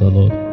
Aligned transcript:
The 0.00 0.08
Lord. 0.08 0.49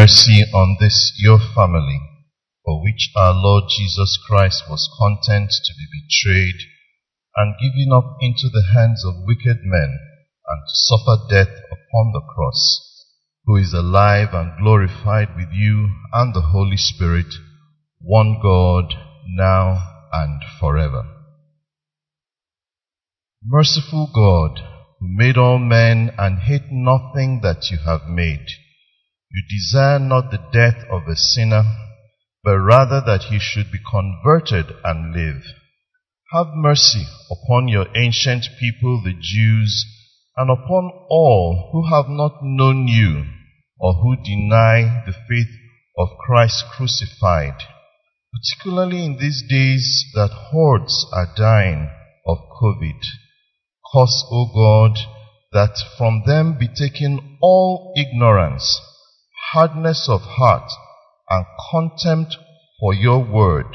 Mercy 0.00 0.42
on 0.54 0.78
this 0.80 1.12
your 1.18 1.38
family, 1.54 2.00
for 2.64 2.82
which 2.82 3.10
our 3.16 3.34
Lord 3.34 3.64
Jesus 3.68 4.18
Christ 4.26 4.64
was 4.70 4.88
content 4.98 5.50
to 5.50 5.72
be 5.76 5.86
betrayed 5.92 6.58
and 7.36 7.54
given 7.60 7.92
up 7.92 8.16
into 8.22 8.48
the 8.50 8.64
hands 8.72 9.04
of 9.04 9.26
wicked 9.26 9.58
men 9.62 9.98
and 10.48 10.62
to 10.66 10.74
suffer 10.74 11.16
death 11.28 11.54
upon 11.66 12.12
the 12.14 12.22
cross, 12.34 13.04
who 13.44 13.56
is 13.56 13.74
alive 13.74 14.28
and 14.32 14.58
glorified 14.58 15.36
with 15.36 15.50
you 15.52 15.90
and 16.14 16.34
the 16.34 16.48
Holy 16.48 16.78
Spirit, 16.78 17.34
one 18.00 18.40
God, 18.42 18.94
now 19.26 19.84
and 20.14 20.40
forever. 20.58 21.04
Merciful 23.44 24.08
God, 24.14 24.60
who 24.98 25.08
made 25.10 25.36
all 25.36 25.58
men 25.58 26.10
and 26.16 26.38
hate 26.38 26.70
nothing 26.70 27.40
that 27.42 27.68
you 27.70 27.76
have 27.84 28.08
made, 28.08 28.46
you 29.32 29.42
desire 29.48 29.98
not 29.98 30.30
the 30.30 30.42
death 30.52 30.84
of 30.90 31.06
a 31.06 31.16
sinner, 31.16 31.64
but 32.42 32.58
rather 32.58 33.00
that 33.00 33.24
he 33.30 33.38
should 33.38 33.70
be 33.70 33.78
converted 33.90 34.66
and 34.82 35.14
live. 35.14 35.42
Have 36.32 36.54
mercy 36.54 37.04
upon 37.30 37.68
your 37.68 37.86
ancient 37.96 38.46
people, 38.58 39.02
the 39.04 39.14
Jews, 39.20 39.84
and 40.36 40.50
upon 40.50 40.90
all 41.08 41.70
who 41.72 41.94
have 41.94 42.08
not 42.08 42.38
known 42.42 42.88
you 42.88 43.24
or 43.78 43.94
who 43.94 44.16
deny 44.22 45.02
the 45.06 45.14
faith 45.28 45.50
of 45.98 46.08
Christ 46.24 46.64
crucified, 46.76 47.56
particularly 48.32 49.04
in 49.04 49.18
these 49.18 49.42
days 49.48 50.04
that 50.14 50.30
hordes 50.30 51.06
are 51.12 51.34
dying 51.36 51.90
of 52.26 52.38
COVID. 52.62 53.00
Cause, 53.92 54.24
O 54.30 54.46
God, 54.54 54.98
that 55.52 55.76
from 55.98 56.22
them 56.26 56.56
be 56.58 56.68
taken 56.68 57.38
all 57.42 57.92
ignorance, 57.96 58.80
hardness 59.52 60.08
of 60.08 60.20
heart, 60.22 60.70
and 61.28 61.44
contempt 61.70 62.36
for 62.78 62.94
your 62.94 63.18
word, 63.18 63.66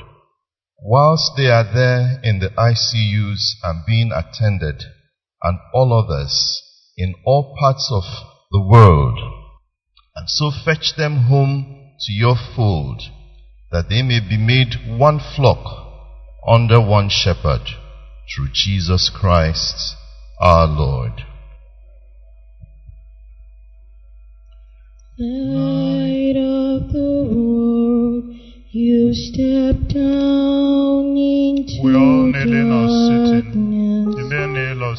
whilst 0.80 1.32
they 1.38 1.48
are 1.48 1.64
there 1.64 2.20
in 2.24 2.40
the 2.40 2.50
ICUs 2.50 3.56
and 3.64 3.86
being 3.86 4.12
attended, 4.12 4.84
and 5.44 5.60
all 5.74 5.94
others 5.94 6.62
in 6.98 7.14
all 7.26 7.56
parts 7.60 7.90
of 7.92 8.04
the 8.52 8.62
world. 8.62 9.20
And 10.16 10.30
so 10.30 10.50
fetch 10.50 10.96
them 10.98 11.26
home 11.28 11.94
to 12.02 12.14
your 12.14 12.36
fold, 12.56 13.02
that 13.72 13.90
they 13.90 14.02
may 14.02 14.20
be 14.20 14.38
made 14.38 14.98
one 14.98 15.20
flock 15.20 15.66
under 16.48 16.80
one 16.80 17.10
shepherd, 17.10 17.62
through 18.34 18.50
Jesus 18.54 19.12
Christ 19.14 19.96
our 20.40 20.68
Lord. 20.68 21.35
Light 25.18 26.36
of 26.36 26.92
the 26.92 27.24
world, 27.32 28.26
you 28.72 29.14
step 29.14 29.88
down 29.88 31.16
into 31.16 31.80
We 31.82 31.96
all 31.96 32.34
sitting. 32.34 32.70
darkness. 33.24 34.16
You 34.18 34.26
may 34.28 34.48
kneel 34.48 34.84
or 34.84 34.96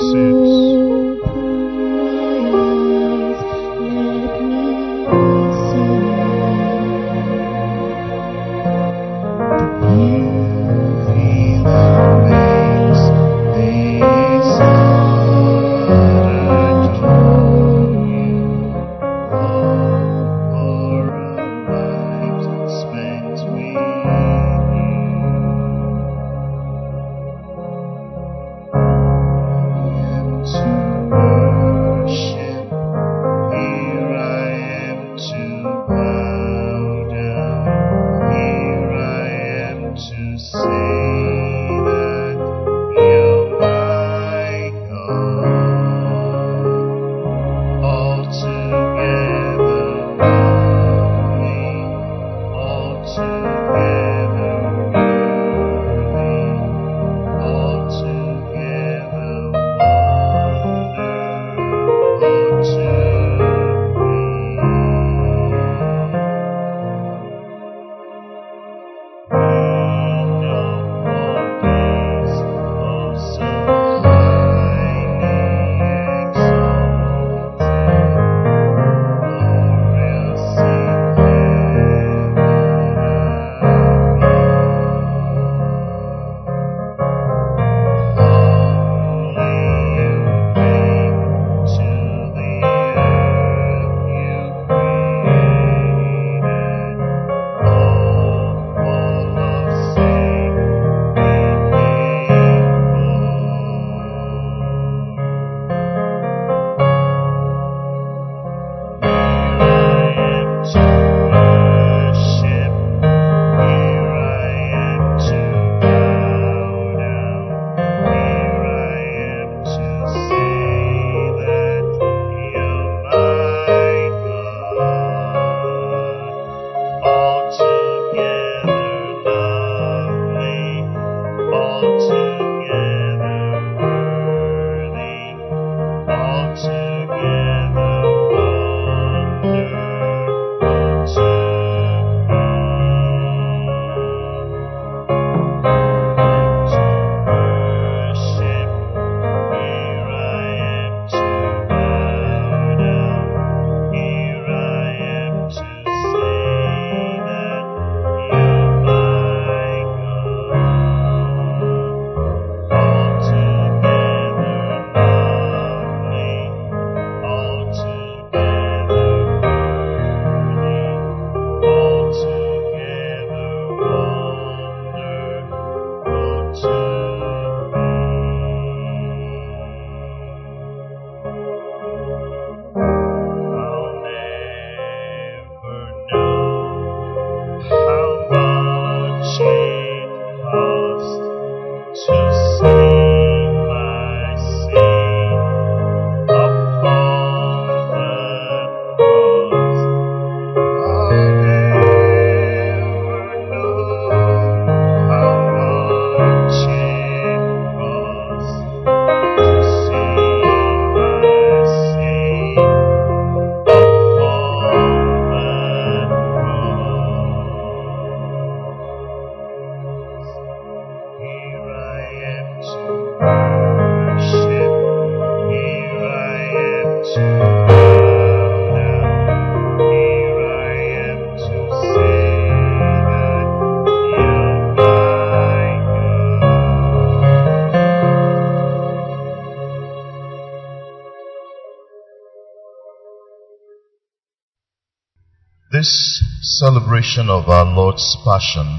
of 247.17 247.49
our 247.49 247.65
Lord's 247.65 248.15
Passion 248.27 248.79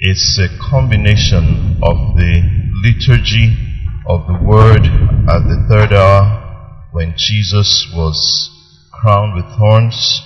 is 0.00 0.36
a 0.42 0.48
combination 0.68 1.78
of 1.80 2.16
the 2.16 2.42
liturgy 2.82 3.56
of 4.08 4.26
the 4.26 4.36
Word 4.42 4.82
at 5.30 5.46
the 5.46 5.64
third 5.68 5.92
hour 5.92 6.88
when 6.90 7.14
Jesus 7.16 7.88
was 7.94 8.50
crowned 8.92 9.36
with 9.36 9.44
thorns, 9.56 10.22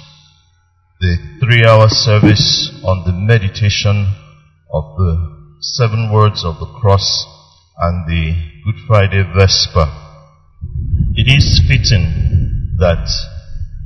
the 0.99 1.19
three 1.39 1.63
hour 1.63 1.89
service 1.91 2.71
on 2.83 3.05
the 3.05 3.13
meditation 3.13 4.15
of 4.73 4.97
the 4.97 5.59
seven 5.61 6.11
words 6.11 6.43
of 6.43 6.59
the 6.59 6.73
cross 6.81 7.27
and 7.77 8.09
the 8.09 8.33
Good 8.65 8.81
Friday 8.87 9.23
Vesper. 9.37 9.93
It 11.15 11.29
is 11.29 11.61
fitting 11.69 12.77
that 12.79 13.07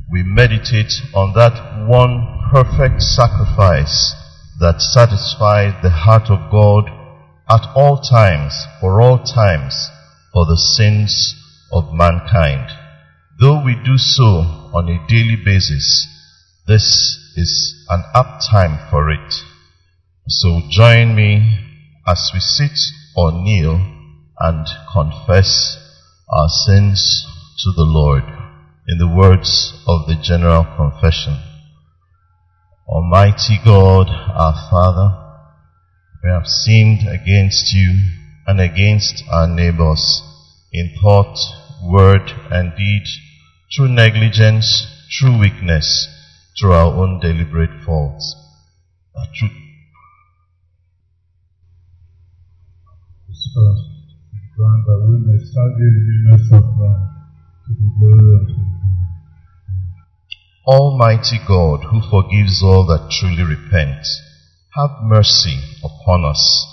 we 0.09 0.23
meditate 0.23 0.93
on 1.15 1.33
that 1.35 1.89
one 1.89 2.40
perfect 2.51 3.01
sacrifice 3.01 4.13
that 4.59 4.83
satisfies 4.83 5.73
the 5.83 5.91
heart 5.91 6.29
of 6.29 6.51
God 6.51 6.91
at 7.49 7.65
all 7.77 8.01
times, 8.01 8.53
for 8.81 9.01
all 9.01 9.23
times, 9.23 9.73
for 10.33 10.47
the 10.47 10.57
sins 10.57 11.35
of 11.73 11.95
mankind. 11.95 12.69
Though 13.39 13.63
we 13.65 13.77
do 13.77 13.97
so 13.97 14.43
on 14.75 14.89
a 14.89 15.07
daily 15.07 15.37
basis, 15.37 16.09
this 16.67 17.17
is 17.37 17.87
an 17.89 18.03
apt 18.15 18.43
time 18.51 18.91
for 18.91 19.13
it. 19.13 19.33
So 20.27 20.61
join 20.71 21.15
me 21.15 21.57
as 22.05 22.31
we 22.35 22.41
sit 22.41 22.77
or 23.17 23.31
kneel 23.31 23.77
and 24.41 24.67
confess 24.93 25.79
our 26.29 26.49
sins 26.67 27.25
to 27.63 27.71
the 27.77 27.85
Lord 27.85 28.25
in 28.89 28.99
the 28.99 29.09
words 29.09 29.73
of 29.87 30.09
the 30.09 30.17
general 30.21 30.65
confession. 30.77 31.50
Almighty 32.91 33.61
God, 33.65 34.09
our 34.09 34.69
Father, 34.69 35.15
we 36.25 36.29
have 36.29 36.45
sinned 36.45 37.07
against 37.07 37.73
you 37.73 37.95
and 38.49 38.61
against 38.61 39.23
our 39.31 39.47
neighbors 39.47 40.21
in 40.73 40.91
thought, 41.01 41.39
word, 41.85 42.33
and 42.51 42.77
deed, 42.77 43.05
through 43.73 43.91
negligence, 43.91 44.89
through 45.17 45.39
weakness, 45.39 46.09
through 46.59 46.73
our 46.73 46.93
own 46.93 47.21
deliberate 47.21 47.85
faults. 47.85 48.35
Truth 49.37 49.53
grant 54.57 54.85
that 54.85 55.01
we 55.09 55.17
may 55.25 55.39
newness 55.39 56.53
of 56.53 56.65
life, 56.77 57.07
to 57.67 57.73
the 57.73 57.89
glory 57.99 58.35
of. 58.35 58.80
Almighty 60.67 61.39
God, 61.49 61.85
who 61.85 62.03
forgives 62.11 62.63
all 62.63 62.85
that 62.87 63.11
truly 63.11 63.43
repent, 63.43 64.07
have 64.77 64.91
mercy 65.03 65.59
upon 65.83 66.25
us, 66.25 66.67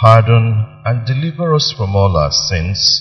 pardon 0.00 0.82
and 0.84 1.06
deliver 1.06 1.54
us 1.54 1.72
from 1.76 1.94
all 1.94 2.16
our 2.16 2.32
sins, 2.32 3.00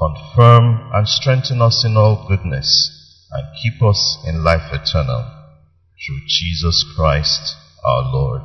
confirm 0.00 0.90
and 0.92 1.06
strengthen 1.06 1.62
us 1.62 1.84
in 1.84 1.96
all 1.96 2.26
goodness, 2.26 3.26
and 3.30 3.46
keep 3.62 3.80
us 3.82 4.18
in 4.26 4.42
life 4.42 4.72
eternal. 4.72 5.24
Through 6.04 6.20
Jesus 6.26 6.84
Christ 6.96 7.54
our 7.84 8.12
Lord. 8.12 8.42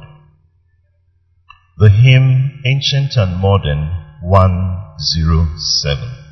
The 1.78 1.90
hymn, 1.90 2.62
ancient 2.66 3.16
and 3.16 3.40
modern, 3.40 3.90
107. 4.22 6.23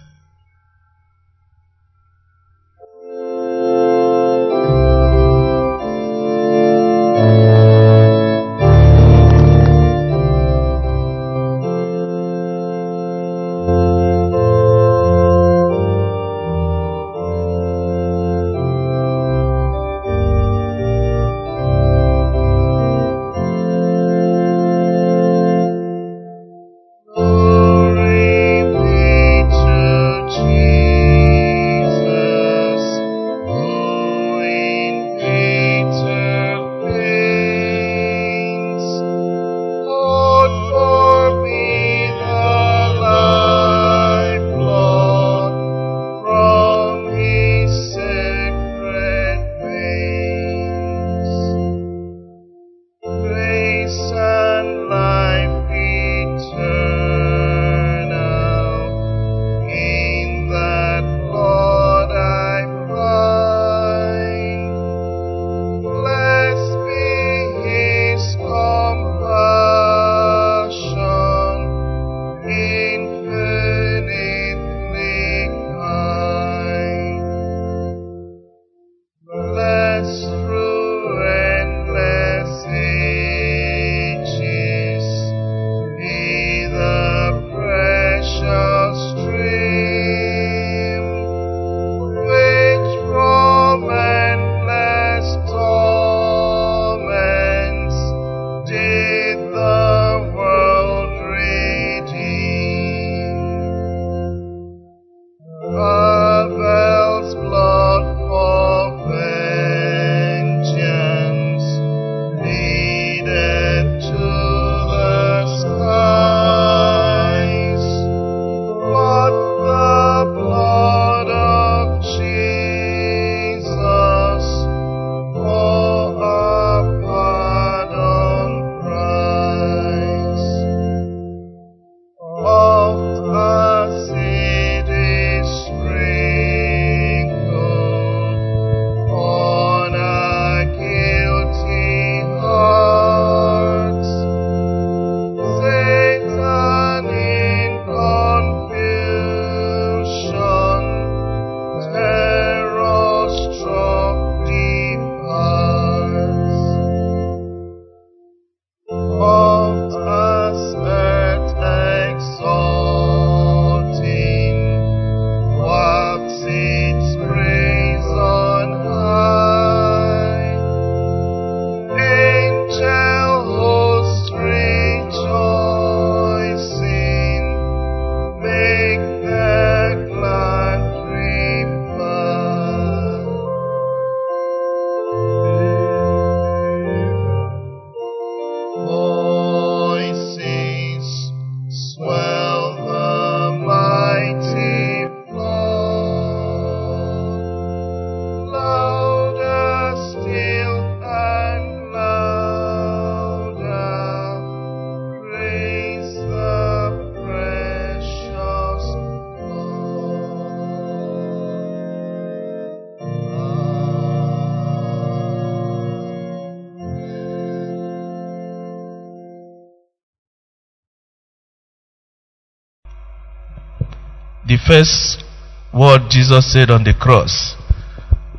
First 224.71 225.25
word 225.73 226.01
Jesus 226.09 226.53
said 226.53 226.71
on 226.71 226.85
the 226.85 226.93
cross. 226.93 227.57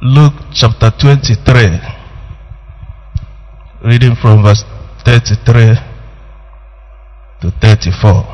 Luke 0.00 0.32
chapter 0.54 0.90
23, 0.90 1.78
reading 3.84 4.16
from 4.16 4.42
verse 4.42 4.64
33 5.04 5.76
to 7.42 7.50
34. 7.60 8.24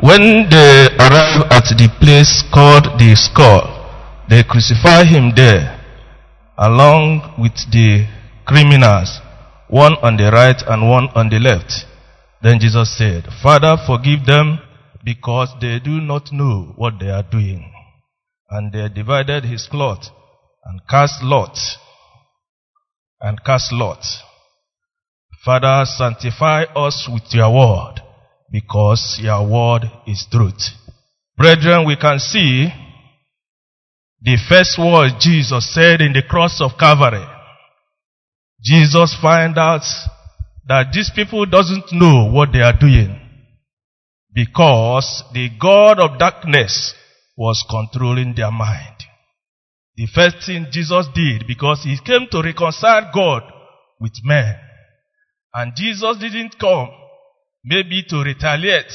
When 0.00 0.48
they 0.48 0.88
arrived 0.96 1.52
at 1.52 1.68
the 1.76 1.88
place 2.00 2.42
called 2.50 2.98
the 2.98 3.14
skull, 3.14 3.75
they 4.28 4.42
crucify 4.42 5.04
him 5.04 5.32
there, 5.36 5.80
along 6.58 7.34
with 7.38 7.54
the 7.70 8.06
criminals, 8.44 9.20
one 9.68 9.94
on 10.02 10.16
the 10.16 10.30
right 10.30 10.60
and 10.66 10.88
one 10.88 11.08
on 11.14 11.28
the 11.28 11.38
left. 11.38 11.86
Then 12.42 12.58
Jesus 12.60 12.96
said, 12.96 13.24
Father, 13.42 13.76
forgive 13.86 14.26
them 14.26 14.58
because 15.04 15.54
they 15.60 15.78
do 15.78 16.00
not 16.00 16.32
know 16.32 16.72
what 16.76 16.94
they 17.00 17.10
are 17.10 17.22
doing. 17.22 17.72
And 18.50 18.72
they 18.72 18.88
divided 18.88 19.44
his 19.44 19.66
cloth 19.68 20.06
and 20.64 20.80
cast 20.88 21.22
lots 21.22 21.78
and 23.20 23.42
cast 23.44 23.72
lots. 23.72 24.22
Father, 25.44 25.84
sanctify 25.86 26.64
us 26.74 27.08
with 27.12 27.22
your 27.32 27.54
word 27.54 28.00
because 28.50 29.18
your 29.20 29.46
word 29.48 29.90
is 30.06 30.26
truth. 30.30 30.70
Brethren, 31.36 31.86
we 31.86 31.96
can 31.96 32.18
see 32.18 32.68
the 34.26 34.36
first 34.48 34.76
word 34.76 35.20
Jesus 35.20 35.72
said 35.72 36.00
in 36.00 36.12
the 36.12 36.24
cross 36.28 36.60
of 36.60 36.76
Calvary. 36.76 37.24
Jesus 38.60 39.16
find 39.22 39.56
out 39.56 39.86
that 40.66 40.86
these 40.92 41.12
people 41.14 41.46
doesn't 41.46 41.92
know 41.92 42.28
what 42.32 42.48
they 42.52 42.58
are 42.58 42.76
doing 42.76 43.20
because 44.34 45.22
the 45.32 45.48
God 45.60 46.00
of 46.00 46.18
darkness 46.18 46.92
was 47.36 47.64
controlling 47.70 48.34
their 48.34 48.50
mind. 48.50 48.96
The 49.94 50.08
first 50.12 50.44
thing 50.44 50.66
Jesus 50.72 51.06
did 51.14 51.46
because 51.46 51.84
he 51.84 51.96
came 52.04 52.26
to 52.32 52.42
reconcile 52.42 53.08
God 53.14 53.44
with 54.00 54.14
men. 54.24 54.56
And 55.54 55.72
Jesus 55.76 56.18
didn't 56.18 56.58
come 56.58 56.90
maybe 57.64 58.02
to 58.08 58.24
retaliate, 58.24 58.92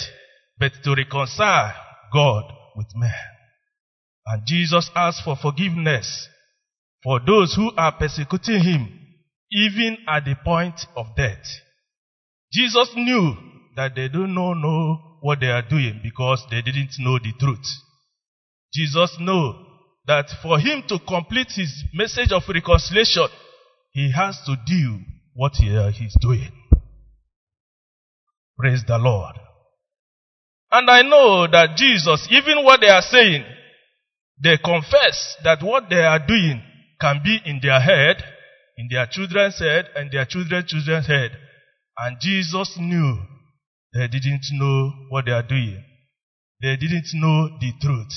but 0.59 0.73
to 0.83 0.93
reconcile 0.93 1.73
God 2.11 2.51
with 2.75 2.87
men. 2.95 3.30
And 4.31 4.43
Jesus 4.45 4.89
asked 4.95 5.25
for 5.25 5.35
forgiveness 5.35 6.29
for 7.03 7.19
those 7.19 7.53
who 7.53 7.69
are 7.75 7.91
persecuting 7.91 8.63
him, 8.63 8.87
even 9.51 9.97
at 10.07 10.23
the 10.23 10.35
point 10.45 10.79
of 10.95 11.07
death. 11.17 11.43
Jesus 12.53 12.91
knew 12.95 13.35
that 13.75 13.93
they 13.93 14.07
do 14.07 14.27
not 14.27 14.53
know 14.53 15.17
what 15.19 15.41
they 15.41 15.47
are 15.47 15.67
doing 15.67 15.99
because 16.01 16.45
they 16.49 16.61
didn't 16.61 16.91
know 16.99 17.19
the 17.19 17.33
truth. 17.41 17.65
Jesus 18.73 19.17
knew 19.19 19.53
that 20.07 20.27
for 20.41 20.57
him 20.59 20.83
to 20.87 20.97
complete 21.05 21.51
his 21.53 21.83
message 21.93 22.31
of 22.31 22.43
reconciliation, 22.47 23.27
he 23.91 24.13
has 24.13 24.39
to 24.45 24.55
do 24.65 24.99
what 25.33 25.51
he 25.55 25.75
uh, 25.75 25.89
is 25.89 26.17
doing. 26.21 26.51
Praise 28.57 28.83
the 28.87 28.97
Lord. 28.97 29.35
And 30.71 30.89
I 30.89 31.01
know 31.01 31.47
that 31.51 31.75
Jesus, 31.75 32.29
even 32.31 32.63
what 32.63 32.79
they 32.79 32.87
are 32.87 33.01
saying, 33.01 33.43
they 34.43 34.57
confess 34.57 35.37
that 35.43 35.61
what 35.61 35.89
they 35.89 36.03
are 36.03 36.25
doing 36.25 36.61
can 36.99 37.21
be 37.23 37.39
in 37.45 37.59
their 37.61 37.79
head, 37.79 38.23
in 38.77 38.87
their 38.89 39.05
children's 39.05 39.59
head, 39.59 39.89
and 39.95 40.11
their 40.11 40.25
children's 40.25 40.65
children's 40.69 41.07
head. 41.07 41.31
And 41.97 42.17
Jesus 42.19 42.77
knew 42.79 43.17
they 43.93 44.07
didn't 44.07 44.45
know 44.53 44.91
what 45.09 45.25
they 45.25 45.31
are 45.31 45.47
doing. 45.47 45.83
They 46.61 46.75
didn't 46.77 47.07
know 47.13 47.49
the 47.59 47.71
truth. 47.81 48.13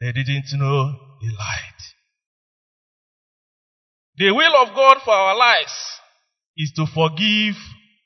They 0.00 0.12
didn't 0.12 0.52
know 0.54 0.92
the 1.20 1.28
light. 1.38 1.80
The 4.16 4.30
will 4.30 4.62
of 4.62 4.74
God 4.74 4.98
for 5.04 5.12
our 5.12 5.36
lives 5.36 5.74
is 6.56 6.72
to 6.76 6.86
forgive 6.86 7.56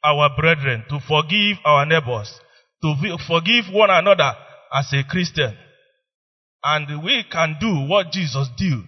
our 0.04 0.30
brethren, 0.36 0.84
to 0.88 1.00
forgive 1.00 1.58
our 1.64 1.84
neighbors, 1.84 2.32
to 2.82 3.18
forgive 3.26 3.66
one 3.72 3.90
another 3.90 4.32
as 4.72 4.92
a 4.92 5.02
Christian. 5.04 5.56
And 6.64 7.02
we 7.04 7.24
can 7.30 7.56
do 7.60 7.86
what 7.88 8.12
Jesus 8.12 8.48
did 8.56 8.82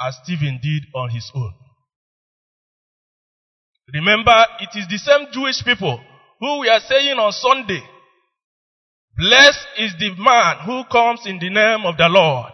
as 0.00 0.16
Stephen 0.22 0.60
did 0.62 0.84
on 0.94 1.10
his 1.10 1.30
own. 1.34 1.52
Remember, 3.92 4.44
it 4.60 4.78
is 4.78 4.86
the 4.88 4.98
same 4.98 5.26
Jewish 5.32 5.64
people 5.64 6.00
who 6.40 6.60
we 6.60 6.68
are 6.68 6.80
saying 6.80 7.18
on 7.18 7.32
Sunday, 7.32 7.82
blessed 9.16 9.66
is 9.78 9.94
the 9.98 10.10
man 10.18 10.58
who 10.64 10.84
comes 10.90 11.26
in 11.26 11.38
the 11.38 11.50
name 11.50 11.86
of 11.86 11.96
the 11.96 12.08
Lord, 12.08 12.52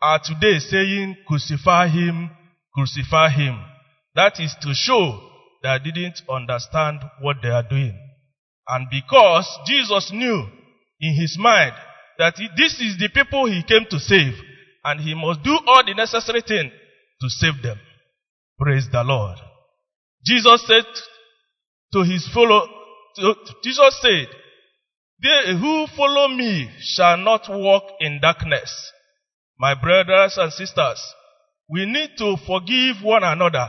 are 0.00 0.20
today 0.22 0.58
saying, 0.60 1.16
crucify 1.26 1.88
him, 1.88 2.30
crucify 2.72 3.30
him. 3.30 3.60
That 4.14 4.38
is 4.38 4.54
to 4.62 4.72
show 4.72 5.20
they 5.62 5.76
didn't 5.84 6.22
understand 6.30 7.00
what 7.20 7.38
they 7.42 7.48
are 7.48 7.66
doing. 7.68 7.98
And 8.68 8.86
because 8.90 9.48
Jesus 9.66 10.12
knew 10.12 10.46
in 11.00 11.14
his 11.14 11.36
mind 11.38 11.74
that 12.18 12.36
he- 12.36 12.48
this 12.56 12.80
is 12.80 12.98
the 12.98 13.08
people 13.08 13.46
he 13.46 13.62
came 13.62 13.86
to 13.86 13.98
save, 13.98 14.34
and 14.84 15.00
he 15.00 15.14
must 15.14 15.42
do 15.42 15.58
all 15.66 15.84
the 15.84 15.94
necessary 15.94 16.42
thing 16.42 16.70
to 17.20 17.30
save 17.30 17.62
them. 17.62 17.78
Praise 18.58 18.88
the 18.90 19.02
Lord. 19.04 19.38
Jesus 20.24 20.66
said 20.66 20.84
to 21.92 22.02
his 22.02 22.26
follow, 22.28 22.68
to- 23.16 23.36
Jesus 23.62 24.00
said, 24.00 24.28
they 25.20 25.56
who 25.56 25.86
follow 25.96 26.28
me 26.28 26.70
shall 26.80 27.16
not 27.16 27.48
walk 27.48 27.84
in 28.00 28.20
darkness. 28.20 28.92
My 29.58 29.74
brothers 29.74 30.36
and 30.38 30.52
sisters, 30.52 31.00
we 31.68 31.86
need 31.86 32.16
to 32.18 32.36
forgive 32.46 33.02
one 33.02 33.24
another 33.24 33.68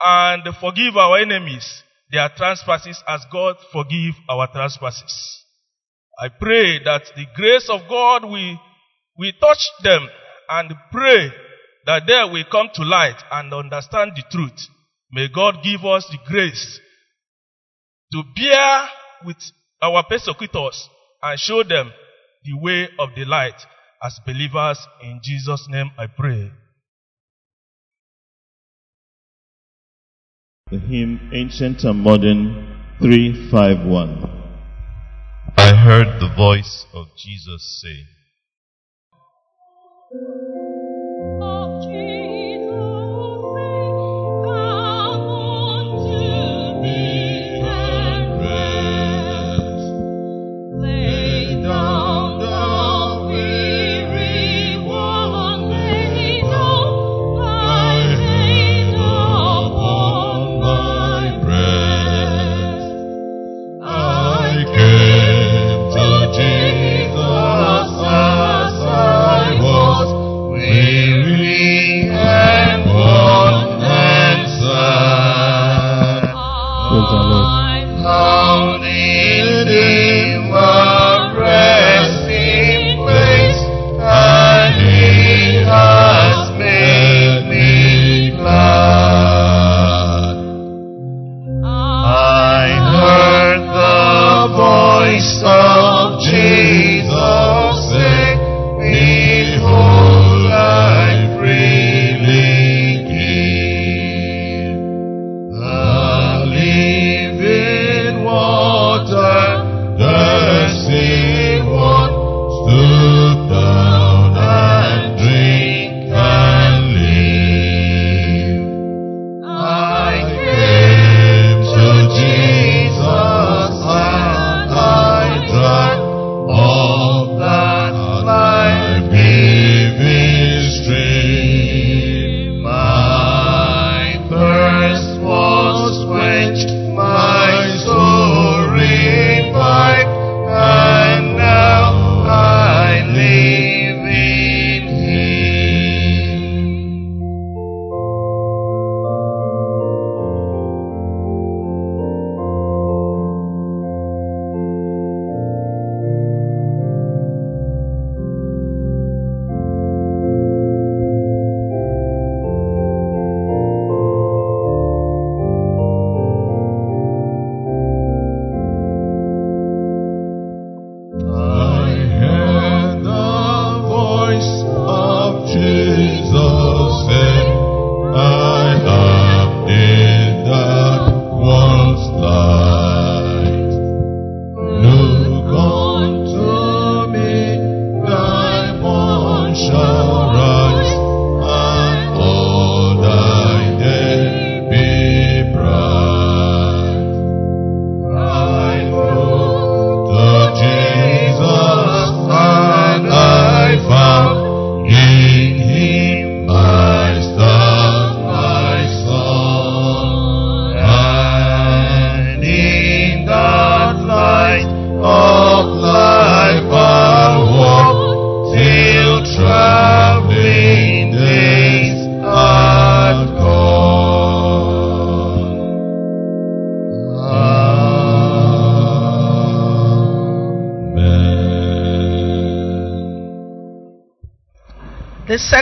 and 0.00 0.42
forgive 0.60 0.96
our 0.96 1.18
enemies 1.18 1.82
their 2.10 2.28
trespasses 2.28 3.02
as 3.08 3.24
God 3.32 3.56
forgive 3.72 4.14
our 4.28 4.46
trespasses. 4.52 5.44
I 6.18 6.28
pray 6.28 6.82
that 6.84 7.02
the 7.14 7.26
grace 7.34 7.68
of 7.68 7.82
God 7.88 8.24
will, 8.24 8.58
will 9.18 9.32
touch 9.40 9.68
them 9.82 10.08
and 10.48 10.72
pray 10.90 11.30
that 11.84 12.02
they 12.06 12.22
will 12.32 12.44
come 12.50 12.68
to 12.74 12.82
light 12.82 13.22
and 13.30 13.52
understand 13.52 14.12
the 14.16 14.24
truth. 14.30 14.68
May 15.12 15.28
God 15.28 15.56
give 15.62 15.84
us 15.84 16.06
the 16.10 16.18
grace 16.26 16.80
to 18.12 18.22
bear 18.34 18.88
with 19.24 19.36
our 19.82 20.02
persecutors 20.04 20.88
and 21.22 21.38
show 21.38 21.62
them 21.62 21.92
the 22.44 22.54
way 22.58 22.88
of 22.98 23.10
the 23.14 23.24
light 23.24 23.60
as 24.02 24.18
believers. 24.24 24.78
In 25.02 25.20
Jesus' 25.22 25.66
name 25.68 25.90
I 25.98 26.06
pray. 26.06 26.50
The 30.70 30.78
hymn 30.78 31.30
Ancient 31.32 31.84
and 31.84 32.00
Modern 32.00 32.76
351. 33.00 34.35
Heard 35.86 36.18
the 36.18 36.34
voice 36.36 36.84
of 36.92 37.06
Jesus 37.16 37.80
say, 37.80 38.08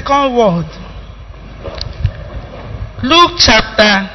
second 0.05 0.37
word. 0.37 0.67
Luke 3.03 3.39
chapter 3.39 4.11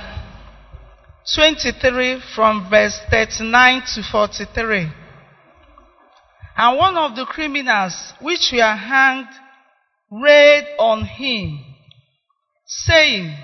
23 1.36 2.22
from 2.36 2.70
verse 2.70 3.00
39 3.10 3.82
to 3.96 4.04
43. 4.04 4.92
And 6.58 6.78
one 6.78 6.98
of 6.98 7.16
the 7.16 7.26
criminals 7.26 8.14
which 8.22 8.52
were 8.52 8.76
hanged 8.76 9.30
railed 10.12 10.66
on 10.78 11.06
him, 11.06 11.60
saying, 12.66 13.36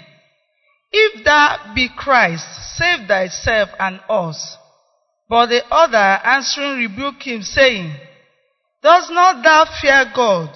If 0.91 1.23
thou 1.23 1.73
be 1.73 1.89
Christ, 1.97 2.45
save 2.77 3.08
thyself 3.08 3.69
and 3.79 3.99
us. 4.10 4.58
But 5.27 5.47
the 5.47 5.65
other 5.71 5.97
answering 5.97 6.77
rebuked 6.77 7.23
him, 7.23 7.41
saying, 7.41 7.95
Does 8.84 9.10
not 9.10 9.43
thou 9.43 9.65
fear 9.81 10.12
God, 10.15 10.55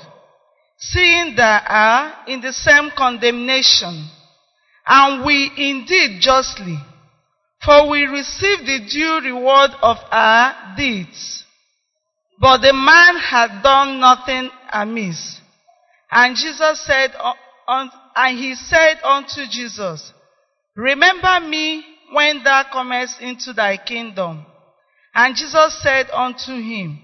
seeing 0.80 1.36
thou 1.36 1.62
art 1.68 2.28
in 2.30 2.42
the 2.42 2.54
same 2.54 2.90
condemnation, 2.98 4.10
and 4.88 5.26
we 5.26 5.52
indeed 5.58 6.22
justly, 6.22 6.78
for 7.64 7.90
we 7.90 8.04
receive 8.06 8.60
the 8.60 8.88
due 8.90 9.20
reward 9.22 9.72
of 9.82 9.98
our 10.10 10.76
deeds. 10.78 11.44
But 12.40 12.60
the 12.60 12.74
man 12.74 13.18
had 13.18 13.62
done 13.62 14.00
nothing 14.00 14.50
amiss. 14.72 15.42
And 16.10 16.36
Jesus 16.38 16.86
said, 16.86 17.12
and 17.68 18.40
he 18.40 18.56
said 18.56 19.00
unto 19.04 19.46
Jesus, 19.52 20.14
Remember 20.76 21.42
me 21.42 21.84
when 22.14 22.42
thou 22.44 22.64
comest 22.72 23.20
into 23.20 23.52
thy 23.52 23.76
kingdom. 23.76 24.46
And 25.14 25.36
Jesus 25.36 25.82
said 25.84 26.10
unto 26.12 26.54
him, 26.54 27.00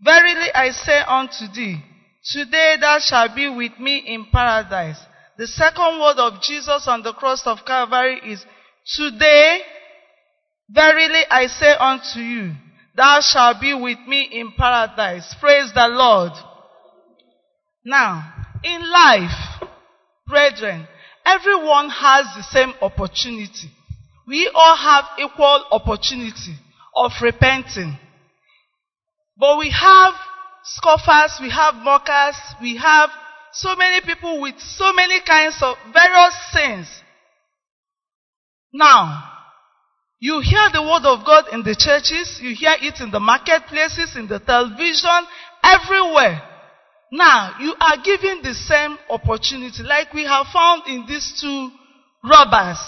Verily 0.00 0.48
I 0.54 0.70
say 0.70 1.00
unto 1.00 1.52
thee, 1.52 1.82
today 2.30 2.76
thou 2.80 2.98
shalt 3.00 3.34
be 3.34 3.48
with 3.48 3.78
me 3.78 3.98
in 3.98 4.26
paradise. 4.32 4.98
The 5.38 5.46
second 5.46 6.00
word 6.00 6.16
of 6.18 6.40
Jesus 6.42 6.86
on 6.88 7.02
the 7.02 7.12
cross 7.12 7.42
of 7.46 7.58
Calvary 7.66 8.20
is, 8.24 8.44
Today, 8.94 9.60
verily 10.70 11.22
I 11.28 11.46
say 11.46 11.72
unto 11.72 12.20
you, 12.20 12.52
thou 12.96 13.20
shalt 13.20 13.60
be 13.60 13.74
with 13.74 13.98
me 14.06 14.28
in 14.32 14.52
paradise. 14.56 15.34
Praise 15.40 15.72
the 15.74 15.88
Lord. 15.88 16.32
Now, 17.84 18.32
in 18.64 18.80
life, 18.90 19.68
brethren, 20.26 20.86
everyone 21.24 21.90
has 21.90 22.26
the 22.36 22.42
same 22.44 22.72
opportunity. 22.80 23.70
We 24.26 24.50
all 24.54 24.76
have 24.76 25.04
equal 25.18 25.64
opportunity 25.70 26.56
of 26.94 27.12
repenting. 27.20 27.98
But 29.36 29.58
we 29.58 29.70
have 29.70 30.14
scoffers, 30.66 31.38
we 31.40 31.50
have 31.50 31.74
mockers, 31.76 32.36
we 32.60 32.76
have 32.76 33.10
so 33.52 33.74
many 33.76 34.00
people 34.04 34.40
with 34.40 34.58
so 34.58 34.92
many 34.92 35.20
kinds 35.20 35.56
of 35.62 35.76
various 35.92 36.34
sins. 36.52 37.02
Now, 38.72 39.32
you 40.18 40.40
hear 40.40 40.68
the 40.72 40.82
word 40.82 41.04
of 41.04 41.24
God 41.24 41.46
in 41.52 41.62
the 41.62 41.74
churches, 41.74 42.40
you 42.42 42.54
hear 42.54 42.74
it 42.80 43.00
in 43.00 43.10
the 43.10 43.20
marketplaces, 43.20 44.16
in 44.16 44.26
the 44.28 44.40
television, 44.40 45.26
everywhere. 45.62 46.42
Now, 47.12 47.56
you 47.60 47.74
are 47.80 48.02
given 48.02 48.42
the 48.42 48.54
same 48.54 48.98
opportunity 49.08 49.82
like 49.82 50.12
we 50.12 50.24
have 50.24 50.46
found 50.52 50.82
in 50.88 51.06
these 51.06 51.38
two 51.40 51.70
robbers. 52.24 52.78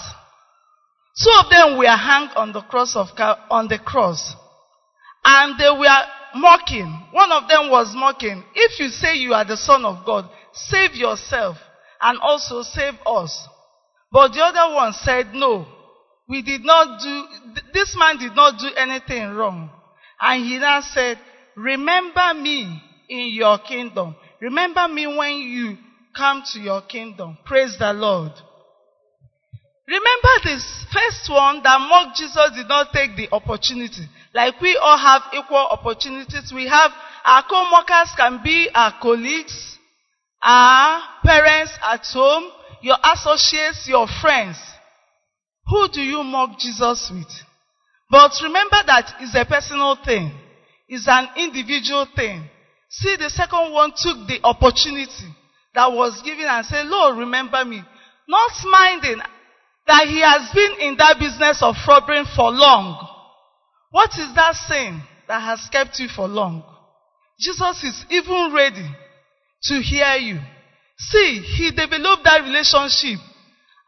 Two 1.23 1.31
of 1.39 1.49
them 1.49 1.77
were 1.77 1.87
hanged 1.87 2.31
on 2.35 2.51
the 2.51 2.61
cross 2.61 2.95
of 2.95 3.07
on 3.49 3.67
the 3.67 3.79
cross. 3.79 4.35
And 5.23 5.59
they 5.59 5.69
were 5.69 6.03
mocking. 6.35 7.07
One 7.11 7.31
of 7.31 7.47
them 7.47 7.69
was 7.69 7.93
mocking. 7.95 8.43
If 8.55 8.79
you 8.79 8.89
say 8.89 9.15
you 9.15 9.33
are 9.33 9.45
the 9.45 9.57
son 9.57 9.85
of 9.85 10.05
God, 10.05 10.29
save 10.53 10.95
yourself 10.95 11.57
and 12.01 12.19
also 12.21 12.61
save 12.63 12.95
us. 13.05 13.47
But 14.11 14.33
the 14.33 14.41
other 14.41 14.73
one 14.73 14.93
said, 14.93 15.33
no, 15.33 15.67
we 16.27 16.41
did 16.41 16.63
not 16.63 17.01
do, 17.01 17.61
this 17.73 17.95
man 17.97 18.17
did 18.17 18.35
not 18.35 18.59
do 18.59 18.69
anything 18.75 19.31
wrong. 19.35 19.69
And 20.19 20.45
he 20.45 20.57
now 20.59 20.81
said, 20.81 21.17
remember 21.55 22.33
me 22.35 22.81
in 23.09 23.29
your 23.33 23.57
kingdom. 23.59 24.15
Remember 24.41 24.87
me 24.87 25.07
when 25.07 25.37
you 25.37 25.77
come 26.15 26.43
to 26.53 26.59
your 26.59 26.81
kingdom. 26.81 27.37
Praise 27.45 27.75
the 27.79 27.93
Lord. 27.93 28.31
Remember 29.87 30.29
this 30.43 30.85
first 30.93 31.31
one 31.31 31.63
that 31.63 31.79
mocked 31.79 32.17
Jesus 32.17 32.51
did 32.55 32.67
not 32.67 32.93
take 32.93 33.15
the 33.15 33.27
opportunity. 33.31 34.07
Like 34.33 34.61
we 34.61 34.77
all 34.81 34.97
have 34.97 35.23
equal 35.33 35.57
opportunities. 35.57 36.51
We 36.53 36.67
have 36.67 36.91
our 37.25 37.43
co-workers 37.49 38.13
can 38.15 38.41
be 38.43 38.69
our 38.73 38.93
colleagues, 39.01 39.77
our 40.41 41.01
parents 41.23 41.71
at 41.83 42.05
home, 42.13 42.51
your 42.81 42.97
associates, 43.03 43.87
your 43.87 44.07
friends. 44.21 44.57
Who 45.67 45.87
do 45.89 46.01
you 46.01 46.23
mock 46.23 46.59
Jesus 46.59 47.11
with? 47.13 47.31
But 48.09 48.31
remember 48.41 48.77
that 48.87 49.13
it's 49.19 49.35
a 49.35 49.45
personal 49.45 49.97
thing. 50.03 50.31
It's 50.87 51.07
an 51.07 51.27
individual 51.37 52.07
thing. 52.15 52.49
See, 52.89 53.15
the 53.17 53.29
second 53.29 53.71
one 53.71 53.91
took 53.91 54.27
the 54.27 54.39
opportunity 54.43 55.29
that 55.75 55.91
was 55.91 56.19
given 56.23 56.45
and 56.45 56.65
said, 56.65 56.87
Lord, 56.87 57.17
remember 57.17 57.63
me. 57.63 57.83
Not 58.27 58.51
minding 58.65 59.21
that 59.85 60.07
he 60.07 60.21
has 60.21 60.51
been 60.53 60.87
in 60.87 60.97
that 60.97 61.19
business 61.19 61.61
of 61.61 61.75
robbing 61.87 62.25
for 62.35 62.51
long. 62.51 63.07
What 63.91 64.11
is 64.11 64.33
that 64.35 64.55
sin 64.67 65.01
that 65.27 65.41
has 65.41 65.67
kept 65.71 65.99
you 65.99 66.07
for 66.07 66.27
long? 66.27 66.63
Jesus 67.39 67.83
is 67.83 68.05
even 68.09 68.53
ready 68.53 68.87
to 69.63 69.81
hear 69.81 70.15
you. 70.15 70.39
See, 70.97 71.39
he 71.57 71.71
developed 71.71 72.23
that 72.25 72.43
relationship 72.43 73.19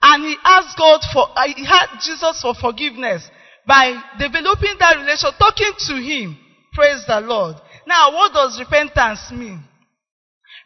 and 0.01 0.23
he 0.23 0.35
asked 0.43 0.77
God 0.77 1.01
for, 1.13 1.27
uh, 1.35 1.47
he 1.55 1.65
had 1.65 1.99
Jesus 2.01 2.41
for 2.41 2.55
forgiveness 2.55 3.27
by 3.67 4.01
developing 4.17 4.75
that 4.79 4.97
relationship, 4.97 5.37
talking 5.37 5.73
to 5.87 5.95
him. 6.01 6.37
Praise 6.73 7.03
the 7.05 7.19
Lord. 7.19 7.57
Now, 7.85 8.11
what 8.13 8.33
does 8.33 8.59
repentance 8.59 9.29
mean? 9.31 9.63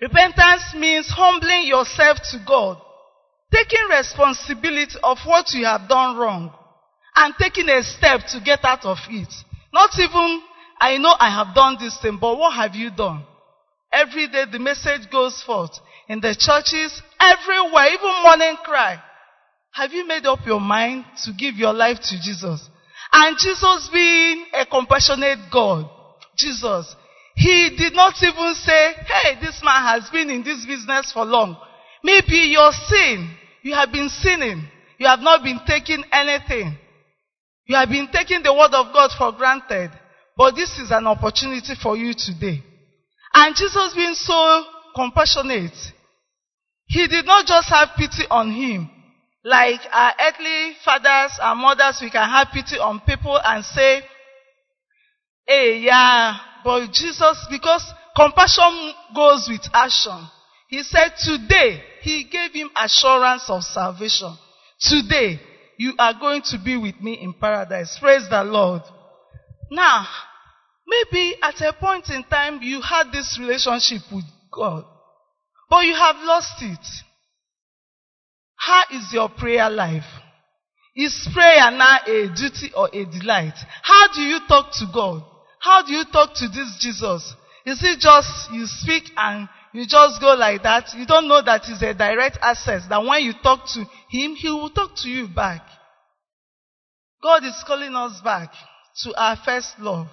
Repentance 0.01 0.73
means 0.75 1.07
humbling 1.09 1.67
yourself 1.67 2.19
to 2.31 2.43
God, 2.45 2.77
taking 3.51 3.87
responsibility 3.89 4.95
of 5.03 5.17
what 5.25 5.51
you 5.53 5.65
have 5.65 5.89
done 5.89 6.17
wrong, 6.17 6.53
and 7.15 7.33
taking 7.39 7.69
a 7.69 7.81
step 7.83 8.21
to 8.29 8.39
get 8.43 8.63
out 8.63 8.85
of 8.85 8.97
it. 9.09 9.33
Not 9.73 9.91
even, 9.97 10.41
I 10.79 10.97
know 10.97 11.13
I 11.19 11.29
have 11.29 11.55
done 11.55 11.77
this 11.79 11.97
thing, 12.01 12.17
but 12.19 12.37
what 12.37 12.53
have 12.53 12.75
you 12.75 12.91
done? 12.91 13.23
Every 13.91 14.27
day 14.27 14.43
the 14.51 14.59
message 14.59 15.09
goes 15.11 15.41
forth 15.43 15.71
in 16.09 16.19
the 16.19 16.35
churches, 16.37 17.01
everywhere, 17.19 17.87
even 17.87 18.23
morning 18.23 18.57
cry. 18.63 19.01
Have 19.71 19.91
you 19.91 20.07
made 20.07 20.25
up 20.25 20.39
your 20.45 20.59
mind 20.59 21.05
to 21.23 21.31
give 21.37 21.55
your 21.55 21.73
life 21.73 21.97
to 22.01 22.15
Jesus? 22.21 22.69
And 23.11 23.37
Jesus 23.37 23.89
being 23.93 24.45
a 24.53 24.65
compassionate 24.65 25.39
God, 25.51 25.89
Jesus, 26.37 26.95
he 27.35 27.75
did 27.77 27.93
not 27.93 28.13
even 28.21 28.53
say, 28.55 28.93
hey, 28.93 29.35
this 29.41 29.61
man 29.63 29.83
has 29.83 30.09
been 30.09 30.29
in 30.29 30.43
this 30.43 30.65
business 30.65 31.11
for 31.13 31.25
long. 31.25 31.57
Maybe 32.03 32.51
your 32.51 32.71
sin, 32.71 33.29
you 33.61 33.73
have 33.73 33.91
been 33.91 34.09
sinning. 34.09 34.67
You 34.97 35.07
have 35.07 35.19
not 35.19 35.43
been 35.43 35.59
taking 35.67 36.03
anything. 36.11 36.77
You 37.65 37.75
have 37.75 37.89
been 37.89 38.07
taking 38.11 38.43
the 38.43 38.53
word 38.53 38.73
of 38.73 38.93
God 38.93 39.11
for 39.17 39.31
granted. 39.31 39.91
But 40.37 40.55
this 40.55 40.77
is 40.77 40.91
an 40.91 41.07
opportunity 41.07 41.73
for 41.81 41.95
you 41.95 42.13
today. 42.13 42.61
And 43.33 43.55
Jesus 43.55 43.93
being 43.95 44.15
so 44.15 44.63
compassionate, 44.95 45.75
he 46.87 47.07
did 47.07 47.25
not 47.25 47.45
just 47.45 47.69
have 47.69 47.89
pity 47.97 48.23
on 48.29 48.51
him. 48.51 48.89
Like 49.43 49.79
our 49.91 50.13
earthly 50.19 50.73
fathers 50.83 51.37
and 51.41 51.59
mothers, 51.59 51.99
we 52.01 52.09
can 52.09 52.27
have 52.27 52.47
pity 52.53 52.77
on 52.79 52.99
people 53.01 53.39
and 53.43 53.63
say, 53.63 54.01
hey, 55.45 55.79
yeah, 55.79 56.37
but 56.63 56.91
Jesus, 56.91 57.45
because 57.49 57.83
compassion 58.15 58.93
goes 59.15 59.47
with 59.49 59.61
action. 59.73 60.27
He 60.67 60.81
said 60.81 61.13
today, 61.23 61.81
he 62.01 62.23
gave 62.23 62.51
him 62.53 62.69
assurance 62.75 63.43
of 63.49 63.63
salvation. 63.63 64.35
Today, 64.79 65.39
you 65.77 65.93
are 65.99 66.13
going 66.19 66.41
to 66.45 66.57
be 66.63 66.77
with 66.77 66.99
me 67.01 67.13
in 67.21 67.33
paradise. 67.33 67.97
Praise 67.99 68.27
the 68.29 68.43
Lord. 68.43 68.81
Now, 69.71 70.07
maybe 70.87 71.35
at 71.41 71.59
a 71.61 71.73
point 71.73 72.09
in 72.09 72.23
time 72.23 72.59
you 72.61 72.81
had 72.81 73.11
this 73.11 73.37
relationship 73.39 74.01
with 74.11 74.25
God, 74.51 74.85
but 75.69 75.85
you 75.85 75.93
have 75.93 76.15
lost 76.17 76.61
it. 76.61 76.85
How 78.55 78.83
is 78.91 79.11
your 79.11 79.29
prayer 79.29 79.69
life? 79.69 80.05
Is 80.95 81.27
prayer 81.33 81.71
now 81.71 81.97
a 82.07 82.27
duty 82.33 82.71
or 82.75 82.87
a 82.87 83.05
delight? 83.05 83.55
How 83.81 84.13
do 84.13 84.21
you 84.21 84.39
talk 84.47 84.71
to 84.73 84.85
God? 84.93 85.23
How 85.59 85.85
do 85.85 85.91
you 85.91 86.05
talk 86.11 86.33
to 86.35 86.47
this 86.47 86.77
Jesus? 86.79 87.35
Is 87.65 87.83
it 87.83 87.99
just 87.99 88.51
you 88.53 88.65
speak 88.65 89.03
and 89.17 89.49
you 89.75 89.85
just 89.87 90.21
go 90.21 90.35
like 90.35 90.63
that? 90.63 90.93
You 90.95 91.05
don't 91.05 91.27
know 91.27 91.41
that 91.41 91.61
it's 91.67 91.81
a 91.81 91.93
direct 91.93 92.37
access, 92.41 92.87
that 92.87 93.03
when 93.03 93.23
you 93.23 93.33
talk 93.43 93.65
to 93.73 93.85
Him, 94.09 94.35
He 94.35 94.49
will 94.49 94.69
talk 94.69 94.91
to 94.97 95.09
you 95.09 95.27
back. 95.27 95.61
God 97.21 97.43
is 97.43 97.63
calling 97.65 97.95
us 97.95 98.21
back 98.23 98.51
to 99.03 99.13
our 99.19 99.37
first 99.43 99.79
love. 99.79 100.07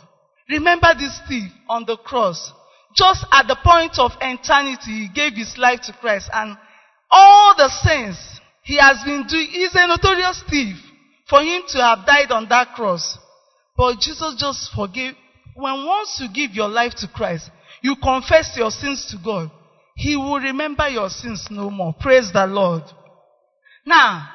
Remember 0.49 0.89
this 0.99 1.19
thief 1.29 1.51
on 1.69 1.85
the 1.87 1.97
cross. 1.97 2.53
just 2.95 3.25
at 3.33 3.47
the 3.47 3.57
point 3.65 3.99
of 3.99 4.13
eternity, 4.21 5.07
he 5.07 5.09
gave 5.15 5.35
his 5.35 5.57
life 5.57 5.81
to 5.83 5.93
Christ. 5.95 6.29
And 6.33 6.57
all 7.11 7.55
the 7.57 7.69
sins 7.69 8.19
he 8.65 8.77
has 8.77 9.03
been 9.05 9.27
doing, 9.27 9.49
he's 9.49 9.75
a 9.75 9.87
notorious 9.87 10.43
thief 10.49 10.77
for 11.29 11.41
him 11.41 11.63
to 11.69 11.79
have 11.79 12.07
died 12.07 12.31
on 12.31 12.49
that 12.49 12.75
cross. 12.75 13.19
But 13.77 13.99
Jesus 14.01 14.37
just 14.39 14.73
forgave. 14.75 15.15
When 15.55 15.87
once 15.87 16.21
you 16.21 16.29
give 16.33 16.55
your 16.55 16.69
life 16.69 16.95
to 16.97 17.09
Christ, 17.09 17.51
you 17.83 17.97
confess 18.03 18.55
your 18.57 18.71
sins 18.71 19.07
to 19.11 19.19
God, 19.23 19.51
he 19.97 20.17
will 20.17 20.39
remember 20.39 20.89
your 20.89 21.09
sins 21.11 21.49
no 21.51 21.71
more. 21.71 21.95
Praise 21.99 22.31
the 22.33 22.47
Lord. 22.47 22.83
Now, 23.85 24.29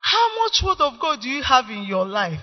how 0.00 0.28
much 0.42 0.62
word 0.64 0.80
of 0.80 1.00
God 1.00 1.20
do 1.22 1.28
you 1.28 1.42
have 1.42 1.70
in 1.70 1.84
your 1.84 2.04
life? 2.04 2.40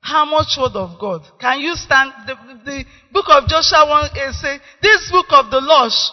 How 0.00 0.24
much 0.24 0.56
word 0.58 0.76
of 0.76 0.98
God? 0.98 1.22
Can 1.40 1.60
you 1.60 1.74
stand? 1.74 2.12
The, 2.26 2.34
the 2.64 2.84
book 3.12 3.26
of 3.28 3.48
Joshua 3.48 3.86
1 3.88 4.10
8 4.16 4.32
say, 4.34 4.58
This 4.80 5.10
book 5.10 5.26
of 5.30 5.50
the 5.50 5.60
law 5.60 5.88
sh- 5.88 6.10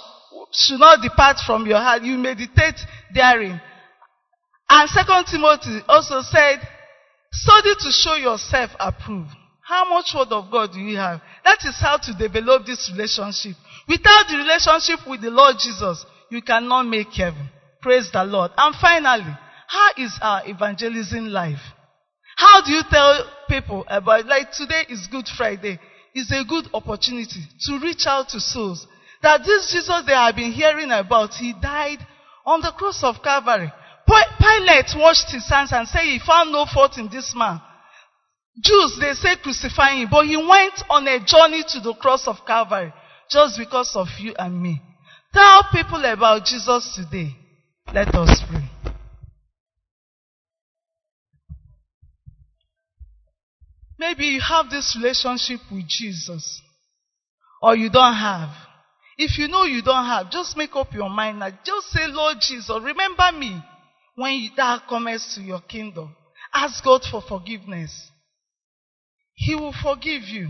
should 0.52 0.80
not 0.80 1.02
depart 1.02 1.38
from 1.46 1.66
your 1.68 1.78
heart. 1.78 2.02
You 2.02 2.18
meditate 2.18 2.76
therein. 3.14 3.62
And 4.68 4.90
Second 4.90 5.26
Timothy 5.32 5.80
also 5.88 6.22
said, 6.24 6.60
Study 7.32 7.76
to 7.80 7.92
show 7.92 8.16
yourself 8.16 8.72
approved. 8.80 9.36
How 9.66 9.90
much 9.90 10.14
word 10.16 10.32
of 10.32 10.52
God 10.52 10.74
do 10.74 10.80
you 10.80 10.98
have? 10.98 11.22
That 11.44 11.58
is 11.66 11.76
how 11.82 11.98
to 11.98 12.14
develop 12.14 12.68
this 12.68 12.92
relationship. 12.94 13.58
Without 13.88 14.26
the 14.30 14.38
relationship 14.38 15.00
with 15.08 15.22
the 15.22 15.32
Lord 15.32 15.56
Jesus, 15.60 16.06
you 16.30 16.42
cannot 16.44 16.84
make 16.84 17.12
heaven. 17.14 17.50
Praise 17.82 18.10
the 18.14 18.24
Lord. 18.24 18.52
And 18.56 18.76
finally, 18.80 19.36
how 19.68 19.90
is 19.98 20.18
our 20.22 20.48
evangelism 20.48 21.30
life? 21.30 21.62
How 22.38 22.62
do 22.64 22.72
you 22.72 22.84
tell 22.92 23.26
people 23.48 23.86
about, 23.88 24.28
like 24.28 24.52
today 24.52 24.86
is 24.90 25.08
Good 25.10 25.26
Friday. 25.36 25.80
It's 26.14 26.32
a 26.32 26.46
good 26.48 26.66
opportunity 26.74 27.42
to 27.62 27.80
reach 27.80 28.06
out 28.06 28.30
to 28.30 28.40
souls. 28.40 28.86
That 29.24 29.42
this 29.46 29.72
Jesus 29.72 30.04
they 30.06 30.14
have 30.14 30.36
been 30.36 30.52
hearing 30.52 30.92
about, 30.92 31.34
he 31.34 31.54
died 31.60 32.06
on 32.46 32.62
the 32.62 32.72
cross 32.78 33.04
of 33.04 33.24
Calvary. 33.24 33.72
Pilate 34.06 34.94
washed 34.96 35.32
his 35.32 35.50
hands 35.50 35.72
and 35.74 35.88
said 35.88 36.02
he 36.02 36.20
found 36.26 36.52
no 36.52 36.66
fault 36.72 36.98
in 36.98 37.10
this 37.10 37.34
man. 37.36 37.60
Jews, 38.62 38.98
they 39.00 39.14
say 39.14 39.36
crucify 39.42 39.96
him, 39.96 40.08
but 40.10 40.26
he 40.26 40.38
went 40.38 40.82
on 40.90 41.08
a 41.08 41.20
journey 41.20 41.64
to 41.70 41.80
the 41.82 41.94
cross 41.96 42.28
of 42.28 42.38
Calvary 42.48 42.94
just 43.30 43.58
because 43.58 43.96
of 43.96 44.08
you 44.20 44.34
and 44.38 44.62
me. 44.62 44.82
Tell 45.34 45.64
people 45.74 46.04
about 46.06 46.46
Jesus 46.46 46.96
today. 46.96 47.36
Let 47.94 48.16
us 48.16 48.42
pray. 48.50 48.70
Maybe 53.98 54.26
you 54.26 54.42
have 54.42 54.70
this 54.70 54.98
relationship 55.02 55.60
with 55.72 55.88
Jesus, 55.88 56.62
or 57.62 57.76
you 57.76 57.90
don't 57.90 58.16
have. 58.16 58.50
If 59.18 59.38
you 59.38 59.48
know 59.48 59.64
you 59.64 59.82
don't 59.82 60.06
have, 60.06 60.30
just 60.30 60.58
make 60.58 60.76
up 60.76 60.94
your 60.94 61.10
mind 61.10 61.40
now. 61.40 61.50
Just 61.64 61.88
say, 61.88 62.08
Lord 62.08 62.38
Jesus, 62.42 62.70
remember 62.82 63.32
me 63.38 63.62
when 64.16 64.52
thou 64.56 64.82
comest 64.88 65.36
to 65.36 65.42
your 65.42 65.62
kingdom. 65.62 66.14
Ask 66.54 66.84
God 66.84 67.02
for 67.10 67.22
forgiveness. 67.22 68.12
He 69.36 69.54
will 69.56 69.74
forgive 69.74 70.24
you. 70.24 70.50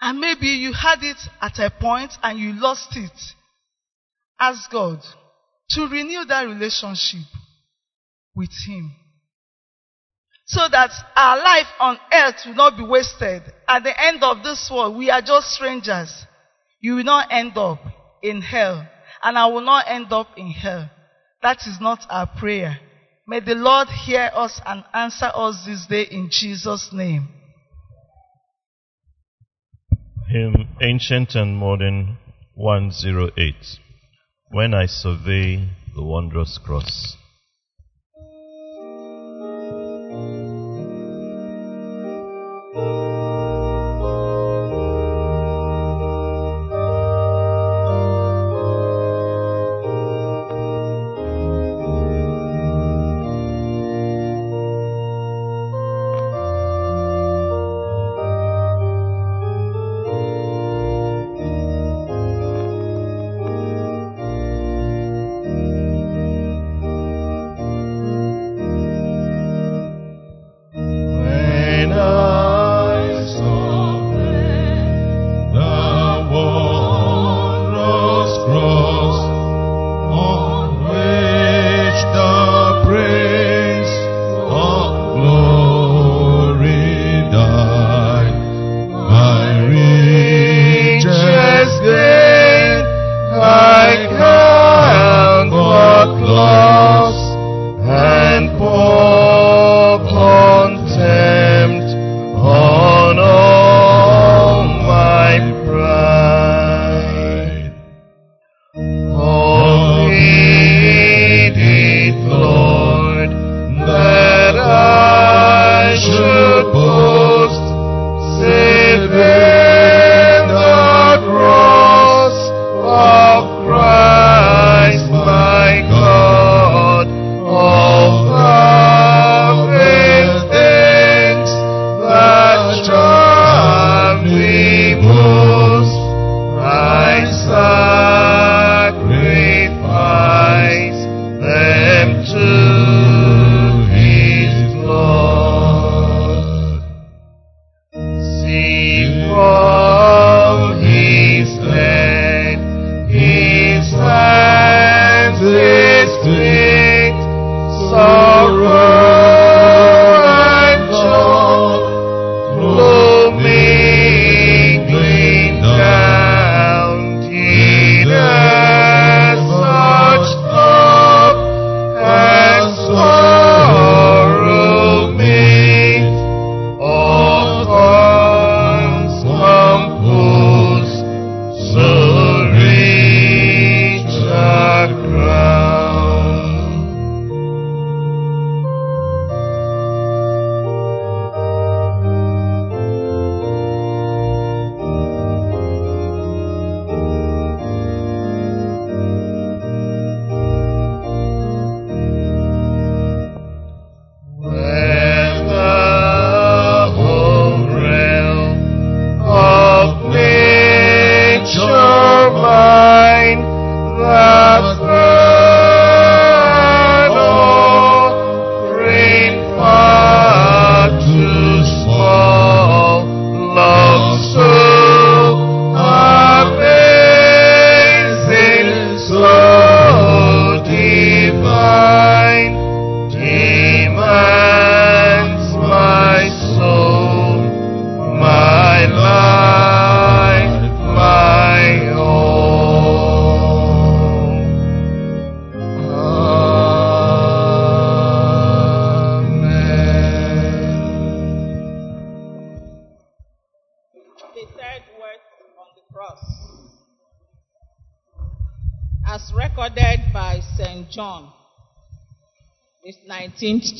And 0.00 0.18
maybe 0.20 0.46
you 0.48 0.72
had 0.72 1.02
it 1.02 1.16
at 1.40 1.58
a 1.58 1.70
point 1.70 2.12
and 2.22 2.38
you 2.38 2.52
lost 2.52 2.96
it. 2.96 3.20
Ask 4.38 4.70
God 4.70 5.00
to 5.70 5.88
renew 5.88 6.24
that 6.26 6.42
relationship 6.42 7.26
with 8.34 8.50
Him. 8.66 8.92
So 10.46 10.68
that 10.70 10.90
our 11.16 11.38
life 11.38 11.66
on 11.80 11.98
earth 12.12 12.42
will 12.46 12.54
not 12.54 12.76
be 12.76 12.84
wasted. 12.84 13.42
At 13.66 13.82
the 13.82 13.98
end 13.98 14.22
of 14.22 14.42
this 14.42 14.70
world, 14.72 14.96
we 14.96 15.10
are 15.10 15.22
just 15.22 15.52
strangers. 15.52 16.12
You 16.80 16.96
will 16.96 17.04
not 17.04 17.28
end 17.32 17.56
up 17.56 17.80
in 18.22 18.42
hell. 18.42 18.86
And 19.22 19.38
I 19.38 19.46
will 19.46 19.62
not 19.62 19.86
end 19.88 20.12
up 20.12 20.28
in 20.36 20.50
hell. 20.50 20.90
That 21.40 21.58
is 21.66 21.78
not 21.80 22.00
our 22.10 22.26
prayer. 22.26 22.78
May 23.26 23.40
the 23.40 23.54
Lord 23.54 23.88
hear 23.88 24.30
us 24.34 24.60
and 24.66 24.84
answer 24.92 25.30
us 25.34 25.64
this 25.64 25.86
day 25.86 26.02
in 26.02 26.28
Jesus' 26.30 26.90
name. 26.92 27.28
Hymn 30.28 30.68
Ancient 30.82 31.34
and 31.34 31.56
Modern 31.56 32.18
108. 32.54 33.54
When 34.50 34.74
I 34.74 34.86
survey 34.86 35.70
the 35.94 36.02
wondrous 36.02 36.58
cross. 36.62 37.16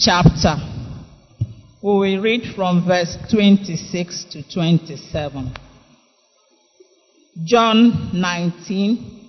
Chapter. 0.04 0.56
We 1.82 1.90
will 1.90 2.22
read 2.22 2.54
from 2.54 2.86
verse 2.86 3.16
26 3.30 4.24
to 4.32 4.52
27. 4.52 5.56
John 7.44 8.10
19 8.12 9.20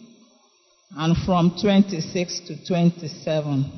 and 0.98 1.18
from 1.26 1.56
26 1.62 2.42
to 2.48 2.68
27. 2.68 3.72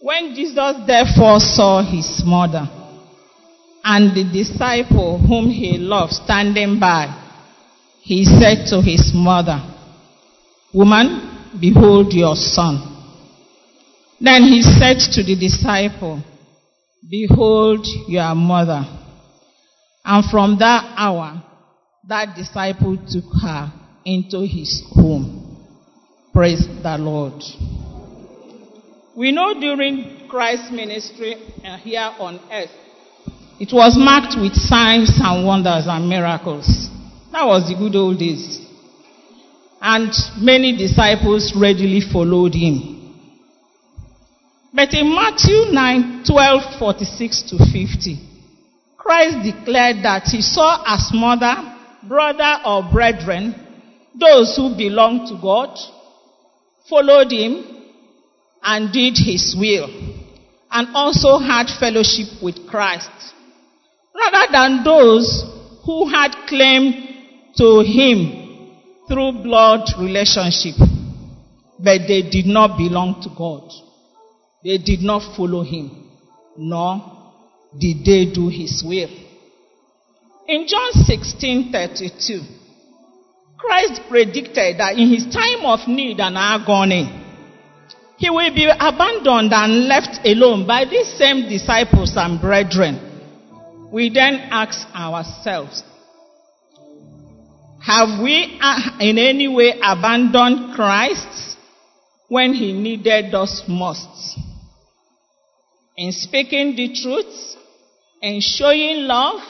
When 0.00 0.34
Jesus 0.34 0.76
therefore 0.86 1.38
saw 1.38 1.82
his 1.82 2.22
mother 2.26 2.68
and 3.84 4.16
the 4.16 4.24
disciple 4.32 5.18
whom 5.18 5.50
he 5.50 5.78
loved 5.78 6.12
standing 6.14 6.80
by, 6.80 7.06
he 8.00 8.24
said 8.24 8.66
to 8.70 8.80
his 8.82 9.12
mother, 9.14 9.62
Woman, 10.74 11.50
behold 11.60 12.12
your 12.12 12.34
son. 12.34 12.87
Then 14.20 14.42
he 14.42 14.62
said 14.62 14.98
to 15.12 15.22
the 15.22 15.36
disciple, 15.38 16.22
Behold 17.08 17.86
your 18.08 18.34
mother. 18.34 18.84
And 20.04 20.24
from 20.30 20.58
that 20.58 20.94
hour, 20.96 21.42
that 22.08 22.34
disciple 22.34 22.96
took 22.96 23.30
her 23.42 23.72
into 24.04 24.40
his 24.40 24.82
home. 24.90 25.66
Praise 26.32 26.66
the 26.82 26.96
Lord. 26.98 27.42
We 29.16 29.32
know 29.32 29.54
during 29.60 30.26
Christ's 30.28 30.70
ministry 30.70 31.34
uh, 31.64 31.76
here 31.78 32.10
on 32.18 32.40
earth, 32.50 32.70
it 33.60 33.72
was 33.72 33.96
marked 33.98 34.40
with 34.40 34.54
signs 34.54 35.10
and 35.20 35.46
wonders 35.46 35.86
and 35.86 36.08
miracles. 36.08 36.88
That 37.32 37.44
was 37.44 37.68
the 37.68 37.74
good 37.74 37.96
old 37.96 38.18
days. 38.18 38.64
And 39.80 40.12
many 40.38 40.76
disciples 40.76 41.52
readily 41.54 42.00
followed 42.00 42.54
him. 42.54 42.97
But 44.72 44.92
in 44.92 45.14
Matthew 45.14 45.72
9, 45.72 46.24
12, 46.26 46.78
46 46.78 47.42
to 47.50 47.58
50, 47.58 48.18
Christ 48.96 49.42
declared 49.42 50.04
that 50.04 50.24
he 50.24 50.42
saw 50.42 50.82
as 50.86 51.10
mother, 51.14 51.56
brother, 52.06 52.58
or 52.66 52.82
brethren 52.92 53.54
those 54.14 54.56
who 54.56 54.76
belonged 54.76 55.28
to 55.28 55.38
God, 55.40 55.78
followed 56.88 57.32
him, 57.32 57.64
and 58.62 58.92
did 58.92 59.16
his 59.16 59.56
will, 59.58 59.88
and 60.70 60.88
also 60.94 61.38
had 61.38 61.68
fellowship 61.80 62.42
with 62.42 62.68
Christ, 62.68 63.10
rather 64.14 64.52
than 64.52 64.84
those 64.84 65.44
who 65.84 66.08
had 66.08 66.32
claim 66.46 66.92
to 67.56 67.80
him 67.80 68.74
through 69.08 69.42
blood 69.42 69.88
relationship, 69.98 70.74
but 71.78 72.02
they 72.06 72.28
did 72.28 72.46
not 72.46 72.76
belong 72.76 73.22
to 73.22 73.30
God. 73.30 73.87
They 74.62 74.78
did 74.78 75.02
not 75.02 75.36
follow 75.36 75.62
him, 75.62 75.90
nor 76.56 77.00
did 77.78 78.04
they 78.04 78.26
do 78.32 78.48
his 78.48 78.82
will. 78.84 79.08
In 80.48 80.66
John 80.66 80.92
16:32, 80.92 82.42
Christ 83.56 84.00
predicted 84.08 84.78
that 84.78 84.98
in 84.98 85.08
his 85.10 85.26
time 85.26 85.64
of 85.64 85.86
need 85.86 86.18
and 86.20 86.36
agony, 86.36 87.08
he 88.16 88.30
will 88.30 88.52
be 88.52 88.64
abandoned 88.64 89.52
and 89.52 89.86
left 89.86 90.26
alone 90.26 90.66
by 90.66 90.84
these 90.84 91.06
same 91.18 91.48
disciples 91.48 92.14
and 92.16 92.40
brethren. 92.40 92.98
We 93.92 94.10
then 94.10 94.34
ask 94.50 94.88
ourselves, 94.94 95.82
have 97.80 98.20
we 98.20 98.58
uh, 98.60 98.98
in 99.00 99.18
any 99.18 99.46
way 99.46 99.74
abandoned 99.80 100.74
Christ 100.74 101.56
when 102.28 102.54
he 102.54 102.72
needed 102.72 103.34
us 103.34 103.62
most? 103.68 104.38
In 105.98 106.12
speaking 106.12 106.76
the 106.76 106.94
truth, 106.94 107.56
in 108.22 108.40
showing 108.40 109.08
love, 109.08 109.40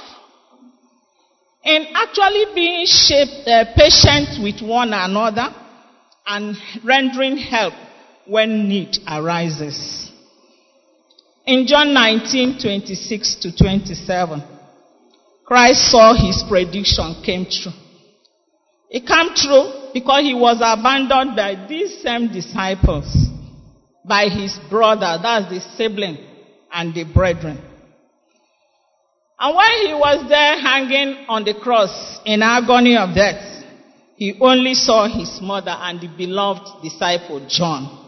in 1.63 1.89
actually 1.95 2.47
being 2.55 2.87
shaped, 2.87 3.47
uh, 3.47 3.67
patient 3.77 4.43
with 4.43 4.63
one 4.67 4.95
another, 4.95 5.55
and 6.27 6.57
rendering 6.83 7.37
help 7.37 7.75
when 8.27 8.67
need 8.67 8.97
arises. 9.07 10.11
In 11.45 11.67
John 11.67 11.93
19, 11.93 12.59
26 12.63 13.35
to 13.43 13.55
27, 13.55 14.43
Christ 15.45 15.91
saw 15.91 16.15
his 16.15 16.43
prediction 16.49 17.23
came 17.23 17.45
true. 17.45 17.73
It 18.89 19.07
came 19.07 19.35
true 19.35 19.91
because 19.93 20.23
he 20.23 20.33
was 20.33 20.57
abandoned 20.63 21.37
by 21.37 21.67
these 21.69 22.01
same 22.01 22.33
disciples, 22.33 23.15
by 24.03 24.31
his 24.31 24.59
brother, 24.71 25.19
that's 25.23 25.51
the 25.51 25.61
sibling, 25.77 26.28
and 26.73 26.95
the 26.95 27.05
brethren. 27.05 27.59
And 29.41 29.55
while 29.55 29.87
he 29.87 29.95
was 29.95 30.29
there 30.29 30.61
hanging 30.61 31.27
on 31.29 31.45
the 31.45 31.55
cross 31.55 32.21
in 32.25 32.43
agony 32.43 32.97
of 32.97 33.15
death, 33.15 33.65
he 34.17 34.37
only 34.41 34.75
saw 34.75 35.07
his 35.07 35.39
mother 35.41 35.71
and 35.71 36.01
the 36.01 36.09
beloved 36.09 36.83
disciple 36.83 37.47
John 37.49 38.07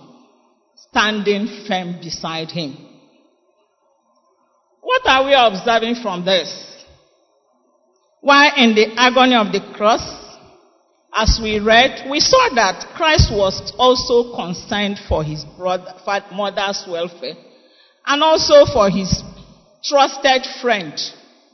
standing 0.74 1.46
firm 1.68 2.00
beside 2.00 2.50
him. 2.50 2.76
What 4.80 5.02
are 5.06 5.24
we 5.24 5.34
observing 5.34 6.02
from 6.02 6.24
this? 6.24 6.50
While 8.22 8.52
in 8.56 8.74
the 8.74 8.92
agony 8.96 9.36
of 9.36 9.52
the 9.52 9.60
cross, 9.76 10.02
as 11.14 11.38
we 11.40 11.60
read, 11.60 12.10
we 12.10 12.18
saw 12.18 12.48
that 12.56 12.92
Christ 12.96 13.30
was 13.32 13.72
also 13.78 14.34
concerned 14.34 14.98
for 15.08 15.22
his 15.22 15.44
brother, 15.56 15.94
mother's 16.32 16.84
welfare 16.88 17.34
and 18.06 18.22
also 18.22 18.64
for 18.72 18.90
his 18.90 19.22
trusted 19.84 20.46
friend, 20.60 20.94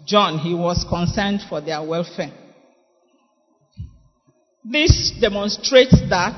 John. 0.04 0.38
He 0.38 0.54
was 0.54 0.84
concerned 0.88 1.40
for 1.48 1.60
their 1.60 1.82
welfare. 1.82 2.32
This 4.64 5.12
demonstrates 5.20 5.96
that 6.10 6.34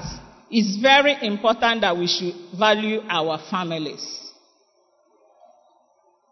it's 0.50 0.76
very 0.80 1.16
important 1.26 1.82
that 1.82 1.96
we 1.96 2.06
should 2.06 2.34
value 2.58 3.00
our 3.08 3.38
families. 3.50 4.32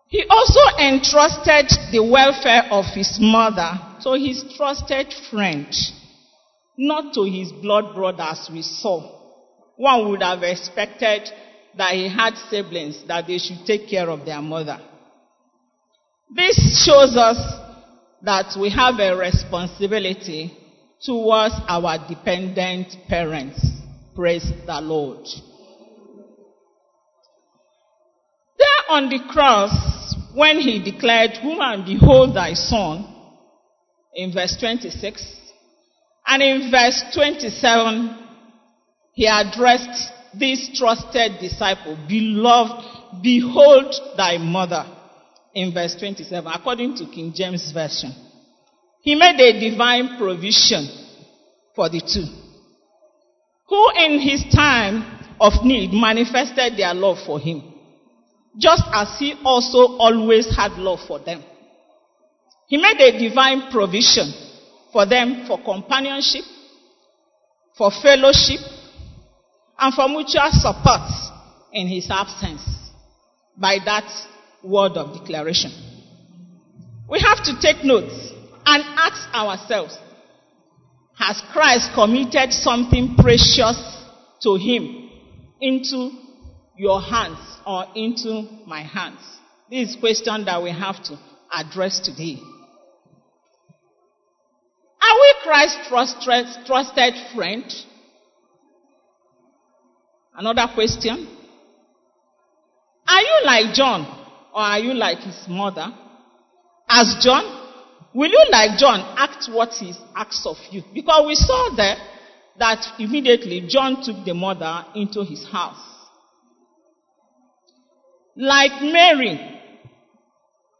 He 0.09 0.25
also 0.29 0.61
entrusted 0.79 1.69
the 1.93 2.03
welfare 2.03 2.65
of 2.71 2.85
his 2.95 3.19
mother 3.21 3.73
to 4.03 4.13
his 4.13 4.45
trusted 4.57 5.13
friend, 5.31 5.67
not 6.79 7.13
to 7.15 7.25
his 7.25 7.51
blood 7.51 7.95
brothers 7.95 8.49
we 8.53 8.63
saw. 8.63 9.17
One 9.77 10.09
would 10.11 10.23
have 10.23 10.43
expected 10.43 11.29
that 11.77 11.95
he 11.95 12.09
had 12.09 12.35
siblings, 12.51 13.03
that 13.07 13.27
they 13.27 13.39
should 13.39 13.65
take 13.67 13.89
care 13.89 14.09
of 14.09 14.25
their 14.25 14.41
mother. 14.41 14.79
This 16.35 16.85
shows 16.85 17.17
us 17.17 17.39
that 18.23 18.57
we 18.61 18.71
have 18.71 18.99
a 18.99 19.17
responsibility 19.17 20.57
towards 21.03 21.55
our 21.69 21.99
dependent 22.09 22.89
parents. 23.09 23.65
Praise 24.15 24.51
the 24.67 24.81
Lord. 24.81 25.27
There 28.59 28.97
on 28.97 29.11
the 29.11 29.21
cross, 29.31 30.15
when 30.35 30.59
he 30.59 30.83
declared, 30.83 31.33
Woman, 31.45 31.85
behold 31.85 32.35
thy 32.35 32.55
son, 32.55 33.13
in 34.15 34.33
verse 34.33 34.57
26, 34.59 35.37
and 36.27 36.43
in 36.43 36.71
verse 36.71 37.05
27, 37.15 38.19
he 39.13 39.27
addressed 39.27 40.13
this 40.39 40.71
trusted 40.75 41.39
disciple, 41.41 41.97
Beloved, 42.09 43.23
behold 43.23 43.95
thy 44.17 44.39
mother, 44.39 44.85
in 45.55 45.73
verse 45.73 45.95
27, 45.99 46.51
according 46.53 46.97
to 46.97 47.07
King 47.07 47.33
James 47.35 47.73
Version. 47.73 48.15
He 49.01 49.15
made 49.15 49.41
a 49.41 49.71
divine 49.71 50.19
provision 50.19 50.89
for 51.75 51.89
the 51.89 52.01
two 52.01 52.27
who 53.69 53.91
in 53.97 54.21
his 54.21 54.45
time 54.55 55.03
of 55.41 55.53
need 55.65 55.93
manifested 55.93 56.79
their 56.79 56.95
love 56.95 57.19
for 57.27 57.39
him, 57.39 57.63
just 58.57 58.85
as 58.93 59.19
he 59.19 59.35
also 59.45 59.97
always 59.99 60.55
had 60.57 60.73
love 60.73 61.01
for 61.07 61.19
them. 61.19 61.43
He 62.69 62.77
made 62.77 63.01
a 63.01 63.19
divine 63.19 63.71
provision 63.71 64.33
for 64.93 65.07
them 65.07 65.45
for 65.47 65.63
companionship, 65.63 66.45
for 67.77 67.91
fellowship, 67.91 68.61
and 69.79 69.95
for 69.95 70.09
mutual 70.09 70.51
support 70.53 71.11
in 71.73 71.89
his 71.89 72.09
absence 72.11 72.63
by 73.57 73.79
that 73.85 74.11
word 74.63 74.93
of 74.93 75.21
declaration. 75.21 75.73
We 77.09 77.21
have 77.21 77.45
to 77.45 77.61
take 77.61 77.85
notes 77.85 78.33
and 78.65 78.83
ask 78.99 79.33
ourselves, 79.35 79.97
has 81.19 81.41
Christ 81.53 81.91
committed 81.95 82.53
something 82.53 83.17
precious 83.17 84.05
to 84.43 84.57
him 84.57 85.11
into 85.61 86.11
your 86.77 87.01
hands 87.01 87.39
or 87.67 87.87
into 87.95 88.49
my 88.67 88.83
hands? 88.83 89.21
This 89.71 89.91
is 89.91 89.97
question 89.97 90.45
that 90.45 90.63
we 90.63 90.71
have 90.71 91.03
to 91.05 91.19
address 91.53 92.01
today. 92.01 92.39
Are 95.01 95.15
we 95.21 95.35
Christ's 95.43 95.89
trusted, 95.89 96.67
trusted 96.67 97.15
friend? 97.35 97.65
Another 100.37 100.67
question. 100.75 101.27
Are 103.09 103.21
you 103.23 103.41
like 103.45 103.75
John 103.75 104.03
or 104.53 104.61
are 104.61 104.79
you 104.79 104.93
like 104.93 105.19
his 105.19 105.47
mother? 105.49 105.87
As 106.89 107.17
John, 107.23 107.45
will 108.15 108.31
you 108.31 108.45
like 108.51 108.79
John 108.79 109.01
act 109.17 109.49
what 109.51 109.71
he 109.71 109.95
asks 110.15 110.45
of 110.45 110.57
you? 110.71 110.83
Because 110.93 111.27
we 111.27 111.35
saw 111.35 111.75
there 111.75 111.97
that 112.59 112.85
immediately 112.99 113.67
John 113.67 114.03
took 114.03 114.25
the 114.25 114.35
mother 114.35 114.85
into 114.95 115.25
his 115.25 115.47
house. 115.49 115.81
Like 118.37 118.83
Mary, 118.83 119.41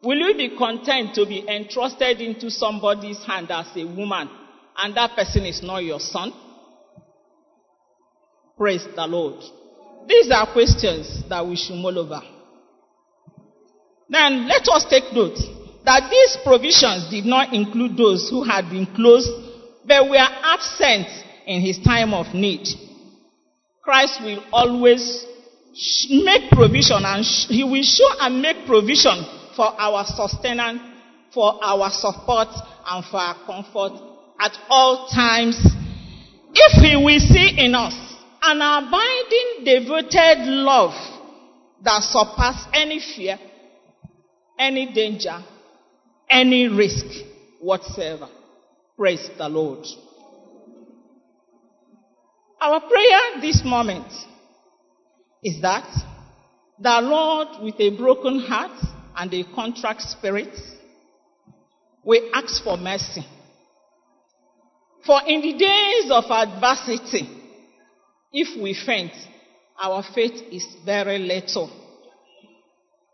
will 0.03 0.19
you 0.19 0.37
be 0.37 0.57
content 0.57 1.15
to 1.15 1.25
be 1.25 1.49
entrusted 1.49 2.21
into 2.21 2.51
somebody's 2.51 3.25
hand 3.25 3.51
as 3.51 3.69
a 3.75 3.85
woman 3.85 4.29
and 4.77 4.95
that 4.97 5.17
person 5.17 5.47
is 5.47 5.63
not 5.63 5.79
your 5.83 6.01
son? 6.01 6.33
Praise 8.57 8.87
the 8.97 9.07
Lord. 9.07 9.43
These 10.09 10.31
are 10.31 10.51
questions 10.51 11.29
that 11.29 11.47
we 11.47 11.57
should 11.57 11.77
mull 11.77 11.99
over. 11.99 12.23
Then 14.09 14.49
let 14.49 14.67
us 14.69 14.87
take 14.89 15.13
note 15.13 15.37
that 15.85 16.09
these 16.11 16.39
provisions 16.43 17.11
did 17.11 17.27
not 17.27 17.53
include 17.53 17.99
those 17.99 18.31
who 18.31 18.45
had 18.45 18.71
been 18.71 18.87
close 18.95 19.29
but 19.87 20.09
were 20.09 20.17
absent 20.17 21.07
in 21.47 21.61
his 21.61 21.79
time 21.81 22.15
of 22.15 22.33
need. 22.35 22.67
Christ 23.83 24.21
will 24.23 24.43
always 24.53 25.27
make 26.09 26.51
provision 26.51 27.05
and 27.05 27.25
he 27.25 27.63
will 27.63 27.83
show 27.83 28.09
and 28.21 28.41
make 28.41 28.67
provision 28.67 29.23
for 29.55 29.67
our 29.79 30.05
sustenance, 30.05 30.81
for 31.33 31.63
our 31.63 31.91
support, 31.91 32.49
and 32.89 33.05
for 33.05 33.19
our 33.21 33.37
comfort 33.45 33.93
at 34.41 34.53
all 34.71 35.09
times. 35.09 35.61
If 36.55 36.83
he 36.83 36.97
will 36.97 37.21
see 37.21 37.65
in 37.65 37.75
us 37.75 38.16
an 38.47 38.61
abiding, 38.63 39.65
devoted 39.65 40.47
love 40.47 40.95
that 41.83 42.03
surpasses 42.03 42.67
any 42.73 43.01
fear, 43.01 43.39
any 44.59 44.93
danger, 44.93 45.43
any 46.31 46.69
risk 46.69 47.07
whatsoever. 47.61 48.29
Praise 48.97 49.29
the 49.37 49.49
Lord. 49.49 49.85
Our 52.61 52.81
prayer 52.81 53.41
this 53.41 53.63
moment 53.65 54.13
is 55.43 55.61
that 55.63 55.89
the 56.79 57.01
Lord, 57.03 57.63
with 57.63 57.75
a 57.79 57.97
broken 57.97 58.41
heart 58.41 58.81
and 59.17 59.33
a 59.35 59.45
contrite 59.55 60.01
spirit, 60.01 60.57
we 62.05 62.31
ask 62.33 62.63
for 62.63 62.77
mercy. 62.77 63.27
For 65.05 65.21
in 65.27 65.41
the 65.41 65.53
days 65.53 66.11
of 66.11 66.25
adversity, 66.31 67.29
if 68.39 68.63
we 68.63 68.75
faint, 68.85 69.13
our 69.83 70.05
faith 70.15 70.43
is 70.53 70.67
very 70.85 71.19
little. 71.19 71.71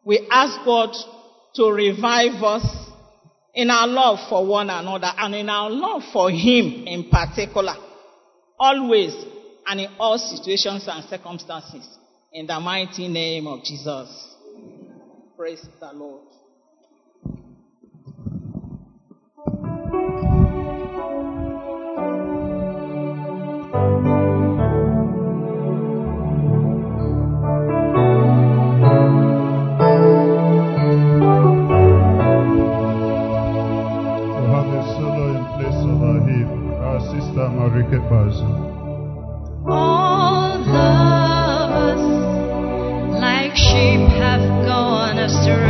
We 0.04 0.26
ask 0.28 0.64
God 0.64 0.90
to 1.54 1.70
revive 1.70 2.42
us 2.42 2.66
in 3.54 3.70
our 3.70 3.86
love 3.86 4.18
for 4.28 4.44
one 4.44 4.68
another 4.68 5.12
and 5.16 5.32
in 5.36 5.48
our 5.48 5.70
love 5.70 6.02
for 6.12 6.28
Him 6.28 6.88
in 6.88 7.08
particular, 7.08 7.76
always 8.58 9.14
and 9.64 9.80
in 9.80 9.90
all 10.00 10.18
situations 10.18 10.88
and 10.88 11.04
circumstances. 11.08 11.86
In 12.32 12.48
the 12.48 12.58
mighty 12.58 13.06
name 13.06 13.46
of 13.46 13.62
Jesus. 13.62 14.34
Praise 15.36 15.64
the 15.78 15.92
Lord. 15.92 16.26
Sister 37.93 38.09
Marike 38.09 39.68
All 39.68 40.53
of 40.53 40.68
us, 41.88 42.01
like 43.20 43.55
sheep, 43.57 44.09
have 44.18 44.66
gone 44.66 45.18
astray. 45.18 45.61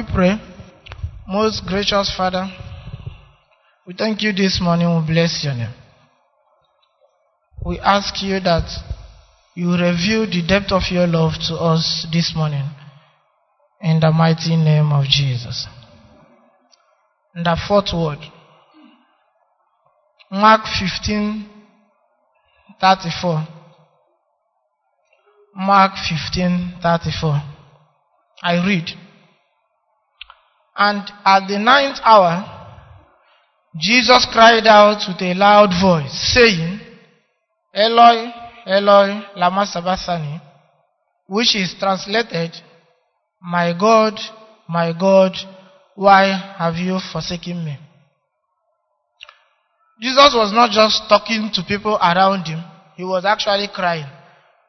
We 0.00 0.14
pray, 0.14 0.40
most 1.28 1.62
gracious 1.66 2.14
Father, 2.16 2.46
we 3.86 3.92
thank 3.92 4.22
you 4.22 4.32
this 4.32 4.58
morning, 4.62 4.88
we 4.88 5.12
bless 5.12 5.42
your 5.44 5.54
name. 5.54 5.74
We 7.66 7.78
ask 7.80 8.22
you 8.22 8.40
that 8.40 8.64
you 9.54 9.72
reveal 9.72 10.24
the 10.24 10.42
depth 10.46 10.72
of 10.72 10.82
your 10.90 11.06
love 11.06 11.32
to 11.48 11.54
us 11.56 12.06
this 12.10 12.32
morning 12.34 12.64
in 13.82 14.00
the 14.00 14.10
mighty 14.10 14.56
name 14.56 14.90
of 14.90 15.04
Jesus. 15.04 15.66
And 17.34 17.44
the 17.44 17.58
fourth 17.68 17.92
word, 17.92 18.20
Mark 20.30 20.62
15 20.78 21.46
34. 22.80 23.48
Mark 25.56 25.92
15 26.08 26.76
34. 26.80 27.42
I 28.42 28.66
read. 28.66 29.09
And 30.80 31.02
at 31.26 31.46
the 31.46 31.58
ninth 31.58 31.98
hour, 32.02 32.40
Jesus 33.76 34.26
cried 34.32 34.66
out 34.66 35.04
with 35.06 35.20
a 35.20 35.34
loud 35.34 35.68
voice, 35.78 36.32
saying, 36.32 36.80
Eloi, 37.74 38.32
Eloi, 38.66 39.20
lama 39.36 39.66
sabachthani, 39.66 40.40
which 41.26 41.54
is 41.54 41.74
translated, 41.78 42.56
My 43.42 43.74
God, 43.78 44.18
my 44.70 44.94
God, 44.98 45.32
why 45.96 46.28
have 46.56 46.76
you 46.76 46.98
forsaken 47.12 47.62
me? 47.62 47.76
Jesus 50.00 50.32
was 50.34 50.50
not 50.50 50.70
just 50.70 51.10
talking 51.10 51.50
to 51.52 51.62
people 51.68 51.96
around 51.96 52.46
him, 52.46 52.64
he 52.96 53.04
was 53.04 53.26
actually 53.26 53.68
crying. 53.68 54.08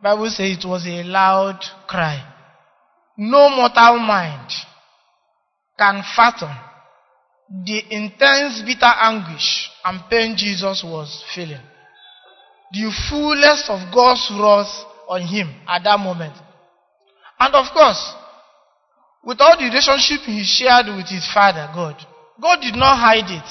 Bible 0.04 0.30
says 0.30 0.58
it 0.58 0.68
was 0.68 0.86
a 0.86 1.04
loud 1.04 1.64
cry. 1.88 2.22
No 3.18 3.50
mortal 3.50 4.00
mind 4.00 4.52
can 5.82 6.04
fathom 6.16 6.54
the 7.66 7.82
intense 7.90 8.62
bitter 8.62 8.86
anguish 9.02 9.70
and 9.84 10.00
pain 10.10 10.36
Jesus 10.38 10.84
was 10.86 11.26
feeling. 11.34 11.60
The 12.72 12.94
fullness 13.10 13.66
of 13.68 13.92
God's 13.94 14.30
wrath 14.32 14.72
on 15.10 15.22
him 15.22 15.50
at 15.68 15.84
that 15.84 16.00
moment. 16.00 16.38
And 17.40 17.56
of 17.56 17.66
course, 17.74 18.14
with 19.26 19.42
all 19.42 19.58
the 19.58 19.66
relationship 19.66 20.22
he 20.22 20.44
shared 20.46 20.86
with 20.86 21.10
his 21.10 21.28
father, 21.34 21.68
God, 21.74 21.98
God 22.40 22.62
did 22.62 22.76
not 22.76 22.96
hide 22.98 23.28
it. 23.28 23.50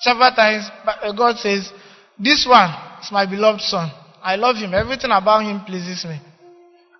Several 0.00 0.30
times, 0.30 0.68
uh, 0.86 1.12
God 1.12 1.36
says, 1.38 1.72
This 2.18 2.46
one 2.48 2.70
is 3.02 3.10
my 3.10 3.26
beloved 3.26 3.62
son. 3.62 3.90
I 4.22 4.36
love 4.36 4.56
him. 4.56 4.74
Everything 4.74 5.10
about 5.10 5.42
him 5.42 5.64
pleases 5.64 6.04
me. 6.04 6.20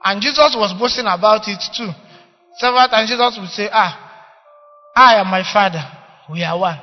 And 0.02 0.20
Jesus 0.20 0.56
was 0.56 0.74
boasting 0.78 1.06
about 1.06 1.46
it 1.46 1.62
too. 1.76 1.90
Several 2.58 2.88
times 2.88 3.08
Jesus 3.08 3.38
would 3.38 3.50
say, 3.50 3.68
Ah, 3.70 4.01
I 4.94 5.16
am 5.16 5.28
my 5.28 5.42
father. 5.42 5.82
We 6.30 6.42
are 6.42 6.58
one. 6.58 6.80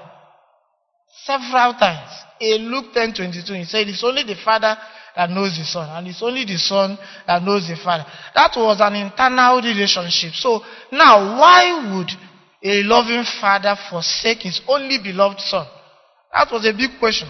Several 1.24 1.74
times. 1.74 2.12
In 2.40 2.72
Luke 2.72 2.94
10 2.94 3.14
22, 3.14 3.54
he 3.54 3.66
said, 3.66 3.88
It's 3.88 4.04
only 4.04 4.24
the 4.24 4.36
father 4.36 4.76
that 5.16 5.30
knows 5.30 5.58
the 5.58 5.66
son, 5.66 5.90
and 5.90 6.08
it's 6.08 6.24
only 6.24 6.46
the 6.46 6.58
son 6.58 6.98
that 7.28 7.44
knows 7.44 7.68
the 7.68 7.76
father. 7.76 8.06
That 8.34 8.52
was 8.56 8.80
an 8.80 8.96
internal 8.96 9.62
relationship. 9.62 10.34
So 10.34 10.62
now, 10.92 11.38
why 11.38 11.94
would 11.94 12.10
a 12.64 12.84
loving 12.84 13.26
father 13.42 13.76
forsake 13.90 14.40
his 14.44 14.62
only 14.68 14.98
beloved 15.04 15.40
son? 15.42 15.68
That 16.34 16.48
was 16.52 16.66
a 16.66 16.72
big 16.72 17.00
question. 17.00 17.28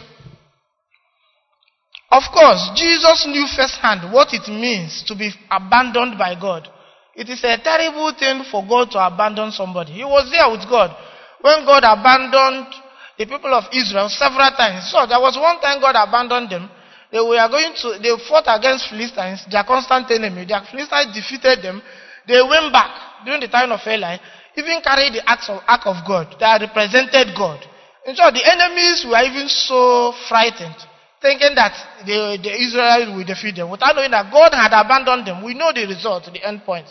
Of 2.11 2.23
course, 2.33 2.71
Jesus 2.75 3.25
knew 3.27 3.47
firsthand 3.47 4.11
what 4.11 4.33
it 4.33 4.47
means 4.49 5.03
to 5.07 5.15
be 5.15 5.31
abandoned 5.49 6.17
by 6.17 6.39
God. 6.39 6.67
It 7.15 7.29
is 7.29 7.43
a 7.43 7.57
terrible 7.57 8.13
thing 8.17 8.43
for 8.51 8.65
God 8.65 8.91
to 8.91 8.99
abandon 8.99 9.51
somebody. 9.51 9.93
He 9.93 10.03
was 10.03 10.29
there 10.31 10.49
with 10.49 10.67
God 10.69 10.95
when 11.41 11.65
God 11.65 11.83
abandoned 11.83 12.73
the 13.17 13.25
people 13.25 13.53
of 13.53 13.65
Israel 13.73 14.07
several 14.09 14.51
times. 14.55 14.91
So 14.91 15.05
there 15.05 15.19
was 15.19 15.35
one 15.35 15.59
time 15.59 15.81
God 15.81 15.95
abandoned 15.95 16.49
them. 16.49 16.69
They 17.11 17.19
were 17.19 17.41
going 17.49 17.73
to, 17.81 17.99
they 17.99 18.13
fought 18.29 18.45
against 18.47 18.89
Philistines, 18.89 19.43
their 19.49 19.63
constant 19.63 20.09
enemy. 20.11 20.45
The 20.45 20.61
Philistines 20.69 21.15
defeated 21.15 21.63
them. 21.63 21.81
They 22.27 22.39
went 22.41 22.71
back 22.71 23.25
during 23.25 23.41
the 23.41 23.49
time 23.49 23.71
of 23.71 23.81
Eli, 23.85 24.17
even 24.55 24.79
carried 24.81 25.13
the 25.17 25.23
ark 25.25 25.41
of, 25.49 25.59
ark 25.67 25.81
of 25.85 25.97
God 26.05 26.35
that 26.39 26.61
represented 26.61 27.33
God. 27.35 27.59
In 28.05 28.15
short, 28.15 28.33
the 28.33 28.45
enemies 28.45 29.03
were 29.09 29.19
even 29.25 29.49
so 29.49 30.13
frightened, 30.29 30.77
thinking 31.21 31.55
that 31.55 31.75
the, 32.05 32.39
the 32.41 32.51
Israelites 32.51 33.11
will 33.11 33.25
defeat 33.25 33.55
them, 33.55 33.69
without 33.69 33.95
knowing 33.95 34.11
that 34.11 34.31
God 34.31 34.53
had 34.55 34.71
abandoned 34.71 35.27
them. 35.27 35.43
We 35.43 35.53
know 35.53 35.71
the 35.73 35.85
result, 35.87 36.25
the 36.31 36.43
end 36.43 36.63
point. 36.63 36.87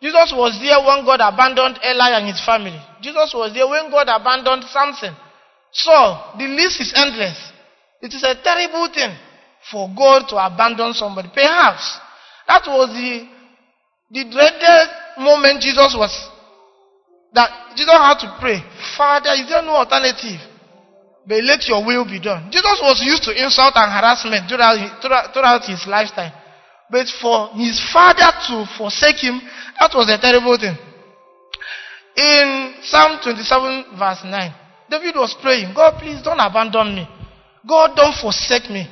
Jesus 0.00 0.32
was 0.36 0.56
there 0.60 0.80
when 0.80 1.04
God 1.04 1.20
abandoned 1.20 1.80
Eli 1.84 2.20
and 2.20 2.28
his 2.28 2.40
family. 2.44 2.76
Jesus 3.00 3.32
was 3.32 3.52
there 3.52 3.68
when 3.68 3.90
God 3.90 4.08
abandoned 4.08 4.64
Samson. 4.68 5.16
So, 5.72 5.92
the 6.38 6.48
list 6.48 6.80
is 6.80 6.92
endless. 6.96 7.36
It 8.00 8.12
is 8.12 8.22
a 8.22 8.36
terrible 8.42 8.88
thing 8.92 9.12
for 9.70 9.88
God 9.96 10.28
to 10.28 10.36
abandon 10.36 10.92
somebody. 10.92 11.28
Perhaps 11.32 12.00
that 12.46 12.62
was 12.66 12.92
the, 12.92 13.28
the 14.10 14.30
dreaded 14.30 14.88
moment 15.18 15.60
Jesus 15.60 15.96
was, 15.96 16.12
that 17.32 17.74
Jesus 17.76 17.92
had 17.92 18.18
to 18.20 18.36
pray, 18.40 18.62
Father, 18.96 19.32
is 19.32 19.48
there 19.48 19.62
no 19.62 19.76
alternative? 19.76 20.40
But 21.26 21.42
let 21.42 21.66
your 21.66 21.84
will 21.84 22.04
be 22.04 22.20
done. 22.20 22.50
Jesus 22.52 22.78
was 22.80 23.02
used 23.02 23.24
to 23.24 23.34
insult 23.34 23.74
and 23.74 23.90
harassment 23.90 24.48
throughout, 24.48 25.02
throughout 25.34 25.64
his 25.66 25.82
lifetime. 25.86 26.32
But 26.88 27.08
for 27.20 27.50
his 27.58 27.82
father 27.92 28.30
to 28.46 28.64
forsake 28.78 29.26
him, 29.26 29.42
that 29.80 29.90
was 29.92 30.06
a 30.08 30.18
terrible 30.22 30.56
thing. 30.56 30.78
In 32.16 32.74
Psalm 32.82 33.18
27, 33.22 33.98
verse 33.98 34.22
9, 34.22 34.54
David 34.88 35.16
was 35.16 35.34
praying, 35.42 35.74
God, 35.74 35.98
please 35.98 36.22
don't 36.22 36.38
abandon 36.38 36.94
me. 36.94 37.08
God, 37.66 37.96
don't 37.96 38.14
forsake 38.14 38.70
me. 38.70 38.86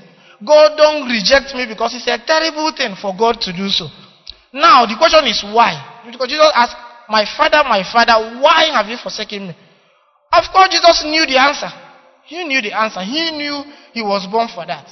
God, 0.45 0.76
don't 0.76 1.07
reject 1.09 1.55
me 1.55 1.66
because 1.70 1.95
it's 1.95 2.11
a 2.11 2.18
terrible 2.18 2.74
thing 2.76 2.99
for 3.01 3.14
God 3.16 3.41
to 3.47 3.55
do 3.55 3.70
so. 3.70 3.87
Now, 4.53 4.85
the 4.87 4.99
question 4.99 5.24
is 5.30 5.43
why? 5.55 6.03
Because 6.11 6.28
Jesus 6.28 6.51
asked, 6.55 6.76
My 7.09 7.24
father, 7.24 7.62
my 7.62 7.87
father, 7.87 8.43
why 8.43 8.74
have 8.74 8.91
you 8.91 8.99
forsaken 8.99 9.49
me? 9.49 9.57
Of 10.32 10.51
course, 10.53 10.68
Jesus 10.74 11.07
knew 11.07 11.24
the 11.26 11.39
answer. 11.39 11.70
He 12.27 12.45
knew 12.45 12.61
the 12.62 12.72
answer. 12.72 13.03
He 13.03 13.31
knew 13.33 13.64
he 13.93 14.03
was 14.03 14.27
born 14.31 14.49
for 14.49 14.64
that. 14.66 14.89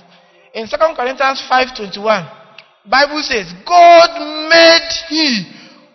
In 0.55 0.68
2 0.68 0.76
Corinthians 0.95 1.43
5:21, 1.49 2.43
Bible 2.85 3.22
says, 3.22 3.53
God 3.64 4.11
made 4.51 4.91
he 5.09 5.47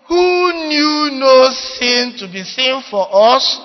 who 0.07 0.67
knew 0.67 1.19
no 1.19 1.51
sin 1.51 2.15
to 2.17 2.31
be 2.31 2.43
sin 2.43 2.81
for 2.89 3.07
us, 3.11 3.59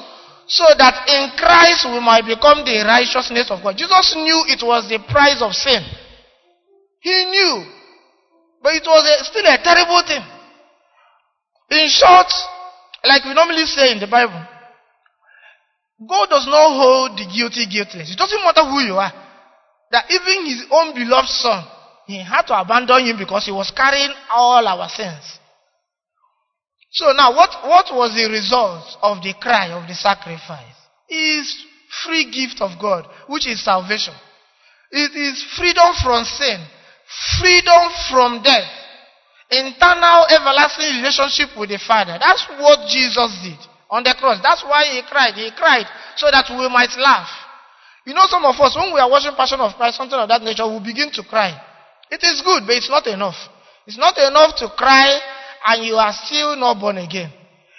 so 0.46 0.64
that 0.76 1.06
in 1.06 1.30
Christ 1.38 1.86
we 1.86 2.00
might 2.00 2.26
become 2.26 2.64
the 2.66 2.82
righteousness 2.84 3.48
of 3.50 3.62
God. 3.62 3.76
Jesus 3.78 4.14
knew 4.16 4.44
it 4.48 4.60
was 4.62 4.88
the 4.88 4.98
price 5.08 5.40
of 5.40 5.54
sin. 5.54 5.80
He 6.98 7.24
knew. 7.30 7.64
But 8.60 8.74
it 8.74 8.86
was 8.86 9.02
a, 9.06 9.24
still 9.24 9.46
a 9.46 9.58
terrible 9.62 10.02
thing. 10.02 10.22
In 11.70 11.88
short, 11.88 12.26
like 13.04 13.24
we 13.24 13.34
normally 13.34 13.64
say 13.66 13.92
in 13.92 14.00
the 14.00 14.06
Bible, 14.06 14.38
God 16.08 16.28
does 16.30 16.46
not 16.46 16.72
hold 16.72 17.18
the 17.18 17.26
guilty 17.28 17.66
guiltless. 17.66 18.12
It 18.12 18.18
doesn't 18.18 18.42
matter 18.42 18.64
who 18.64 18.80
you 18.80 18.94
are. 18.94 19.12
That 19.90 20.10
even 20.10 20.46
his 20.46 20.64
own 20.70 20.94
beloved 20.94 21.28
son, 21.28 21.64
he 22.06 22.22
had 22.22 22.42
to 22.48 22.58
abandon 22.58 23.04
him 23.06 23.18
because 23.18 23.44
he 23.44 23.52
was 23.52 23.70
carrying 23.70 24.10
all 24.32 24.66
our 24.66 24.88
sins. 24.88 25.38
So 26.90 27.12
now, 27.12 27.36
what, 27.36 27.50
what 27.64 27.86
was 27.94 28.14
the 28.14 28.28
result 28.28 28.84
of 29.02 29.22
the 29.22 29.34
cry 29.40 29.68
of 29.72 29.86
the 29.88 29.94
sacrifice? 29.94 30.76
Is 31.08 31.48
free 32.04 32.30
gift 32.30 32.60
of 32.60 32.80
God, 32.80 33.06
which 33.28 33.46
is 33.46 33.62
salvation. 33.62 34.14
It 34.90 35.12
is 35.12 35.44
freedom 35.56 35.92
from 36.02 36.24
sin, 36.24 36.60
freedom 37.40 37.82
from 38.10 38.42
death, 38.42 38.68
internal 39.50 40.24
everlasting 40.28 41.00
relationship 41.00 41.56
with 41.56 41.68
the 41.68 41.78
Father. 41.78 42.16
That's 42.18 42.46
what 42.60 42.88
Jesus 42.88 43.40
did 43.44 43.71
on 43.92 44.02
the 44.02 44.16
cross. 44.16 44.40
That's 44.40 44.64
why 44.64 44.88
he 44.88 45.04
cried. 45.04 45.36
He 45.36 45.52
cried 45.52 45.84
so 46.16 46.32
that 46.32 46.48
we 46.48 46.64
might 46.72 46.96
laugh. 46.96 47.28
You 48.08 48.16
know, 48.16 48.24
some 48.26 48.42
of 48.48 48.56
us, 48.58 48.74
when 48.74 48.90
we 48.90 48.98
are 48.98 49.08
watching 49.08 49.36
Passion 49.36 49.60
of 49.60 49.76
Christ, 49.76 50.00
something 50.00 50.18
of 50.18 50.26
that 50.32 50.40
nature, 50.42 50.66
we 50.66 50.80
begin 50.80 51.12
to 51.12 51.22
cry. 51.22 51.52
It 52.10 52.24
is 52.24 52.40
good, 52.40 52.64
but 52.66 52.74
it's 52.74 52.90
not 52.90 53.06
enough. 53.06 53.36
It's 53.86 54.00
not 54.00 54.16
enough 54.16 54.56
to 54.64 54.72
cry 54.74 55.20
and 55.68 55.84
you 55.84 55.94
are 55.94 56.12
still 56.24 56.56
not 56.56 56.80
born 56.80 56.98
again. 56.98 57.30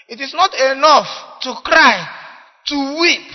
It 0.07 0.21
is 0.21 0.33
not 0.33 0.53
enough 0.53 1.09
to 1.41 1.55
cry, 1.65 2.05
to 2.67 2.77
weep, 3.01 3.27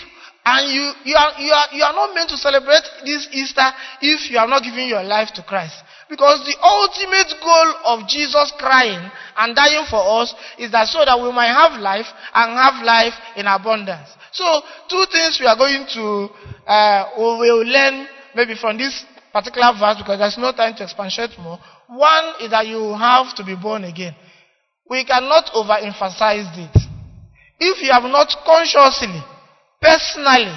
and 0.46 0.72
you, 0.72 0.84
you, 1.04 1.16
are, 1.16 1.32
you, 1.36 1.52
are, 1.52 1.68
you 1.72 1.82
are 1.82 1.92
not 1.92 2.14
meant 2.14 2.30
to 2.30 2.36
celebrate 2.38 2.84
this 3.04 3.28
Easter 3.32 3.68
if 4.00 4.30
you 4.30 4.38
are 4.38 4.46
not 4.48 4.62
giving 4.62 4.88
your 4.88 5.02
life 5.02 5.28
to 5.34 5.42
Christ. 5.42 5.74
Because 6.08 6.40
the 6.48 6.56
ultimate 6.64 7.36
goal 7.44 7.68
of 7.84 8.08
Jesus 8.08 8.52
crying 8.58 9.10
and 9.36 9.54
dying 9.54 9.84
for 9.90 10.00
us 10.22 10.34
is 10.58 10.72
that 10.72 10.88
so 10.88 11.04
that 11.04 11.20
we 11.20 11.30
might 11.32 11.52
have 11.52 11.78
life 11.80 12.06
and 12.34 12.56
have 12.56 12.82
life 12.82 13.12
in 13.36 13.46
abundance. 13.46 14.08
So, 14.32 14.44
two 14.88 15.04
things 15.12 15.36
we 15.40 15.46
are 15.46 15.56
going 15.56 15.84
to, 15.92 16.28
uh, 16.66 17.12
we 17.18 17.52
will 17.52 17.64
learn 17.64 18.08
maybe 18.34 18.54
from 18.54 18.78
this 18.78 19.04
particular 19.32 19.72
verse 19.78 19.98
because 19.98 20.18
there's 20.18 20.38
no 20.38 20.52
time 20.52 20.74
to 20.76 20.84
expatiate 20.84 21.36
more. 21.38 21.58
One 21.88 22.40
is 22.40 22.50
that 22.50 22.66
you 22.66 22.96
have 22.96 23.36
to 23.36 23.44
be 23.44 23.54
born 23.54 23.84
again. 23.84 24.16
We 24.88 25.04
cannot 25.04 25.52
overemphasize 25.52 26.56
it. 26.56 26.76
If 27.60 27.82
you 27.82 27.92
have 27.92 28.04
not 28.04 28.32
consciously, 28.46 29.20
personally, 29.80 30.56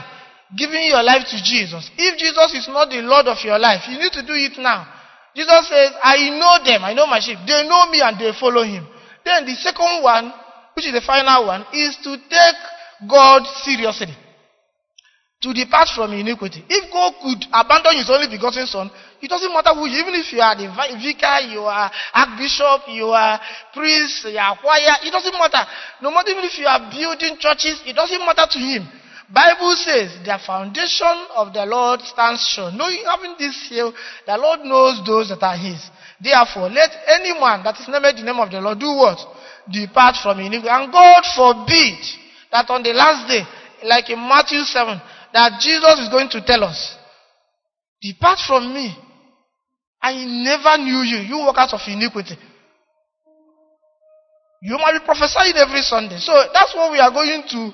given 0.56 0.84
your 0.88 1.04
life 1.04 1.28
to 1.28 1.38
Jesus, 1.44 1.92
if 1.98 2.18
Jesus 2.18 2.54
is 2.56 2.68
not 2.70 2.90
the 2.90 3.02
Lord 3.02 3.28
of 3.28 3.44
your 3.44 3.60
life, 3.60 3.84
you 3.90 4.00
need 4.00 4.14
to 4.14 4.24
do 4.24 4.34
it 4.34 4.58
now. 4.58 4.88
Jesus 5.36 5.70
says, 5.70 5.92
I 6.04 6.30
know 6.36 6.64
them, 6.64 6.84
I 6.84 6.94
know 6.94 7.08
my 7.08 7.20
sheep. 7.20 7.38
They 7.48 7.68
know 7.68 7.90
me 7.90 8.02
and 8.02 8.20
they 8.20 8.32
follow 8.40 8.64
him. 8.64 8.88
Then 9.24 9.46
the 9.46 9.56
second 9.56 10.04
one, 10.04 10.34
which 10.74 10.86
is 10.88 10.94
the 10.94 11.02
final 11.02 11.48
one, 11.48 11.66
is 11.74 11.98
to 12.04 12.18
take 12.30 12.60
God 13.08 13.44
seriously. 13.64 14.16
To 15.42 15.54
depart 15.54 15.90
from 15.96 16.14
iniquity. 16.14 16.64
If 16.70 16.92
God 16.94 17.14
could 17.18 17.50
abandon 17.50 17.98
his 17.98 18.10
only 18.12 18.30
begotten 18.30 18.68
son, 18.68 18.92
it 19.22 19.28
doesn't 19.28 19.52
matter 19.52 19.74
who 19.74 19.88
even 19.88 20.14
if 20.14 20.32
you 20.34 20.40
are 20.40 20.54
the 20.54 20.70
vicar, 21.02 21.42
you 21.50 21.62
are 21.62 21.90
archbishop, 22.14 22.86
you 22.90 23.10
are 23.10 23.40
priest, 23.74 24.26
you 24.30 24.38
are 24.38 24.58
choir, 24.62 25.02
it 25.02 25.10
doesn't 25.10 25.34
matter. 25.34 25.66
No 26.02 26.12
matter 26.12 26.30
even 26.30 26.46
if 26.46 26.60
you 26.60 26.68
are 26.68 26.92
building 26.92 27.38
churches, 27.40 27.82
it 27.88 27.96
doesn't 27.96 28.20
matter 28.22 28.46
to 28.52 28.60
him. 28.60 28.86
Bible 29.34 29.76
says 29.78 30.20
the 30.26 30.38
foundation 30.46 31.26
of 31.36 31.54
the 31.54 31.66
Lord 31.66 32.02
stands 32.02 32.46
sure. 32.48 32.72
Knowing 32.72 33.04
having 33.06 33.36
this 33.40 33.56
seal, 33.70 33.94
the 34.26 34.38
Lord 34.38 34.62
knows 34.62 35.02
those 35.06 35.30
that 35.30 35.42
are 35.44 35.56
his. 35.58 35.80
Therefore, 36.20 36.70
let 36.70 36.92
anyone 37.08 37.64
that 37.64 37.80
is 37.80 37.88
named 37.88 38.18
the 38.18 38.24
name 38.24 38.40
of 38.40 38.52
the 38.52 38.60
Lord 38.60 38.80
do 38.80 38.92
what? 38.92 39.20
Depart 39.72 40.16
from 40.22 40.40
iniquity. 40.40 40.70
And 40.70 40.92
God 40.92 41.24
forbid 41.36 41.98
that 42.52 42.70
on 42.70 42.84
the 42.84 42.92
last 42.92 43.28
day, 43.28 43.42
like 43.88 44.10
in 44.10 44.20
Matthew 44.20 44.62
7, 44.62 45.02
that 45.34 45.60
Jesus 45.62 46.00
is 46.00 46.10
going 46.10 46.30
to 46.30 46.44
tell 46.46 46.64
us, 46.64 46.98
Depart 48.02 48.40
from 48.46 48.74
me. 48.74 48.98
I 50.02 50.14
never 50.26 50.82
knew 50.82 51.06
you. 51.06 51.18
You 51.24 51.46
workers 51.46 51.74
of 51.74 51.82
iniquity. 51.88 52.36
You 54.62 54.78
might 54.78 55.00
be 55.00 55.06
prophesying 55.06 55.56
every 55.56 55.82
Sunday. 55.82 56.18
So 56.18 56.34
that's 56.54 56.76
what 56.76 56.92
we 56.92 57.00
are 57.00 57.12
going 57.12 57.44
to 57.50 57.72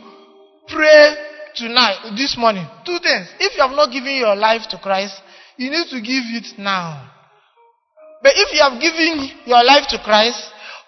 pray 0.67 1.15
tonight, 1.57 2.13
this 2.15 2.37
morning. 2.37 2.65
Two 2.85 2.99
things. 3.01 3.27
If 3.39 3.55
you 3.55 3.61
have 3.61 3.75
not 3.75 3.91
given 3.91 4.15
your 4.15 4.35
life 4.35 4.67
to 4.69 4.77
Christ, 4.77 5.15
you 5.57 5.69
need 5.69 5.87
to 5.89 5.99
give 6.01 6.23
it 6.37 6.57
now. 6.57 7.11
But 8.21 8.33
if 8.35 8.53
you 8.53 8.61
have 8.61 8.81
given 8.81 9.29
your 9.45 9.63
life 9.63 9.87
to 9.89 9.99
Christ, 10.03 10.39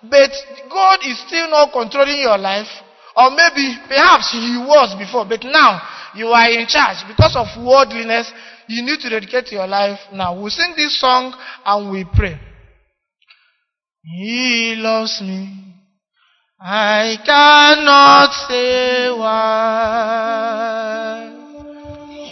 but 0.03 0.32
God 0.70 0.99
is 1.03 1.20
still 1.28 1.49
not 1.49 1.72
controlling 1.74 2.22
your 2.22 2.38
life, 2.38 2.70
or 3.15 3.30
maybe 3.32 3.76
perhaps 3.88 4.32
He 4.32 4.57
was 4.57 4.95
before, 4.97 5.26
but 5.26 5.43
now 5.43 5.82
you 6.15 6.28
are 6.28 6.49
in 6.49 6.65
charge 6.67 7.05
because 7.07 7.36
of 7.36 7.47
worldliness, 7.63 8.32
you 8.67 8.84
need 8.84 8.99
to 9.01 9.09
dedicate 9.09 9.51
your 9.51 9.67
life 9.67 9.99
now. 10.13 10.39
We'll 10.39 10.49
sing 10.49 10.74
this 10.76 10.99
song 10.99 11.34
and 11.65 11.91
we 11.91 12.05
pray. 12.15 12.39
He 14.03 14.76
loves 14.78 15.22
me. 15.22 15.68
I 16.62 17.16
cannot 17.26 18.34
say 18.49 19.10
why. 19.12 20.51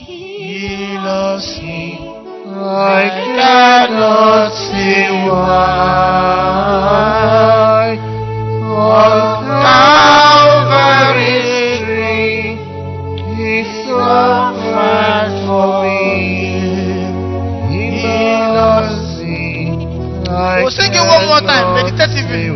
He 0.04 0.98
loves 1.00 1.48
me. 1.64 1.96
I 2.60 3.08
cannot 3.40 4.52
say 4.52 5.08
why. 5.30 5.48
On 8.76 9.48
Calvary's 10.44 11.48
tree, 11.88 12.60
He 13.32 13.64
suffered 13.88 15.32
for 15.48 15.88
me. 15.88 16.04
He 17.72 17.96
loves 18.60 19.24
me. 19.24 19.72
We'll 20.28 20.76
sing 20.76 20.92
it 20.92 21.00
one 21.00 21.24
more 21.28 21.40
time, 21.48 21.68
meditatively. 21.76 22.48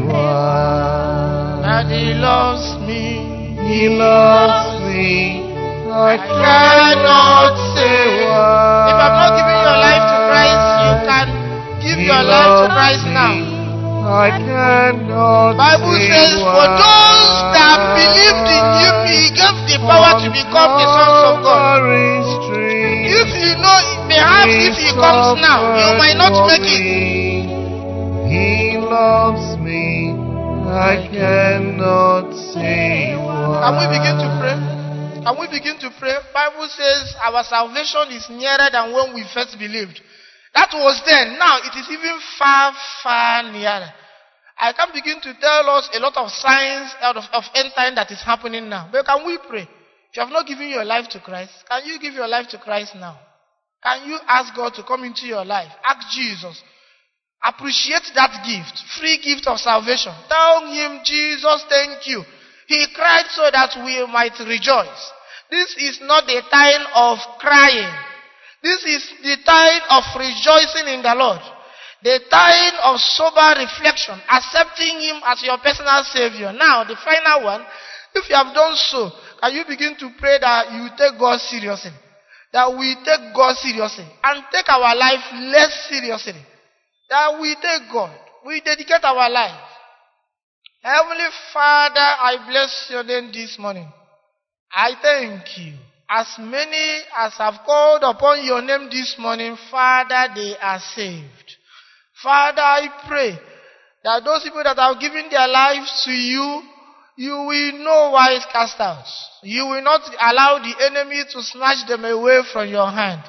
That 1.71 1.87
He 1.87 2.11
loves 2.19 2.67
me. 2.83 3.23
He 3.63 3.87
loves 3.87 4.83
me. 4.91 5.39
I 5.87 6.19
cannot 6.19 7.55
say 7.71 8.27
why. 8.27 8.91
If 8.91 8.97
I'm 8.99 9.15
not 9.15 9.31
giving 9.39 9.55
your 9.55 9.79
life 9.79 10.03
to 10.03 10.17
Christ, 10.27 10.67
you 10.83 10.93
can 11.07 11.27
give 11.79 11.99
your 12.03 12.23
life 12.27 12.53
to 12.59 12.67
Christ 12.75 13.07
now. 13.15 13.35
I 14.03 14.35
cannot 14.35 15.55
Bible 15.55 15.95
say 15.95 16.11
says, 16.11 16.43
for 16.43 16.67
those 16.75 17.35
that 17.55 17.79
believed 17.95 18.47
in 18.51 18.65
Him, 18.75 18.95
He 19.07 19.21
gave 19.31 19.57
the 19.71 19.77
power 19.87 20.19
to 20.19 20.27
become 20.27 20.71
the 20.75 20.87
sons 20.91 21.19
of 21.23 21.35
God. 21.39 21.87
If 21.87 23.29
you 23.31 23.55
know, 23.63 23.79
perhaps 24.11 24.59
if 24.59 24.75
He 24.75 24.91
comes 24.99 25.39
now, 25.39 25.71
you 25.79 25.95
might 25.95 26.19
not 26.19 26.35
make 26.51 26.67
it. 26.67 27.47
He 28.27 28.75
loves 28.75 29.55
me. 29.55 30.30
I 30.71 31.03
cannot 31.11 32.31
say 32.55 33.11
why. 33.19 33.59
Can 33.59 33.73
we 33.75 33.85
begin 33.91 34.15
to 34.23 34.29
pray? 34.39 34.57
Can 35.19 35.35
we 35.35 35.47
begin 35.51 35.75
to 35.83 35.89
pray? 35.99 36.15
Bible 36.33 36.67
says 36.71 37.13
our 37.21 37.43
salvation 37.43 38.15
is 38.15 38.29
nearer 38.31 38.71
than 38.71 38.93
when 38.95 39.13
we 39.13 39.27
first 39.33 39.59
believed. 39.59 39.99
That 40.55 40.71
was 40.73 41.01
then. 41.05 41.37
Now 41.37 41.59
it 41.59 41.75
is 41.75 41.87
even 41.91 42.15
far, 42.39 42.71
far 43.03 43.51
nearer. 43.51 43.91
I 44.57 44.71
can 44.71 44.89
begin 44.93 45.19
to 45.19 45.33
tell 45.41 45.69
us 45.75 45.89
a 45.93 45.99
lot 45.99 46.15
of 46.15 46.31
signs 46.31 46.95
out 47.01 47.17
of, 47.17 47.23
of 47.33 47.43
end 47.53 47.71
time 47.75 47.95
that 47.95 48.11
is 48.11 48.21
happening 48.23 48.69
now. 48.69 48.87
But 48.91 49.05
can 49.05 49.25
we 49.25 49.39
pray? 49.49 49.63
If 49.63 50.15
you 50.15 50.23
have 50.23 50.31
not 50.31 50.47
given 50.47 50.69
your 50.69 50.85
life 50.85 51.09
to 51.09 51.19
Christ, 51.19 51.51
can 51.69 51.85
you 51.85 51.99
give 51.99 52.13
your 52.13 52.27
life 52.27 52.47
to 52.49 52.57
Christ 52.57 52.95
now? 52.95 53.19
Can 53.83 54.07
you 54.07 54.17
ask 54.27 54.55
God 54.55 54.73
to 54.75 54.83
come 54.83 55.03
into 55.03 55.25
your 55.25 55.43
life? 55.43 55.71
Ask 55.83 56.15
Jesus. 56.15 56.61
Appreciate 57.43 58.05
that 58.13 58.45
gift, 58.45 58.77
free 58.99 59.17
gift 59.17 59.47
of 59.47 59.57
salvation. 59.59 60.13
Tell 60.29 60.65
him, 60.69 61.01
Jesus, 61.03 61.65
thank 61.69 62.05
you. 62.05 62.23
He 62.67 62.85
cried 62.93 63.25
so 63.33 63.49
that 63.51 63.73
we 63.83 64.05
might 64.05 64.37
rejoice. 64.45 65.01
This 65.49 65.75
is 65.77 65.99
not 66.05 66.27
the 66.27 66.41
time 66.53 66.85
of 66.93 67.17
crying. 67.39 67.91
This 68.61 68.85
is 68.85 69.03
the 69.23 69.37
time 69.43 69.81
of 69.89 70.03
rejoicing 70.15 70.93
in 70.93 71.01
the 71.01 71.15
Lord. 71.17 71.41
The 72.03 72.21
time 72.29 72.77
of 72.85 73.01
sober 73.01 73.57
reflection, 73.57 74.21
accepting 74.29 75.01
Him 75.01 75.21
as 75.25 75.41
your 75.43 75.57
personal 75.57 76.03
Savior. 76.13 76.53
Now, 76.53 76.83
the 76.83 76.95
final 76.95 77.43
one, 77.45 77.65
if 78.13 78.29
you 78.29 78.35
have 78.35 78.53
done 78.53 78.75
so, 78.75 79.11
can 79.41 79.53
you 79.53 79.65
begin 79.67 79.97
to 79.97 80.09
pray 80.17 80.37
that 80.39 80.71
you 80.71 80.89
take 80.97 81.19
God 81.19 81.41
seriously? 81.41 81.91
That 82.53 82.69
we 82.69 82.95
take 83.03 83.33
God 83.33 83.57
seriously 83.57 84.05
and 84.23 84.43
take 84.51 84.69
our 84.69 84.95
life 84.95 85.25
less 85.33 85.89
seriously. 85.89 86.41
That 87.11 87.39
we 87.41 87.53
take 87.55 87.91
God. 87.91 88.17
We 88.45 88.61
dedicate 88.61 89.03
our 89.03 89.29
life. 89.29 89.67
Heavenly 90.81 91.29
Father, 91.53 91.99
I 91.99 92.37
bless 92.49 92.87
your 92.89 93.03
name 93.03 93.31
this 93.33 93.57
morning. 93.59 93.87
I 94.71 94.93
thank 95.01 95.57
you. 95.57 95.73
As 96.09 96.27
many 96.39 97.01
as 97.17 97.33
have 97.37 97.59
called 97.65 98.03
upon 98.03 98.45
your 98.45 98.61
name 98.61 98.89
this 98.89 99.15
morning, 99.19 99.57
Father, 99.69 100.33
they 100.33 100.55
are 100.57 100.79
saved. 100.95 101.57
Father, 102.23 102.61
I 102.61 102.87
pray 103.07 103.37
that 104.03 104.23
those 104.23 104.43
people 104.43 104.63
that 104.63 104.77
have 104.77 104.99
given 104.99 105.27
their 105.29 105.47
lives 105.47 106.03
to 106.05 106.11
you, 106.11 106.63
you 107.17 107.33
will 107.33 107.71
no 107.83 108.11
wise 108.11 108.45
cast 108.51 108.79
out. 108.79 109.05
You 109.43 109.65
will 109.67 109.83
not 109.83 110.01
allow 110.19 110.59
the 110.59 110.85
enemy 110.85 111.23
to 111.31 111.43
snatch 111.43 111.87
them 111.87 112.05
away 112.05 112.41
from 112.51 112.69
your 112.69 112.89
hand. 112.89 113.21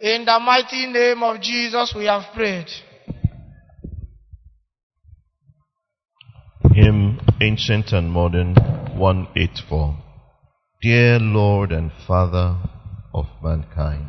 In 0.00 0.24
the 0.24 0.38
mighty 0.40 0.86
name 0.86 1.22
of 1.22 1.40
Jesus, 1.42 1.92
we 1.94 2.06
have 2.06 2.24
prayed. 2.34 2.68
Hymn 6.74 7.20
Ancient 7.40 7.92
and 7.92 8.10
Modern 8.10 8.56
184. 8.96 9.96
Dear 10.82 11.20
Lord 11.20 11.70
and 11.70 11.92
Father 12.04 12.56
of 13.14 13.26
mankind. 13.40 14.07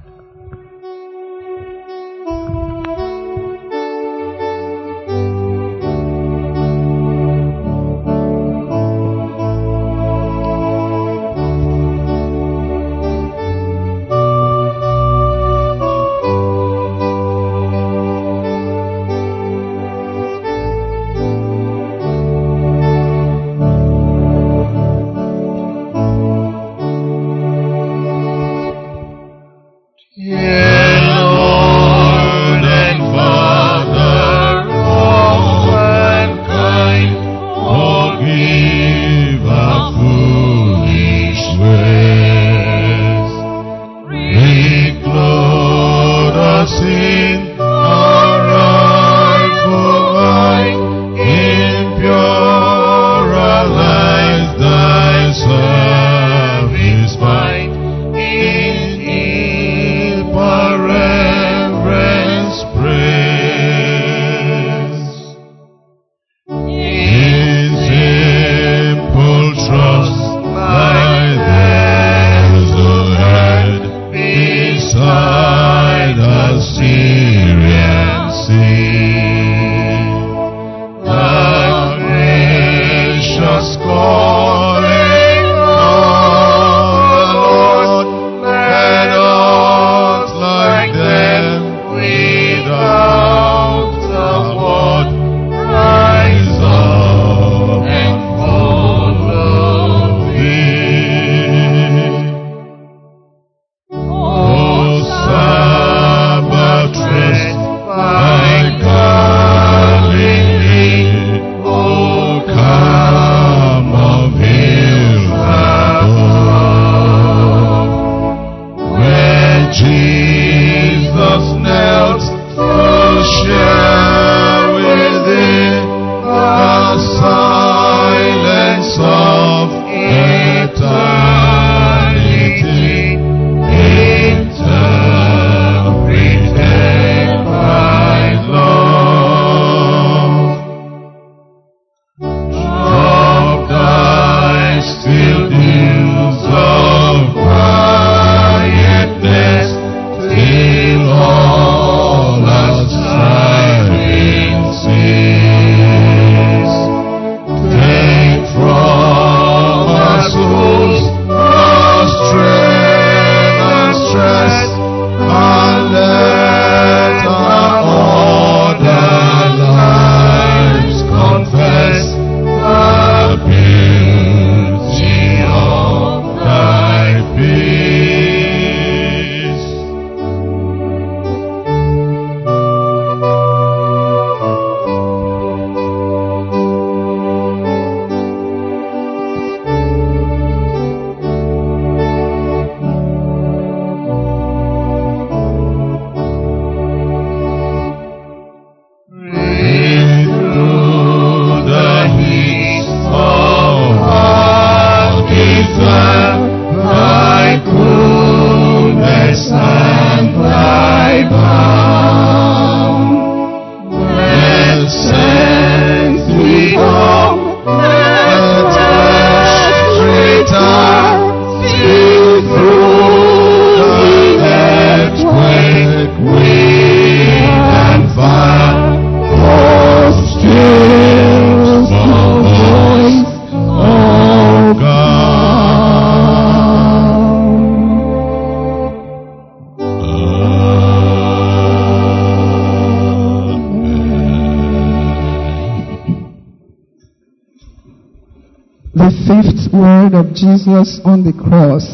Jesus 250.59 250.99
on 251.05 251.23
the 251.23 251.31
cross. 251.31 251.87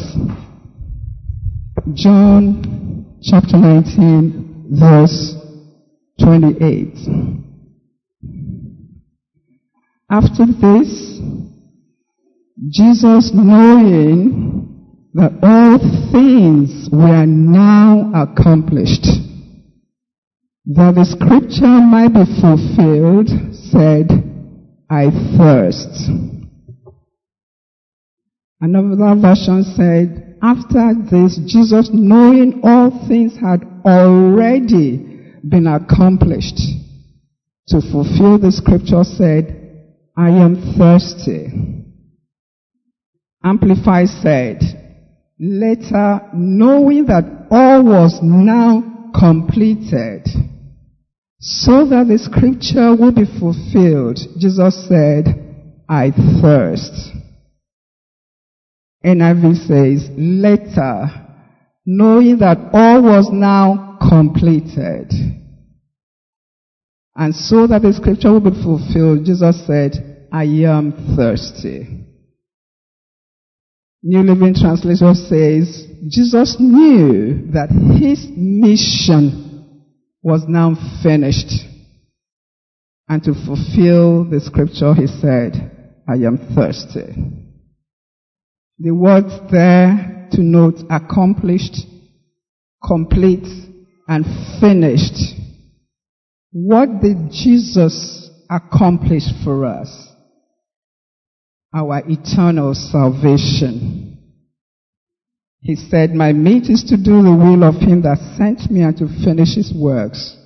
John 1.94 3.06
chapter 3.22 3.58
19, 3.58 4.66
verse 4.72 5.34
28. 6.18 6.98
After 10.10 10.46
this, 10.46 11.20
Jesus 12.68 13.30
knowing 13.32 14.66
that 15.14 15.38
all 15.44 15.78
things 16.10 16.88
were 16.90 17.24
now 17.24 18.10
accomplished, 18.14 19.06
that 20.66 20.94
the 20.96 21.04
scripture 21.04 21.66
might 21.66 22.08
be 22.08 22.24
fulfilled, 22.40 23.28
said, 23.70 24.10
I 24.90 25.10
thirst. 25.38 26.35
Another 28.60 29.20
version 29.20 29.64
said, 29.76 30.38
after 30.42 30.94
this, 31.10 31.38
Jesus 31.46 31.90
knowing 31.92 32.60
all 32.62 33.06
things 33.06 33.36
had 33.36 33.62
already 33.84 35.40
been 35.46 35.66
accomplished 35.66 36.58
to 37.68 37.80
fulfill 37.80 38.38
the 38.38 38.52
scripture 38.52 39.04
said, 39.04 39.62
I 40.16 40.30
am 40.30 40.74
thirsty. 40.78 41.48
Amplify 43.44 44.06
said, 44.06 44.60
later, 45.38 46.20
knowing 46.34 47.06
that 47.06 47.46
all 47.50 47.84
was 47.84 48.20
now 48.22 49.10
completed, 49.18 50.26
so 51.38 51.86
that 51.86 52.06
the 52.08 52.18
scripture 52.18 52.96
will 52.96 53.12
be 53.12 53.26
fulfilled, 53.38 54.18
Jesus 54.38 54.88
said, 54.88 55.84
I 55.88 56.10
thirst. 56.40 57.15
NIV 59.06 59.66
says, 59.68 60.10
later, 60.16 61.06
knowing 61.86 62.38
that 62.38 62.58
all 62.72 63.02
was 63.02 63.28
now 63.30 63.98
completed, 64.00 65.12
and 67.14 67.34
so 67.34 67.66
that 67.68 67.82
the 67.82 67.92
scripture 67.92 68.32
will 68.32 68.40
be 68.40 68.62
fulfilled, 68.62 69.24
Jesus 69.24 69.64
said, 69.66 70.28
I 70.32 70.44
am 70.44 71.14
thirsty. 71.16 72.04
New 74.02 74.22
Living 74.22 74.54
Translation 74.54 75.14
says, 75.14 75.86
Jesus 76.08 76.56
knew 76.58 77.50
that 77.52 77.70
his 77.70 78.26
mission 78.36 79.86
was 80.22 80.44
now 80.46 80.74
finished. 81.02 81.64
And 83.08 83.22
to 83.22 83.32
fulfill 83.32 84.24
the 84.28 84.40
scripture, 84.40 84.94
he 84.94 85.06
said, 85.06 85.70
I 86.08 86.14
am 86.26 86.38
thirsty. 86.54 87.45
The 88.78 88.90
words 88.90 89.32
there 89.50 90.28
to 90.32 90.42
note 90.42 90.84
accomplished, 90.90 91.76
complete, 92.86 93.46
and 94.06 94.24
finished. 94.60 95.34
What 96.52 97.00
did 97.00 97.30
Jesus 97.30 98.30
accomplish 98.50 99.24
for 99.44 99.64
us? 99.64 99.88
Our 101.74 102.02
eternal 102.06 102.74
salvation. 102.74 104.18
He 105.62 105.74
said, 105.74 106.14
My 106.14 106.32
meat 106.32 106.68
is 106.68 106.84
to 106.84 106.96
do 106.96 107.22
the 107.22 107.34
will 107.34 107.64
of 107.64 107.76
him 107.76 108.02
that 108.02 108.18
sent 108.36 108.70
me 108.70 108.82
and 108.82 108.96
to 108.98 109.08
finish 109.24 109.54
his 109.56 109.72
works. 109.74 110.36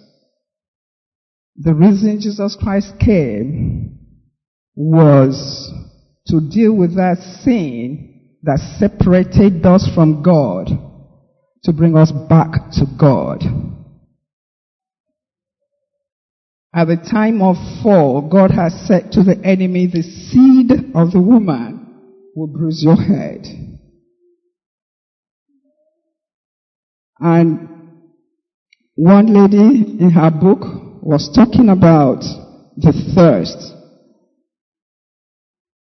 The 1.57 1.75
reason 1.75 2.21
Jesus 2.21 2.57
Christ 2.61 2.95
came 2.99 3.99
was 4.77 5.73
to 6.29 6.41
deal 6.41 6.73
with 6.73 6.95
that 6.95 7.19
sin 7.43 8.10
that 8.43 8.59
separated 8.79 9.65
us 9.67 9.89
from 9.95 10.23
God, 10.23 10.69
to 11.65 11.73
bring 11.73 11.97
us 11.97 12.11
back 12.11 12.53
to 12.73 12.87
God. 12.99 13.43
At 16.75 16.87
the 16.87 16.97
time 16.97 17.43
of 17.43 17.57
fall, 17.83 18.29
God 18.31 18.53
has 18.53 18.73
said 18.87 19.13
to 19.13 19.25
the 19.25 19.37
enemy, 19.45 19.87
the 19.87 20.03
seed 20.03 20.71
of 20.95 21.11
the 21.11 21.21
woman 21.21 21.81
will 22.37 22.47
bruise 22.47 22.81
your 22.83 22.97
head. 22.97 23.45
And 27.19 27.69
one 28.95 29.27
lady 29.27 29.99
in 30.01 30.11
her 30.11 30.31
book 30.31 30.61
was 31.03 31.31
talking 31.35 31.69
about 31.69 32.21
the 32.77 32.93
thirst. 33.15 33.80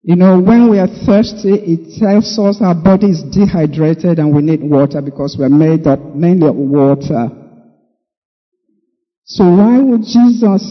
You 0.07 0.15
know, 0.15 0.39
when 0.39 0.69
we 0.69 0.77
are 0.77 0.87
thirsty, 0.87 1.57
it 1.57 1.97
tells 1.97 2.37
us 2.37 2.61
our 2.61 2.75
body 2.75 3.09
is 3.09 3.23
dehydrated 3.23 4.19
and 4.19 4.35
we 4.35 4.43
need 4.43 4.61
water 4.61 5.01
because 5.01 5.35
we're 5.37 5.49
made 5.49 5.87
up 5.87 5.97
mainly 6.13 6.47
of 6.47 6.53
water. 6.55 7.29
So 9.23 9.45
why 9.45 9.79
would 9.81 10.03
Jesus 10.03 10.61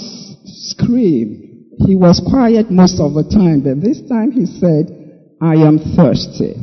scream? 0.70 1.66
He 1.84 1.96
was 1.96 2.22
quiet 2.30 2.70
most 2.70 3.00
of 3.00 3.14
the 3.14 3.24
time, 3.24 3.66
but 3.66 3.82
this 3.82 4.06
time 4.08 4.30
he 4.30 4.46
said, 4.46 4.86
I 5.42 5.54
am 5.66 5.82
thirsty. 5.96 6.54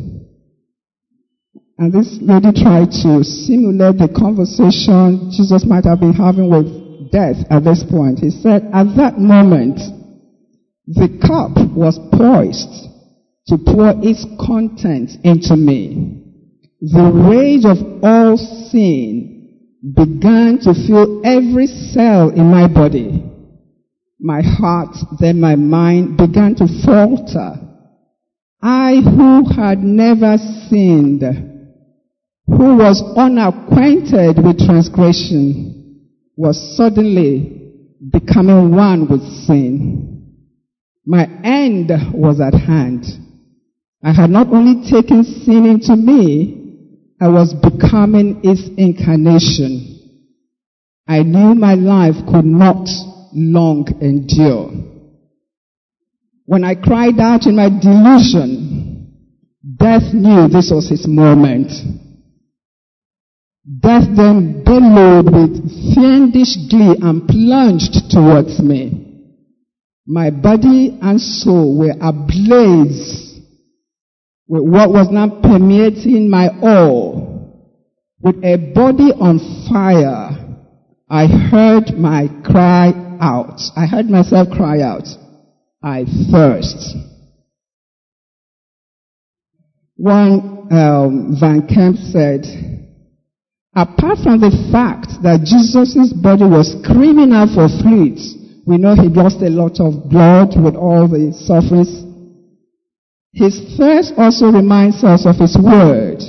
And 1.77 1.91
this 1.91 2.19
lady 2.21 2.55
tried 2.55 2.95
to 3.03 3.19
simulate 3.25 3.99
the 3.99 4.07
conversation 4.07 5.27
Jesus 5.35 5.65
might 5.67 5.83
have 5.83 5.99
been 5.99 6.13
having 6.13 6.47
with 6.47 7.11
death 7.11 7.35
at 7.51 7.65
this 7.65 7.83
point. 7.83 8.19
He 8.19 8.29
said, 8.29 8.71
at 8.71 8.95
that 8.95 9.19
moment, 9.19 10.00
the 10.93 11.07
cup 11.25 11.55
was 11.73 11.97
poised 12.11 12.89
to 13.47 13.57
pour 13.57 13.93
its 14.03 14.25
contents 14.45 15.15
into 15.23 15.55
me. 15.55 16.21
The 16.81 17.11
rage 17.29 17.63
of 17.63 18.03
all 18.03 18.35
sin 18.35 19.69
began 19.81 20.59
to 20.63 20.73
fill 20.73 21.21
every 21.25 21.67
cell 21.67 22.29
in 22.29 22.45
my 22.51 22.67
body. 22.67 23.23
My 24.19 24.41
heart, 24.41 24.97
then 25.19 25.39
my 25.39 25.55
mind 25.55 26.17
began 26.17 26.55
to 26.55 26.67
falter. 26.85 27.53
I 28.61 28.95
who 28.97 29.49
had 29.49 29.79
never 29.79 30.37
sinned, 30.69 31.23
who 32.47 32.75
was 32.75 33.01
unacquainted 33.15 34.43
with 34.43 34.59
transgression, 34.59 36.09
was 36.35 36.75
suddenly 36.75 37.71
becoming 38.11 38.75
one 38.75 39.07
with 39.07 39.21
sin. 39.45 40.10
My 41.05 41.27
end 41.43 41.89
was 42.13 42.39
at 42.39 42.53
hand. 42.53 43.05
I 44.03 44.13
had 44.13 44.29
not 44.29 44.47
only 44.47 44.89
taken 44.89 45.23
sin 45.23 45.65
into 45.65 45.95
me, 45.95 46.61
I 47.19 47.27
was 47.27 47.53
becoming 47.53 48.41
its 48.43 48.61
incarnation. 48.77 49.99
I 51.07 51.23
knew 51.23 51.55
my 51.55 51.75
life 51.75 52.15
could 52.31 52.45
not 52.45 52.87
long 53.33 53.87
endure. 54.01 54.71
When 56.45 56.63
I 56.63 56.75
cried 56.75 57.19
out 57.19 57.45
in 57.45 57.55
my 57.55 57.69
delusion, 57.69 59.07
death 59.77 60.13
knew 60.13 60.47
this 60.47 60.71
was 60.71 60.89
his 60.89 61.07
moment. 61.07 61.71
Death 63.79 64.07
then 64.15 64.63
bellowed 64.63 65.25
with 65.25 65.93
fiendish 65.93 66.57
glee 66.69 66.97
and 67.01 67.27
plunged 67.27 68.09
towards 68.09 68.59
me. 68.59 69.00
My 70.11 70.29
body 70.29 70.99
and 71.01 71.21
soul 71.21 71.77
were 71.79 71.95
ablaze 72.01 73.39
with 74.45 74.61
what 74.61 74.89
was 74.89 75.07
now 75.09 75.39
permeating 75.41 76.29
my 76.29 76.49
all. 76.61 77.71
With 78.19 78.43
a 78.43 78.57
body 78.75 79.13
on 79.13 79.39
fire, 79.69 80.31
I 81.09 81.27
heard 81.27 81.97
my 81.97 82.27
cry 82.43 82.91
out. 83.21 83.61
I 83.77 83.85
heard 83.85 84.07
myself 84.09 84.49
cry 84.49 84.81
out. 84.81 85.07
I 85.81 86.03
thirst. 86.29 86.97
One 89.95 90.67
um, 90.73 91.37
Van 91.39 91.65
Kemp 91.67 91.95
said, 91.95 92.43
apart 93.73 94.17
from 94.21 94.41
the 94.41 94.51
fact 94.73 95.23
that 95.23 95.45
Jesus' 95.45 96.11
body 96.11 96.43
was 96.43 96.75
screaming 96.83 97.31
out 97.31 97.55
for 97.55 97.69
fluids, 97.69 98.40
we 98.65 98.77
know 98.77 98.95
he 98.95 99.09
lost 99.09 99.41
a 99.41 99.49
lot 99.49 99.79
of 99.79 100.09
blood 100.09 100.53
with 100.61 100.75
all 100.75 101.07
the 101.07 101.33
sufferings. 101.33 102.05
His 103.33 103.77
thirst 103.77 104.13
also 104.17 104.51
reminds 104.51 105.03
us 105.03 105.25
of 105.25 105.37
his 105.37 105.57
word 105.57 106.19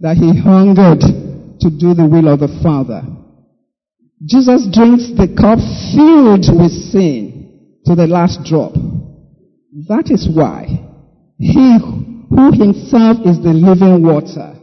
that 0.00 0.16
he 0.16 0.38
hungered 0.38 1.00
to 1.60 1.70
do 1.70 1.94
the 1.94 2.06
will 2.06 2.28
of 2.28 2.40
the 2.40 2.60
Father. 2.62 3.02
Jesus 4.24 4.66
drinks 4.72 5.12
the 5.12 5.28
cup 5.28 5.58
filled 5.92 6.48
with 6.56 6.72
sin 6.72 7.80
to 7.84 7.94
the 7.94 8.06
last 8.06 8.44
drop. 8.44 8.72
That 9.88 10.10
is 10.10 10.28
why 10.28 10.80
he 11.38 11.78
who 11.78 12.52
himself 12.52 13.18
is 13.26 13.42
the 13.42 13.52
living 13.52 14.02
water 14.02 14.56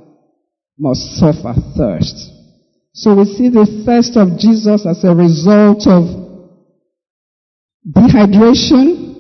must 0.80 1.20
suffer 1.20 1.54
thirst. 1.78 2.16
So 2.94 3.16
we 3.16 3.26
see 3.26 3.50
the 3.50 3.84
thirst 3.86 4.18
of 4.18 4.40
Jesus 4.40 4.86
as 4.86 5.04
a 5.04 5.14
result 5.14 5.86
of 5.88 6.21
dehydration 7.88 9.16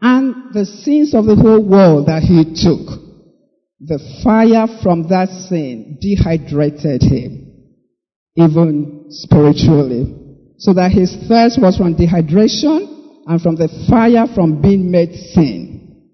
and 0.00 0.52
the 0.52 0.64
sins 0.64 1.14
of 1.14 1.26
the 1.26 1.36
whole 1.36 1.62
world 1.64 2.06
that 2.06 2.22
he 2.22 2.44
took. 2.44 3.04
the 3.86 3.98
fire 4.24 4.66
from 4.82 5.08
that 5.08 5.28
sin 5.28 5.98
dehydrated 6.00 7.02
him, 7.02 7.52
even 8.36 9.06
spiritually. 9.10 10.20
So 10.56 10.72
that 10.74 10.92
his 10.92 11.14
thirst 11.28 11.60
was 11.60 11.76
from 11.76 11.96
dehydration 11.96 13.24
and 13.26 13.42
from 13.42 13.56
the 13.56 13.68
fire 13.90 14.26
from 14.34 14.62
being 14.62 14.90
made 14.90 15.12
sin. 15.14 16.10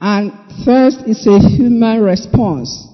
And 0.00 0.32
thirst 0.64 0.98
is 1.06 1.26
a 1.26 1.38
human 1.38 2.02
response, 2.02 2.86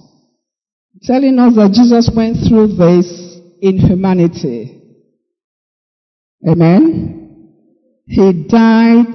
telling 1.03 1.38
us 1.38 1.55
that 1.55 1.72
Jesus 1.72 2.11
went 2.14 2.36
through 2.47 2.76
this 2.76 3.40
in 3.62 3.78
humanity. 3.78 4.76
Amen? 6.45 7.53
He 8.07 8.47
died 8.49 9.07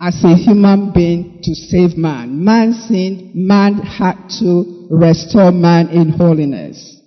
as 0.00 0.24
a 0.24 0.34
human 0.34 0.92
being 0.92 1.40
to 1.42 1.54
save 1.54 1.96
man. 1.96 2.44
Man 2.44 2.72
sinned, 2.72 3.34
man 3.34 3.74
had 3.74 4.28
to 4.40 4.88
restore 4.90 5.52
man 5.52 5.88
in 5.90 6.10
holiness. 6.10 7.00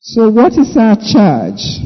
So 0.00 0.30
what 0.30 0.52
is 0.52 0.76
our 0.76 0.96
charge? 0.96 1.80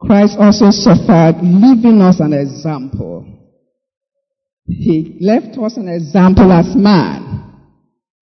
Christ 0.00 0.36
also 0.38 0.70
suffered, 0.70 1.42
leaving 1.42 2.00
us 2.00 2.20
an 2.20 2.32
example. 2.32 3.26
He 4.64 5.18
left 5.20 5.58
us 5.58 5.76
an 5.76 5.88
example 5.88 6.50
as 6.52 6.74
man. 6.76 7.52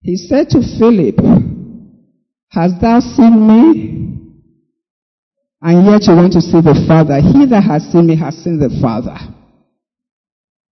He 0.00 0.16
said 0.16 0.48
to 0.50 0.62
Philip, 0.78 1.16
Hast 2.50 2.80
thou 2.80 3.00
seen 3.00 3.46
me? 3.46 4.05
And 5.62 5.86
yet 5.86 6.04
you 6.04 6.14
want 6.14 6.32
to 6.34 6.40
see 6.40 6.60
the 6.60 6.84
Father. 6.86 7.20
He 7.20 7.46
that 7.46 7.64
has 7.64 7.90
seen 7.90 8.06
me 8.06 8.16
has 8.16 8.36
seen 8.44 8.58
the 8.58 8.70
Father. 8.80 9.16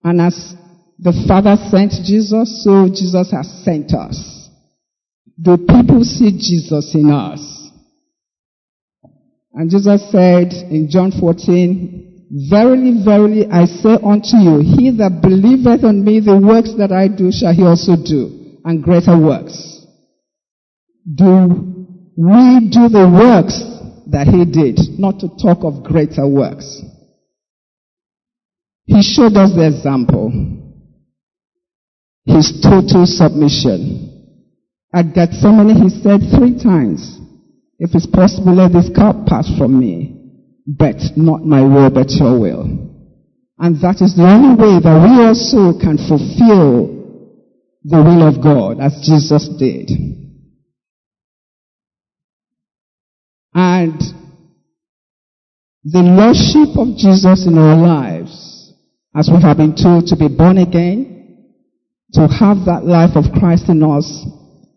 And 0.03 0.21
as 0.21 0.55
the 0.97 1.13
Father 1.27 1.55
sent 1.69 1.91
Jesus, 2.03 2.63
so 2.63 2.87
Jesus 2.89 3.31
has 3.31 3.47
sent 3.63 3.93
us. 3.93 4.49
Do 5.39 5.57
people 5.57 6.03
see 6.03 6.31
Jesus 6.31 6.93
in 6.93 7.09
us? 7.09 7.41
And 9.53 9.69
Jesus 9.69 10.11
said 10.11 10.53
in 10.53 10.87
John 10.89 11.11
14, 11.11 12.01
Verily, 12.49 13.03
verily, 13.03 13.45
I 13.51 13.65
say 13.65 13.97
unto 14.01 14.37
you, 14.37 14.63
he 14.63 14.95
that 14.97 15.19
believeth 15.21 15.83
on 15.83 16.05
me, 16.05 16.21
the 16.21 16.39
works 16.39 16.73
that 16.77 16.91
I 16.91 17.09
do 17.09 17.29
shall 17.29 17.53
he 17.53 17.61
also 17.61 17.97
do, 17.97 18.57
and 18.63 18.81
greater 18.81 19.19
works. 19.19 19.85
Do 21.03 21.91
we 22.15 22.69
do 22.71 22.87
the 22.87 23.09
works 23.11 23.59
that 24.11 24.27
he 24.27 24.45
did, 24.45 24.99
not 24.99 25.19
to 25.19 25.29
talk 25.41 25.63
of 25.63 25.83
greater 25.83 26.27
works? 26.27 26.81
He 28.85 29.01
showed 29.01 29.37
us 29.37 29.55
the 29.55 29.67
example. 29.67 30.31
His 32.25 32.61
total 32.61 33.05
submission. 33.05 34.07
At 34.93 35.13
Gethsemane, 35.13 35.81
he 35.81 35.89
said 35.89 36.19
three 36.35 36.61
times, 36.61 37.17
if 37.79 37.95
it's 37.95 38.05
possible, 38.05 38.53
let 38.53 38.73
this 38.73 38.89
cup 38.93 39.25
pass 39.25 39.49
from 39.57 39.79
me, 39.79 40.15
but 40.67 40.97
not 41.15 41.45
my 41.45 41.61
will, 41.61 41.89
but 41.89 42.11
your 42.11 42.39
will. 42.39 42.63
And 43.57 43.79
that 43.81 44.01
is 44.01 44.15
the 44.15 44.27
only 44.27 44.53
way 44.59 44.79
that 44.81 44.99
we 45.01 45.23
also 45.23 45.79
can 45.79 45.97
fulfill 45.97 47.01
the 47.83 47.97
will 48.03 48.27
of 48.27 48.43
God 48.43 48.79
as 48.79 49.01
Jesus 49.01 49.47
did. 49.57 49.89
And 53.53 53.99
the 55.83 56.03
Lordship 56.03 56.77
of 56.77 56.95
Jesus 56.95 57.47
in 57.47 57.57
our 57.57 57.75
lives, 57.75 58.73
as 59.15 59.29
we 59.31 59.41
have 59.41 59.57
been 59.57 59.75
told 59.75 60.07
to 60.07 60.15
be 60.15 60.29
born 60.29 60.57
again, 60.57 61.47
to 62.13 62.21
have 62.27 62.65
that 62.65 62.85
life 62.85 63.15
of 63.15 63.31
Christ 63.39 63.67
in 63.67 63.83
us, 63.83 64.05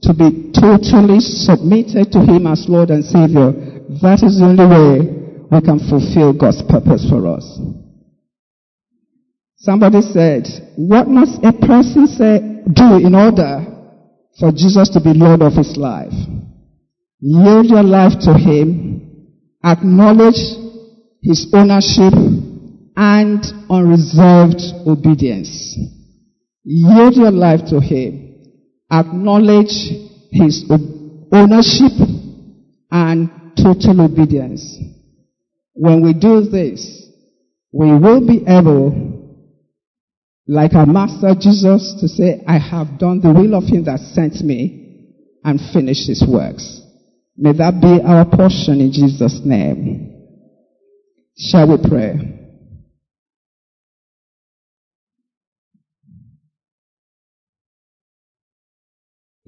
to 0.02 0.12
be 0.12 0.52
totally 0.52 1.20
submitted 1.20 2.10
to 2.12 2.20
Him 2.20 2.46
as 2.46 2.66
Lord 2.68 2.90
and 2.90 3.04
Savior, 3.04 3.52
that 4.02 4.22
is 4.22 4.38
the 4.38 4.46
only 4.46 4.66
way 4.66 5.14
we 5.50 5.60
can 5.60 5.78
fulfill 5.78 6.32
God's 6.32 6.62
purpose 6.62 7.06
for 7.08 7.26
us. 7.28 7.44
Somebody 9.56 10.02
said, 10.02 10.46
what 10.76 11.08
must 11.08 11.40
a 11.44 11.52
person 11.52 12.06
say, 12.06 12.40
do 12.70 13.06
in 13.06 13.14
order 13.14 13.64
for 14.38 14.52
Jesus 14.52 14.90
to 14.90 15.00
be 15.00 15.14
Lord 15.14 15.42
of 15.42 15.54
his 15.54 15.76
life? 15.76 16.12
Yield 17.26 17.70
your 17.70 17.82
life 17.82 18.18
to 18.20 18.34
Him, 18.34 19.30
acknowledge 19.64 20.36
His 21.22 21.50
ownership, 21.54 22.12
and 22.94 23.42
unreserved 23.70 24.60
obedience. 24.86 25.74
Yield 26.64 27.16
your 27.16 27.30
life 27.30 27.60
to 27.70 27.80
Him, 27.80 28.44
acknowledge 28.92 29.72
His 30.32 30.70
ownership, 31.32 31.92
and 32.90 33.30
total 33.56 34.02
obedience. 34.02 34.76
When 35.72 36.02
we 36.02 36.12
do 36.12 36.42
this, 36.42 37.08
we 37.72 37.90
will 37.90 38.20
be 38.20 38.44
able, 38.46 39.40
like 40.46 40.74
our 40.74 40.84
Master 40.84 41.34
Jesus, 41.40 41.96
to 42.02 42.06
say, 42.06 42.42
I 42.46 42.58
have 42.58 42.98
done 42.98 43.22
the 43.22 43.32
will 43.32 43.54
of 43.54 43.64
Him 43.64 43.84
that 43.84 44.00
sent 44.00 44.44
me 44.44 45.14
and 45.42 45.58
finished 45.72 46.06
His 46.06 46.22
works. 46.28 46.82
May 47.36 47.52
that 47.52 47.80
be 47.80 48.00
our 48.04 48.24
portion 48.24 48.80
in 48.80 48.92
Jesus' 48.92 49.40
name. 49.44 50.12
Shall 51.36 51.68
we 51.68 51.78
pray? 51.88 52.40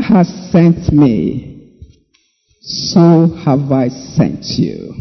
Has 0.09 0.29
sent 0.51 0.93
me, 0.93 1.77
so 2.61 3.29
have 3.45 3.71
I 3.71 3.89
sent 3.89 4.45
you. 4.59 4.95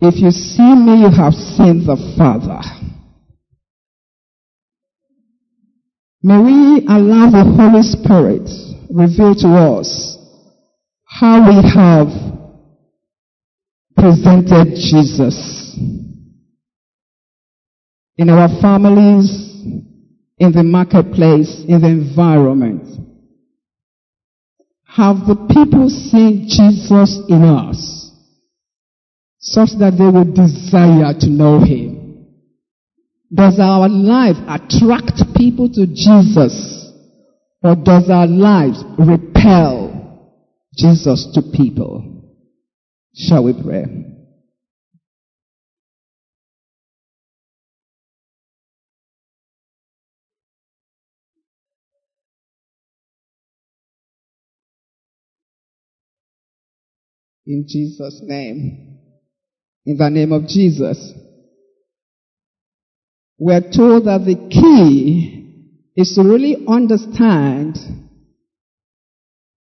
If 0.00 0.14
you 0.16 0.30
see 0.30 0.74
me, 0.74 1.00
you 1.02 1.10
have 1.10 1.34
seen 1.34 1.84
the 1.84 1.96
Father. 2.16 2.60
May 6.22 6.38
we 6.38 6.86
allow 6.88 7.30
the 7.30 7.44
Holy 7.44 7.82
Spirit 7.82 8.48
reveal 8.90 9.34
to 9.36 9.48
us 9.78 10.16
how 11.04 11.46
we 11.48 11.56
have 11.68 12.08
presented 13.96 14.74
Jesus 14.74 15.76
in 18.16 18.30
our 18.30 18.48
families, 18.60 19.47
in 20.38 20.52
the 20.52 20.62
marketplace, 20.62 21.64
in 21.66 21.80
the 21.80 21.88
environment. 21.88 22.86
Have 24.86 25.26
the 25.26 25.36
people 25.52 25.90
seen 25.90 26.46
Jesus 26.48 27.20
in 27.28 27.42
us 27.42 28.10
such 29.38 29.70
that 29.78 29.96
they 29.98 30.08
would 30.08 30.34
desire 30.34 31.14
to 31.20 31.28
know 31.28 31.60
Him? 31.60 32.26
Does 33.32 33.58
our 33.58 33.88
life 33.88 34.36
attract 34.48 35.20
people 35.36 35.68
to 35.68 35.86
Jesus 35.86 36.92
or 37.62 37.76
does 37.76 38.08
our 38.08 38.26
lives 38.26 38.82
repel 38.98 40.30
Jesus 40.74 41.28
to 41.34 41.42
people? 41.42 42.24
Shall 43.14 43.44
we 43.44 43.52
pray? 43.52 44.07
In 57.48 57.64
Jesus' 57.66 58.20
name. 58.22 58.98
In 59.86 59.96
the 59.96 60.10
name 60.10 60.32
of 60.32 60.46
Jesus. 60.46 61.14
We're 63.38 63.72
told 63.72 64.04
that 64.04 64.26
the 64.26 64.34
key 64.50 65.64
is 65.96 66.14
to 66.14 66.22
really 66.22 66.66
understand 66.68 67.78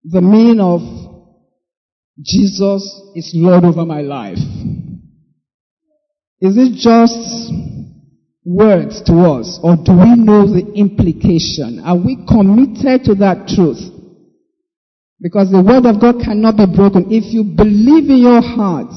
the 0.05 0.21
meaning 0.21 0.61
of 0.61 0.83
Jesus 2.23 2.83
is 3.15 3.33
Lord 3.35 3.65
over 3.65 3.87
my 3.87 4.03
life. 4.03 4.37
Is 6.41 6.59
it 6.59 6.75
just 6.75 7.51
words 8.45 9.01
to 9.05 9.15
us 9.21 9.59
or 9.63 9.77
do 9.77 9.93
we 9.93 10.17
know 10.17 10.47
the 10.47 10.71
implication? 10.75 11.81
Are 11.83 11.97
we 11.97 12.27
committed 12.29 13.05
to 13.05 13.15
that 13.17 13.49
truth? 13.49 13.90
Because 15.21 15.51
the 15.51 15.63
word 15.63 15.85
of 15.85 16.01
God 16.01 16.23
cannot 16.25 16.57
be 16.57 16.65
broken. 16.65 17.13
If 17.13 17.33
you 17.33 17.45
believe 17.45 18.09
in 18.09 18.19
your 18.19 18.41
heart 18.41 18.89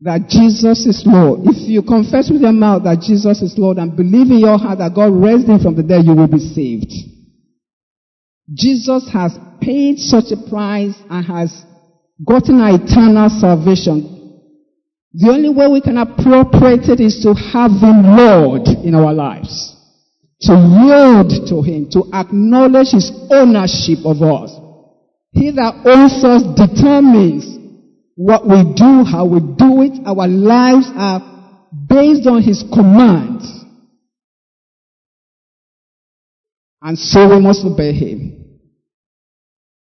that 0.00 0.28
Jesus 0.28 0.86
is 0.86 1.02
Lord, 1.04 1.40
if 1.44 1.68
you 1.68 1.82
confess 1.82 2.30
with 2.30 2.42
your 2.42 2.52
mouth 2.52 2.84
that 2.84 3.00
Jesus 3.00 3.42
is 3.42 3.58
Lord 3.58 3.78
and 3.78 3.96
believe 3.96 4.30
in 4.30 4.38
your 4.38 4.58
heart 4.58 4.78
that 4.78 4.94
God 4.94 5.10
raised 5.10 5.48
him 5.48 5.58
from 5.58 5.74
the 5.74 5.82
dead, 5.82 6.04
you 6.04 6.14
will 6.14 6.28
be 6.28 6.38
saved. 6.38 6.92
Jesus 8.54 9.10
has 9.12 9.36
paid 9.60 9.98
such 9.98 10.30
a 10.30 10.48
price 10.48 10.94
and 11.10 11.26
has 11.26 11.64
gotten 12.24 12.60
our 12.60 12.76
eternal 12.76 13.28
salvation. 13.28 14.16
The 15.12 15.30
only 15.30 15.48
way 15.48 15.66
we 15.66 15.80
can 15.80 15.98
appropriate 15.98 16.88
it 16.88 17.00
is 17.00 17.20
to 17.22 17.34
have 17.34 17.72
Him 17.72 18.16
Lord 18.16 18.68
in 18.68 18.94
our 18.94 19.12
lives. 19.12 19.75
To 20.42 20.52
yield 20.52 21.48
to 21.48 21.62
Him, 21.62 21.88
to 21.92 22.04
acknowledge 22.12 22.92
His 22.92 23.10
ownership 23.30 24.04
of 24.04 24.22
us. 24.22 24.52
He 25.32 25.50
that 25.52 25.82
owns 25.84 26.24
us 26.24 26.42
determines 26.56 27.56
what 28.16 28.46
we 28.46 28.74
do, 28.74 29.04
how 29.04 29.26
we 29.26 29.40
do 29.40 29.82
it. 29.82 30.06
Our 30.06 30.26
lives 30.28 30.86
are 30.94 31.20
based 31.88 32.26
on 32.26 32.42
His 32.42 32.64
command. 32.72 33.40
And 36.82 36.98
so 36.98 37.28
we 37.28 37.40
must 37.40 37.64
obey 37.64 37.92
Him. 37.92 38.60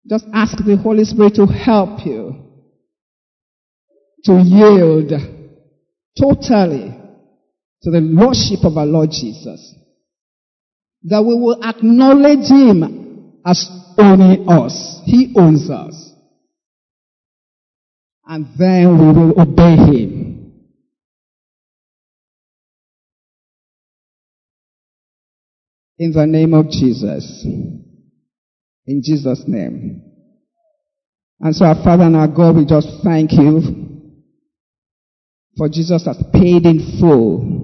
Just 0.07 0.25
ask 0.33 0.57
the 0.57 0.77
Holy 0.77 1.03
Spirit 1.03 1.35
to 1.35 1.45
help 1.45 2.05
you 2.05 2.47
to 4.23 4.33
yield 4.33 5.11
totally 6.19 6.95
to 7.83 7.91
the 7.91 8.01
Lordship 8.01 8.63
of 8.63 8.77
our 8.77 8.85
Lord 8.85 9.09
Jesus. 9.11 9.75
That 11.03 11.23
we 11.23 11.35
will 11.35 11.63
acknowledge 11.63 12.49
Him 12.49 13.39
as 13.45 13.69
owning 13.97 14.49
us. 14.49 15.01
He 15.05 15.33
owns 15.37 15.69
us. 15.69 16.13
And 18.25 18.47
then 18.57 18.97
we 18.99 19.19
will 19.19 19.41
obey 19.41 19.75
Him. 19.75 20.53
In 25.99 26.11
the 26.11 26.27
name 26.27 26.53
of 26.53 26.69
Jesus. 26.69 27.43
In 28.85 29.01
Jesus' 29.03 29.43
name. 29.47 30.03
And 31.39 31.55
so 31.55 31.65
our 31.65 31.75
Father 31.75 32.03
and 32.03 32.15
our 32.15 32.27
God, 32.27 32.55
we 32.55 32.65
just 32.65 32.87
thank 33.03 33.31
you 33.33 33.87
for 35.57 35.67
Jesus 35.67 36.05
has 36.05 36.17
paid 36.33 36.65
in 36.65 36.99
full 36.99 37.56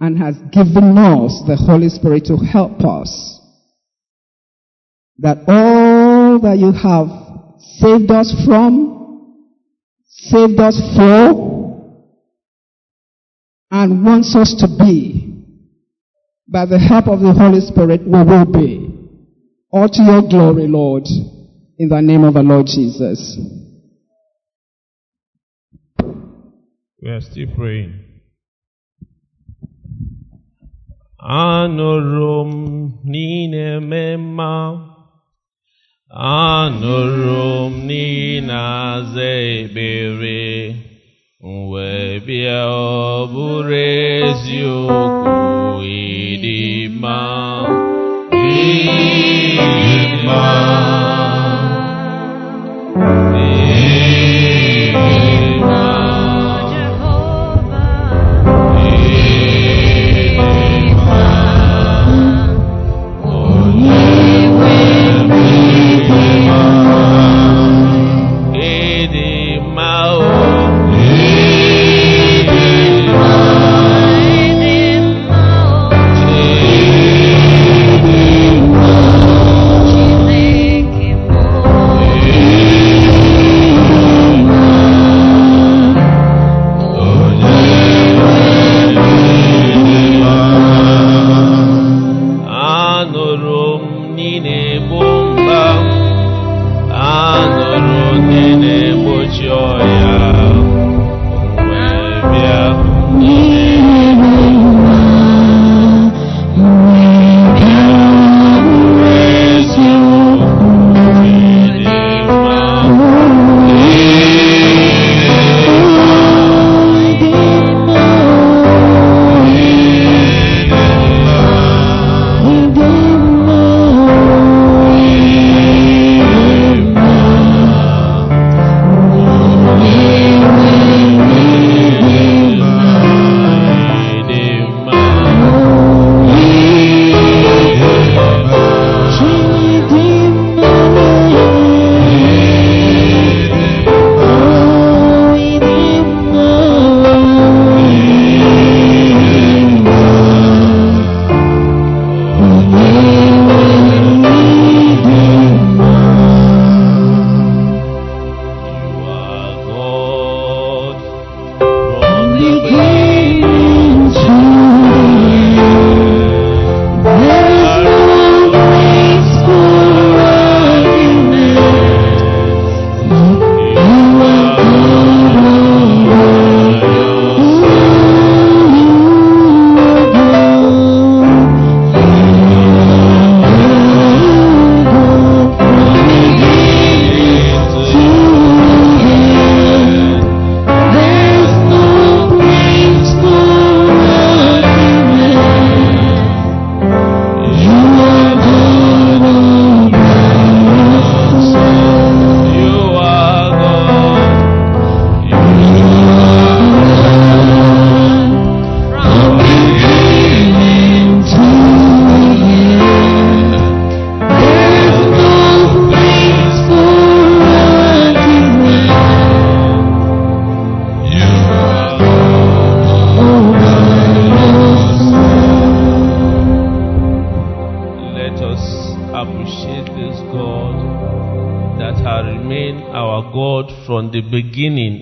and 0.00 0.18
has 0.18 0.36
given 0.50 0.96
us 0.96 1.42
the 1.46 1.56
Holy 1.56 1.90
Spirit 1.90 2.24
to 2.24 2.36
help 2.36 2.80
us. 2.80 3.38
That 5.18 5.44
all 5.46 6.40
that 6.40 6.56
you 6.58 6.72
have 6.72 7.08
saved 7.78 8.10
us 8.10 8.34
from, 8.46 9.36
saved 10.08 10.58
us 10.58 10.80
for, 10.96 11.50
and 13.70 14.04
wants 14.04 14.34
us 14.34 14.54
to 14.60 14.66
be, 14.66 15.44
by 16.48 16.64
the 16.64 16.78
help 16.78 17.06
of 17.06 17.20
the 17.20 17.32
Holy 17.32 17.60
Spirit, 17.60 18.00
we 18.02 18.10
will 18.10 18.46
be. 18.46 18.86
All 19.70 19.88
to 19.88 20.02
your 20.02 20.22
glory, 20.22 20.66
Lord, 20.66 21.04
in 21.78 21.88
the 21.90 22.00
name 22.00 22.24
of 22.24 22.34
the 22.34 22.42
Lord 22.42 22.66
Jesus. 22.66 23.38
We 27.02 27.08
are 27.10 27.20
still 27.20 27.46
praying. 27.54 28.09
Anụrụ 31.22 32.44
m 32.50 32.52
n'ine 33.10 33.64
mema 33.90 34.52
anụrụ 36.40 37.44
m 37.70 37.72
n'ine 37.86 38.54
aza 38.54 39.28
ekpere 39.52 40.40
m 41.42 41.46
wee 41.70 42.20
bịa 42.26 42.60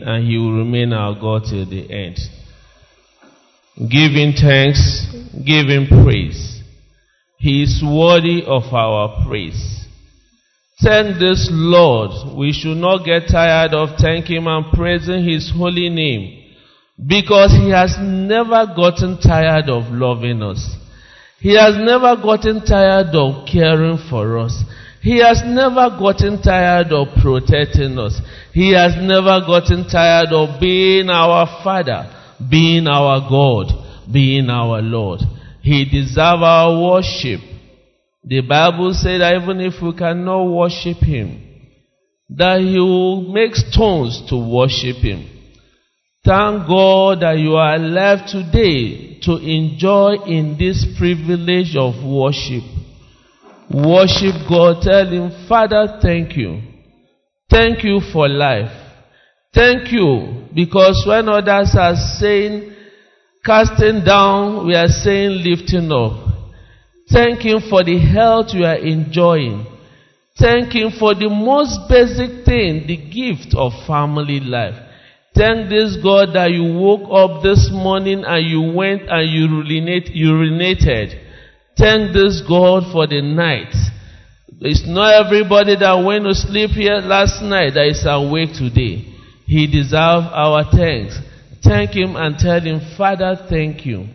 and 0.08 0.26
He 0.26 0.38
will 0.38 0.56
remain 0.56 0.94
our 0.94 1.14
God 1.14 1.42
till 1.50 1.68
the 1.68 1.84
end. 1.90 2.18
Him 3.76 4.32
thanks, 4.40 5.06
Him 5.44 5.86
praise. 5.86 6.62
He 7.36 7.62
is 7.62 7.82
worthy 7.84 8.42
of 8.46 8.62
our 8.72 9.24
praise. 9.26 9.84
Thank 10.82 11.18
this 11.18 11.48
Lord. 11.52 12.38
We 12.38 12.52
should 12.52 12.78
not 12.78 13.04
get 13.04 13.28
tired 13.30 13.74
of 13.74 13.98
thanking 14.00 14.36
Him 14.36 14.46
and 14.46 14.72
praising 14.72 15.28
His 15.28 15.52
holy 15.54 15.90
name 15.90 16.54
because 17.06 17.52
He 17.52 17.70
has 17.70 17.94
never 18.00 18.64
gotten 18.74 19.20
tired 19.20 19.68
of 19.68 19.92
loving 19.92 20.42
us. 20.42 20.64
He 21.40 21.54
has 21.54 21.74
never 21.76 22.16
gotten 22.16 22.64
tired 22.64 23.14
of 23.14 23.46
caring 23.46 23.98
for 24.08 24.38
us. 24.38 24.64
He 25.02 25.18
has 25.18 25.42
never 25.44 25.90
gotten 25.98 26.40
tired 26.42 26.92
of 26.92 27.08
protecting 27.22 27.98
us. 27.98 28.18
He 28.52 28.72
has 28.72 28.94
never 28.96 29.40
gotten 29.46 29.88
tired 29.88 30.32
of 30.32 30.60
being 30.60 31.10
our 31.10 31.46
Father, 31.62 32.10
being 32.50 32.86
our 32.86 33.20
God, 33.28 33.66
being 34.12 34.48
our 34.50 34.80
Lord. 34.80 35.20
He 35.62 35.84
deserves 35.84 36.42
our 36.42 36.82
worship. 36.82 37.40
The 38.24 38.40
Bible 38.40 38.94
said 38.94 39.20
that 39.20 39.40
even 39.42 39.60
if 39.60 39.82
we 39.82 39.92
cannot 39.96 40.44
worship 40.44 40.98
Him, 40.98 41.44
that 42.30 42.60
He 42.60 42.78
will 42.78 43.22
make 43.32 43.54
stones 43.54 44.22
to 44.28 44.36
worship 44.36 44.96
Him. 44.96 45.28
Thank 46.24 46.66
God 46.68 47.20
that 47.20 47.38
you 47.38 47.54
are 47.54 47.76
alive 47.76 48.26
today 48.26 49.18
to 49.22 49.36
enjoy 49.36 50.16
in 50.26 50.56
this 50.58 50.84
privilege 50.98 51.74
of 51.76 52.04
worship. 52.04 52.64
Worship 53.72 54.34
God. 54.48 54.82
Tell 54.82 55.06
Him, 55.06 55.46
Father, 55.48 55.98
thank 56.02 56.36
you. 56.36 56.67
Thank 57.50 57.82
you 57.84 58.00
for 58.12 58.28
life. 58.28 58.70
Thank 59.54 59.90
you 59.92 60.48
because 60.54 61.04
when 61.06 61.28
others 61.28 61.74
are 61.78 61.96
saying 61.96 62.74
casting 63.44 64.04
down, 64.04 64.66
we 64.66 64.74
are 64.74 64.88
saying 64.88 65.42
lifting 65.42 65.90
up. 65.90 66.28
Thank 67.10 67.40
Him 67.40 67.62
for 67.70 67.82
the 67.82 67.98
health 67.98 68.48
you 68.52 68.64
are 68.64 68.76
enjoying. 68.76 69.64
Thank 70.38 70.74
Him 70.74 70.92
for 70.98 71.14
the 71.14 71.28
most 71.30 71.88
basic 71.88 72.44
thing, 72.44 72.86
the 72.86 72.96
gift 72.96 73.54
of 73.56 73.72
family 73.86 74.40
life. 74.40 74.76
Thank 75.34 75.70
this 75.70 75.96
God 76.02 76.34
that 76.34 76.50
you 76.50 76.64
woke 76.78 77.08
up 77.10 77.42
this 77.42 77.70
morning 77.72 78.24
and 78.26 78.44
you 78.44 78.74
went 78.74 79.02
and 79.08 79.30
urinate, 79.30 80.10
urinated. 80.14 81.14
Thank 81.78 82.12
this 82.12 82.42
God 82.46 82.92
for 82.92 83.06
the 83.06 83.22
night. 83.22 83.72
It's 84.60 84.86
not 84.86 85.24
everybody 85.26 85.76
that 85.76 85.94
went 86.04 86.24
to 86.24 86.34
sleep 86.34 86.70
here 86.70 86.98
last 86.98 87.42
night 87.42 87.74
that 87.74 87.86
is 87.86 88.04
awake 88.04 88.54
today. 88.54 89.06
He 89.46 89.66
deserves 89.66 90.26
our 90.32 90.64
thanks. 90.70 91.16
Thank 91.62 91.94
Him 91.94 92.16
and 92.16 92.36
tell 92.36 92.60
Him, 92.60 92.80
Father, 92.96 93.36
thank 93.48 93.86
you. 93.86 94.08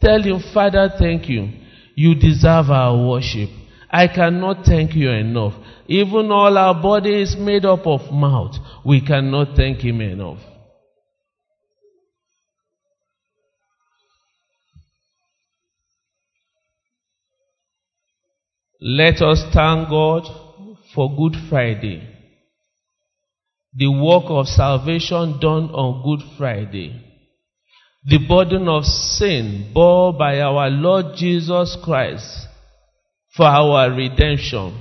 Tell 0.00 0.22
Him, 0.22 0.40
Father, 0.54 0.90
thank 0.96 1.28
you. 1.28 1.50
You 1.96 2.14
deserve 2.14 2.70
our 2.70 2.96
worship. 3.08 3.50
I 3.90 4.06
cannot 4.06 4.64
thank 4.64 4.94
you 4.94 5.10
enough. 5.10 5.54
Even 5.88 6.30
all 6.30 6.56
our 6.56 6.80
body 6.80 7.22
is 7.22 7.36
made 7.36 7.64
up 7.64 7.84
of 7.84 8.12
mouth. 8.12 8.54
We 8.86 9.04
cannot 9.04 9.56
thank 9.56 9.78
Him 9.80 10.00
enough. 10.00 10.38
Let 18.82 19.20
us 19.20 19.44
thank 19.52 19.90
God 19.90 20.22
for 20.94 21.14
Good 21.14 21.36
Friday. 21.50 22.02
The 23.74 23.88
work 23.88 24.24
of 24.28 24.46
salvation 24.46 25.38
done 25.38 25.68
on 25.68 26.02
Good 26.02 26.26
Friday. 26.38 26.98
The 28.06 28.26
burden 28.26 28.68
of 28.68 28.86
sin 28.86 29.72
borne 29.74 30.16
by 30.16 30.40
our 30.40 30.70
Lord 30.70 31.14
Jesus 31.14 31.76
Christ 31.84 32.46
for 33.36 33.44
our 33.44 33.90
redemption. 33.90 34.80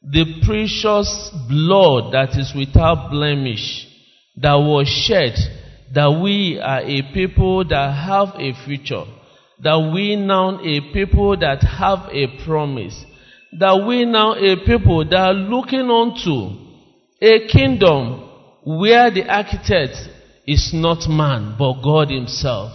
The 0.00 0.40
precious 0.46 1.32
blood 1.48 2.12
that 2.12 2.38
is 2.38 2.52
without 2.56 3.10
blemish 3.10 3.84
that 4.36 4.54
was 4.54 4.86
shed 4.86 5.34
that 5.92 6.20
we 6.22 6.60
are 6.60 6.82
a 6.82 7.02
people 7.12 7.64
that 7.64 7.90
have 7.94 8.36
a 8.36 8.52
future. 8.64 9.06
That 9.60 9.90
we 9.92 10.14
now 10.14 10.60
a 10.60 10.92
people 10.92 11.36
that 11.38 11.64
have 11.64 12.10
a 12.12 12.44
promise 12.44 13.06
that 13.52 13.84
we 13.86 14.04
now 14.04 14.34
a 14.34 14.56
people 14.64 15.04
that 15.08 15.16
are 15.16 15.32
looking 15.32 15.88
onto 15.88 16.68
a 17.20 17.48
kingdom 17.48 18.28
where 18.64 19.10
the 19.10 19.24
architect 19.28 19.96
is 20.46 20.70
not 20.72 21.08
man 21.08 21.56
but 21.58 21.82
God 21.82 22.10
himself. 22.10 22.72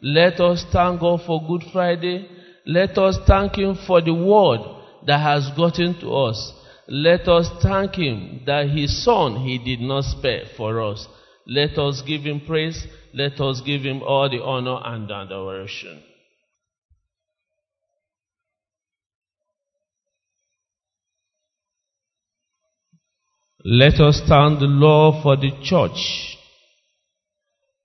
Let 0.00 0.40
us 0.40 0.64
thank 0.72 1.00
God 1.00 1.20
for 1.26 1.40
Good 1.46 1.70
Friday. 1.72 2.28
Let 2.66 2.96
us 2.98 3.18
thank 3.26 3.56
him 3.56 3.76
for 3.86 4.00
the 4.00 4.14
word 4.14 4.60
that 5.06 5.18
has 5.18 5.50
gotten 5.56 5.98
to 6.00 6.12
us. 6.14 6.52
Let 6.88 7.28
us 7.28 7.48
thank 7.62 7.94
him 7.94 8.42
that 8.46 8.68
his 8.68 9.04
son 9.04 9.36
he 9.44 9.58
did 9.58 9.80
not 9.80 10.04
spare 10.04 10.44
for 10.56 10.80
us. 10.82 11.06
Let 11.46 11.78
us 11.78 12.02
give 12.06 12.22
him 12.22 12.42
praise. 12.46 12.86
Let 13.14 13.40
us 13.40 13.62
give 13.64 13.82
him 13.82 14.02
all 14.02 14.28
the 14.30 14.42
honor 14.42 14.78
and 14.84 15.10
adoration. 15.10 16.02
Let 23.64 24.00
us 24.00 24.20
thank 24.26 24.58
the 24.58 24.66
Lord 24.66 25.22
for 25.22 25.36
the 25.36 25.52
church. 25.62 26.36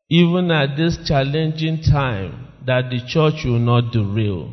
Even 0.09 0.49
at 0.49 0.75
this 0.75 0.97
challenging 1.05 1.83
time, 1.83 2.47
that 2.65 2.89
the 2.89 2.99
church 3.07 3.45
will 3.45 3.59
not 3.59 3.91
derail. 3.91 4.51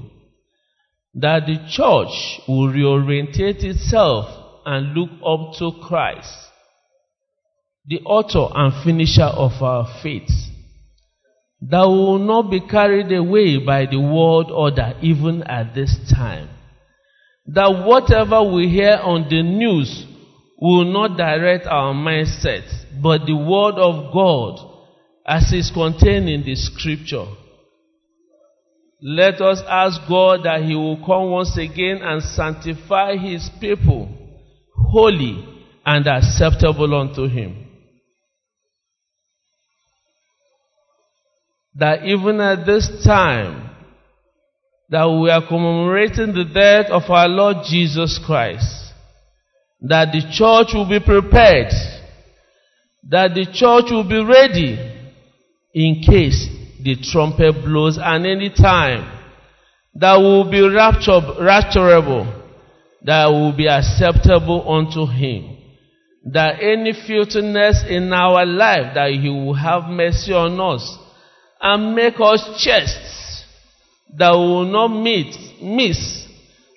That 1.15 1.47
the 1.47 1.57
church 1.71 2.41
will 2.47 2.69
reorientate 2.69 3.65
itself 3.65 4.27
and 4.67 4.95
look 4.95 5.11
up 5.25 5.57
to 5.59 5.73
Christ, 5.87 6.29
the 7.87 8.01
author 8.01 8.53
and 8.55 8.85
finisher 8.85 9.23
of 9.23 9.63
our 9.63 9.89
faith. 10.03 10.29
That 11.63 11.89
we 11.89 11.97
will 11.97 12.19
not 12.19 12.51
be 12.51 12.61
carried 12.61 13.11
away 13.13 13.65
by 13.65 13.87
the 13.87 13.99
world 13.99 14.51
order 14.51 14.93
even 15.01 15.43
at 15.45 15.75
this 15.75 15.97
time. 16.15 16.51
That 17.47 17.85
whatever 17.87 18.43
we 18.43 18.69
hear 18.69 18.99
on 19.03 19.29
the 19.31 19.43
news 19.43 20.07
will 20.69 20.85
not 20.85 21.19
direct 21.19 21.67
our 21.67 21.93
mindset, 21.93 22.65
but 23.03 23.27
the 23.27 23.37
Word 23.37 23.75
of 23.75 24.13
God 24.15 24.71
as 25.27 25.53
is 25.53 25.71
contained 25.71 26.29
in 26.29 26.43
the 26.43 26.55
Scripture. 26.55 27.27
Let 29.03 29.43
us 29.43 29.61
ask 29.69 30.01
God 30.09 30.45
that 30.45 30.63
He 30.63 30.75
will 30.75 30.97
come 31.05 31.31
once 31.31 31.59
again 31.59 32.01
and 32.03 32.23
sanctify 32.23 33.17
His 33.17 33.51
people 33.61 34.09
holy 34.75 35.45
and 35.85 36.07
acceptable 36.07 36.99
unto 36.99 37.29
Him. 37.29 37.67
That 41.75 42.05
even 42.05 42.41
at 42.41 42.65
this 42.65 42.89
time, 43.05 43.71
that 44.89 45.05
we 45.05 45.29
are 45.29 45.47
commemorating 45.47 46.33
the 46.33 46.45
death 46.45 46.91
of 46.91 47.11
our 47.11 47.29
Lord 47.29 47.67
Jesus 47.69 48.19
Christ, 48.25 48.84
that 49.87 50.13
the 50.13 50.23
church 50.33 50.73
will 50.73 50.89
be 50.89 50.99
prepared, 50.99 51.73
that 53.11 53.35
the 53.35 53.45
church 53.45 53.91
will 53.91 54.09
be 54.09 54.25
ready 54.25 54.79
in 55.75 56.03
case 56.03 56.49
the 56.83 56.97
trumpet 57.03 57.53
blows 57.65 57.99
and 58.01 58.27
any 58.27 58.49
time 58.49 59.11
that 59.95 60.17
will 60.17 60.51
be 60.51 60.61
rapture, 60.63 61.21
rapturable, 61.39 62.25
that 63.03 63.27
will 63.27 63.55
be 63.55 63.69
acceptable 63.69 64.65
unto 64.73 65.07
him. 65.07 65.59
That 66.33 66.63
any 66.63 66.95
filthiness 67.07 67.85
in 67.87 68.11
our 68.13 68.47
life, 68.47 68.95
that 68.95 69.11
he 69.11 69.29
will 69.29 69.53
have 69.53 69.85
mercy 69.85 70.33
on 70.33 70.59
us 70.59 70.99
and 71.61 71.95
make 71.95 72.15
us 72.19 72.43
chaste, 72.59 73.45
that 74.17 74.31
will 74.31 74.65
not 74.65 74.89
meet, 74.89 75.37
miss 75.63 76.27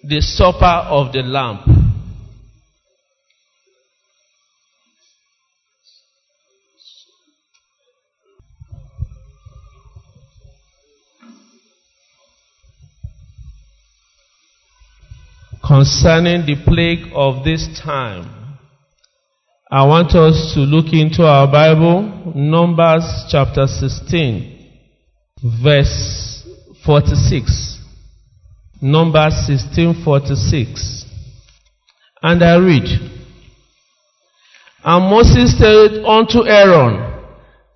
the 0.03 0.19
supper 0.19 0.65
of 0.89 1.13
the 1.13 1.21
Lamb. 1.21 1.76
Concerning 15.67 16.45
the 16.45 16.55
plague 16.63 17.11
of 17.13 17.43
this 17.43 17.67
time. 17.83 18.57
I 19.69 19.85
want 19.85 20.15
us 20.15 20.53
to 20.53 20.61
look 20.61 20.93
into 20.93 21.23
our 21.23 21.51
Bible, 21.51 22.31
Numbers 22.33 23.03
chapter 23.29 23.67
16, 23.67 24.71
verse 25.61 26.47
46. 26.85 27.83
Numbers 28.81 29.33
16, 29.45 30.05
46. 30.05 31.05
And 32.23 32.41
I 32.41 32.55
read, 32.55 32.87
And 34.85 35.11
Moses 35.11 35.57
said 35.57 36.05
unto 36.05 36.47
Aaron, 36.47 37.13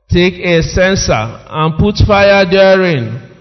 Take 0.09 0.35
a 0.35 0.61
censer 0.63 1.11
and 1.13 1.77
put 1.77 1.95
fire 2.07 2.45
therein 2.49 3.35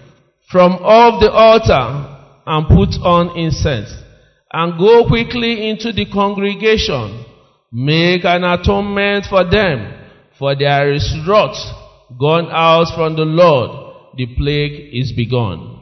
from 0.49 0.73
off 0.73 1.21
the 1.21 1.31
altar 1.31 2.19
and 2.45 2.67
put 2.67 2.99
on 3.01 3.37
incense. 3.37 4.01
And 4.53 4.77
go 4.77 5.07
quickly 5.07 5.69
into 5.69 5.91
the 5.93 6.05
congregation. 6.11 7.25
Make 7.71 8.25
an 8.25 8.43
atonement 8.43 9.25
for 9.29 9.49
them, 9.49 9.93
for 10.37 10.55
there 10.55 10.91
is 10.91 11.15
wrath 11.25 11.55
gone 12.19 12.49
out 12.51 12.93
from 12.95 13.15
the 13.15 13.23
Lord. 13.23 13.71
The 14.17 14.27
plague 14.35 14.93
is 14.93 15.13
begun. 15.13 15.79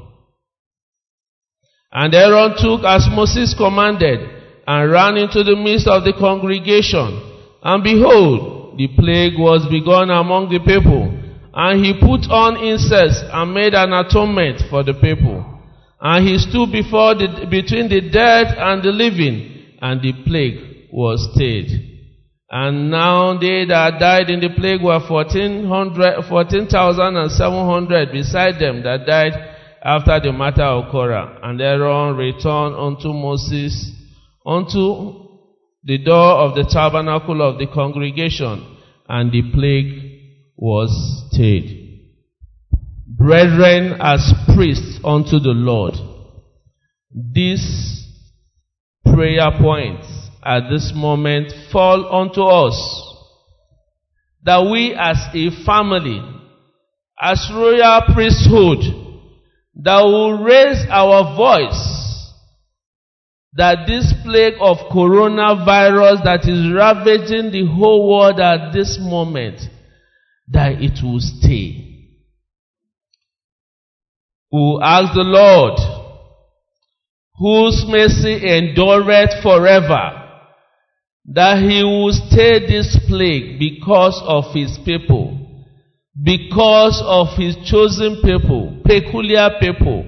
And 1.91 2.14
Aaron 2.14 2.54
took 2.58 2.86
as 2.86 3.08
Moses 3.10 3.56
commanded 3.58 4.20
and 4.68 4.91
ran 4.91 5.18
into 5.18 5.44
the 5.44 5.56
midst 5.56 5.88
of 5.88 6.04
the 6.04 6.14
congregation. 6.14 7.26
And 7.64 7.84
behold, 7.84 8.78
the 8.78 8.88
plague 8.90 9.34
was 9.40 9.66
begun 9.66 10.12
among 10.12 10.50
the 10.50 10.60
people. 10.60 11.10
And 11.52 11.84
he 11.84 11.94
put 11.94 12.30
on 12.30 12.62
incense 12.64 13.18
and 13.34 13.54
made 13.54 13.74
an 13.74 13.91
atonement 13.91 14.62
for 14.70 14.84
the 14.84 14.94
people. 14.94 15.59
And 16.02 16.28
he 16.28 16.38
stood 16.38 16.72
before 16.72 17.16
the, 17.16 17.48
between 17.50 17.90
the 17.90 18.02
dead 18.10 18.56
and 18.58 18.82
the 18.82 18.92
living, 18.92 19.78
and 19.82 20.02
the 20.02 20.14
plague 20.26 20.88
was 20.92 21.30
stayed. 21.34 21.88
And 22.50 22.90
now 22.90 23.38
they 23.38 23.66
that 23.66 24.00
died 24.00 24.30
in 24.30 24.40
the 24.40 24.50
plague 24.50 24.82
were 24.82 25.00
14,700 25.00 26.24
14, 26.28 26.68
beside 28.12 28.60
them 28.60 28.82
that 28.84 29.06
died 29.06 29.34
after 29.84 30.20
the 30.20 30.32
matter 30.34 30.64
of 30.64 30.90
Korah. 30.92 31.40
And 31.44 31.62
Aaron 31.62 32.16
returned 32.16 32.76
unto 32.76 33.14
Moses, 33.14 33.92
unto 34.46 35.28
the 35.84 36.00
door 36.00 36.40
of 36.40 36.56
the 36.56 36.64
tabernacle 36.64 37.42
of 37.42 37.60
the 37.60 37.68
congregation, 37.68 38.78
and 39.08 39.32
the 39.32 39.44
plague 39.54 39.94
was 40.58 40.90
stayed. 41.32 41.78
Brethren, 43.20 43.98
as 44.00 44.34
priests 44.56 44.98
unto 45.04 45.40
the 45.40 45.52
Lord, 45.52 45.94
these 47.12 48.08
prayer 49.04 49.52
points 49.60 50.08
at 50.41 50.70
this 50.72 50.94
moment 50.96 51.52
fall 51.70 52.16
unto 52.16 52.41
us. 52.41 52.78
That 54.44 54.70
we 54.72 54.96
as 54.98 55.18
a 55.34 55.66
family, 55.66 56.22
as 57.22 57.52
royal 57.54 58.04
priesthood, 58.14 58.80
that 59.84 60.02
will 60.02 60.41
raise 60.41 60.86
our 60.90 61.36
voice 61.36 62.00
that 63.54 63.80
this 63.86 64.14
plague 64.24 64.54
of 64.62 64.78
coronavirus 64.94 66.24
that 66.24 66.48
is 66.48 66.72
ravaging 66.74 67.52
the 67.52 67.66
whole 67.66 68.08
world 68.10 68.40
at 68.40 68.72
this 68.72 68.98
moment, 69.02 69.60
that 70.48 70.82
it 70.82 71.04
will 71.04 71.20
stay. 71.20 71.89
We 74.52 74.60
will 74.60 74.84
ask 74.84 75.14
the 75.14 75.22
Lord, 75.22 75.80
whose 77.38 77.86
mercy 77.88 78.34
endureth 78.50 79.44
forever, 79.44 80.20
that 81.26 81.60
he 81.60 81.84
will 81.84 82.12
stay 82.12 82.66
this 82.66 82.98
plague 83.08 83.60
because 83.60 84.20
of 84.26 84.46
his 84.54 84.78
people, 84.84 85.38
because 86.22 87.02
of 87.06 87.28
his 87.38 87.56
chosen 87.70 88.22
people, 88.24 88.82
peculiar 88.84 89.52
people, 89.60 90.04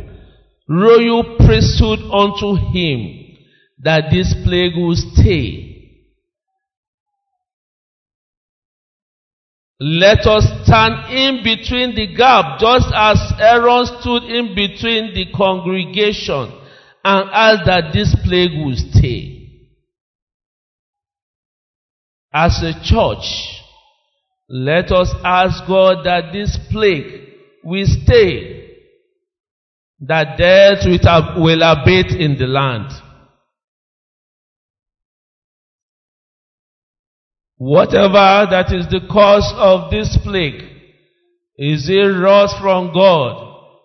royal 0.68 1.38
priesthood 1.38 2.00
unto 2.12 2.56
him, 2.74 3.38
that 3.84 4.10
this 4.12 4.34
plague 4.44 4.76
will 4.76 4.96
stay. 4.96 5.71
Let 9.84 10.28
us 10.28 10.46
stand 10.64 11.12
in 11.12 11.44
between 11.44 11.96
the 11.96 12.14
gap, 12.16 12.60
just 12.60 12.86
as 12.94 13.18
Aaron 13.40 13.88
stood 14.00 14.26
in 14.26 14.54
between 14.54 15.16
the 15.16 15.26
congregation 15.36 16.54
and 17.04 17.30
ask 17.32 17.66
that 17.66 17.92
this 17.92 18.16
plague 18.24 18.52
will 18.64 18.76
stay. 18.76 19.50
As 22.32 22.62
a 22.62 22.74
church, 22.84 23.26
let 24.48 24.92
us 24.92 25.12
ask 25.24 25.66
God 25.68 26.06
that 26.06 26.32
this 26.32 26.60
plague 26.70 27.30
will 27.64 27.88
stay, 27.88 28.78
that 30.02 30.38
death 30.38 30.86
will 30.86 31.62
abate 31.64 32.12
in 32.12 32.38
the 32.38 32.46
land. 32.46 32.92
Whatever 37.62 38.50
that 38.50 38.74
is 38.74 38.88
the 38.88 39.02
cause 39.08 39.54
of 39.56 39.92
this 39.92 40.18
plague, 40.24 40.64
is 41.60 41.88
it 41.88 42.10
wrath 42.10 42.60
from 42.60 42.92
God? 42.92 43.38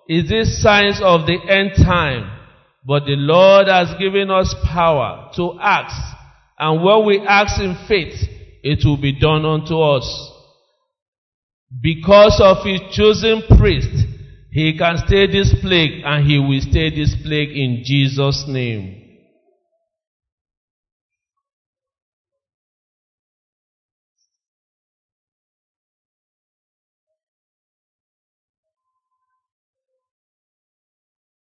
Is 0.09 0.31
it 0.31 0.47
signs 0.47 0.99
of 1.03 1.27
the 1.27 1.37
end 1.47 1.73
time? 1.85 2.25
But 2.87 3.05
the 3.05 3.17
Lord 3.17 3.69
has 3.69 3.93
given 3.99 4.31
us 4.31 4.55
power 4.65 5.31
to 5.37 5.59
ask. 5.61 5.95
And 6.59 6.83
when 6.83 7.05
we 7.05 7.21
ask 7.21 7.61
in 7.61 7.77
faith, 7.87 8.17
it 8.63 8.81
will 8.83 8.97
be 8.97 9.21
done 9.21 9.45
unto 9.45 9.79
us. 9.79 10.09
Because 11.83 12.41
of 12.43 12.65
his 12.65 12.81
chosen 12.97 13.43
priest, 13.59 14.07
he 14.53 14.79
can 14.79 14.97
stay 15.07 15.27
this 15.27 15.55
plague 15.61 16.01
and 16.03 16.27
he 16.27 16.39
will 16.39 16.63
stay 16.63 16.89
this 16.89 17.15
plague 17.23 17.51
in 17.51 17.83
Jesus' 17.85 18.47
name. 18.49 19.06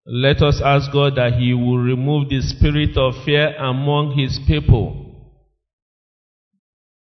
Let 0.07 0.41
us 0.41 0.63
ask 0.65 0.93
God 0.93 1.17
that 1.17 1.33
He 1.33 1.53
will 1.53 1.79
remove 1.79 2.29
the 2.29 2.41
spirit 2.41 2.97
of 2.97 3.25
fear 3.25 3.57
among 3.57 4.17
His 4.17 4.39
people. 4.47 5.03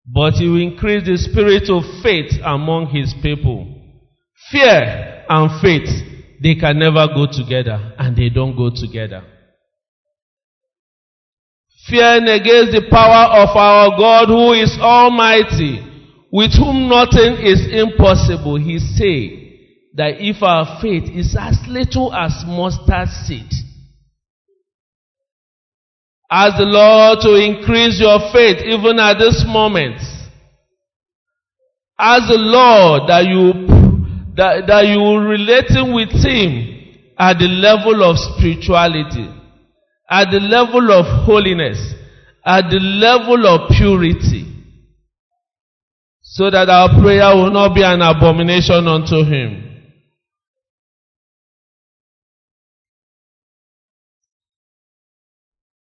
But 0.05 0.33
He 0.33 0.49
will 0.49 0.61
increase 0.61 1.05
the 1.05 1.15
spirit 1.15 1.69
of 1.69 1.83
faith 2.03 2.33
among 2.43 2.87
His 2.87 3.13
people. 3.23 3.73
Fear 4.51 5.23
and 5.29 5.61
faith, 5.61 5.87
they 6.43 6.55
can 6.55 6.77
never 6.79 7.07
go 7.07 7.25
together, 7.31 7.93
and 7.97 8.17
they 8.17 8.27
don't 8.27 8.57
go 8.57 8.69
together. 8.69 9.23
Fear 11.87 12.19
negates 12.21 12.73
the 12.73 12.85
power 12.91 13.31
of 13.31 13.55
our 13.55 13.97
God 13.97 14.27
who 14.27 14.51
is 14.51 14.77
almighty, 14.81 15.79
with 16.31 16.51
whom 16.51 16.89
nothing 16.89 17.39
is 17.39 17.65
impossible. 17.71 18.57
He 18.57 18.77
said, 18.77 19.38
that 19.93 20.21
if 20.21 20.43
our 20.43 20.79
faith 20.81 21.09
is 21.09 21.35
as 21.39 21.57
little 21.67 22.13
as 22.13 22.43
mustard 22.45 23.09
seed, 23.09 23.49
ask 26.29 26.57
the 26.57 26.65
Lord 26.65 27.19
to 27.21 27.35
increase 27.35 27.99
your 27.99 28.19
faith 28.31 28.61
even 28.65 28.99
at 28.99 29.17
this 29.17 29.43
moment. 29.47 29.97
Ask 31.97 32.29
the 32.29 32.37
Lord 32.37 33.09
that 33.09 33.25
you 33.25 33.67
that, 34.35 34.67
that 34.67 34.85
you 34.87 35.17
relating 35.19 35.93
with 35.93 36.11
Him 36.11 36.79
at 37.17 37.37
the 37.39 37.47
level 37.47 38.03
of 38.09 38.15
spirituality, 38.17 39.27
at 40.09 40.31
the 40.31 40.39
level 40.39 40.91
of 40.93 41.25
holiness, 41.25 41.93
at 42.45 42.69
the 42.69 42.79
level 42.79 43.45
of 43.45 43.69
purity, 43.75 44.45
so 46.21 46.49
that 46.49 46.69
our 46.69 47.01
prayer 47.01 47.35
will 47.35 47.51
not 47.51 47.75
be 47.75 47.83
an 47.83 48.01
abomination 48.01 48.87
unto 48.87 49.25
Him. 49.25 49.68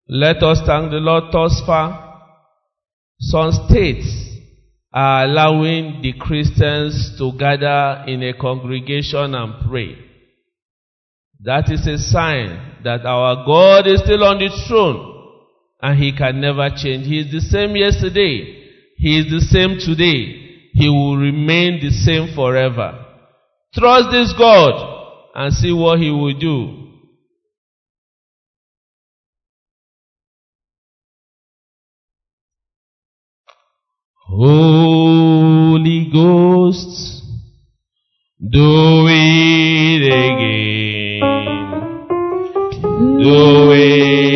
Let 0.08 0.42
us 0.42 0.60
thank 0.64 0.90
the 0.90 0.98
Lord 0.98 1.32
thus 1.32 1.60
far. 1.66 2.22
Some 3.18 3.50
states 3.66 4.06
are 4.92 5.24
allowing 5.24 6.00
the 6.00 6.12
Christians 6.12 7.16
to 7.18 7.32
gather 7.36 8.04
in 8.06 8.22
a 8.22 8.32
congregation 8.32 9.34
and 9.34 9.68
pray. 9.68 9.96
That 11.40 11.70
is 11.70 11.86
a 11.86 11.98
sign 11.98 12.82
that 12.84 13.04
our 13.04 13.44
God 13.44 13.86
is 13.86 14.00
still 14.02 14.22
on 14.24 14.38
the 14.38 14.48
throne 14.68 15.32
and 15.82 15.98
He 15.98 16.16
can 16.16 16.40
never 16.40 16.70
change. 16.70 17.06
He 17.06 17.20
is 17.20 17.32
the 17.32 17.40
same 17.40 17.74
yesterday. 17.74 18.64
He 18.96 19.18
is 19.18 19.26
the 19.26 19.40
same 19.40 19.78
today. 19.78 20.70
He 20.72 20.88
will 20.88 21.16
remain 21.16 21.80
the 21.80 21.90
same 21.90 22.34
forever. 22.34 23.04
Trust 23.74 24.10
this 24.12 24.32
God 24.38 25.32
and 25.34 25.52
see 25.52 25.72
what 25.72 25.98
He 25.98 26.10
will 26.10 26.38
do. 26.38 26.85
Holy 34.28 36.10
Ghost, 36.12 37.22
do 38.40 39.06
it 39.08 40.02
again. 40.02 41.20
Do 43.22 43.70
it 43.70 44.35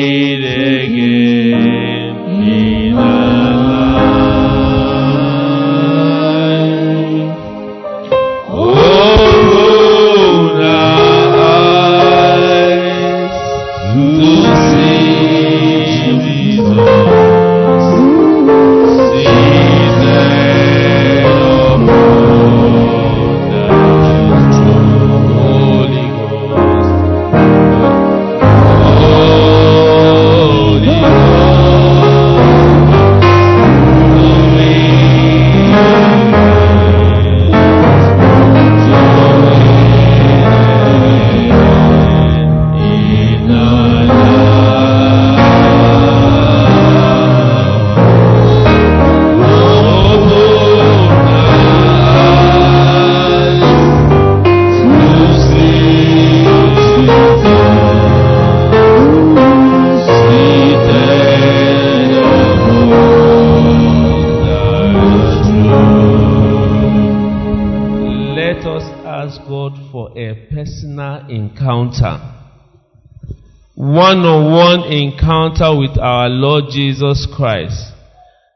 encounter 75.50 75.78
with 75.78 75.98
our 75.98 76.28
Lord 76.28 76.64
Jesus 76.70 77.26
Christ. 77.36 77.92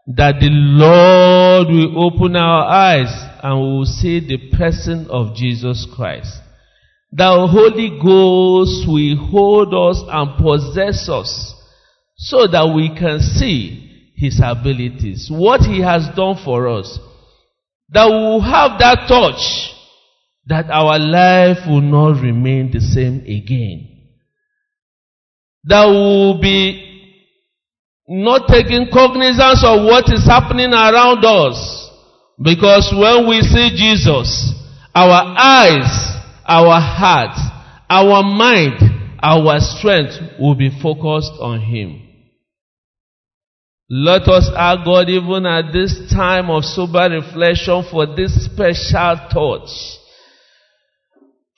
That 0.07 0.35
the 0.41 0.51
Lord 0.51 1.69
will 1.69 2.07
open 2.07 2.37
our 2.37 2.67
eyes 2.67 3.09
and 3.43 3.61
we 3.61 3.67
will 3.79 3.87
see 3.87 4.21
the 4.21 4.57
person 4.57 5.07
of 5.11 5.35
Jesus 5.35 5.87
Christ. 5.95 6.41
The 7.13 7.47
Holy 7.51 7.99
Ghost 8.03 8.87
will 8.89 9.17
hold 9.31 9.73
us 9.73 10.03
and 10.09 10.37
possess 10.37 11.09
us 11.09 11.55
so 12.17 12.47
that 12.47 12.73
we 12.75 12.89
can 12.89 13.21
see 13.21 14.13
His 14.17 14.41
abilities, 14.45 15.29
what 15.31 15.61
He 15.61 15.81
has 15.81 16.07
done 16.15 16.37
for 16.45 16.69
us. 16.69 16.99
That 17.91 18.07
we 18.09 18.15
will 18.15 18.41
have 18.43 18.79
that 18.81 19.07
touch 19.09 19.71
that 20.47 20.69
our 20.71 20.99
life 20.99 21.67
will 21.67 21.81
not 21.81 22.21
remain 22.21 22.71
the 22.71 22.81
same 22.81 23.21
again. 23.21 23.94
That 25.67 25.87
will 25.87 26.41
be 26.41 26.95
not 28.07 28.49
taking 28.49 28.89
cognizance 28.93 29.65
of 29.65 29.85
what 29.85 30.13
is 30.13 30.27
happening 30.27 30.73
around 30.73 31.25
us. 31.25 31.91
Because 32.41 32.93
when 32.95 33.29
we 33.29 33.41
see 33.41 33.71
Jesus, 33.75 34.53
our 34.95 35.35
eyes, 35.39 36.15
our 36.45 36.81
heart, 36.81 37.37
our 37.89 38.23
mind, 38.23 38.75
our 39.23 39.59
strength 39.61 40.19
will 40.39 40.55
be 40.55 40.71
focused 40.83 41.33
on 41.41 41.61
Him. 41.61 42.03
Let 43.89 44.29
us 44.29 44.51
ask 44.57 44.85
God 44.85 45.09
even 45.09 45.47
at 45.47 45.73
this 45.73 46.11
time 46.11 46.51
of 46.51 46.65
sober 46.65 47.09
reflection 47.09 47.85
for 47.91 48.07
this 48.07 48.45
special 48.47 49.17
touch. 49.31 49.69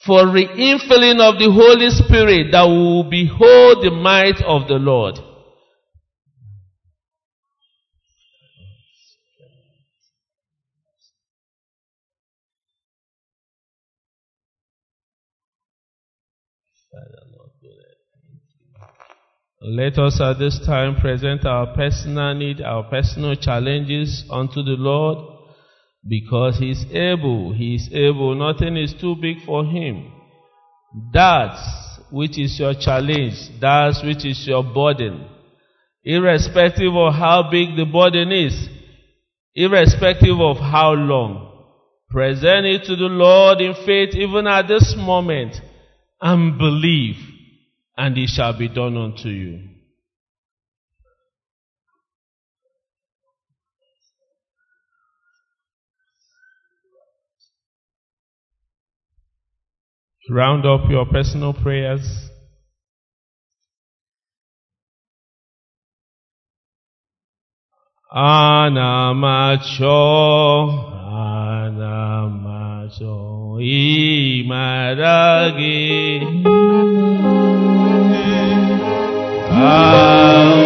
For 0.07 0.25
the 0.27 0.47
infilling 0.55 1.21
of 1.21 1.39
the 1.41 1.51
Holy 1.51 1.91
Spirit 1.91 2.53
that 2.53 2.63
will 2.63 3.03
behold 3.11 3.83
the 3.83 3.91
might 3.91 4.41
of 4.47 4.69
the 4.69 4.75
Lord. 4.75 5.19
Let 19.61 19.99
us 19.99 20.21
at 20.21 20.39
this 20.39 20.61
time 20.65 20.95
present 21.01 21.45
our 21.45 21.75
personal 21.75 22.35
need, 22.35 22.61
our 22.61 22.85
personal 22.85 23.35
challenges 23.35 24.25
unto 24.31 24.63
the 24.63 24.77
Lord 24.79 25.36
because 26.09 26.59
He 26.59 26.71
is 26.71 26.85
able. 26.93 27.53
He 27.53 27.75
is 27.77 27.89
able. 27.93 28.35
Nothing 28.35 28.77
is 28.77 28.95
too 29.01 29.17
big 29.21 29.45
for 29.45 29.65
Him. 29.65 30.13
That 31.13 31.57
which 32.11 32.39
is 32.39 32.59
your 32.59 32.75
challenge, 32.75 33.61
that 33.61 33.95
which 34.05 34.25
is 34.25 34.47
your 34.47 34.63
burden, 34.63 35.29
irrespective 36.05 36.95
of 36.95 37.15
how 37.15 37.51
big 37.51 37.77
the 37.77 37.85
burden 37.85 38.31
is, 38.33 38.69
irrespective 39.55 40.41
of 40.41 40.59
how 40.59 40.93
long, 40.93 41.65
present 42.09 42.67
it 42.67 42.85
to 42.85 42.97
the 42.97 43.11
Lord 43.11 43.61
in 43.61 43.75
faith 43.85 44.15
even 44.15 44.47
at 44.47 44.69
this 44.69 44.95
moment 44.97 45.57
and 46.21 46.57
believe 46.57 47.17
and 47.97 48.17
it 48.17 48.29
shall 48.29 48.57
be 48.57 48.69
done 48.69 48.97
unto 48.97 49.29
you. 49.29 49.76
Round 60.29 60.67
up 60.67 60.91
your 60.91 61.07
personal 61.07 61.55
prayers. 61.55 62.01
Anamacho, 68.13 69.87
Anamacho, 71.69 73.61
Imaragi. 73.63 74.87
In 79.57 80.66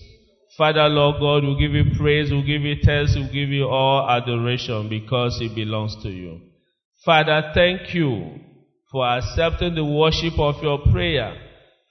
Father, 0.57 0.89
Lord 0.89 1.21
God, 1.21 1.47
we 1.47 1.57
give 1.59 1.71
you 1.71 1.85
praise, 1.97 2.29
we 2.29 2.41
give 2.43 2.61
you 2.63 2.75
thanks, 2.83 3.15
we 3.15 3.23
give 3.23 3.49
you 3.49 3.67
all 3.67 4.09
adoration 4.09 4.89
because 4.89 5.39
it 5.41 5.55
belongs 5.55 5.95
to 6.03 6.09
you. 6.09 6.41
Father, 7.05 7.51
thank 7.53 7.93
you 7.93 8.39
for 8.91 9.07
accepting 9.07 9.75
the 9.75 9.85
worship 9.85 10.37
of 10.37 10.61
your 10.61 10.79
prayer. 10.91 11.33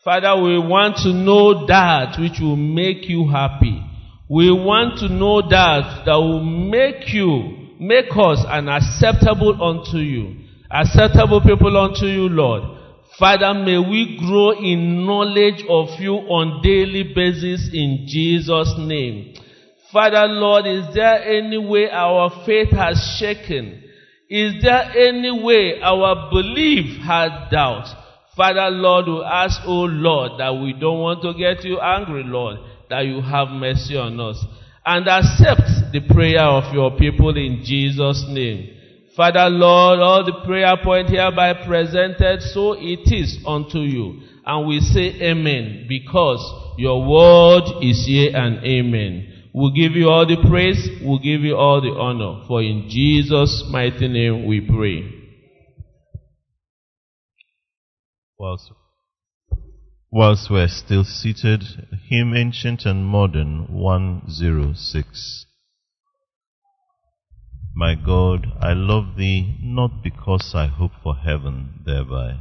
Father, 0.04 0.40
we 0.42 0.58
want 0.58 0.96
to 0.98 1.12
know 1.12 1.66
that 1.66 2.16
which 2.20 2.38
will 2.40 2.56
make 2.56 3.08
you 3.08 3.28
happy. 3.28 3.82
We 4.28 4.50
want 4.52 4.98
to 5.00 5.08
know 5.08 5.42
that 5.48 6.04
that 6.04 6.14
will 6.14 6.44
make 6.44 7.12
you, 7.12 7.76
make 7.80 8.10
us 8.14 8.44
an 8.46 8.68
acceptable 8.68 9.60
unto 9.62 9.98
you. 9.98 10.36
Acceptable 10.70 11.40
people 11.40 11.76
unto 11.76 12.06
you, 12.06 12.28
Lord. 12.28 12.79
Father, 13.20 13.52
may 13.52 13.76
we 13.76 14.16
grow 14.18 14.52
in 14.52 15.04
knowledge 15.04 15.62
of 15.68 16.00
you 16.00 16.14
on 16.14 16.62
daily 16.62 17.12
basis 17.14 17.68
in 17.70 18.06
Jesus' 18.08 18.74
name. 18.78 19.34
Father, 19.92 20.24
Lord, 20.26 20.64
is 20.64 20.94
there 20.94 21.22
any 21.22 21.58
way 21.58 21.90
our 21.90 22.30
faith 22.46 22.70
has 22.70 22.96
shaken? 23.20 23.84
Is 24.30 24.62
there 24.62 24.90
any 24.96 25.30
way 25.30 25.82
our 25.82 26.30
belief 26.30 26.98
has 27.02 27.30
doubt? 27.50 27.88
Father, 28.34 28.70
Lord, 28.70 29.04
we 29.06 29.22
ask, 29.22 29.60
oh 29.66 29.84
Lord, 29.84 30.40
that 30.40 30.54
we 30.54 30.72
don't 30.72 31.00
want 31.00 31.20
to 31.20 31.34
get 31.34 31.62
you 31.62 31.78
angry, 31.78 32.22
Lord, 32.24 32.56
that 32.88 33.04
you 33.04 33.20
have 33.20 33.48
mercy 33.48 33.98
on 33.98 34.18
us. 34.18 34.42
And 34.86 35.06
accept 35.06 35.92
the 35.92 36.00
prayer 36.08 36.46
of 36.46 36.72
your 36.72 36.96
people 36.96 37.36
in 37.36 37.64
Jesus' 37.66 38.24
name. 38.30 38.79
Father, 39.16 39.48
Lord, 39.50 39.98
all 39.98 40.24
the 40.24 40.44
prayer 40.46 40.76
point 40.82 41.10
hereby 41.10 41.66
presented, 41.66 42.42
so 42.42 42.74
it 42.78 43.12
is 43.12 43.38
unto 43.44 43.80
you. 43.80 44.20
And 44.46 44.68
we 44.68 44.80
say 44.80 45.20
amen, 45.30 45.86
because 45.88 46.40
your 46.78 47.00
word 47.08 47.82
is 47.82 48.04
yea 48.06 48.32
and 48.32 48.64
amen. 48.64 49.48
We'll 49.52 49.72
give 49.72 49.92
you 49.92 50.08
all 50.08 50.26
the 50.26 50.36
praise, 50.48 50.88
we'll 51.02 51.18
give 51.18 51.40
you 51.40 51.56
all 51.56 51.80
the 51.80 51.88
honor, 51.88 52.46
for 52.46 52.62
in 52.62 52.88
Jesus' 52.88 53.64
mighty 53.68 54.06
name 54.06 54.46
we 54.46 54.60
pray. 54.60 55.10
Whilst, 58.38 58.70
whilst 60.10 60.50
we're 60.50 60.68
still 60.68 61.04
seated, 61.04 61.64
hymn 62.08 62.32
ancient 62.34 62.86
and 62.86 63.04
modern 63.04 63.66
106. 63.68 65.46
My 67.74 67.94
God, 67.94 68.52
I 68.60 68.72
love 68.72 69.16
thee 69.16 69.56
not 69.62 70.02
because 70.02 70.54
I 70.54 70.66
hope 70.66 70.92
for 71.02 71.14
heaven 71.16 71.80
thereby. 71.86 72.36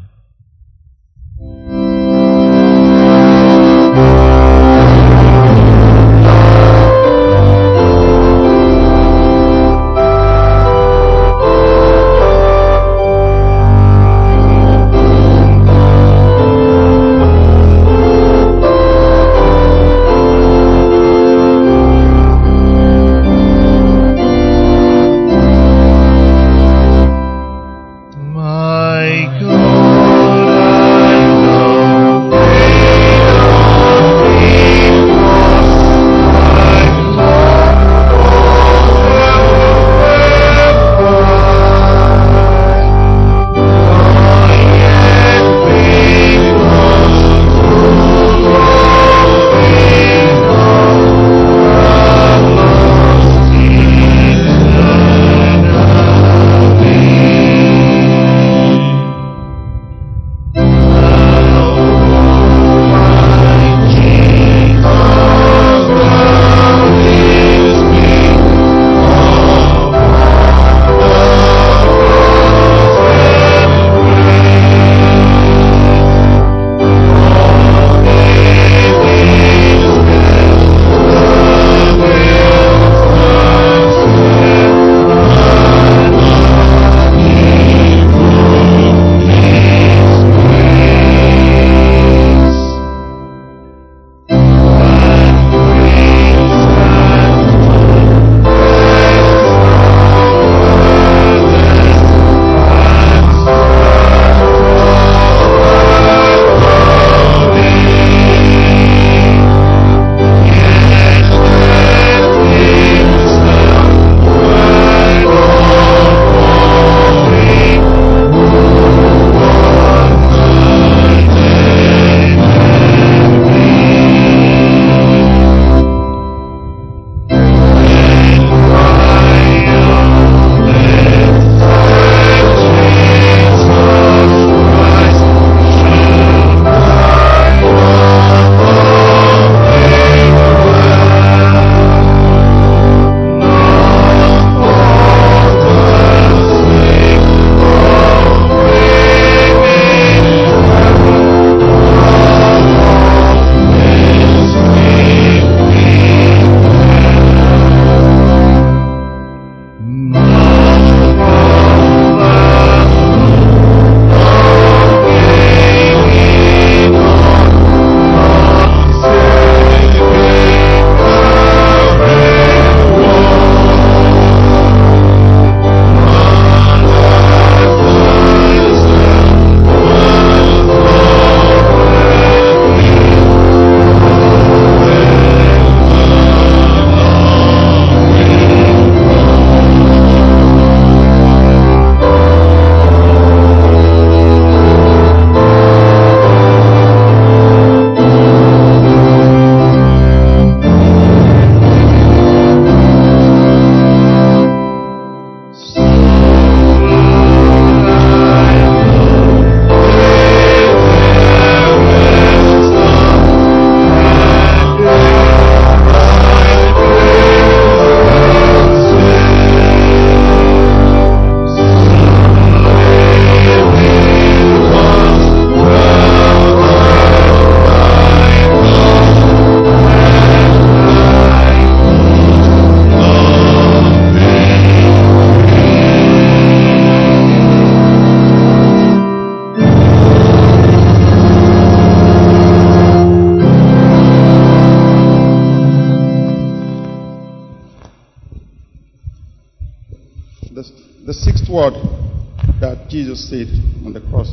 Said 253.27 253.47
on 253.85 253.93
the 253.93 254.01
cross 254.09 254.31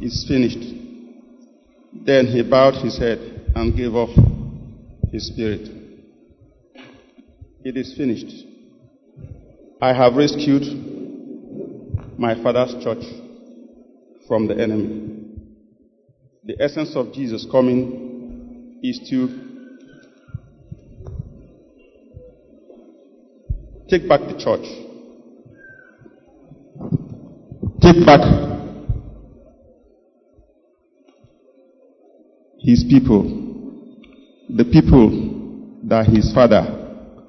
It's 0.00 0.26
finished. 0.28 0.74
Then 1.92 2.26
he 2.26 2.42
bowed 2.42 2.74
his 2.74 2.98
head 2.98 3.18
and 3.54 3.76
gave 3.76 3.96
up 3.96 4.10
his 5.10 5.26
spirit. 5.26 5.68
It 7.64 7.76
is 7.76 7.94
finished. 7.96 8.46
I 9.80 9.92
have 9.92 10.14
rescued 10.14 10.62
my 12.18 12.40
father's 12.42 12.82
church 12.82 13.04
from 14.26 14.46
the 14.46 14.54
enemy. 14.60 15.18
The 16.44 16.56
essence 16.60 16.94
of 16.94 17.12
Jesus 17.12 17.46
coming 17.50 18.78
is 18.82 19.00
to 19.10 19.28
take 23.88 24.08
back 24.08 24.20
the 24.20 24.38
church. 24.38 24.87
Take 27.80 28.04
back 28.04 28.20
his 32.58 32.84
people, 32.88 33.22
the 34.48 34.64
people 34.64 35.78
that 35.84 36.06
his 36.06 36.32
father 36.34 36.74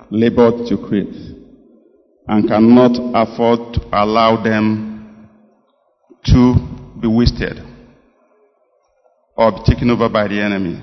labored 0.09 0.67
to 0.67 0.77
create 0.77 1.15
and 2.27 2.47
cannot 2.47 2.97
afford 3.15 3.73
to 3.75 3.81
allow 3.93 4.41
them 4.43 5.29
to 6.25 6.55
be 6.99 7.07
wasted 7.07 7.57
or 9.35 9.51
be 9.51 9.59
taken 9.65 9.89
over 9.91 10.09
by 10.09 10.27
the 10.27 10.41
enemy. 10.41 10.81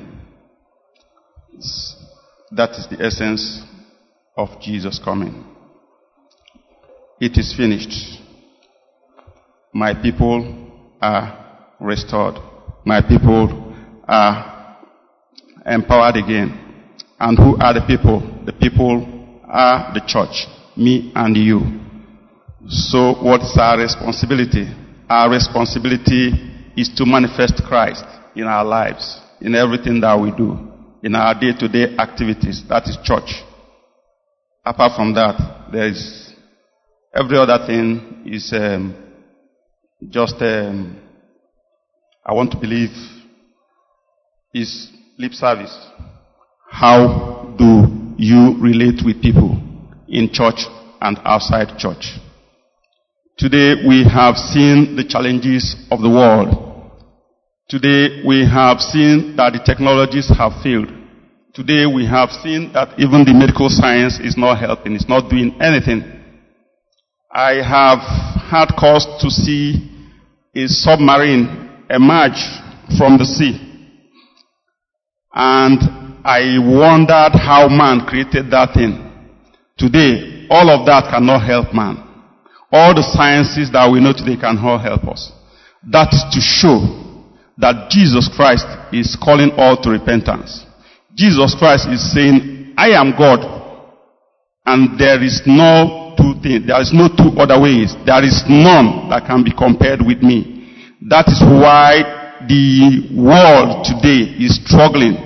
That 2.52 2.70
is 2.70 2.86
the 2.88 3.04
essence 3.04 3.62
of 4.36 4.60
Jesus 4.60 5.00
coming. 5.04 5.44
It 7.20 7.36
is 7.36 7.54
finished. 7.56 8.22
My 9.76 9.92
people 9.92 10.70
are 11.02 11.68
restored. 11.78 12.36
My 12.86 13.02
people 13.02 13.76
are 14.08 14.78
empowered 15.66 16.16
again. 16.16 16.48
And 17.20 17.36
who 17.36 17.58
are 17.60 17.74
the 17.74 17.84
people? 17.86 18.20
The 18.46 18.54
people 18.54 19.42
are 19.46 19.92
the 19.92 20.00
church, 20.06 20.46
me 20.78 21.12
and 21.14 21.36
you. 21.36 21.60
So 22.66 23.22
what 23.22 23.42
is 23.42 23.54
our 23.60 23.76
responsibility? 23.78 24.64
Our 25.10 25.30
responsibility 25.32 26.32
is 26.74 26.88
to 26.96 27.04
manifest 27.04 27.62
Christ 27.68 28.04
in 28.34 28.44
our 28.44 28.64
lives, 28.64 29.20
in 29.42 29.54
everything 29.54 30.00
that 30.00 30.18
we 30.18 30.30
do, 30.30 30.56
in 31.02 31.14
our 31.14 31.38
day-to-day 31.38 31.98
activities. 31.98 32.62
That 32.70 32.84
is 32.88 32.96
church. 33.04 33.44
Apart 34.64 34.96
from 34.96 35.12
that, 35.12 35.68
there 35.70 35.88
is 35.88 36.32
every 37.14 37.36
other 37.36 37.58
thing 37.66 38.22
is 38.24 38.50
um, 38.54 39.02
just 40.04 40.36
um, 40.40 41.00
I 42.24 42.32
want 42.34 42.50
to 42.52 42.58
believe 42.58 42.90
is 44.52 44.90
lip 45.18 45.32
service. 45.32 45.74
How 46.70 47.54
do 47.58 47.86
you 48.18 48.56
relate 48.60 49.00
with 49.04 49.22
people 49.22 49.60
in 50.08 50.30
church 50.32 50.60
and 51.00 51.18
outside 51.24 51.78
church? 51.78 52.18
Today 53.38 53.86
we 53.86 54.04
have 54.04 54.36
seen 54.36 54.96
the 54.96 55.04
challenges 55.04 55.76
of 55.90 56.00
the 56.00 56.10
world. 56.10 56.92
Today 57.68 58.22
we 58.26 58.46
have 58.46 58.80
seen 58.80 59.36
that 59.36 59.52
the 59.52 59.60
technologies 59.64 60.28
have 60.36 60.52
failed. 60.62 60.88
Today 61.54 61.86
we 61.86 62.06
have 62.06 62.30
seen 62.30 62.72
that 62.74 62.98
even 62.98 63.24
the 63.24 63.32
medical 63.32 63.68
science 63.68 64.20
is 64.20 64.36
not 64.36 64.58
helping, 64.58 64.94
it's 64.94 65.08
not 65.08 65.30
doing 65.30 65.56
anything. 65.60 66.15
I 67.36 67.56
have 67.60 68.00
had 68.48 68.74
cause 68.80 69.04
to 69.20 69.28
see 69.28 69.92
a 70.54 70.66
submarine 70.68 71.84
emerge 71.90 72.40
from 72.96 73.18
the 73.18 73.26
sea. 73.26 73.60
And 75.34 75.78
I 76.24 76.56
wondered 76.56 77.36
how 77.36 77.68
man 77.68 78.06
created 78.06 78.50
that 78.52 78.72
thing. 78.72 79.12
Today, 79.76 80.46
all 80.48 80.70
of 80.70 80.86
that 80.86 81.10
cannot 81.12 81.44
help 81.44 81.74
man. 81.74 82.02
All 82.72 82.94
the 82.94 83.02
sciences 83.02 83.70
that 83.70 83.92
we 83.92 84.00
know 84.00 84.14
today 84.14 84.40
can 84.40 84.56
all 84.56 84.78
help 84.78 85.04
us. 85.04 85.30
That 85.92 86.08
is 86.14 86.24
to 86.32 86.40
show 86.40 86.80
that 87.58 87.90
Jesus 87.90 88.30
Christ 88.34 88.64
is 88.94 89.14
calling 89.22 89.50
all 89.58 89.76
to 89.82 89.90
repentance. 89.90 90.64
Jesus 91.14 91.54
Christ 91.58 91.86
is 91.90 92.00
saying, 92.14 92.72
I 92.78 92.96
am 92.96 93.12
God, 93.12 93.44
and 94.64 94.98
there 94.98 95.22
is 95.22 95.42
no 95.44 96.05
things, 96.42 96.66
there 96.66 96.80
is 96.80 96.92
no 96.92 97.08
two 97.08 97.34
other 97.38 97.60
ways. 97.60 97.94
There 98.04 98.24
is 98.24 98.44
none 98.48 99.08
that 99.10 99.24
can 99.26 99.44
be 99.44 99.52
compared 99.52 100.00
with 100.00 100.22
me. 100.22 100.56
That 101.08 101.28
is 101.28 101.40
why 101.42 102.44
the 102.48 103.12
world 103.16 103.84
today 103.84 104.36
is 104.38 104.56
struggling 104.64 105.16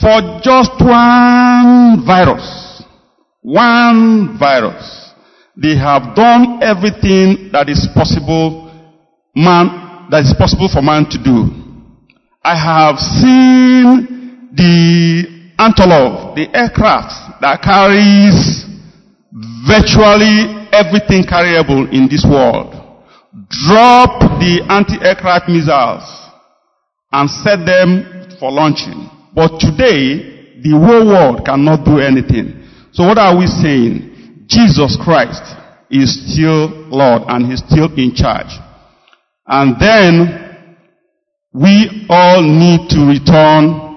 for 0.00 0.40
just 0.42 0.72
one 0.80 2.04
virus. 2.06 2.82
One 3.42 4.38
virus. 4.38 5.12
They 5.56 5.76
have 5.76 6.14
done 6.14 6.62
everything 6.62 7.50
that 7.52 7.68
is 7.68 7.88
possible 7.94 8.70
man, 9.34 10.08
that 10.10 10.22
is 10.22 10.34
possible 10.36 10.68
for 10.72 10.82
man 10.82 11.06
to 11.10 11.18
do. 11.22 11.50
I 12.42 12.56
have 12.56 12.98
seen 12.98 14.50
the 14.54 15.54
Antonov, 15.58 16.34
the 16.34 16.48
aircraft 16.56 17.42
that 17.42 17.60
carries 17.62 18.69
virtually 19.66 20.68
everything 20.72 21.24
carryable 21.24 21.90
in 21.92 22.08
this 22.08 22.24
world. 22.24 22.74
Drop 23.48 24.40
the 24.40 24.64
anti-aircraft 24.68 25.48
missiles 25.48 26.04
and 27.12 27.30
set 27.30 27.64
them 27.66 28.36
for 28.38 28.50
launching. 28.50 29.10
But 29.34 29.58
today, 29.60 30.60
the 30.62 30.76
whole 30.76 31.06
world 31.06 31.44
cannot 31.44 31.84
do 31.84 31.98
anything. 31.98 32.68
So 32.92 33.04
what 33.04 33.18
are 33.18 33.36
we 33.36 33.46
saying? 33.46 34.46
Jesus 34.46 34.98
Christ 35.02 35.42
is 35.90 36.32
still 36.32 36.68
Lord 36.88 37.22
and 37.28 37.46
He's 37.46 37.62
still 37.64 37.92
in 37.96 38.14
charge. 38.14 38.50
And 39.46 39.80
then, 39.80 40.76
we 41.52 42.06
all 42.08 42.42
need 42.42 42.88
to 42.90 43.00
return 43.06 43.90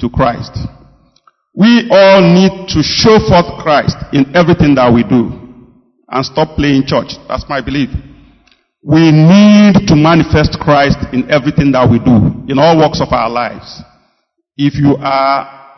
to 0.00 0.10
Christ. 0.10 0.58
We 1.56 1.88
all 1.90 2.20
need 2.20 2.68
to 2.76 2.82
show 2.84 3.16
forth 3.16 3.48
Christ 3.64 3.96
in 4.12 4.28
everything 4.36 4.74
that 4.76 4.92
we 4.92 5.02
do. 5.02 5.32
And 6.08 6.24
stop 6.24 6.54
playing 6.54 6.84
church. 6.84 7.16
That's 7.28 7.48
my 7.48 7.64
belief. 7.64 7.88
We 8.82 9.10
need 9.10 9.88
to 9.88 9.96
manifest 9.96 10.60
Christ 10.60 10.98
in 11.16 11.28
everything 11.32 11.72
that 11.72 11.88
we 11.90 11.98
do, 11.98 12.44
in 12.46 12.60
all 12.60 12.76
walks 12.76 13.00
of 13.00 13.08
our 13.10 13.30
lives. 13.30 13.82
If 14.56 14.76
you 14.76 14.96
are 15.00 15.72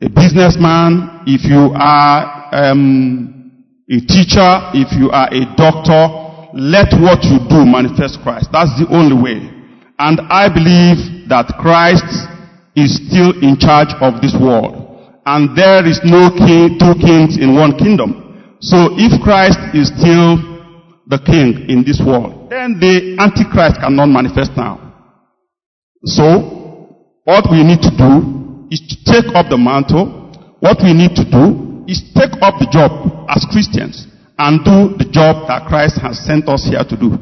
a 0.00 0.08
businessman, 0.08 1.22
if 1.28 1.44
you 1.44 1.70
are 1.76 2.48
um, 2.50 3.52
a 3.88 4.00
teacher, 4.00 4.72
if 4.72 4.90
you 4.98 5.10
are 5.12 5.28
a 5.28 5.44
doctor, 5.54 6.56
let 6.56 6.96
what 6.96 7.22
you 7.28 7.38
do 7.46 7.68
manifest 7.68 8.18
Christ. 8.24 8.48
That's 8.50 8.72
the 8.80 8.88
only 8.90 9.20
way. 9.20 9.38
And 10.00 10.18
I 10.32 10.48
believe 10.48 11.28
that 11.28 11.54
Christ 11.60 12.08
is 12.74 12.96
still 12.96 13.36
in 13.44 13.60
charge 13.60 13.92
of 14.00 14.20
this 14.22 14.34
world. 14.34 14.89
And 15.30 15.56
there 15.56 15.86
is 15.86 16.00
no 16.02 16.26
king, 16.34 16.74
two 16.74 16.98
kings 16.98 17.38
in 17.38 17.54
one 17.54 17.78
kingdom. 17.78 18.58
So 18.58 18.98
if 18.98 19.22
Christ 19.22 19.62
is 19.78 19.86
still 19.86 20.42
the 21.06 21.22
king 21.22 21.70
in 21.70 21.84
this 21.86 22.02
world, 22.04 22.50
then 22.50 22.80
the 22.80 23.14
Antichrist 23.14 23.78
cannot 23.78 24.06
manifest 24.10 24.50
now. 24.56 24.90
So, 26.02 26.26
what 27.22 27.46
we 27.46 27.62
need 27.62 27.78
to 27.82 27.94
do 27.94 28.66
is 28.74 28.82
to 28.90 28.96
take 29.06 29.30
up 29.38 29.46
the 29.46 29.56
mantle. 29.56 30.34
What 30.58 30.82
we 30.82 30.92
need 30.98 31.14
to 31.14 31.22
do 31.22 31.84
is 31.86 32.02
take 32.10 32.34
up 32.42 32.58
the 32.58 32.66
job 32.66 32.90
as 33.30 33.46
Christians 33.54 34.10
and 34.36 34.64
do 34.64 34.98
the 34.98 35.06
job 35.12 35.46
that 35.46 35.68
Christ 35.68 36.02
has 36.02 36.18
sent 36.26 36.48
us 36.48 36.66
here 36.66 36.82
to 36.82 36.96
do. 36.98 37.14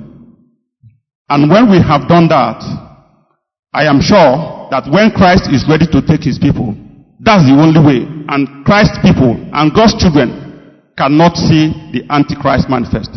And 1.29 1.51
when 1.51 1.71
we 1.71 1.77
have 1.77 2.09
done 2.09 2.29
that, 2.33 2.65
I 3.75 3.85
am 3.85 4.01
sure 4.01 4.69
that 4.73 4.89
when 4.89 5.11
Christ 5.11 5.53
is 5.53 5.69
ready 5.69 5.85
to 5.93 6.01
take 6.01 6.25
his 6.25 6.39
people, 6.39 6.88
that's 7.29 7.45
the 7.45 7.53
only 7.53 7.77
way. 7.85 8.01
And 8.33 8.65
Christ's 8.65 8.97
people 9.05 9.37
and 9.53 9.69
God's 9.77 9.93
children 10.01 10.33
cannot 10.97 11.37
see 11.37 11.69
the 11.93 12.09
Antichrist 12.09 12.71
manifest. 12.73 13.13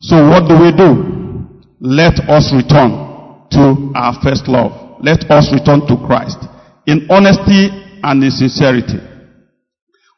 So 0.00 0.18
what 0.28 0.50
do 0.50 0.58
we 0.58 0.74
do? 0.74 0.90
Let 1.78 2.18
us 2.26 2.50
return 2.50 2.90
to 3.54 3.92
our 3.94 4.18
first 4.20 4.48
love. 4.48 4.98
Let 5.00 5.30
us 5.30 5.52
return 5.54 5.86
to 5.86 5.94
Christ 6.06 6.38
in 6.86 7.06
honesty 7.08 7.70
and 8.02 8.22
in 8.24 8.30
sincerity. 8.32 8.98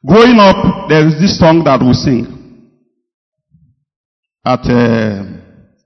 Growing 0.06 0.38
up, 0.40 0.88
there 0.88 1.06
is 1.06 1.20
this 1.20 1.38
song 1.38 1.64
that 1.64 1.80
we 1.80 1.92
sing 1.92 2.24
at 4.44 4.60
uh, 4.64 5.24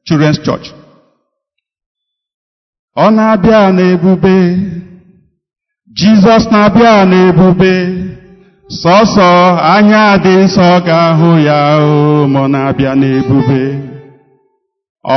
children's 0.07 0.39
church. 0.47 0.70
Ọ 2.97 3.11
na-abịa 3.15 3.70
n'ebube, 3.73 4.88
Jizọs 5.99 6.45
na-abịa 6.53 6.95
n'ebube, 7.11 7.75
sọsọ 8.81 9.31
anya 9.75 10.05
dị 10.25 10.35
nsọ 10.45 10.69
ga-ahụ 10.87 11.31
ya 11.49 11.61
o 11.93 12.27
ma 12.33 12.41
ọ 12.45 12.47
na-abịa 12.55 12.93
n'ebube. 13.01 13.62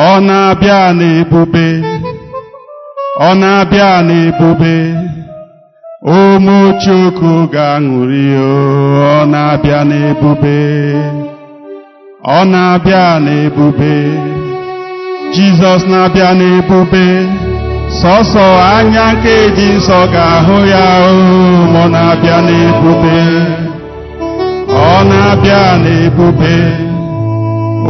Ọ 0.05 0.09
na-abịa 0.27 0.79
n'ebube. 0.99 1.67
Ọ 3.27 3.29
na-abịa 3.41 3.91
n'ebube. 4.07 4.75
Ụmụ 6.17 6.57
Chukwu 6.83 7.31
ga-aṅụrị 7.53 8.25
o 8.49 8.53
ọ 9.15 9.17
na-abịa 9.33 9.79
n'ebube. 9.89 10.57
Ọ 12.37 12.39
na-abịa 12.51 13.05
n'ebube. 13.25 13.93
Jizọs 15.33 15.83
na-abịa 15.91 16.29
n'ebube. 16.39 17.05
Sọsọ 17.99 18.45
anya 18.75 19.05
nke 19.13 19.35
dị 19.55 19.67
nsọ 19.77 19.99
ga-ahụ 20.13 20.55
ya 20.73 20.85
ma 21.73 21.81
ọ 21.83 21.83
na-abịa 21.93 22.37
n'ebube 22.47 23.17
ọ 24.89 24.93
na-abịa 25.09 25.63
n'ebube 25.83 26.53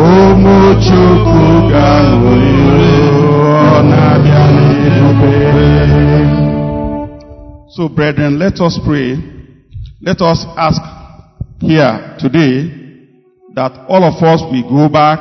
ụmụ 0.09 0.55
Chukwu 0.85 1.43
ga-aṅụrị 1.71 2.93
ọ 3.73 3.77
na-abịa 3.89 4.41
So 7.73 7.87
brethren, 7.87 8.37
let 8.37 8.59
us 8.59 8.77
pray. 8.85 9.15
Let 10.01 10.21
us 10.21 10.45
ask 10.57 10.81
here 11.61 12.15
today 12.19 12.67
that 13.55 13.71
all 13.87 14.03
of 14.03 14.21
us 14.21 14.41
will 14.51 14.69
go 14.69 14.89
back 14.91 15.19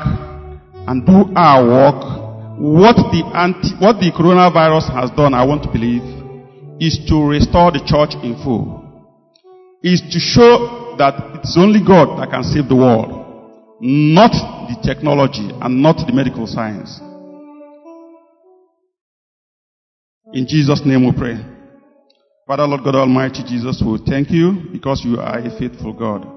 and 0.88 1.06
do 1.06 1.30
our 1.36 1.64
work. 1.64 2.19
What 2.60 2.96
the 3.08 3.24
anti, 3.32 3.72
what 3.80 4.04
the 4.04 4.12
coronavirus 4.12 4.92
has 4.92 5.08
done, 5.16 5.32
I 5.32 5.46
want 5.48 5.62
to 5.64 5.72
believe, 5.72 6.04
is 6.76 7.00
to 7.08 7.16
restore 7.24 7.72
the 7.72 7.80
church 7.80 8.12
in 8.20 8.36
full. 8.44 8.84
Is 9.82 10.02
to 10.12 10.20
show 10.20 10.94
that 10.98 11.40
it's 11.40 11.56
only 11.56 11.80
God 11.80 12.20
that 12.20 12.28
can 12.28 12.44
save 12.44 12.68
the 12.68 12.76
world, 12.76 13.80
not 13.80 14.36
the 14.68 14.76
technology 14.84 15.48
and 15.56 15.80
not 15.80 16.04
the 16.04 16.12
medical 16.12 16.46
science. 16.46 17.00
In 20.34 20.44
Jesus' 20.46 20.84
name 20.84 21.06
we 21.06 21.16
pray. 21.16 21.40
Father, 22.46 22.66
Lord 22.66 22.84
God 22.84 22.96
Almighty, 22.96 23.40
Jesus, 23.48 23.80
we 23.80 24.04
thank 24.04 24.30
you 24.30 24.68
because 24.70 25.00
you 25.02 25.16
are 25.16 25.38
a 25.38 25.48
faithful 25.58 25.94
God. 25.94 26.28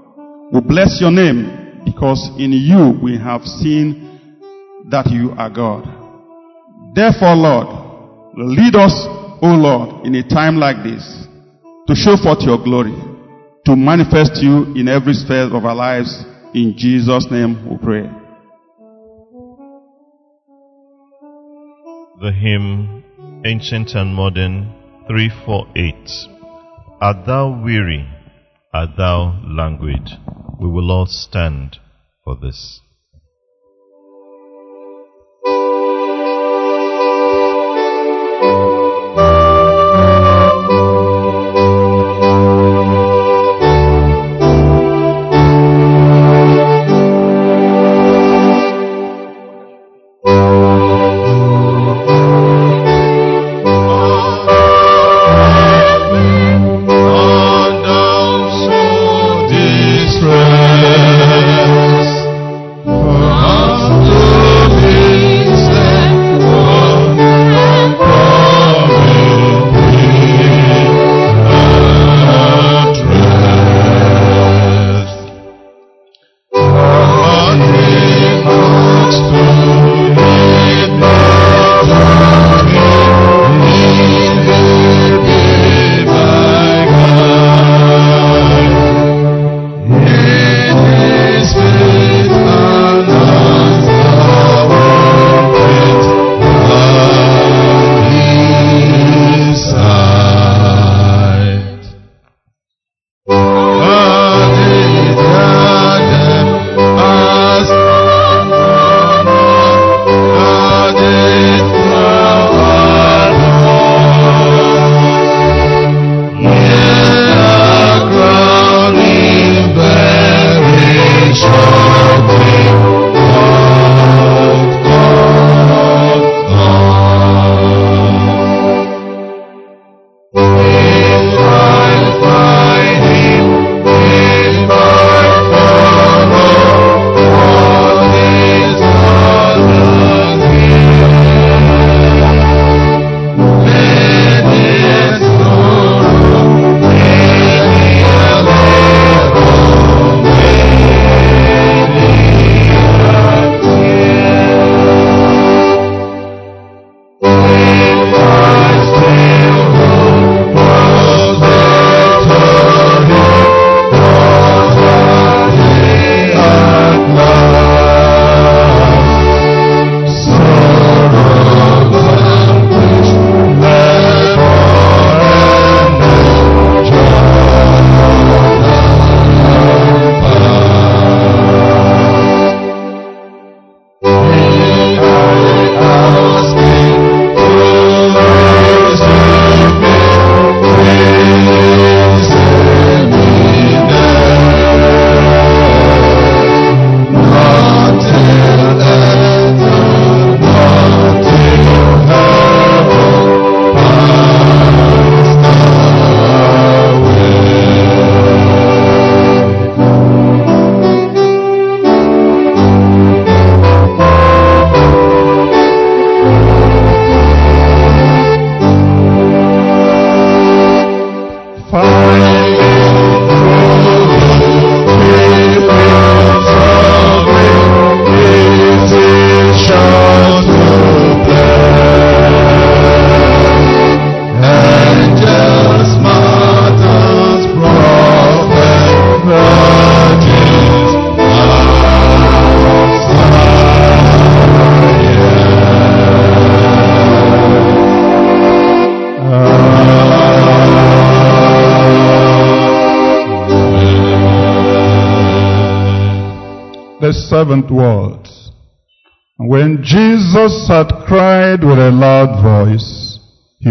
We 0.53 0.61
bless 0.61 1.01
your 1.01 1.11
name 1.11 1.83
because 1.83 2.31
in 2.39 2.53
you 2.53 2.95
we 3.03 3.19
have 3.19 3.43
seen 3.43 4.39
that 4.89 5.11
you 5.11 5.35
are 5.37 5.49
God. 5.49 6.02
Therefore, 6.95 7.35
Lord, 7.35 7.67
lead 8.37 8.75
us, 8.75 8.93
O 9.41 9.47
Lord, 9.47 10.05
in 10.05 10.13
a 10.13 10.27
time 10.27 10.57
like 10.57 10.83
this 10.83 11.27
to 11.87 11.95
show 11.95 12.15
forth 12.17 12.41
your 12.41 12.63
glory, 12.63 12.93
to 13.65 13.75
manifest 13.75 14.43
you 14.43 14.71
in 14.75 14.87
every 14.87 15.13
sphere 15.13 15.49
of 15.55 15.65
our 15.65 15.73
lives. 15.75 16.23
In 16.53 16.75
Jesus' 16.77 17.27
name 17.31 17.67
we 17.67 17.77
pray. 17.77 18.03
The 22.21 22.31
hymn, 22.31 23.03
Ancient 23.43 23.95
and 23.95 24.13
Modern, 24.13 24.71
348. 25.07 25.95
Art 27.01 27.25
thou 27.25 27.59
weary? 27.65 28.07
Art 28.71 28.91
thou 28.97 29.41
languid? 29.43 30.09
We 30.59 30.69
will 30.69 30.91
all 30.91 31.07
stand 31.07 31.77
for 32.23 32.37
this. 32.39 32.82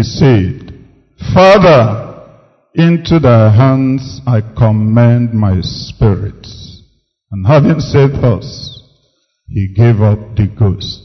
He 0.03 0.09
said, 0.09 0.73
Father, 1.33 2.27
into 2.75 3.19
thy 3.19 3.55
hands 3.55 4.19
I 4.27 4.41
commend 4.41 5.33
my 5.33 5.61
spirit. 5.61 6.45
And 7.31 7.47
having 7.47 7.79
said 7.79 8.21
thus, 8.21 8.81
he 9.47 9.73
gave 9.73 10.01
up 10.01 10.35
the 10.35 10.47
ghosts. 10.59 11.02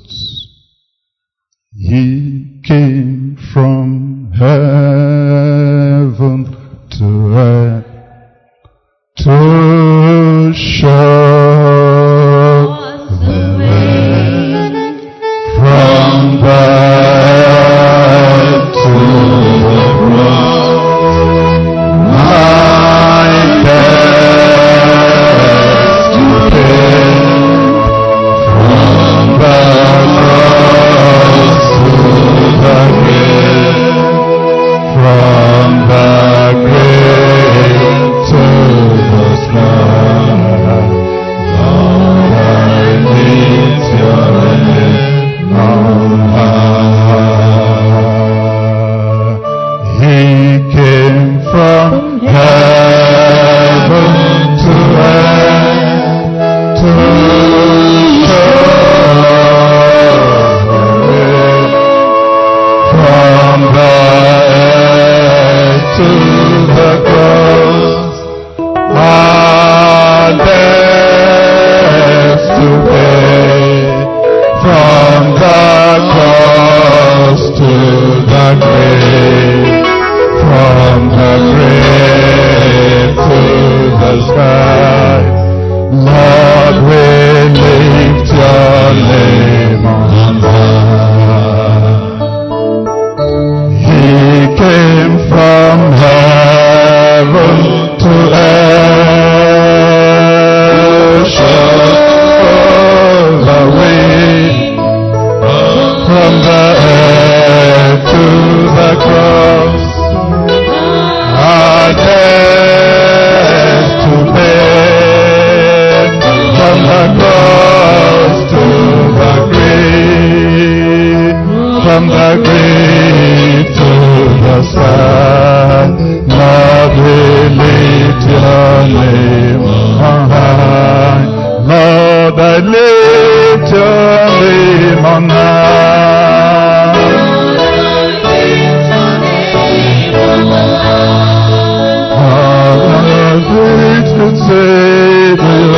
Savior. 144.47 145.78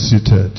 Seated. 0.00 0.56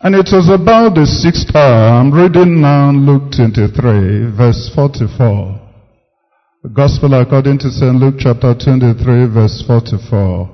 And 0.00 0.14
it 0.14 0.28
was 0.30 0.48
about 0.48 0.94
the 0.94 1.06
sixth 1.06 1.54
hour. 1.54 1.98
I'm 1.98 2.12
reading 2.12 2.60
now 2.60 2.92
Luke 2.92 3.32
23, 3.34 4.36
verse 4.36 4.70
44. 4.74 5.60
The 6.62 6.68
Gospel 6.68 7.14
according 7.14 7.58
to 7.60 7.70
St. 7.70 7.96
Luke 7.96 8.16
chapter 8.18 8.54
23, 8.54 9.26
verse 9.32 9.64
44. 9.66 10.50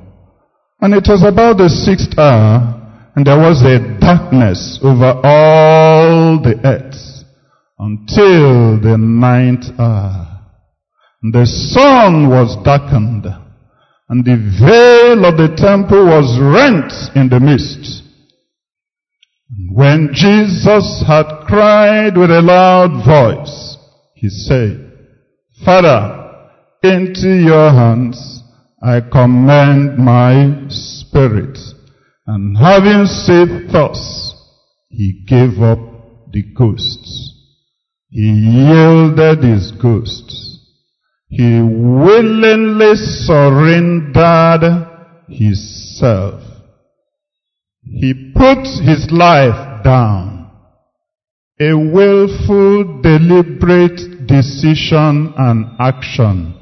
And 0.81 0.95
it 0.95 1.05
was 1.07 1.23
about 1.23 1.59
the 1.59 1.69
sixth 1.69 2.19
hour, 2.19 2.81
and 3.15 3.27
there 3.27 3.39
was 3.39 3.63
a 3.63 3.79
darkness 4.01 4.79
over 4.83 5.21
all 5.23 6.41
the 6.41 6.59
earth 6.65 7.22
until 8.13 8.81
the 8.81 8.97
ninth 8.99 9.65
hour. 9.79 10.29
The 11.23 11.47
sun 11.47 12.29
was 12.29 12.57
darkened, 12.65 13.27
and 14.09 14.25
the 14.25 14.37
veil 14.61 15.25
of 15.25 15.37
the 15.37 15.55
temple 15.57 16.07
was 16.07 16.39
rent 16.41 16.93
in 17.17 17.29
the 17.29 17.41
midst. 17.41 18.03
When 19.71 20.11
Jesus 20.13 21.05
had 21.07 21.45
cried 21.47 22.17
with 22.17 22.31
a 22.31 22.43
loud 22.43 23.05
voice, 23.05 23.77
he 24.15 24.29
said, 24.29 24.93
Father, 25.65 26.19
into 26.83 27.29
your 27.29 27.71
hands 27.71 28.43
I 28.83 29.01
commend 29.01 29.99
my 29.99 30.67
spirit. 30.69 31.57
And 32.27 32.57
having 32.59 33.07
said 33.07 33.71
thus, 33.73 34.35
he 34.89 35.25
gave 35.27 35.63
up 35.63 35.79
the 36.33 36.43
ghosts. 36.57 37.02
He 38.15 38.29
yielded 38.29 39.43
his 39.43 39.73
ghosts. 39.81 40.59
He 41.31 41.63
willingly 41.63 42.95
surrendered 42.95 44.87
himself. 45.31 46.43
He 47.83 48.33
put 48.37 48.67
his 48.85 49.11
life 49.11 49.83
down. 49.83 50.51
A 51.59 51.73
willful, 51.73 53.01
deliberate 53.01 54.27
decision 54.27 55.33
and 55.39 55.71
action 55.81 56.55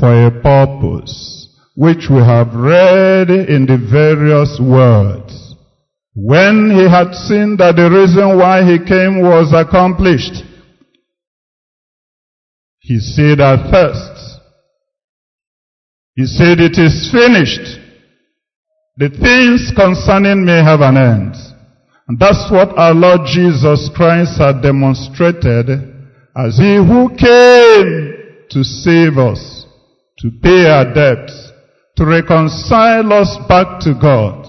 for 0.00 0.26
a 0.26 0.32
purpose, 0.42 1.48
which 1.76 2.08
we 2.10 2.18
have 2.18 2.56
read 2.56 3.30
in 3.30 3.66
the 3.66 3.78
various 3.78 4.58
words. 4.60 5.54
When 6.16 6.72
he 6.74 6.90
had 6.90 7.14
seen 7.14 7.56
that 7.58 7.76
the 7.76 7.88
reason 7.88 8.36
why 8.36 8.64
he 8.64 8.78
came 8.84 9.20
was 9.22 9.52
accomplished, 9.54 10.42
he 12.86 13.00
said 13.00 13.40
at 13.40 13.68
first, 13.68 14.40
he 16.14 16.24
said 16.24 16.60
it 16.60 16.78
is 16.78 17.10
finished. 17.10 17.82
The 18.96 19.10
things 19.10 19.72
concerning 19.74 20.46
me 20.46 20.52
have 20.52 20.80
an 20.80 20.96
end. 20.96 21.34
And 22.06 22.16
that's 22.16 22.46
what 22.48 22.78
our 22.78 22.94
Lord 22.94 23.26
Jesus 23.26 23.90
Christ 23.94 24.38
had 24.38 24.62
demonstrated 24.62 25.66
as 26.36 26.56
he 26.56 26.76
who 26.76 27.10
came 27.18 28.46
to 28.50 28.62
save 28.62 29.18
us, 29.18 29.66
to 30.18 30.30
pay 30.40 30.70
our 30.70 30.86
debts, 30.94 31.34
to 31.96 32.06
reconcile 32.06 33.12
us 33.12 33.36
back 33.48 33.80
to 33.80 33.98
God. 34.00 34.48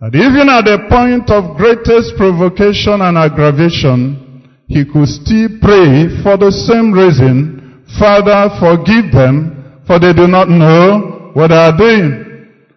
And 0.00 0.14
even 0.14 0.48
at 0.48 0.64
the 0.64 0.88
point 0.88 1.28
of 1.28 1.58
greatest 1.58 2.16
provocation 2.16 3.02
and 3.02 3.18
aggravation, 3.18 4.48
he 4.68 4.86
could 4.90 5.08
still 5.08 5.60
pray 5.60 6.08
for 6.24 6.40
the 6.40 6.50
same 6.50 6.90
reason, 6.90 7.63
Father, 7.98 8.48
forgive 8.58 9.12
them, 9.12 9.82
for 9.86 9.98
they 9.98 10.12
do 10.12 10.26
not 10.26 10.48
know 10.48 11.30
what 11.34 11.48
they 11.48 11.56
are 11.56 11.76
doing. 11.76 12.24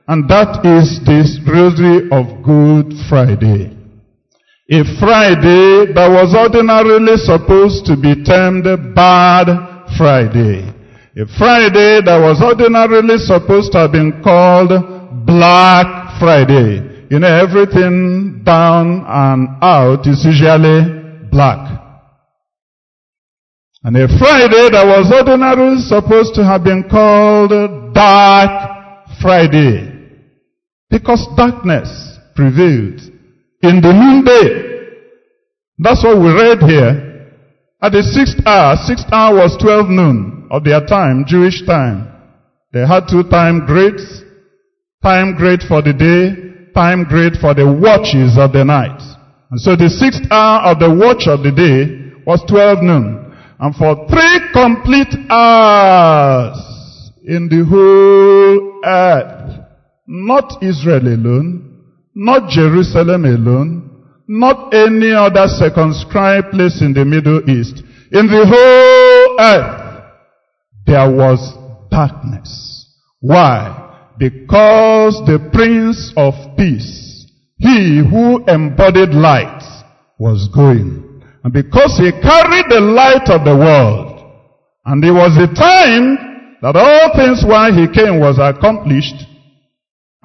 And 0.08 0.30
that 0.30 0.64
is 0.64 1.00
this 1.06 1.40
rosary 1.48 2.08
of 2.12 2.44
Good 2.44 2.94
Friday. 3.10 3.76
A 4.70 4.84
Friday 5.00 5.94
that 5.96 6.10
was 6.12 6.36
ordinarily 6.36 7.16
supposed 7.16 7.86
to 7.86 7.96
be 7.96 8.24
termed 8.24 8.68
Bad 8.94 9.48
Friday. 9.98 10.68
A 11.16 11.26
Friday 11.38 12.04
that 12.04 12.20
was 12.20 12.42
ordinarily 12.44 13.18
supposed 13.18 13.72
to 13.72 13.80
have 13.80 13.92
been 13.92 14.22
called 14.22 14.70
Black 15.26 16.20
Friday. 16.20 17.08
You 17.10 17.20
know, 17.20 17.28
everything 17.28 18.44
down 18.44 19.04
and 19.08 19.48
out 19.64 20.06
is 20.06 20.24
usually 20.26 21.28
black. 21.32 21.87
And 23.88 23.96
a 23.96 24.08
Friday 24.20 24.68
that 24.76 24.84
was 24.84 25.08
ordinarily 25.16 25.80
supposed 25.80 26.36
to 26.36 26.44
have 26.44 26.62
been 26.62 26.90
called 26.92 27.56
Dark 27.94 29.08
Friday. 29.22 29.88
Because 30.90 31.26
darkness 31.38 31.88
prevailed 32.36 33.00
in 33.64 33.80
the 33.80 33.96
noonday. 33.96 34.92
That's 35.80 36.04
what 36.04 36.20
we 36.20 36.36
read 36.36 36.60
here. 36.68 37.32
At 37.82 37.94
the 37.94 38.04
sixth 38.04 38.46
hour, 38.46 38.76
sixth 38.76 39.08
hour 39.10 39.36
was 39.36 39.56
12 39.56 39.88
noon 39.88 40.50
of 40.52 40.66
their 40.66 40.86
time, 40.86 41.24
Jewish 41.26 41.66
time. 41.66 42.12
They 42.74 42.86
had 42.86 43.08
two 43.08 43.24
time 43.30 43.66
grades. 43.66 44.04
Time 45.02 45.34
grade 45.38 45.64
for 45.66 45.82
the 45.82 45.94
day, 45.94 46.74
time 46.74 47.06
grade 47.06 47.40
for 47.40 47.54
the 47.54 47.64
watches 47.64 48.36
of 48.36 48.52
the 48.52 48.66
night. 48.66 49.00
And 49.50 49.62
so 49.62 49.78
the 49.78 49.88
sixth 49.88 50.30
hour 50.30 50.74
of 50.74 50.80
the 50.80 50.92
watch 50.92 51.32
of 51.32 51.40
the 51.40 51.56
day 51.56 52.20
was 52.26 52.44
12 52.50 52.84
noon. 52.84 53.27
And 53.60 53.76
for 53.76 54.08
three 54.08 54.40
complete 54.54 55.14
hours 55.30 56.58
in 57.26 57.50
the 57.50 57.66
whole 57.66 58.82
earth, 58.86 59.66
not 60.06 60.62
Israel 60.64 61.08
alone, 61.08 61.84
not 62.14 62.50
Jerusalem 62.50 63.26
alone, 63.26 64.06
not 64.28 64.74
any 64.74 65.12
other 65.12 65.48
circumscribed 65.48 66.52
place 66.52 66.82
in 66.82 66.94
the 66.94 67.04
Middle 67.06 67.50
East. 67.50 67.82
In 68.12 68.28
the 68.28 68.46
whole 68.46 69.40
earth, 69.40 70.04
there 70.86 71.12
was 71.12 71.54
darkness. 71.90 72.86
Why? 73.22 74.14
Because 74.20 75.22
the 75.26 75.50
Prince 75.52 76.14
of 76.16 76.34
Peace, 76.58 77.26
he 77.58 78.04
who 78.08 78.46
embodied 78.46 79.16
light, 79.16 79.64
was 80.20 80.48
going. 80.54 81.07
And 81.48 81.54
because 81.54 81.96
he 81.96 82.12
carried 82.12 82.68
the 82.68 82.84
light 82.84 83.32
of 83.32 83.48
the 83.48 83.56
world, 83.56 84.20
and 84.84 85.00
it 85.00 85.16
was 85.16 85.32
the 85.40 85.48
time 85.56 86.60
that 86.60 86.76
all 86.76 87.16
things 87.16 87.40
why 87.48 87.72
he 87.72 87.88
came 87.88 88.20
was 88.20 88.36
accomplished, 88.36 89.16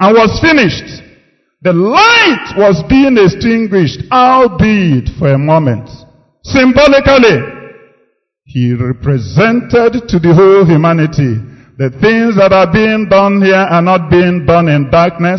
and 0.02 0.18
was 0.18 0.34
finished. 0.42 0.98
The 1.62 1.74
light 1.74 2.58
was 2.58 2.82
being 2.90 3.14
extinguished, 3.22 4.02
albeit 4.10 5.14
for 5.16 5.30
a 5.30 5.38
moment. 5.38 5.86
Symbolically, 6.42 7.38
he 8.42 8.74
represented 8.74 10.10
to 10.10 10.18
the 10.18 10.34
whole 10.34 10.66
humanity 10.66 11.38
the 11.78 11.94
things 12.02 12.34
that 12.34 12.50
are 12.50 12.66
being 12.66 13.06
done 13.08 13.40
here 13.40 13.62
are 13.62 13.80
not 13.80 14.10
being 14.10 14.44
done 14.44 14.66
in 14.66 14.90
darkness, 14.90 15.38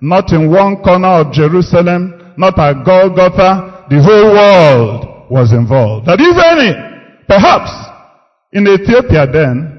not 0.00 0.32
in 0.32 0.50
one 0.50 0.80
corner 0.80 1.20
of 1.20 1.36
Jerusalem, 1.36 2.32
not 2.38 2.58
at 2.58 2.82
Golgotha. 2.82 3.84
The 3.90 4.00
whole 4.00 4.32
world 4.32 5.07
was 5.30 5.52
involved. 5.52 6.06
That 6.06 6.20
if 6.20 6.36
any, 6.36 6.72
perhaps, 7.26 7.70
in 8.52 8.66
Ethiopia 8.66 9.26
then, 9.30 9.78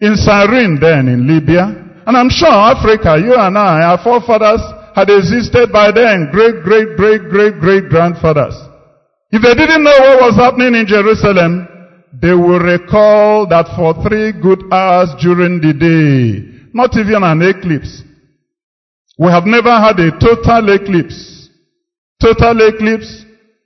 in 0.00 0.16
Cyrene 0.16 0.78
then, 0.80 1.08
in 1.08 1.26
Libya, 1.26 1.84
and 2.06 2.16
I'm 2.16 2.28
sure 2.28 2.52
Africa, 2.52 3.16
you 3.16 3.34
and 3.34 3.56
I, 3.56 3.82
our 3.82 3.98
forefathers 4.02 4.60
had 4.94 5.08
existed 5.10 5.72
by 5.72 5.90
then, 5.90 6.28
great, 6.30 6.62
great, 6.62 6.96
great, 6.96 7.28
great, 7.30 7.58
great 7.58 7.88
grandfathers. 7.88 8.54
If 9.30 9.42
they 9.42 9.54
didn't 9.54 9.82
know 9.82 9.98
what 9.98 10.30
was 10.30 10.36
happening 10.36 10.74
in 10.74 10.86
Jerusalem, 10.86 11.66
they 12.20 12.32
will 12.32 12.60
recall 12.60 13.48
that 13.48 13.66
for 13.74 13.94
three 14.06 14.30
good 14.30 14.62
hours 14.70 15.10
during 15.20 15.60
the 15.60 15.74
day, 15.74 16.68
not 16.72 16.94
even 16.96 17.24
an 17.24 17.42
eclipse. 17.42 18.02
We 19.18 19.26
have 19.28 19.46
never 19.46 19.70
had 19.70 19.98
a 19.98 20.10
total 20.18 20.74
eclipse. 20.74 21.48
Total 22.20 22.54
eclipse. 22.68 23.23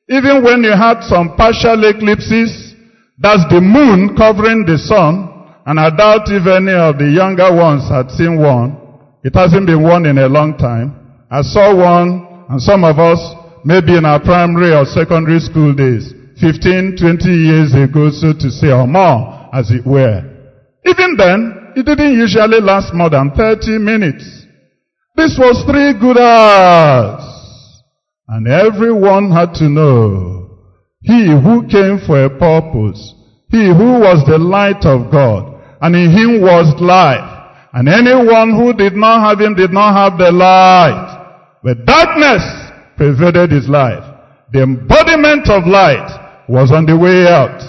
Even 0.09 0.43
when 0.43 0.63
you 0.65 0.73
had 0.73 1.05
some 1.05 1.37
partial 1.37 1.85
eclipses, 1.85 2.75
that's 3.19 3.45
the 3.53 3.61
moon 3.61 4.17
covering 4.17 4.65
the 4.65 4.79
sun, 4.79 5.29
and 5.67 5.79
I 5.79 5.91
doubt 5.91 6.33
if 6.33 6.49
any 6.49 6.73
of 6.73 6.97
the 6.97 7.13
younger 7.13 7.53
ones 7.53 7.85
had 7.91 8.11
seen 8.13 8.41
one. 8.41 8.79
It 9.23 9.37
hasn't 9.37 9.67
been 9.67 9.83
one 9.83 10.07
in 10.07 10.17
a 10.17 10.29
long 10.29 10.57
time. 10.57 10.97
I 11.31 11.43
saw 11.43 11.77
one, 11.77 12.47
and 12.49 12.63
some 12.63 12.85
of 12.85 12.99
us, 12.99 13.21
maybe 13.65 13.99
in 13.99 14.07
our 14.07 14.21
primary 14.21 14.73
or 14.73 14.87
secondary 14.87 15.41
school 15.41 15.75
days, 15.75 16.15
15, 16.41 16.97
20 16.97 17.29
years 17.29 17.75
ago, 17.75 18.09
so 18.09 18.33
to 18.33 18.49
say, 18.49 18.73
or 18.73 18.87
more, 18.87 19.51
as 19.53 19.71
it 19.71 19.85
were. 19.85 20.25
Even 20.87 21.17
then, 21.19 21.73
it 21.77 21.85
didn't 21.85 22.17
usually 22.17 22.61
last 22.63 22.95
more 22.95 23.11
than 23.11 23.31
30 23.37 23.77
minutes. 23.77 24.25
This 25.17 25.37
was 25.37 25.69
three 25.69 25.93
good 26.01 26.17
hours. 26.17 27.38
And 28.29 28.47
everyone 28.47 29.31
had 29.31 29.55
to 29.55 29.69
know 29.69 30.39
He 31.03 31.27
who 31.27 31.67
came 31.69 31.99
for 32.07 32.25
a 32.25 32.31
purpose. 32.31 33.15
He 33.51 33.67
who 33.67 34.01
was 34.01 34.25
the 34.27 34.39
light 34.39 34.85
of 34.85 35.11
God. 35.11 35.55
And 35.81 35.95
in 35.95 36.11
him 36.11 36.43
was 36.43 36.75
life. 36.81 37.35
And 37.73 37.89
anyone 37.89 38.51
who 38.57 38.73
did 38.73 38.95
not 38.95 39.23
have 39.27 39.41
him 39.41 39.55
did 39.55 39.73
not 39.73 39.95
have 39.95 40.19
the 40.19 40.33
light. 40.33 41.59
But 41.63 41.87
darkness 41.87 42.43
pervaded 42.97 43.53
his 43.53 43.69
life. 43.69 44.05
The 44.53 44.63
embodiment 44.63 45.49
of 45.49 45.67
light 45.67 46.45
was 46.49 46.73
on 46.73 46.87
the 46.87 46.97
way 46.97 47.27
out. 47.29 47.63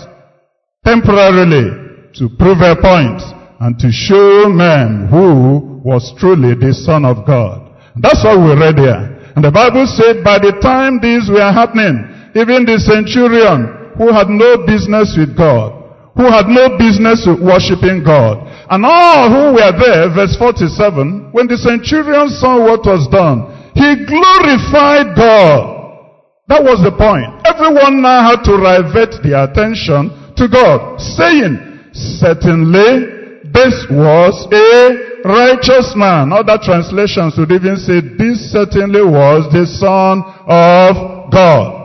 Temporarily 0.85 2.11
to 2.15 2.29
prove 2.37 2.61
a 2.61 2.75
point 2.75 3.21
and 3.59 3.77
to 3.79 3.91
show 3.91 4.49
men 4.49 5.07
who 5.07 5.81
was 5.83 6.13
truly 6.17 6.55
the 6.55 6.73
Son 6.73 7.05
of 7.05 7.25
God. 7.27 7.71
That's 7.97 8.23
what 8.23 8.39
we 8.39 8.55
read 8.59 8.79
here. 8.79 9.18
And 9.39 9.47
the 9.47 9.55
Bible 9.55 9.87
said 9.87 10.19
by 10.19 10.35
the 10.35 10.51
time 10.59 10.99
these 10.99 11.31
were 11.31 11.47
happening, 11.47 12.11
even 12.35 12.67
the 12.67 12.75
centurion 12.75 13.95
who 13.95 14.11
had 14.11 14.27
no 14.27 14.67
business 14.67 15.15
with 15.15 15.31
God, 15.31 15.79
who 16.19 16.27
had 16.27 16.51
no 16.51 16.75
business 16.75 17.23
worshiping 17.23 18.03
God, 18.03 18.43
and 18.67 18.83
all 18.83 19.31
who 19.31 19.55
were 19.55 19.71
there, 19.79 20.11
verse 20.11 20.35
47, 20.35 21.31
when 21.31 21.47
the 21.47 21.55
centurion 21.55 22.27
saw 22.35 22.59
what 22.59 22.83
was 22.83 23.07
done, 23.07 23.47
he 23.79 24.03
glorified 24.03 25.15
God. 25.15 26.19
That 26.51 26.59
was 26.59 26.83
the 26.83 26.91
point. 26.91 27.31
Everyone 27.47 28.03
now 28.03 28.35
had 28.35 28.43
to 28.43 28.59
divert 28.59 29.23
their 29.23 29.47
attention 29.47 30.35
to 30.35 30.51
God, 30.51 30.99
saying, 31.15 31.95
certainly 31.95 33.39
this 33.55 33.87
was 33.87 34.35
a 34.51 35.08
righteous 35.23 35.93
man. 35.95 36.31
Other 36.33 36.57
translations 36.61 37.37
would 37.37 37.51
even 37.51 37.77
say, 37.77 38.01
this 38.01 38.51
certainly 38.51 39.01
was 39.01 39.51
the 39.51 39.65
son 39.65 40.23
of 40.47 41.31
God. 41.31 41.79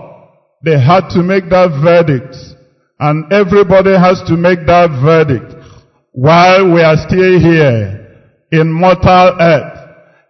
They 0.64 0.80
had 0.80 1.08
to 1.10 1.22
make 1.22 1.50
that 1.50 1.70
verdict. 1.82 2.36
And 2.98 3.30
everybody 3.32 3.92
has 3.92 4.22
to 4.28 4.36
make 4.36 4.66
that 4.66 4.88
verdict. 5.02 5.52
While 6.12 6.72
we 6.72 6.80
are 6.80 6.96
still 6.96 7.38
here 7.40 8.04
in 8.52 8.72
mortal 8.72 9.36
earth. 9.40 9.78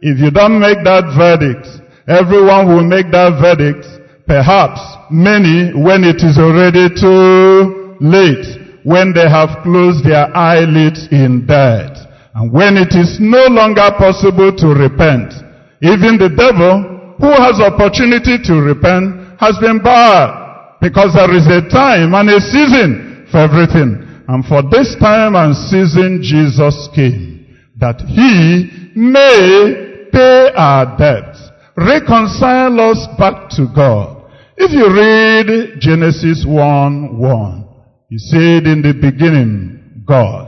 If 0.00 0.18
you 0.18 0.30
don't 0.30 0.58
make 0.58 0.82
that 0.84 1.12
verdict, 1.16 1.68
everyone 2.08 2.68
will 2.68 2.84
make 2.84 3.10
that 3.12 3.38
verdict. 3.40 3.86
Perhaps 4.26 4.80
many 5.10 5.72
when 5.76 6.04
it 6.04 6.24
is 6.24 6.38
already 6.38 6.88
too 6.88 7.96
late. 8.00 8.82
When 8.84 9.12
they 9.14 9.28
have 9.28 9.62
closed 9.62 10.04
their 10.04 10.34
eyelids 10.36 11.08
in 11.10 11.46
death. 11.46 11.96
And 12.34 12.52
when 12.52 12.76
it 12.76 12.90
is 12.98 13.18
no 13.20 13.46
longer 13.46 13.94
possible 13.96 14.50
to 14.50 14.66
repent. 14.74 15.32
Even 15.82 16.18
the 16.18 16.34
devil 16.34 17.14
who 17.18 17.30
has 17.30 17.62
opportunity 17.62 18.42
to 18.42 18.54
repent 18.58 19.38
has 19.38 19.56
been 19.60 19.78
barred. 19.78 20.78
Because 20.80 21.14
there 21.14 21.30
is 21.30 21.46
a 21.46 21.62
time 21.70 22.12
and 22.14 22.28
a 22.28 22.40
season 22.40 23.26
for 23.30 23.38
everything. 23.38 24.02
And 24.26 24.44
for 24.44 24.62
this 24.66 24.96
time 24.98 25.36
and 25.36 25.54
season 25.54 26.20
Jesus 26.22 26.88
came. 26.94 27.46
That 27.78 28.00
he 28.02 28.90
may 28.98 30.08
pay 30.10 30.50
our 30.56 30.98
debts. 30.98 31.38
Reconcile 31.76 32.78
us 32.90 33.06
back 33.18 33.50
to 33.50 33.66
God. 33.74 34.30
If 34.56 34.70
you 34.72 34.86
read 34.90 35.80
Genesis 35.80 36.44
1, 36.46 37.18
1, 37.18 37.68
he 38.10 38.18
said 38.18 38.66
in 38.66 38.82
the 38.82 38.92
beginning, 38.92 40.04
God. 40.06 40.43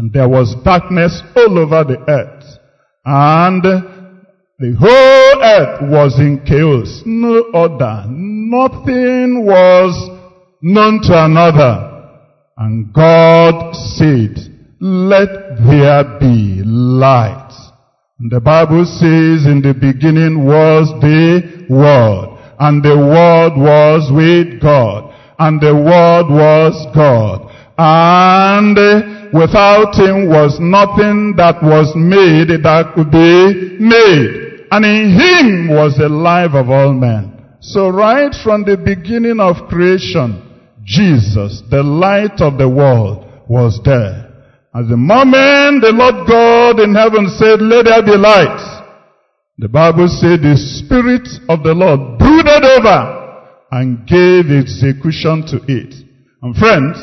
And 0.00 0.10
there 0.14 0.30
was 0.30 0.56
darkness 0.64 1.22
all 1.36 1.58
over 1.58 1.84
the 1.84 1.98
earth. 2.08 2.58
And 3.04 3.62
the 3.62 4.74
whole 4.80 5.42
earth 5.42 5.90
was 5.92 6.18
in 6.18 6.40
chaos. 6.46 7.02
No 7.04 7.50
order. 7.52 8.06
Nothing 8.08 9.44
was 9.44 9.92
known 10.62 11.02
to 11.02 11.24
another. 11.26 12.16
And 12.56 12.90
God 12.94 13.74
said, 13.74 14.38
let 14.80 15.28
there 15.68 16.18
be 16.18 16.62
light. 16.64 17.52
And 18.20 18.30
the 18.30 18.40
Bible 18.40 18.86
says 18.86 19.44
in 19.44 19.60
the 19.60 19.74
beginning 19.74 20.46
was 20.46 20.88
the 21.02 21.66
Word. 21.68 22.38
And 22.58 22.82
the 22.82 22.96
Word 22.96 23.52
was 23.54 24.10
with 24.10 24.62
God. 24.62 25.14
And 25.38 25.60
the 25.60 25.74
Word 25.74 26.30
was 26.30 26.86
God. 26.94 27.54
And 27.76 29.19
without 29.32 29.94
Him 29.94 30.28
was 30.28 30.58
nothing 30.60 31.34
that 31.36 31.62
was 31.62 31.92
made 31.96 32.50
that 32.62 32.92
could 32.94 33.10
be 33.10 33.78
made. 33.78 34.66
And 34.70 34.84
in 34.84 35.10
Him 35.14 35.68
was 35.68 35.96
the 35.96 36.08
life 36.08 36.52
of 36.54 36.70
all 36.70 36.92
men. 36.92 37.56
So 37.60 37.88
right 37.88 38.34
from 38.42 38.64
the 38.64 38.76
beginning 38.76 39.40
of 39.40 39.68
creation, 39.68 40.46
Jesus, 40.84 41.62
the 41.70 41.82
light 41.82 42.40
of 42.40 42.56
the 42.56 42.68
world, 42.68 43.26
was 43.48 43.80
there. 43.84 44.30
At 44.72 44.88
the 44.88 44.96
moment 44.96 45.82
the 45.82 45.92
Lord 45.92 46.26
God 46.28 46.80
in 46.80 46.94
heaven 46.94 47.28
said, 47.36 47.60
let 47.60 47.84
there 47.84 48.02
be 48.02 48.16
light, 48.16 48.80
the 49.58 49.68
Bible 49.68 50.08
said 50.08 50.40
the 50.40 50.56
Spirit 50.56 51.28
of 51.50 51.62
the 51.62 51.74
Lord 51.74 52.18
brooded 52.18 52.64
over 52.64 53.66
and 53.72 54.06
gave 54.06 54.48
execution 54.50 55.44
to 55.52 55.60
it. 55.68 55.94
And 56.40 56.56
friends, 56.56 56.96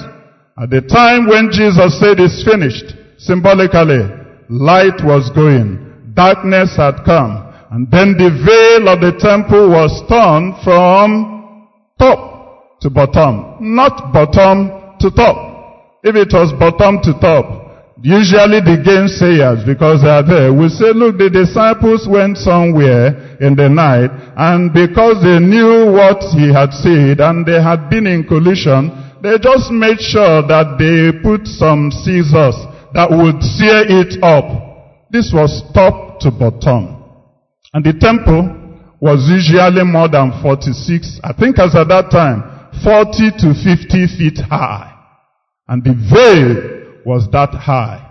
at 0.60 0.72
the 0.72 0.82
time 0.82 1.28
when 1.28 1.52
Jesus 1.52 2.00
said 2.00 2.20
it's 2.20 2.42
finished, 2.44 2.98
symbolically, 3.20 4.02
light 4.50 4.98
was 5.06 5.30
going, 5.36 6.14
darkness 6.16 6.76
had 6.76 7.06
come, 7.06 7.54
and 7.70 7.86
then 7.92 8.18
the 8.18 8.34
veil 8.42 8.90
of 8.90 8.98
the 8.98 9.14
temple 9.22 9.70
was 9.70 9.94
torn 10.10 10.58
from 10.64 11.70
top 12.00 12.80
to 12.82 12.90
bottom, 12.90 13.58
not 13.62 14.12
bottom 14.12 14.98
to 15.00 15.12
top. 15.12 16.02
If 16.02 16.16
it 16.16 16.34
was 16.34 16.50
bottom 16.58 17.06
to 17.06 17.14
top, 17.22 17.94
usually 18.02 18.58
the 18.62 18.82
gainsayers, 18.82 19.62
because 19.62 20.02
they 20.02 20.10
are 20.10 20.26
there, 20.26 20.54
will 20.54 20.74
say, 20.74 20.90
look, 20.90 21.22
the 21.22 21.30
disciples 21.30 22.08
went 22.10 22.38
somewhere 22.38 23.38
in 23.42 23.54
the 23.54 23.70
night, 23.70 24.10
and 24.38 24.74
because 24.74 25.22
they 25.22 25.38
knew 25.38 25.94
what 25.94 26.18
he 26.34 26.50
had 26.50 26.74
said, 26.74 27.22
and 27.22 27.46
they 27.46 27.62
had 27.62 27.90
been 27.94 28.08
in 28.08 28.26
collision, 28.26 28.90
they 29.28 29.38
just 29.38 29.72
made 29.72 30.00
sure 30.00 30.40
that 30.48 30.80
they 30.80 31.12
put 31.20 31.46
some 31.48 31.92
scissors 31.92 32.56
that 32.96 33.12
would 33.12 33.44
sear 33.44 33.84
it 33.84 34.24
up. 34.24 34.48
This 35.12 35.32
was 35.36 35.62
top 35.74 36.20
to 36.22 36.32
bottom. 36.32 37.04
And 37.74 37.84
the 37.84 37.92
temple 37.92 38.56
was 39.02 39.28
usually 39.28 39.84
more 39.84 40.08
than 40.08 40.32
46, 40.42 41.20
I 41.24 41.34
think 41.34 41.60
as 41.60 41.76
at 41.76 41.90
that 41.90 42.10
time, 42.10 42.72
40 42.84 43.36
to 43.44 43.54
50 43.54 44.08
feet 44.18 44.40
high. 44.48 44.96
And 45.68 45.84
the 45.84 45.94
veil 45.94 47.04
was 47.06 47.28
that 47.32 47.52
high. 47.52 48.04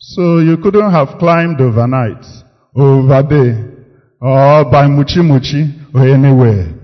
So 0.00 0.38
you 0.38 0.56
couldn't 0.58 0.90
have 0.90 1.18
climbed 1.18 1.60
overnight, 1.60 2.26
over 2.74 3.22
there, 3.22 3.70
or 4.20 4.64
by 4.70 4.86
Muchi 4.90 5.22
Muchi, 5.22 5.94
or 5.94 6.08
anywhere. 6.08 6.74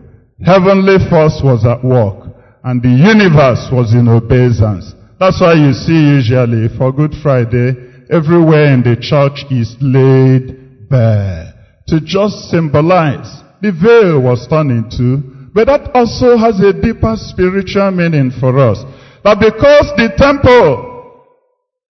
Heavenly 0.44 0.98
force 1.10 1.40
was 1.42 1.66
at 1.66 1.84
work, 1.84 2.21
and 2.64 2.82
the 2.82 2.88
universe 2.88 3.68
was 3.72 3.92
in 3.92 4.08
obeisance. 4.08 4.94
That's 5.18 5.40
why 5.40 5.54
you 5.54 5.72
see 5.72 5.98
usually 6.18 6.68
for 6.76 6.92
Good 6.92 7.14
Friday, 7.22 7.74
everywhere 8.10 8.72
in 8.72 8.82
the 8.82 8.96
church 8.98 9.42
is 9.50 9.74
laid 9.80 10.88
bare. 10.88 11.54
To 11.88 12.00
just 12.00 12.50
symbolize 12.50 13.42
the 13.60 13.72
veil 13.72 14.22
was 14.22 14.46
torn 14.46 14.70
into, 14.70 15.22
but 15.54 15.66
that 15.66 15.90
also 15.94 16.36
has 16.38 16.58
a 16.60 16.72
deeper 16.72 17.14
spiritual 17.16 17.90
meaning 17.90 18.30
for 18.38 18.58
us. 18.58 18.78
That 19.24 19.38
because 19.38 19.90
the 19.98 20.14
temple 20.16 20.90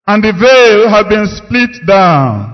and 0.06 0.24
the 0.24 0.32
veil 0.32 0.88
had 0.88 1.08
been 1.08 1.26
split 1.28 1.86
down. 1.86 2.48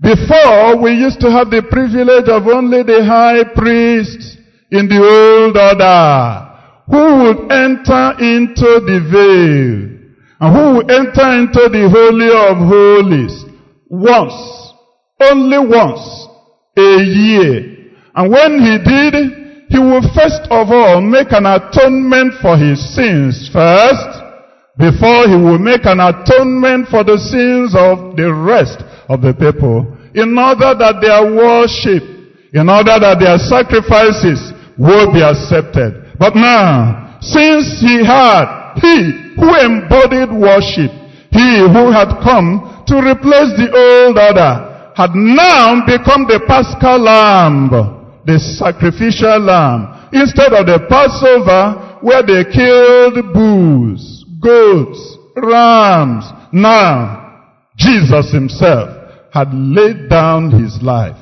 Before, 0.00 0.80
we 0.80 0.92
used 0.92 1.18
to 1.20 1.30
have 1.30 1.50
the 1.50 1.62
privilege 1.62 2.28
of 2.28 2.46
only 2.46 2.82
the 2.82 3.02
high 3.04 3.42
priest 3.54 4.38
in 4.70 4.86
the 4.86 5.02
old 5.02 5.56
order 5.56 6.47
who 6.90 7.22
would 7.22 7.52
enter 7.52 8.16
into 8.18 8.80
the 8.88 8.98
veil 9.12 9.98
and 10.40 10.56
who 10.56 10.76
would 10.76 10.90
enter 10.90 11.28
into 11.36 11.68
the 11.68 11.84
holy 11.90 12.30
of 12.32 12.56
holies 12.64 13.44
once, 13.88 14.72
only 15.20 15.58
once 15.58 16.28
a 16.76 17.02
year. 17.02 17.92
And 18.14 18.30
when 18.32 18.60
he 18.60 18.78
did, 18.78 19.14
he 19.68 19.78
would 19.78 20.04
first 20.14 20.48
of 20.50 20.70
all 20.70 21.00
make 21.00 21.32
an 21.32 21.44
atonement 21.44 22.34
for 22.40 22.56
his 22.56 22.80
sins 22.94 23.50
first, 23.52 24.24
before 24.78 25.28
he 25.28 25.36
will 25.36 25.58
make 25.58 25.84
an 25.84 26.00
atonement 26.00 26.88
for 26.88 27.04
the 27.04 27.18
sins 27.18 27.74
of 27.76 28.16
the 28.16 28.32
rest 28.32 28.80
of 29.10 29.20
the 29.20 29.34
people, 29.34 29.84
in 30.14 30.38
order 30.38 30.72
that 30.78 31.02
their 31.02 31.26
worship, 31.36 32.02
in 32.54 32.68
order 32.70 32.96
that 32.96 33.18
their 33.20 33.36
sacrifices 33.36 34.54
will 34.78 35.12
be 35.12 35.20
accepted. 35.20 36.07
But 36.18 36.34
now, 36.34 37.18
since 37.20 37.80
he 37.80 38.04
had, 38.04 38.74
he 38.80 39.34
who 39.36 39.54
embodied 39.54 40.32
worship, 40.32 40.90
he 41.30 41.62
who 41.62 41.92
had 41.92 42.20
come 42.22 42.84
to 42.86 42.96
replace 42.96 43.54
the 43.56 43.70
old 43.70 44.18
order, 44.18 44.92
had 44.96 45.14
now 45.14 45.86
become 45.86 46.26
the 46.26 46.40
paschal 46.46 46.98
lamb, 46.98 47.70
the 48.26 48.38
sacrificial 48.38 49.38
lamb, 49.38 49.98
Instead 50.12 50.54
of 50.54 50.66
the 50.66 50.80
Passover, 50.88 51.98
where 52.00 52.22
they 52.22 52.44
killed 52.50 53.34
bulls, 53.34 54.24
goats, 54.40 55.18
rams. 55.36 56.24
Now, 56.52 57.52
Jesus 57.76 58.32
himself 58.32 58.88
had 59.32 59.52
laid 59.52 60.08
down 60.08 60.50
his 60.50 60.82
life 60.82 61.16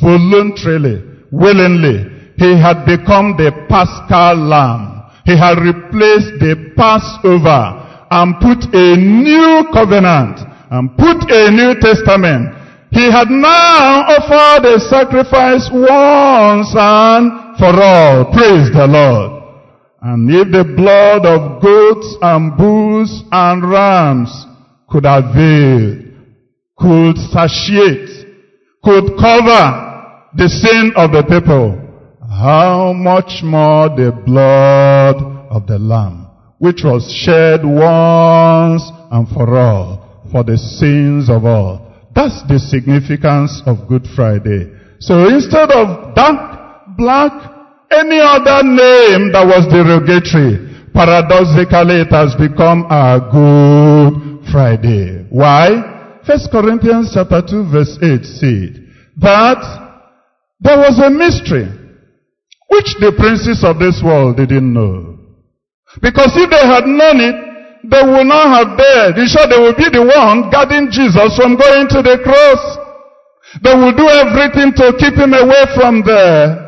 voluntarily, 0.00 1.04
willingly. 1.30 2.13
He 2.36 2.58
had 2.58 2.84
become 2.84 3.36
the 3.36 3.52
paschal 3.68 4.36
lamb. 4.36 5.04
He 5.24 5.36
had 5.36 5.58
replaced 5.58 6.38
the 6.40 6.72
Passover 6.76 7.80
and 8.10 8.34
put 8.40 8.74
a 8.74 8.96
new 8.96 9.64
covenant 9.72 10.40
and 10.70 10.96
put 10.96 11.30
a 11.30 11.50
new 11.50 11.74
testament. 11.80 12.54
He 12.90 13.10
had 13.10 13.30
now 13.30 14.06
offered 14.06 14.66
a 14.66 14.78
sacrifice 14.78 15.68
once 15.72 16.70
and 16.76 17.56
for 17.58 17.74
all. 17.74 18.32
Praise 18.32 18.70
the 18.70 18.86
Lord. 18.86 19.42
And 20.02 20.30
if 20.30 20.52
the 20.52 20.64
blood 20.76 21.24
of 21.24 21.62
goats 21.62 22.16
and 22.20 22.56
bulls 22.56 23.24
and 23.32 23.68
rams 23.68 24.30
could 24.88 25.06
avail, 25.06 26.04
could 26.76 27.16
satiate, 27.32 28.28
could 28.82 29.16
cover 29.18 29.64
the 30.36 30.48
sin 30.48 30.92
of 30.94 31.10
the 31.12 31.22
people, 31.22 31.83
how 32.34 32.92
much 32.92 33.42
more 33.44 33.88
the 33.90 34.10
blood 34.26 35.16
of 35.50 35.66
the 35.66 35.78
Lamb, 35.78 36.26
which 36.58 36.82
was 36.82 37.06
shed 37.12 37.62
once 37.62 38.82
and 39.12 39.28
for 39.28 39.56
all 39.56 40.26
for 40.32 40.42
the 40.42 40.58
sins 40.58 41.30
of 41.30 41.44
all. 41.44 41.94
That's 42.14 42.42
the 42.48 42.58
significance 42.58 43.62
of 43.66 43.86
Good 43.86 44.06
Friday. 44.16 44.66
So 44.98 45.28
instead 45.28 45.70
of 45.70 46.14
dark, 46.14 46.96
black, 46.98 47.32
any 47.90 48.18
other 48.18 48.66
name 48.66 49.30
that 49.30 49.46
was 49.46 49.70
derogatory, 49.70 50.90
paradoxically 50.92 52.02
it 52.02 52.10
has 52.10 52.34
become 52.34 52.86
our 52.90 53.20
Good 53.30 54.50
Friday. 54.50 55.26
Why? 55.30 56.18
First 56.26 56.50
Corinthians 56.50 57.12
chapter 57.14 57.42
2 57.46 57.70
verse 57.70 57.98
8 58.02 58.24
said 58.24 58.90
that 59.18 59.62
there 60.60 60.78
was 60.78 60.98
a 60.98 61.10
mystery 61.10 61.83
which 62.74 62.98
the 62.98 63.14
princes 63.14 63.62
of 63.62 63.78
this 63.78 64.02
world 64.02 64.34
didn't 64.34 64.66
know. 64.66 65.14
Because 66.02 66.34
if 66.34 66.50
they 66.50 66.66
had 66.66 66.90
known 66.90 67.22
it, 67.22 67.36
they 67.86 68.02
would 68.02 68.26
not 68.26 68.50
have 68.50 68.74
dared. 68.74 69.14
In 69.14 69.30
short, 69.30 69.46
they 69.46 69.60
would 69.62 69.78
be 69.78 69.86
the 69.94 70.02
one 70.02 70.50
guarding 70.50 70.90
Jesus 70.90 71.38
from 71.38 71.54
going 71.54 71.86
to 71.94 72.02
the 72.02 72.18
cross. 72.26 72.62
They 73.62 73.74
would 73.78 73.94
do 73.94 74.10
everything 74.10 74.74
to 74.74 74.90
keep 74.98 75.14
him 75.14 75.38
away 75.38 75.70
from 75.78 76.02
there. 76.02 76.64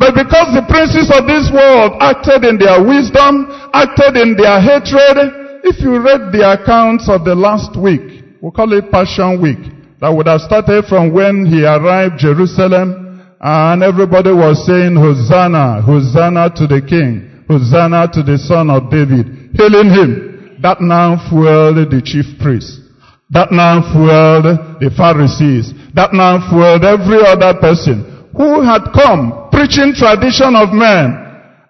But 0.00 0.16
because 0.16 0.56
the 0.56 0.64
princes 0.64 1.12
of 1.12 1.28
this 1.28 1.52
world 1.52 2.00
acted 2.00 2.48
in 2.48 2.56
their 2.56 2.80
wisdom, 2.80 3.52
acted 3.76 4.16
in 4.16 4.32
their 4.32 4.56
hatred, 4.60 5.60
if 5.68 5.82
you 5.84 6.00
read 6.00 6.32
the 6.32 6.44
accounts 6.44 7.08
of 7.12 7.28
the 7.28 7.34
last 7.34 7.76
week, 7.76 8.40
we 8.40 8.48
call 8.52 8.72
it 8.72 8.88
Passion 8.88 9.42
Week, 9.42 9.60
that 10.00 10.08
would 10.08 10.28
have 10.28 10.40
started 10.40 10.86
from 10.88 11.12
when 11.12 11.44
he 11.44 11.64
arrived 11.64 12.16
Jerusalem 12.16 13.07
and 13.40 13.82
everybody 13.82 14.32
was 14.32 14.66
saying, 14.66 14.96
Hosanna, 14.96 15.82
Hosanna 15.82 16.50
to 16.56 16.66
the 16.66 16.82
King, 16.82 17.44
Hosanna 17.46 18.10
to 18.12 18.22
the 18.22 18.38
Son 18.38 18.68
of 18.70 18.90
David, 18.90 19.54
hailing 19.54 19.90
him. 19.90 20.58
That 20.60 20.80
now 20.80 21.14
fueled 21.30 21.86
the 21.90 22.02
chief 22.02 22.26
priests. 22.42 22.82
That 23.30 23.52
now 23.52 23.78
fueled 23.94 24.82
the 24.82 24.90
Pharisees. 24.90 25.70
That 25.94 26.10
now 26.10 26.42
fueled 26.50 26.82
every 26.82 27.22
other 27.22 27.54
person 27.60 28.26
who 28.34 28.62
had 28.66 28.90
come 28.90 29.50
preaching 29.54 29.94
tradition 29.94 30.58
of 30.58 30.74
men 30.74 31.14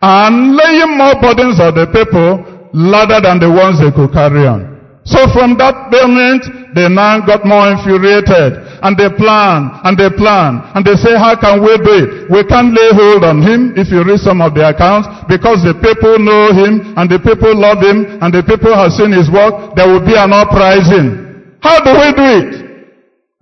and 0.00 0.56
laying 0.56 0.96
more 0.96 1.20
burdens 1.20 1.60
on 1.60 1.76
the 1.76 1.84
people 1.92 2.44
louder 2.72 3.20
than 3.20 3.40
the 3.40 3.50
ones 3.50 3.76
they 3.76 3.92
could 3.92 4.12
carry 4.12 4.46
on. 4.48 4.77
So 5.08 5.24
from 5.32 5.56
that 5.56 5.88
moment, 5.88 6.76
they 6.76 6.84
now 6.84 7.24
got 7.24 7.48
more 7.48 7.72
infuriated. 7.72 8.68
And 8.84 8.92
they 8.94 9.08
plan, 9.08 9.72
and 9.82 9.96
they 9.96 10.12
plan, 10.12 10.62
and 10.76 10.84
they 10.84 10.94
say, 10.94 11.16
how 11.16 11.34
can 11.34 11.64
we 11.64 11.74
do 11.80 11.94
it? 11.98 12.08
We 12.30 12.44
can't 12.44 12.70
lay 12.70 12.92
hold 12.94 13.24
on 13.24 13.42
him, 13.42 13.74
if 13.74 13.90
you 13.90 14.04
read 14.04 14.20
some 14.20 14.44
of 14.44 14.54
the 14.54 14.68
accounts, 14.68 15.08
because 15.26 15.64
the 15.66 15.74
people 15.80 16.20
know 16.20 16.52
him, 16.54 16.94
and 16.94 17.10
the 17.10 17.18
people 17.18 17.56
love 17.56 17.82
him, 17.82 18.20
and 18.22 18.30
the 18.30 18.44
people 18.44 18.70
have 18.70 18.92
seen 18.94 19.10
his 19.10 19.26
work, 19.32 19.74
there 19.74 19.88
will 19.88 20.04
be 20.04 20.14
an 20.14 20.30
uprising. 20.30 21.56
How 21.58 21.80
do 21.82 21.90
we 21.90 22.08
do 22.14 22.28
it? 22.38 22.52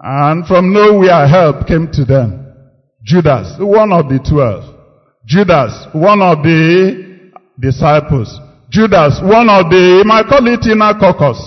And 0.00 0.46
from 0.46 0.72
nowhere 0.72 1.26
help 1.28 1.66
came 1.66 1.90
to 1.92 2.04
them. 2.06 2.46
Judas, 3.02 3.58
one 3.58 3.92
of 3.92 4.08
the 4.08 4.22
twelve. 4.22 4.64
Judas, 5.26 5.88
one 5.92 6.22
of 6.22 6.42
the 6.46 7.32
disciples. 7.60 8.40
Judas, 8.68 9.20
one 9.22 9.48
of 9.48 9.70
the, 9.70 10.02
you 10.02 10.04
might 10.04 10.26
call 10.26 10.42
it 10.46 10.66
inner 10.66 10.94
caucus. 10.98 11.38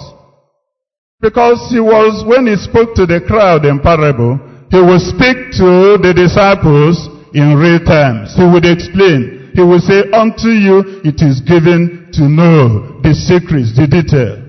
Because 1.20 1.60
he 1.70 1.80
was, 1.80 2.24
when 2.24 2.48
he 2.48 2.56
spoke 2.56 2.96
to 2.96 3.06
the 3.06 3.20
crowd 3.20 3.66
in 3.66 3.84
parable, 3.84 4.40
he 4.72 4.80
would 4.80 5.04
speak 5.04 5.52
to 5.60 6.00
the 6.00 6.16
disciples 6.16 7.12
in 7.36 7.60
real 7.60 7.84
terms. 7.84 8.32
He 8.40 8.46
would 8.48 8.64
explain. 8.64 9.52
He 9.52 9.60
would 9.60 9.84
say, 9.84 10.08
unto 10.16 10.48
you 10.48 11.04
it 11.04 11.20
is 11.20 11.44
given 11.44 12.08
to 12.16 12.24
know 12.30 13.02
the 13.04 13.12
secrets, 13.12 13.76
the 13.76 13.84
detail. 13.84 14.40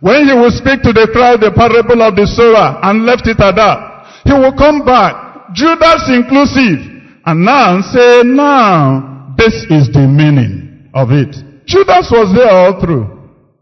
When 0.00 0.24
he 0.24 0.32
would 0.32 0.56
speak 0.56 0.80
to 0.88 0.92
the 0.96 1.08
crowd 1.12 1.44
the 1.44 1.52
parable 1.52 2.00
of 2.00 2.16
the 2.16 2.24
sower 2.24 2.80
and 2.88 3.04
left 3.04 3.28
it 3.28 3.40
at 3.40 3.56
that, 3.56 4.24
he 4.24 4.32
would 4.32 4.56
come 4.56 4.84
back, 4.84 5.52
Judas 5.52 6.08
inclusive, 6.08 6.80
and 7.26 7.44
now 7.44 7.80
say, 7.84 8.24
now, 8.24 9.34
this 9.36 9.68
is 9.68 9.92
the 9.92 10.08
meaning 10.08 10.88
of 10.94 11.12
it. 11.12 11.36
Judas 11.74 12.06
was 12.06 12.30
there 12.30 12.54
all 12.54 12.78
through. 12.78 13.10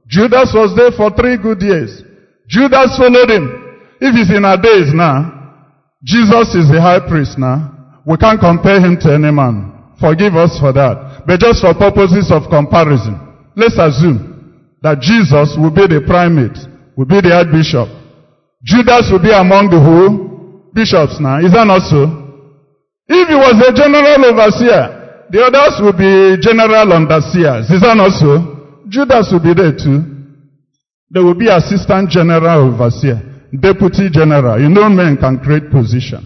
Judas 0.06 0.52
was 0.52 0.76
there 0.76 0.93
for 0.93 1.09
three 1.16 1.40
good 1.40 1.64
years. 1.64 2.05
Judas 2.44 2.93
followed 3.01 3.32
him. 3.32 3.48
If 4.05 4.12
he's 4.12 4.28
in 4.28 4.44
our 4.44 4.60
days 4.60 4.93
now, 4.93 5.32
Jesus 6.05 6.52
is 6.52 6.68
the 6.68 6.76
high 6.76 7.01
priest 7.01 7.39
now. 7.40 7.72
We 8.05 8.20
can't 8.20 8.36
compare 8.36 8.84
him 8.84 9.01
to 9.01 9.14
any 9.14 9.32
man. 9.32 9.97
Forgive 9.97 10.36
us 10.36 10.60
for 10.60 10.76
that. 10.76 11.24
But 11.24 11.40
just 11.40 11.64
for 11.64 11.72
purposes 11.72 12.28
of 12.28 12.52
comparison, 12.52 13.16
let's 13.56 13.80
assume 13.80 14.76
that 14.82 15.01
Jesus 15.01 15.56
will 15.56 15.72
be 15.72 15.89
the 15.89 16.05
primate, 16.05 16.59
will 16.98 17.09
be 17.09 17.22
the 17.24 17.32
archbishop. 17.32 17.89
Judas 18.60 19.09
will 19.09 19.22
be 19.22 19.32
among 19.32 19.72
the 19.72 19.80
who? 19.80 20.68
Bishops 20.74 21.16
now. 21.16 21.40
Is 21.40 21.52
that 21.56 21.64
not 21.64 21.89
so? 21.89 22.05
If 23.09 23.28
he 23.28 23.36
was 23.39 23.56
a 23.56 23.72
general 23.72 24.20
overseer, 24.28 25.02
the 25.33 25.41
others 25.41 25.81
will 25.81 25.97
be 25.97 26.37
general 26.45 26.93
underseers. 26.93 27.73
Is 27.73 27.81
that 27.81 27.97
not 27.97 28.13
so? 28.21 28.85
Judas 28.89 29.33
will 29.33 29.41
be 29.41 29.57
there 29.57 29.73
too. 29.73 30.05
There 31.09 31.25
will 31.25 31.35
be 31.35 31.49
assistant 31.49 32.11
general 32.11 32.69
overseer, 32.69 33.49
deputy 33.49 34.13
general. 34.13 34.61
You 34.61 34.69
know 34.69 34.89
men 34.91 35.17
can 35.17 35.41
create 35.41 35.73
position. 35.73 36.21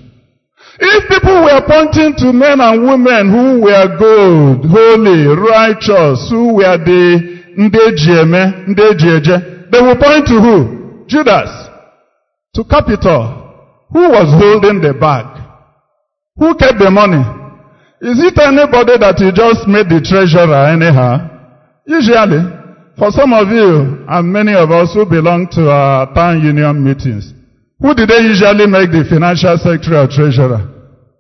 If 0.79 1.09
people 1.09 1.47
were 1.47 1.63
pointing 1.63 2.19
to 2.19 2.33
men 2.35 2.59
and 2.61 2.83
women 2.83 3.31
who 3.31 3.63
were 3.63 3.87
good, 3.95 4.67
holy, 4.67 5.31
righteous, 5.31 6.27
who 6.29 6.55
were 6.59 6.77
the 6.77 7.55
ndejieme, 7.55 8.67
ndejieje, 8.75 9.71
they 9.71 9.81
will 9.81 9.97
point 9.97 10.27
to 10.27 10.35
who? 10.41 11.05
Judas. 11.07 11.51
To 12.55 12.65
capital. 12.65 13.87
Who 13.91 14.11
was 14.11 14.35
holding 14.35 14.81
the 14.81 14.95
bag? 14.95 15.27
Who 16.37 16.57
kept 16.57 16.79
the 16.79 16.91
money? 16.91 17.23
Is 18.01 18.21
it 18.21 18.37
anybody 18.39 18.99
that 19.01 19.17
you 19.21 19.33
just 19.33 19.65
made 19.67 19.89
the 19.89 20.05
treasurer 20.05 20.69
anyhow? 20.69 21.33
Usually, 21.87 22.45
for 22.99 23.11
some 23.11 23.33
of 23.33 23.49
you 23.49 24.05
and 24.09 24.33
many 24.33 24.53
of 24.55 24.71
us 24.71 24.93
who 24.93 25.07
belong 25.07 25.49
to 25.53 25.71
our 25.71 26.13
town 26.13 26.43
union 26.43 26.83
meetings, 26.85 27.33
who 27.81 27.95
did 27.95 28.09
they 28.09 28.21
usually 28.21 28.67
make 28.67 28.91
the 28.93 29.05
financial 29.09 29.57
secretary 29.57 29.97
or 29.97 30.09
treasurer? 30.09 30.61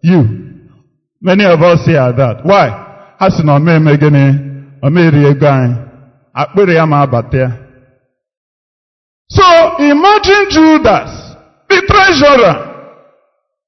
You. 0.02 0.68
Many 1.20 1.44
of 1.44 1.60
us 1.62 1.84
here 1.86 2.00
are 2.00 2.12
that. 2.12 2.44
Why? 2.44 2.68
Ha 3.18 3.28
sị 3.30 3.42
na 3.44 3.56
ome 3.56 3.72
eme 3.72 3.96
gịnị? 3.96 4.46
Abata 6.36 7.36
ya. 7.38 7.50
So 9.28 9.42
imagine 9.78 10.46
Judas, 10.50 11.34
the 11.68 11.82
treasurer. 11.88 12.72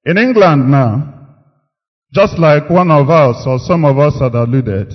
In 0.05 0.19
England 0.19 0.71
now, 0.71 1.18
just 2.13 2.39
like 2.39 2.71
one 2.71 2.91
of 2.91 3.11
us 3.11 3.45
or 3.47 3.59
some 3.59 3.85
of 3.85 3.99
us 3.99 4.19
had 4.21 4.35
alluded, 4.35 4.93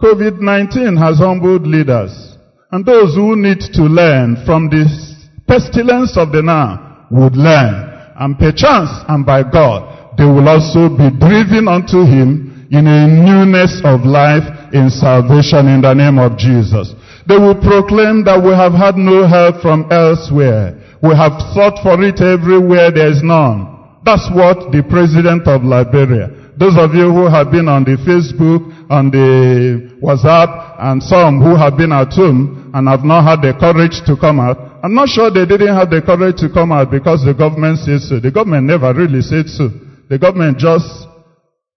COVID-19 0.00 0.98
has 0.98 1.18
humbled 1.18 1.66
leaders 1.66 2.36
and 2.72 2.84
those 2.84 3.14
who 3.14 3.36
need 3.36 3.60
to 3.60 3.82
learn 3.82 4.36
from 4.44 4.68
this 4.68 5.14
pestilence 5.46 6.16
of 6.16 6.32
the 6.32 6.42
now 6.42 7.06
would 7.10 7.36
learn 7.36 7.92
and 8.18 8.38
perchance 8.38 8.90
and 9.08 9.24
by 9.24 9.42
God 9.42 10.16
they 10.18 10.24
will 10.24 10.48
also 10.48 10.88
be 10.88 11.08
driven 11.16 11.68
unto 11.68 12.04
him 12.04 12.68
in 12.70 12.86
a 12.86 13.06
newness 13.06 13.80
of 13.84 14.04
life 14.04 14.44
in 14.72 14.88
salvation 14.90 15.68
in 15.68 15.80
the 15.82 15.94
name 15.94 16.18
of 16.18 16.36
Jesus. 16.36 16.94
They 17.28 17.36
will 17.36 17.54
proclaim 17.54 18.24
that 18.24 18.40
we 18.40 18.50
have 18.52 18.72
had 18.72 18.96
no 18.96 19.28
help 19.28 19.60
from 19.60 19.86
elsewhere. 19.92 20.80
We 21.02 21.14
have 21.14 21.36
sought 21.52 21.80
for 21.84 22.00
it 22.02 22.20
everywhere 22.20 22.90
there 22.90 23.12
is 23.12 23.22
none. 23.22 23.71
That's 24.04 24.28
what 24.34 24.72
the 24.72 24.82
president 24.82 25.46
of 25.46 25.62
Liberia 25.62 26.42
Those 26.58 26.76
of 26.76 26.92
you 26.94 27.08
who 27.08 27.26
have 27.32 27.50
been 27.50 27.66
on 27.66 27.84
the 27.84 27.96
Facebook, 28.04 28.60
on 28.92 29.08
the 29.10 29.98
WhatsApp, 30.04 30.76
and 30.78 31.02
some 31.02 31.40
who 31.40 31.56
have 31.56 31.80
been 31.80 31.92
at 31.92 32.12
home 32.12 32.70
and 32.74 32.88
have 32.88 33.04
not 33.04 33.24
had 33.24 33.40
the 33.40 33.56
courage 33.56 34.04
to 34.04 34.14
come 34.20 34.38
out, 34.38 34.60
I'm 34.84 34.92
not 34.92 35.08
sure 35.08 35.32
they 35.32 35.48
didn't 35.48 35.72
have 35.72 35.88
the 35.88 36.02
courage 36.04 36.36
to 36.44 36.52
come 36.52 36.70
out 36.70 36.90
because 36.90 37.24
the 37.24 37.32
government 37.32 37.78
said 37.80 38.04
so. 38.04 38.20
The 38.20 38.30
government 38.30 38.68
never 38.68 38.92
really 38.92 39.22
said 39.24 39.48
so. 39.48 39.72
The 40.12 40.18
government 40.20 40.58
just, 40.58 41.08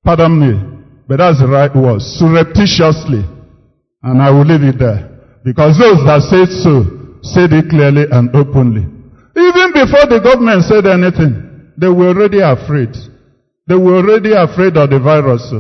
pardon 0.04 0.36
me, 0.36 0.60
but 1.08 1.24
that's 1.24 1.40
the 1.40 1.48
right 1.48 1.72
word, 1.72 2.04
surreptitiously. 2.04 3.24
And 4.04 4.20
I 4.20 4.28
will 4.30 4.44
leave 4.44 4.62
it 4.68 4.78
there. 4.78 5.08
Because 5.46 5.80
those 5.80 6.04
that 6.04 6.20
said 6.28 6.52
so, 6.52 6.84
said 7.24 7.56
it 7.56 7.72
clearly 7.72 8.12
and 8.12 8.28
openly. 8.36 8.84
Even 9.40 9.72
before 9.72 10.04
the 10.12 10.20
government 10.20 10.68
said 10.68 10.84
anything, 10.84 11.55
they 11.78 11.88
were 11.88 12.10
already 12.10 12.40
afraid. 12.40 12.96
They 13.68 13.76
were 13.76 13.98
already 13.98 14.34
afraid 14.34 14.78
of 14.78 14.90
the 14.90 15.00
virus. 15.00 15.54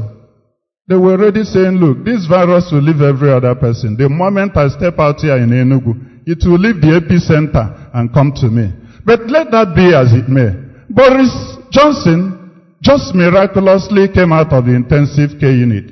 They 0.88 0.96
were 0.96 1.14
already 1.14 1.44
saying, 1.44 1.82
look, 1.82 2.06
this 2.06 2.28
virus 2.28 2.70
will 2.72 2.82
leave 2.84 3.02
every 3.02 3.32
other 3.32 3.56
person. 3.56 3.98
The 3.98 4.08
moment 4.08 4.56
I 4.56 4.70
step 4.70 5.00
out 5.00 5.20
here 5.20 5.38
in 5.38 5.50
Enugu, 5.50 6.28
it 6.28 6.46
will 6.46 6.60
leave 6.60 6.82
the 6.82 7.02
epicenter 7.02 7.90
and 7.94 8.14
come 8.14 8.34
to 8.42 8.48
me. 8.48 8.72
But 9.06 9.26
let 9.28 9.50
that 9.52 9.74
be 9.76 9.94
as 9.94 10.14
it 10.14 10.30
may. 10.30 10.54
Boris 10.90 11.34
Johnson 11.72 12.52
just 12.82 13.16
miraculously 13.16 14.08
came 14.14 14.32
out 14.32 14.54
of 14.54 14.66
the 14.66 14.76
intensive 14.76 15.40
care 15.40 15.52
unit. 15.52 15.90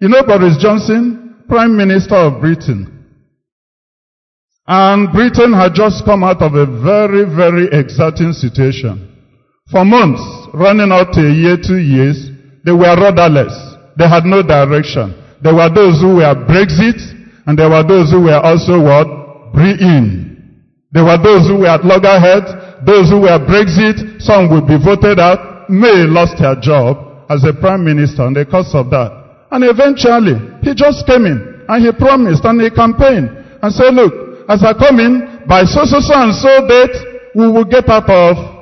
You 0.00 0.08
know 0.08 0.22
Boris 0.22 0.56
Johnson, 0.62 1.42
Prime 1.48 1.76
Minister 1.76 2.14
of 2.14 2.40
Britain. 2.40 2.94
And 4.68 5.10
Britain 5.12 5.52
had 5.52 5.74
just 5.74 6.04
come 6.04 6.22
out 6.22 6.42
of 6.42 6.54
a 6.54 6.66
very, 6.66 7.24
very 7.24 7.66
exciting 7.72 8.32
situation. 8.32 9.07
For 9.70 9.84
months, 9.84 10.24
running 10.54 10.88
out 10.88 11.12
a 11.12 11.28
year, 11.28 11.60
two 11.60 11.76
years, 11.76 12.32
they 12.64 12.72
were 12.72 12.96
rudderless. 12.96 13.52
They 14.00 14.08
had 14.08 14.24
no 14.24 14.40
direction. 14.40 15.12
There 15.44 15.54
were 15.54 15.68
those 15.68 16.00
who 16.00 16.24
were 16.24 16.34
Brexit, 16.48 16.96
and 17.44 17.52
there 17.52 17.68
were 17.68 17.84
those 17.84 18.10
who 18.10 18.24
were 18.24 18.40
also 18.40 18.80
what? 18.80 19.52
Bring-in. 19.52 20.64
There 20.92 21.04
were 21.04 21.20
those 21.20 21.44
who 21.46 21.60
were 21.60 21.68
at 21.68 21.84
loggerheads, 21.84 22.48
those 22.88 23.12
who 23.12 23.28
were 23.28 23.36
Brexit, 23.44 24.24
some 24.24 24.48
would 24.48 24.66
be 24.66 24.80
voted 24.80 25.20
out. 25.20 25.68
May 25.68 26.08
lost 26.08 26.40
her 26.40 26.56
job 26.56 27.28
as 27.28 27.44
a 27.44 27.52
prime 27.52 27.84
minister 27.84 28.22
on 28.24 28.32
the 28.32 28.46
cause 28.48 28.72
of 28.72 28.88
that. 28.88 29.12
And 29.52 29.64
eventually, 29.68 30.40
he 30.64 30.72
just 30.72 31.04
came 31.04 31.28
in, 31.28 31.64
and 31.68 31.84
he 31.84 31.92
promised, 31.92 32.40
and 32.44 32.56
he 32.56 32.72
campaigned, 32.72 33.28
and 33.60 33.68
said, 33.68 33.92
look, 33.92 34.48
as 34.48 34.64
I 34.64 34.72
come 34.72 34.96
in, 34.96 35.44
by 35.44 35.64
so, 35.68 35.84
so, 35.84 36.00
so, 36.00 36.16
and 36.16 36.32
so 36.32 36.64
date, 36.64 36.96
we 37.36 37.52
will 37.52 37.68
get 37.68 37.84
out 37.92 38.08
of 38.08 38.57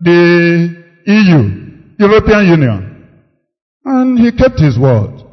the 0.00 0.84
EU, 1.06 1.96
European 1.98 2.46
Union. 2.46 3.08
And 3.84 4.18
he 4.18 4.32
kept 4.32 4.60
his 4.60 4.78
word. 4.78 5.24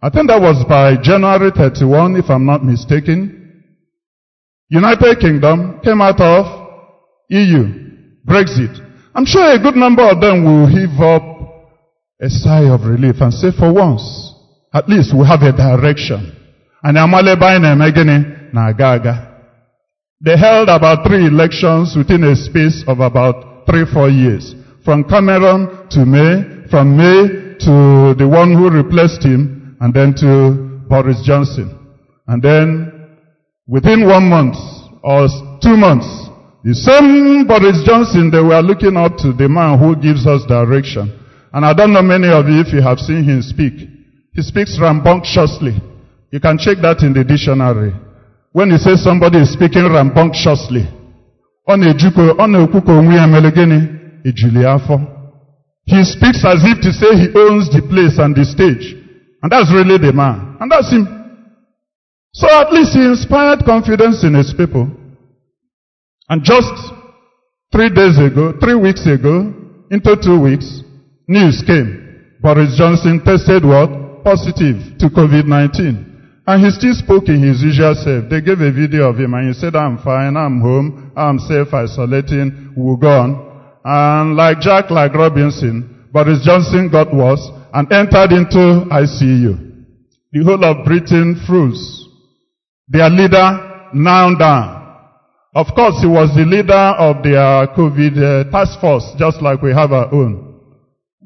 I 0.00 0.10
think 0.10 0.28
that 0.28 0.40
was 0.40 0.64
by 0.68 0.96
January 1.02 1.50
31, 1.50 2.16
if 2.16 2.30
I'm 2.30 2.46
not 2.46 2.64
mistaken. 2.64 3.64
United 4.68 5.18
Kingdom 5.18 5.80
came 5.82 6.00
out 6.00 6.20
of 6.20 6.46
EU, 7.30 7.64
Brexit. 8.26 8.78
I'm 9.14 9.24
sure 9.26 9.50
a 9.50 9.58
good 9.58 9.74
number 9.74 10.08
of 10.08 10.20
them 10.20 10.44
will 10.44 10.66
heave 10.68 11.00
up 11.00 11.22
a 12.20 12.28
sigh 12.28 12.68
of 12.68 12.82
relief 12.82 13.16
and 13.20 13.32
say, 13.32 13.50
for 13.50 13.72
once, 13.72 14.34
at 14.72 14.88
least 14.88 15.14
we 15.16 15.26
have 15.26 15.42
a 15.42 15.52
direction. 15.52 16.36
And. 16.82 16.96
They 20.20 20.36
held 20.36 20.68
about 20.68 21.06
three 21.06 21.26
elections 21.26 21.94
within 21.96 22.24
a 22.24 22.36
space 22.36 22.84
of 22.86 23.00
about 23.00 23.47
three, 23.68 23.84
four 23.92 24.08
years. 24.08 24.54
From 24.84 25.04
Cameron 25.04 25.88
to 25.90 26.06
May, 26.06 26.66
from 26.70 26.96
May 26.96 27.58
to 27.60 28.14
the 28.16 28.26
one 28.26 28.56
who 28.56 28.70
replaced 28.70 29.22
him, 29.22 29.76
and 29.80 29.92
then 29.92 30.14
to 30.16 30.88
Boris 30.88 31.20
Johnson. 31.22 31.76
And 32.26 32.42
then, 32.42 33.16
within 33.66 34.06
one 34.08 34.28
month 34.28 34.56
or 35.02 35.28
two 35.60 35.76
months, 35.76 36.08
the 36.64 36.74
same 36.74 37.46
Boris 37.46 37.84
Johnson, 37.84 38.30
they 38.30 38.40
were 38.40 38.60
looking 38.62 38.96
up 38.96 39.16
to 39.18 39.32
the 39.32 39.48
man 39.48 39.78
who 39.78 39.94
gives 39.94 40.26
us 40.26 40.44
direction. 40.48 41.12
And 41.52 41.64
I 41.64 41.72
don't 41.72 41.92
know 41.92 42.02
many 42.02 42.28
of 42.28 42.48
you 42.48 42.60
if 42.60 42.72
you 42.72 42.82
have 42.82 42.98
seen 42.98 43.24
him 43.24 43.42
speak. 43.42 43.88
He 44.34 44.42
speaks 44.42 44.78
rambunctiously. 44.80 45.76
You 46.30 46.40
can 46.40 46.58
check 46.58 46.78
that 46.82 47.00
in 47.00 47.12
the 47.12 47.24
dictionary. 47.24 47.92
When 48.52 48.70
he 48.70 48.78
says 48.78 49.02
somebody 49.04 49.38
is 49.38 49.52
speaking 49.52 49.84
rambunctiously, 49.84 50.97
ọ 51.70 51.76
na-ejikọ 51.76 52.22
ọ 52.42 52.46
na-ekwu 52.50 52.78
onwe 52.98 53.14
ya 53.16 53.26
mere 53.26 53.50
gịnị? 53.50 53.78
Afọ. 54.74 54.96
He 55.86 56.04
speaks 56.04 56.44
as 56.44 56.60
if 56.64 56.80
to 56.82 56.92
say 56.92 57.16
he 57.16 57.28
owns 57.34 57.70
the 57.70 57.80
place 57.80 58.18
and 58.18 58.36
the 58.36 58.44
stage. 58.44 58.94
And 59.42 59.50
that's 59.50 59.72
really 59.72 59.96
the 59.96 60.12
man. 60.12 60.56
And 60.60 60.70
that's 60.70 60.90
him. 60.92 61.06
So 62.34 62.46
at 62.60 62.72
least 62.72 62.92
he 62.92 63.02
inspired 63.04 63.64
confidence 63.64 64.22
in 64.22 64.34
his 64.34 64.52
people. 64.52 64.90
And 66.28 66.44
just 66.44 66.74
three 67.72 67.88
days 67.90 68.18
ago 68.18 68.52
three 68.60 68.74
weeks 68.74 69.06
ago 69.06 69.52
into 69.90 70.16
two 70.22 70.40
weeks 70.40 70.82
news 71.26 71.62
came. 71.66 72.36
Boris 72.40 72.76
johnson 72.76 73.20
tested 73.24 73.64
what? 73.64 74.24
Positive 74.24 74.98
to 74.98 75.08
covid-19 75.08 76.07
and 76.48 76.64
he 76.64 76.70
still 76.70 76.94
spoke 76.94 77.28
in 77.28 77.42
his 77.44 77.60
usual 77.60 77.94
self. 77.94 78.24
They 78.30 78.40
gave 78.40 78.64
a 78.64 78.72
video 78.72 79.10
of 79.10 79.20
him 79.20 79.34
and 79.34 79.48
he 79.48 79.52
said, 79.52 79.76
I'm 79.76 79.98
fine, 79.98 80.34
I'm 80.34 80.62
home, 80.62 81.12
I'm 81.14 81.38
self-isolating, 81.38 82.72
we'll 82.74 82.96
go 82.96 83.10
on. 83.10 83.30
And 83.84 84.34
like 84.34 84.58
Jack, 84.60 84.90
like 84.90 85.12
Robinson, 85.12 86.08
Boris 86.10 86.40
Johnson 86.42 86.88
got 86.90 87.12
worse 87.12 87.44
and 87.74 87.92
entered 87.92 88.32
into 88.32 88.88
ICU. 88.88 89.84
The 90.32 90.42
whole 90.42 90.64
of 90.64 90.86
Britain 90.86 91.38
froze. 91.46 92.08
Their 92.88 93.10
leader 93.10 93.90
now 93.92 94.34
down. 94.34 94.96
Of 95.54 95.66
course, 95.74 96.00
he 96.00 96.06
was 96.06 96.34
the 96.34 96.48
leader 96.48 96.72
of 96.72 97.22
their 97.22 97.68
COVID 97.76 98.16
uh, 98.16 98.50
task 98.50 98.80
force, 98.80 99.04
just 99.18 99.42
like 99.42 99.60
we 99.60 99.72
have 99.72 99.92
our 99.92 100.10
own. 100.14 100.62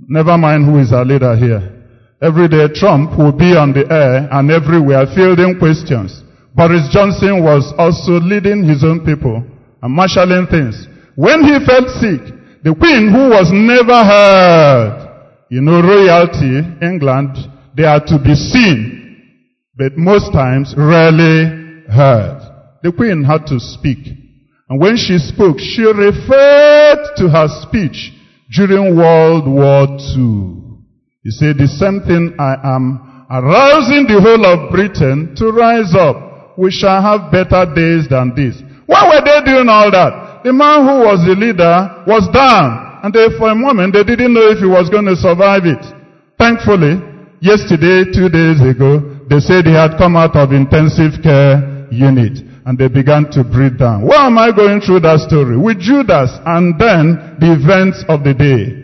Never 0.09 0.37
mind 0.37 0.65
who 0.67 0.81
is 0.81 0.93
our 0.93 1.05
leader 1.05 1.37
here. 1.37 1.82
Every 2.23 2.47
day 2.47 2.69
Trump 2.73 3.19
will 3.19 3.33
be 3.33 3.51
on 3.59 3.75
the 3.75 3.83
air 3.91 4.29
and 4.31 4.47
everywhere 4.49 5.11
fielding 5.11 5.59
questions. 5.59 6.23
Boris 6.55 6.87
Johnson 6.95 7.43
was 7.43 7.75
also 7.77 8.23
leading 8.23 8.63
his 8.63 8.85
own 8.85 9.05
people 9.05 9.43
and 9.83 9.91
marshalling 9.91 10.47
things. 10.47 10.87
When 11.17 11.43
he 11.43 11.59
felt 11.67 11.91
sick, 11.99 12.23
the 12.63 12.79
queen 12.79 13.11
who 13.11 13.35
was 13.35 13.51
never 13.51 13.99
heard, 14.07 15.03
you 15.51 15.63
know, 15.63 15.83
royalty, 15.83 16.63
England, 16.81 17.35
they 17.77 17.83
are 17.83 17.99
to 18.07 18.19
be 18.23 18.37
seen, 18.37 19.19
but 19.77 19.99
most 19.99 20.33
times 20.33 20.75
rarely 20.79 21.91
heard. 21.91 22.39
The 22.85 22.93
queen 22.93 23.25
had 23.25 23.47
to 23.49 23.59
speak. 23.59 23.99
And 24.69 24.81
when 24.81 24.97
she 24.97 25.19
spoke, 25.19 25.59
she 25.59 25.83
referred 25.83 27.19
to 27.19 27.29
her 27.29 27.49
speech 27.67 28.13
during 28.55 28.97
World 28.97 29.49
War 29.49 29.91
II. 30.15 30.62
He 31.23 31.31
said, 31.31 31.55
the 31.57 31.71
same 31.71 32.03
thing 32.03 32.35
I 32.35 32.59
am 32.75 32.99
arousing 33.31 34.11
the 34.11 34.19
whole 34.19 34.43
of 34.43 34.75
Britain 34.75 35.35
to 35.39 35.55
rise 35.55 35.95
up. 35.95 36.59
We 36.59 36.71
shall 36.75 37.01
have 37.01 37.31
better 37.31 37.63
days 37.71 38.11
than 38.11 38.35
this. 38.35 38.59
Why 38.91 39.07
were 39.07 39.23
they 39.23 39.39
doing 39.47 39.71
all 39.71 39.89
that? 39.95 40.43
The 40.43 40.53
man 40.53 40.83
who 40.83 41.07
was 41.07 41.23
the 41.23 41.39
leader 41.39 42.03
was 42.11 42.27
down. 42.35 43.01
And 43.07 43.15
they, 43.15 43.31
for 43.39 43.51
a 43.51 43.55
moment, 43.55 43.95
they 43.95 44.03
didn't 44.03 44.35
know 44.35 44.51
if 44.51 44.59
he 44.59 44.67
was 44.67 44.91
going 44.91 45.07
to 45.07 45.15
survive 45.15 45.63
it. 45.63 45.81
Thankfully, 46.39 46.99
yesterday, 47.39 48.11
two 48.11 48.27
days 48.27 48.59
ago, 48.59 49.23
they 49.31 49.39
said 49.39 49.63
he 49.63 49.73
had 49.73 49.95
come 49.97 50.19
out 50.19 50.35
of 50.35 50.51
intensive 50.51 51.23
care 51.23 51.87
unit. 51.95 52.43
And 52.67 52.75
they 52.75 52.91
began 52.91 53.31
to 53.39 53.47
breathe 53.47 53.79
down. 53.79 54.03
Why 54.03 54.27
am 54.27 54.39
I 54.39 54.51
going 54.51 54.83
through 54.83 55.07
that 55.07 55.23
story? 55.31 55.55
With 55.55 55.79
Judas 55.79 56.35
and 56.47 56.75
then 56.79 57.39
the 57.39 57.55
events 57.55 58.03
of 58.11 58.27
the 58.27 58.35
day. 58.35 58.82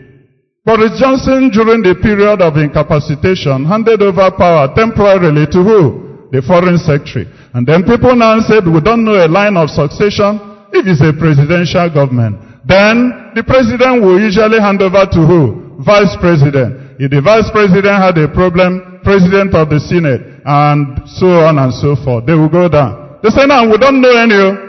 Boris 0.65 0.99
Johnson, 0.99 1.49
during 1.49 1.81
the 1.81 1.95
period 2.03 2.41
of 2.43 2.57
incapacitation, 2.59 3.65
handed 3.65 4.01
over 4.03 4.29
power 4.35 4.67
temporarily 4.75 5.47
to 5.47 5.63
who? 5.63 6.29
The 6.31 6.43
foreign 6.45 6.77
secretary. 6.77 7.25
And 7.55 7.65
then 7.65 7.87
people 7.87 8.13
now 8.13 8.37
said, 8.45 8.67
we 8.67 8.81
don't 8.83 9.01
know 9.03 9.17
a 9.17 9.25
line 9.25 9.57
of 9.57 9.71
succession 9.71 10.37
if 10.69 10.85
it's 10.85 11.01
a 11.01 11.15
presidential 11.15 11.89
government. 11.89 12.37
Then 12.67 13.33
the 13.33 13.41
president 13.41 14.03
will 14.03 14.19
usually 14.21 14.59
hand 14.61 14.83
over 14.83 15.09
to 15.09 15.21
who? 15.25 15.81
Vice 15.81 16.13
president. 16.21 17.01
If 17.01 17.09
the 17.09 17.23
vice 17.23 17.49
president 17.49 17.95
had 17.95 18.19
a 18.19 18.27
problem, 18.27 18.99
president 19.01 19.55
of 19.55 19.71
the 19.71 19.79
Senate, 19.79 20.43
and 20.45 21.07
so 21.17 21.49
on 21.49 21.57
and 21.57 21.73
so 21.73 21.95
forth, 21.95 22.27
they 22.27 22.35
will 22.35 22.51
go 22.51 22.67
down. 22.67 23.17
They 23.23 23.29
say, 23.31 23.47
now 23.47 23.65
we 23.65 23.79
don't 23.79 24.03
know 24.03 24.11
any. 24.11 24.35
Oh. 24.35 24.68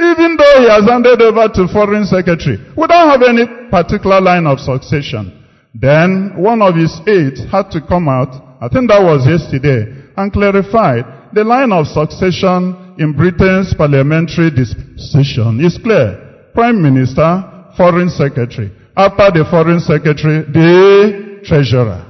Even 0.00 0.36
though 0.36 0.56
he 0.64 0.68
has 0.68 0.88
handed 0.88 1.20
over 1.20 1.46
to 1.52 1.68
foreign 1.68 2.06
secretary, 2.06 2.56
we 2.74 2.86
don't 2.86 3.10
have 3.12 3.20
any 3.20 3.44
particular 3.70 4.20
line 4.20 4.46
of 4.46 4.58
succession. 4.58 5.44
Then 5.74 6.40
one 6.40 6.62
of 6.62 6.74
his 6.74 6.96
aides 7.06 7.44
had 7.52 7.70
to 7.72 7.84
come 7.84 8.08
out, 8.08 8.32
I 8.60 8.68
think 8.68 8.88
that 8.88 9.02
was 9.02 9.28
yesterday, 9.28 9.92
and 10.16 10.32
clarify 10.32 11.02
the 11.32 11.44
line 11.44 11.70
of 11.70 11.86
succession 11.86 12.96
in 12.98 13.12
Britain's 13.12 13.74
parliamentary 13.74 14.50
dispensation 14.50 15.60
is 15.60 15.76
clear. 15.76 16.48
Prime 16.54 16.80
Minister, 16.80 17.44
Foreign 17.76 18.08
Secretary. 18.08 18.72
After 18.96 19.30
the 19.30 19.44
Foreign 19.50 19.80
Secretary, 19.80 20.42
the 20.48 21.40
treasurer, 21.44 22.04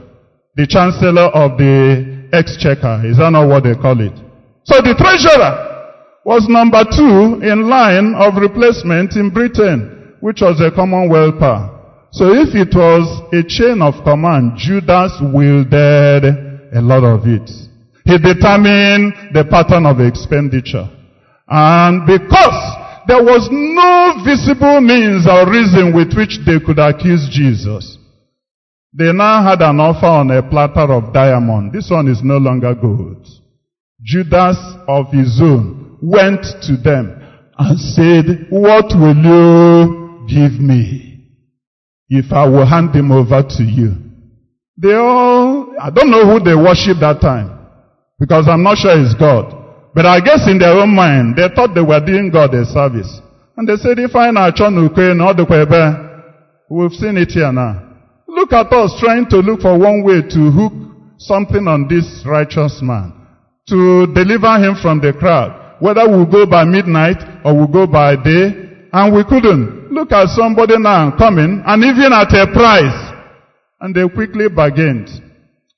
the 0.54 0.66
chancellor 0.66 1.28
of 1.34 1.58
the 1.58 2.28
exchequer. 2.32 3.02
Is 3.04 3.18
that 3.18 3.30
not 3.30 3.46
what 3.48 3.64
they 3.64 3.74
call 3.74 3.98
it? 4.00 4.14
So 4.64 4.78
the 4.80 4.94
treasurer 4.94 5.69
was 6.24 6.46
number 6.48 6.84
two 6.84 7.40
in 7.40 7.68
line 7.68 8.14
of 8.14 8.36
replacement 8.36 9.16
in 9.16 9.30
Britain, 9.30 10.14
which 10.20 10.40
was 10.42 10.60
a 10.60 10.70
commonwealth 10.70 11.38
power. 11.38 11.80
So 12.12 12.34
if 12.34 12.54
it 12.54 12.74
was 12.74 13.06
a 13.32 13.42
chain 13.46 13.80
of 13.80 14.04
command, 14.04 14.58
Judas 14.58 15.12
wielded 15.32 16.24
a 16.74 16.80
lot 16.82 17.04
of 17.04 17.26
it. 17.26 17.48
He 18.04 18.18
determined 18.18 19.32
the 19.32 19.46
pattern 19.48 19.86
of 19.86 20.00
expenditure. 20.00 20.90
And 21.48 22.04
because 22.06 22.58
there 23.06 23.22
was 23.22 23.48
no 23.50 24.22
visible 24.26 24.80
means 24.80 25.26
or 25.26 25.48
reason 25.48 25.94
with 25.94 26.12
which 26.14 26.38
they 26.44 26.58
could 26.60 26.78
accuse 26.78 27.28
Jesus, 27.30 27.96
they 28.92 29.12
now 29.12 29.42
had 29.42 29.62
an 29.62 29.78
offer 29.78 30.06
on 30.06 30.30
a 30.32 30.42
platter 30.42 30.92
of 30.92 31.14
diamond. 31.14 31.72
This 31.72 31.88
one 31.90 32.08
is 32.08 32.20
no 32.22 32.38
longer 32.38 32.74
gold. 32.74 33.24
Judas 34.02 34.58
of 34.88 35.12
his 35.12 35.40
own 35.40 35.79
went 36.02 36.42
to 36.62 36.76
them 36.76 37.20
and 37.58 37.78
said, 37.78 38.46
What 38.50 38.86
will 38.94 39.16
you 39.16 40.26
give 40.26 40.60
me 40.60 41.24
if 42.08 42.32
I 42.32 42.48
will 42.48 42.66
hand 42.66 42.94
him 42.94 43.12
over 43.12 43.42
to 43.42 43.62
you? 43.62 43.96
They 44.76 44.94
all, 44.94 45.74
I 45.80 45.90
don't 45.90 46.10
know 46.10 46.24
who 46.24 46.40
they 46.40 46.54
worship 46.54 46.98
that 47.00 47.20
time 47.20 47.68
because 48.18 48.48
I'm 48.48 48.62
not 48.62 48.78
sure 48.78 48.92
it's 48.98 49.14
God. 49.14 49.56
But 49.94 50.06
I 50.06 50.20
guess 50.20 50.46
in 50.46 50.58
their 50.58 50.72
own 50.72 50.94
mind, 50.94 51.36
they 51.36 51.48
thought 51.54 51.74
they 51.74 51.82
were 51.82 52.00
doing 52.04 52.30
God 52.30 52.54
a 52.54 52.64
service. 52.64 53.20
And 53.56 53.68
they 53.68 53.76
said, 53.76 53.98
if 53.98 54.14
I 54.14 54.30
na 54.30 54.50
chonukwe 54.50 55.16
no 55.16 55.34
we've 56.70 56.92
seen 56.92 57.16
it 57.18 57.30
here 57.30 57.52
now. 57.52 57.88
Look 58.26 58.52
at 58.52 58.72
us 58.72 58.94
trying 59.00 59.26
to 59.30 59.38
look 59.38 59.60
for 59.60 59.76
one 59.76 60.04
way 60.04 60.22
to 60.22 60.50
hook 60.50 60.72
something 61.18 61.66
on 61.66 61.88
this 61.88 62.24
righteous 62.24 62.78
man. 62.80 63.12
To 63.68 64.06
deliver 64.14 64.56
him 64.56 64.76
from 64.80 65.00
the 65.00 65.12
crowd. 65.12 65.59
Whether 65.80 66.08
we'll 66.08 66.30
go 66.30 66.46
by 66.46 66.64
midnight 66.64 67.18
or 67.44 67.56
we'll 67.56 67.72
go 67.72 67.86
by 67.86 68.16
day. 68.16 68.68
And 68.92 69.14
we 69.14 69.24
couldn't. 69.24 69.92
Look 69.92 70.12
at 70.12 70.28
somebody 70.28 70.78
now 70.78 71.16
coming 71.16 71.62
and 71.64 71.84
even 71.84 72.12
at 72.12 72.32
a 72.32 72.46
price. 72.52 73.10
And 73.80 73.94
they 73.94 74.08
quickly 74.08 74.48
bargained. 74.48 75.08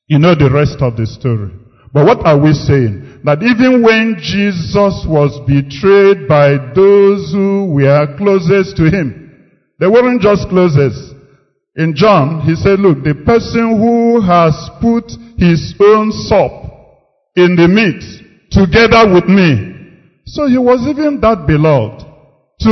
You 0.06 0.18
know 0.18 0.34
the 0.34 0.50
rest 0.50 0.82
of 0.82 0.96
the 0.96 1.06
story. 1.06 1.50
But 1.92 2.06
what 2.06 2.26
are 2.26 2.40
we 2.40 2.52
saying? 2.52 3.20
That 3.24 3.42
even 3.42 3.82
when 3.82 4.16
Jesus 4.18 5.04
was 5.06 5.38
betrayed 5.46 6.26
by 6.26 6.56
those 6.74 7.30
who 7.32 7.72
were 7.74 8.16
closest 8.16 8.76
to 8.78 8.88
him, 8.88 9.22
they 9.78 9.86
weren't 9.86 10.20
just 10.22 10.48
closest. 10.48 11.14
In 11.76 11.94
John, 11.94 12.40
he 12.42 12.54
said, 12.54 12.80
look, 12.80 13.04
the 13.04 13.14
person 13.24 13.76
who 13.80 14.20
has 14.20 14.52
put 14.80 15.08
his 15.38 15.74
own 15.80 16.12
sop 16.12 16.64
in 17.36 17.56
the 17.56 17.68
meat 17.68 18.04
together 18.50 19.12
with 19.12 19.24
me. 19.28 19.81
So 20.24 20.46
he 20.46 20.58
was 20.58 20.86
even 20.88 21.20
that 21.20 21.46
beloved. 21.46 22.04
To 22.60 22.70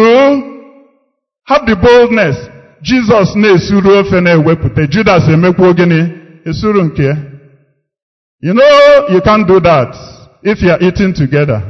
have 1.47 1.67
the 1.67 1.77
boldness. 1.77 2.37
Jesus 2.83 3.35
na-esuru 3.37 4.03
ofe 4.03 4.21
na-ewepụta. 4.21 4.89
Judas. 4.89 5.27
You 8.43 8.55
know, 8.55 9.09
you 9.11 9.21
can't 9.21 9.47
do 9.47 9.61
that 9.61 9.95
if 10.43 10.63
you 10.63 10.71
are 10.71 10.81
eating 10.81 11.13
together. 11.13 11.61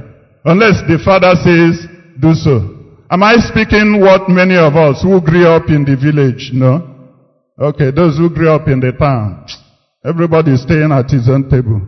Unless 0.45 0.83
the 0.87 0.99
father 1.05 1.35
says, 1.35 1.87
do 2.21 2.35
so. 2.35 2.77
Am 3.11 3.23
I 3.25 3.35
speaking 3.37 4.01
what 4.01 4.29
many 4.29 4.57
of 4.57 4.77
us 4.77 5.03
who 5.03 5.21
grew 5.21 5.49
up 5.49 5.69
in 5.69 5.85
the 5.85 5.97
village 5.97 6.53
know? 6.53 6.87
Okay, 7.61 7.91
those 7.91 8.17
who 8.17 8.31
grew 8.31 8.51
up 8.51 8.69
in 8.69 8.79
the 8.79 8.93
town. 8.93 9.47
Everybody 10.05 10.53
is 10.53 10.63
staying 10.63 10.93
at 10.93 11.11
his 11.11 11.29
own 11.29 11.51
table. 11.51 11.83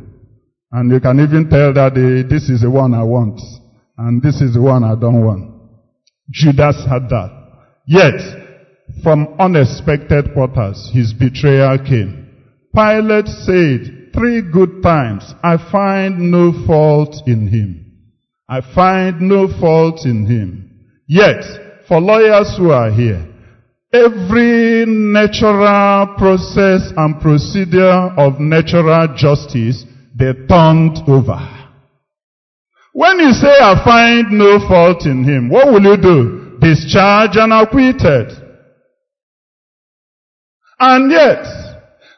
And 0.73 0.91
you 0.91 1.01
can 1.01 1.21
even 1.21 1.49
tell 1.49 1.73
that 1.75 1.95
this 2.29 2.51
is 2.51 2.63
the 2.63 2.71
one 2.71 2.93
I 2.93 3.05
want. 3.05 3.41
And 4.05 4.21
this 4.21 4.41
is 4.41 4.55
the 4.55 4.61
one 4.61 4.83
I 4.83 4.97
don't 4.97 5.25
want. 5.25 5.63
Judas 6.29 6.75
had 6.91 7.09
that. 7.11 7.31
Yet, 7.87 8.19
from 9.01 9.37
unexpected 9.39 10.35
quarters, 10.35 10.91
his 10.93 11.13
betrayal 11.13 11.79
came. 11.79 12.29
Pilate 12.75 13.29
said, 13.29 14.11
three 14.13 14.43
good 14.43 14.83
times, 14.83 15.23
I 15.45 15.57
find 15.71 16.33
no 16.33 16.51
fault 16.67 17.15
in 17.29 17.47
him. 17.47 17.93
I 18.49 18.61
find 18.75 19.21
no 19.21 19.47
fault 19.61 20.05
in 20.05 20.27
him. 20.27 20.89
Yet, 21.07 21.45
for 21.87 22.01
lawyers 22.01 22.57
who 22.59 22.73
are 22.73 22.91
here, 22.91 23.25
every 23.93 24.85
natural 24.85 26.17
process 26.19 26.91
and 26.97 27.21
procedure 27.21 28.11
of 28.19 28.41
natural 28.41 29.15
justice, 29.17 29.85
they 30.19 30.33
turned 30.49 30.99
over. 31.07 31.62
When 32.93 33.19
you 33.21 33.33
say, 33.33 33.49
I 33.49 33.83
find 33.85 34.33
no 34.33 34.59
fault 34.69 35.07
in 35.07 35.25
him, 35.25 35.49
what 35.49 35.69
will 35.69 35.83
you 35.83 35.97
do? 35.97 36.59
Discharge 36.61 37.37
and 37.37 37.53
acquitted. 37.53 38.33
And 40.79 41.11
yet, 41.11 41.45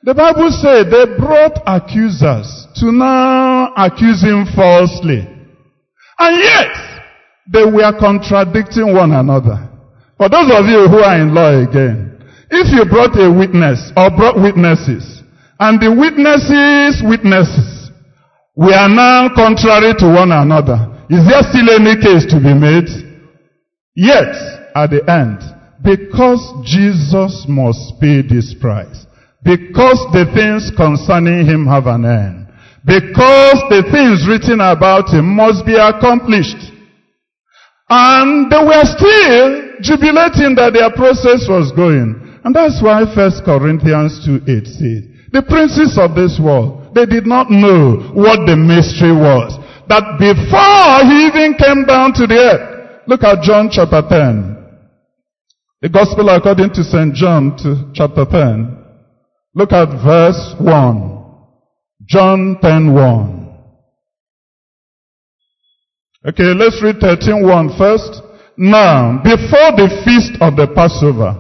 the 0.03 0.15
Bible 0.15 0.51
said 0.51 0.91
they 0.91 1.17
brought 1.17 1.63
accusers 1.67 2.67
to 2.77 2.91
now 2.91 3.73
accuse 3.77 4.23
him 4.23 4.47
falsely. 4.57 5.23
And 6.19 6.39
yet, 6.43 6.75
they 7.53 7.65
were 7.65 7.93
contradicting 7.99 8.95
one 8.95 9.13
another. 9.13 9.71
For 10.17 10.29
those 10.29 10.51
of 10.51 10.67
you 10.67 10.89
who 10.89 10.99
are 10.99 11.21
in 11.21 11.35
law 11.35 11.55
again, 11.55 12.19
if 12.51 12.73
you 12.73 12.85
brought 12.91 13.15
a 13.19 13.31
witness 13.31 13.93
or 13.97 14.11
brought 14.11 14.37
witnesses, 14.37 15.23
and 15.61 15.81
the 15.81 15.91
witnesses' 15.91 17.03
witnesses 17.05 17.74
were 18.57 18.89
now 18.89 19.29
contrary 19.35 19.95
to 19.99 20.07
one 20.07 20.33
another, 20.33 21.07
is 21.11 21.27
there 21.27 21.43
still 21.51 21.69
any 21.75 22.01
case 22.01 22.25
to 22.31 22.39
be 22.41 22.55
made? 22.55 22.89
Yet, 23.95 24.35
at 24.75 24.91
the 24.91 25.03
end, 25.11 25.43
because 25.83 26.41
Jesus 26.65 27.45
must 27.49 28.01
pay 28.01 28.23
this 28.23 28.55
price, 28.55 29.07
because 29.43 30.01
the 30.17 30.27
things 30.35 30.73
concerning 30.77 31.47
him 31.47 31.67
have 31.67 31.87
an 31.87 32.05
end, 32.05 32.49
because 32.87 33.59
the 33.69 33.85
things 33.93 34.27
written 34.29 34.61
about 34.61 35.09
him 35.09 35.35
must 35.35 35.65
be 35.67 35.75
accomplished. 35.75 36.73
And 37.89 38.51
they 38.51 38.65
were 38.65 38.85
still 38.85 39.81
jubilating 39.81 40.57
that 40.57 40.73
their 40.73 40.91
process 40.91 41.45
was 41.49 41.73
going. 41.77 42.41
And 42.45 42.55
that's 42.55 42.81
why 42.83 43.05
1 43.05 43.45
Corinthians 43.45 44.25
2 44.25 44.41
8 44.49 44.67
says, 44.67 45.03
the 45.33 45.43
princes 45.43 45.99
of 45.99 46.15
this 46.15 46.41
world, 46.41 46.84
they 46.95 47.07
did 47.07 47.27
not 47.27 47.51
know 47.51 48.13
what 48.15 48.47
the 48.47 48.57
mystery 48.57 49.13
was. 49.13 49.59
That 49.89 50.17
before 50.19 51.05
he 51.05 51.27
even 51.27 51.55
came 51.59 51.85
down 51.85 52.15
to 52.15 52.27
the 52.27 52.39
earth, 52.39 53.01
look 53.07 53.23
at 53.23 53.43
John 53.43 53.69
chapter 53.71 54.01
10. 54.01 54.55
The 55.83 55.89
gospel 55.91 56.31
according 56.31 56.71
to 56.75 56.85
St. 56.85 57.15
John 57.15 57.57
to 57.59 57.91
chapter 57.93 58.25
10. 58.25 58.79
Look 59.55 59.73
at 59.73 59.91
verse 60.03 60.55
1. 60.59 61.15
John 62.07 62.59
10 62.63 62.95
1. 62.95 63.45
Okay, 66.27 66.55
let's 66.57 66.81
read 66.83 66.97
13 67.01 67.47
1 67.47 67.77
first. 67.77 68.23
Now, 68.57 69.21
before 69.23 69.77
the 69.77 70.03
feast 70.05 70.41
of 70.41 70.57
the 70.57 70.69
Passover, 70.75 71.37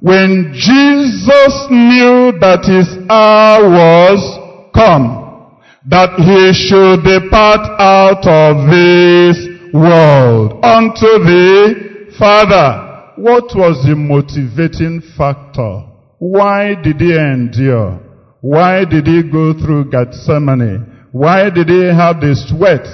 when 0.00 0.52
Jesus 0.54 1.66
knew 1.70 2.38
that 2.38 2.62
his 2.62 2.86
hour 3.10 3.68
was 3.68 4.37
come, 4.78 5.58
that 5.90 6.14
he 6.22 6.54
should 6.54 7.02
depart 7.02 7.66
out 7.82 8.22
of 8.22 8.70
this 8.70 9.34
world 9.74 10.62
unto 10.62 11.10
the 11.26 12.14
Father. 12.16 12.86
What 13.16 13.50
was 13.58 13.82
the 13.84 13.96
motivating 13.96 15.02
factor? 15.18 15.82
Why 16.18 16.76
did 16.80 17.00
he 17.00 17.12
endure? 17.16 17.98
Why 18.40 18.84
did 18.84 19.06
he 19.08 19.22
go 19.24 19.52
through 19.52 19.90
Gethsemane? 19.90 21.08
Why 21.10 21.50
did 21.50 21.68
he 21.68 21.82
have 21.86 22.20
the 22.20 22.36
sweat 22.36 22.86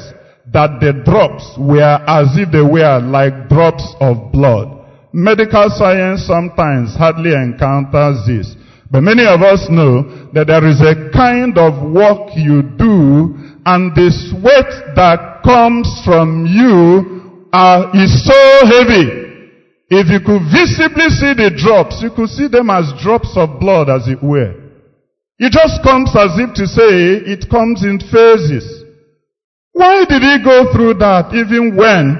that 0.52 0.80
the 0.80 1.04
drops 1.04 1.44
were 1.58 2.00
as 2.08 2.28
if 2.38 2.50
they 2.50 2.62
were 2.64 3.00
like 3.00 3.50
drops 3.50 3.84
of 4.00 4.32
blood? 4.32 4.72
Medical 5.12 5.68
science 5.76 6.26
sometimes 6.26 6.96
hardly 6.96 7.34
encounters 7.34 8.24
this. 8.26 8.56
But 8.94 9.02
many 9.02 9.26
of 9.26 9.42
us 9.42 9.66
know 9.68 10.06
that 10.38 10.46
there 10.46 10.62
is 10.62 10.78
a 10.78 11.10
kind 11.10 11.58
of 11.58 11.82
work 11.90 12.30
you 12.38 12.62
do 12.62 13.34
and 13.66 13.90
the 13.90 14.06
sweat 14.14 14.70
that 14.94 15.42
comes 15.42 15.90
from 16.06 16.46
you 16.46 17.50
uh, 17.50 17.90
is 17.90 18.14
so 18.22 18.38
heavy. 18.70 19.50
If 19.90 20.14
you 20.14 20.22
could 20.22 20.46
visibly 20.46 21.10
see 21.10 21.34
the 21.34 21.50
drops, 21.50 22.06
you 22.06 22.14
could 22.14 22.30
see 22.30 22.46
them 22.46 22.70
as 22.70 22.94
drops 23.02 23.34
of 23.34 23.58
blood 23.58 23.90
as 23.90 24.06
it 24.06 24.22
were. 24.22 24.54
It 25.42 25.50
just 25.50 25.82
comes 25.82 26.14
as 26.14 26.38
if 26.38 26.54
to 26.54 26.64
say 26.70 27.18
it 27.34 27.50
comes 27.50 27.82
in 27.82 27.98
phases. 27.98 28.62
Why 29.74 30.06
did 30.06 30.22
he 30.22 30.38
go 30.38 30.70
through 30.70 31.02
that 31.02 31.34
even 31.34 31.74
when 31.74 32.14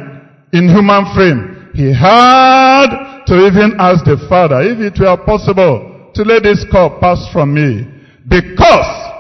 in 0.51 0.67
human 0.67 1.07
frame? 1.15 1.71
He 1.71 1.95
had 1.95 3.31
to 3.31 3.47
even 3.47 3.79
ask 3.79 4.03
the 4.03 4.19
Father 4.27 4.59
if 4.67 4.83
it 4.83 4.99
were 4.99 5.23
possible 5.23 5.94
to 6.15 6.23
let 6.23 6.43
this 6.43 6.65
cup 6.71 7.01
pass 7.01 7.27
from 7.33 7.55
me. 7.55 7.91
because 8.29 9.13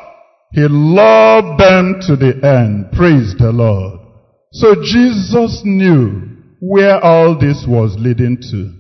he 0.53 0.67
loved 0.69 1.61
them 1.61 2.01
to 2.07 2.17
the 2.17 2.39
end. 2.47 2.93
Praise 2.93 3.35
the 3.39 3.51
Lord. 3.51 4.01
So 4.53 4.77
Jesus 4.83 5.63
knew 5.65 6.23
where 6.61 7.03
all 7.03 7.37
this 7.39 7.67
was 7.69 7.97
leading 7.99 8.39
to. 8.41 8.73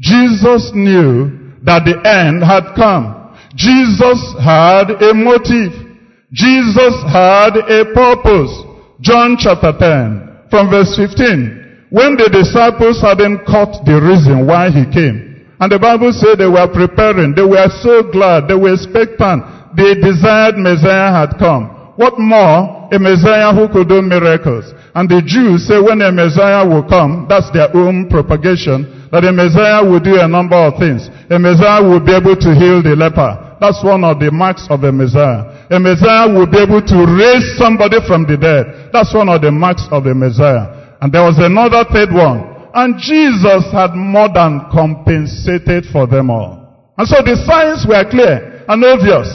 Jesus 0.00 0.72
knew 0.74 1.54
that 1.62 1.84
the 1.86 1.96
end 2.02 2.42
had 2.42 2.74
come. 2.74 3.38
Jesus 3.54 4.34
had 4.42 4.90
a 4.90 5.14
motive. 5.14 5.72
Jesus 6.32 6.94
had 7.06 7.56
a 7.56 7.94
purpose. 7.94 8.52
John 9.00 9.36
chapter 9.38 9.72
10 9.72 10.50
from 10.50 10.68
verse 10.68 10.96
15. 10.96 11.86
When 11.90 12.16
the 12.16 12.28
disciples 12.28 13.00
hadn't 13.00 13.46
caught 13.46 13.84
the 13.86 14.02
reason 14.02 14.46
why 14.46 14.70
he 14.70 14.84
came. 14.92 15.29
And 15.60 15.68
the 15.70 15.78
Bible 15.78 16.08
said 16.16 16.40
they 16.40 16.48
were 16.48 16.66
preparing. 16.72 17.36
They 17.36 17.44
were 17.44 17.68
so 17.84 18.08
glad. 18.08 18.48
They 18.48 18.56
were 18.56 18.72
expectant. 18.72 19.44
The 19.76 19.92
desired 20.00 20.56
Messiah 20.56 21.12
had 21.12 21.36
come. 21.36 21.94
What 22.00 22.16
more? 22.16 22.88
A 22.88 22.98
Messiah 22.98 23.52
who 23.52 23.68
could 23.68 23.92
do 23.92 24.00
miracles. 24.00 24.72
And 24.96 25.04
the 25.04 25.20
Jews 25.20 25.68
say 25.68 25.76
when 25.76 26.00
a 26.00 26.10
Messiah 26.10 26.64
will 26.64 26.82
come, 26.82 27.28
that's 27.28 27.52
their 27.52 27.68
own 27.76 28.08
propagation, 28.08 29.06
that 29.12 29.22
a 29.22 29.30
Messiah 29.30 29.84
will 29.84 30.00
do 30.00 30.16
a 30.16 30.26
number 30.26 30.56
of 30.56 30.80
things. 30.80 31.06
A 31.28 31.38
Messiah 31.38 31.84
will 31.84 32.00
be 32.00 32.16
able 32.16 32.34
to 32.34 32.50
heal 32.56 32.80
the 32.80 32.96
leper. 32.96 33.58
That's 33.60 33.84
one 33.84 34.02
of 34.02 34.16
the 34.18 34.32
marks 34.32 34.64
of 34.72 34.82
a 34.82 34.90
Messiah. 34.90 35.68
A 35.68 35.78
Messiah 35.78 36.24
will 36.24 36.48
be 36.48 36.56
able 36.56 36.80
to 36.80 36.98
raise 37.04 37.44
somebody 37.60 38.00
from 38.08 38.24
the 38.24 38.40
dead. 38.40 38.90
That's 38.96 39.12
one 39.12 39.28
of 39.28 39.44
the 39.44 39.52
marks 39.52 39.84
of 39.92 40.08
a 40.08 40.14
Messiah. 40.16 40.96
And 41.04 41.12
there 41.12 41.22
was 41.22 41.36
another 41.36 41.84
third 41.92 42.10
one. 42.10 42.59
And 42.74 42.98
Jesus 42.98 43.70
had 43.72 43.94
more 43.94 44.28
than 44.32 44.70
compensated 44.70 45.86
for 45.92 46.06
them 46.06 46.30
all. 46.30 46.92
And 46.98 47.08
so 47.08 47.16
the 47.22 47.36
signs 47.46 47.86
were 47.88 48.04
clear 48.08 48.64
and 48.68 48.84
obvious. 48.84 49.26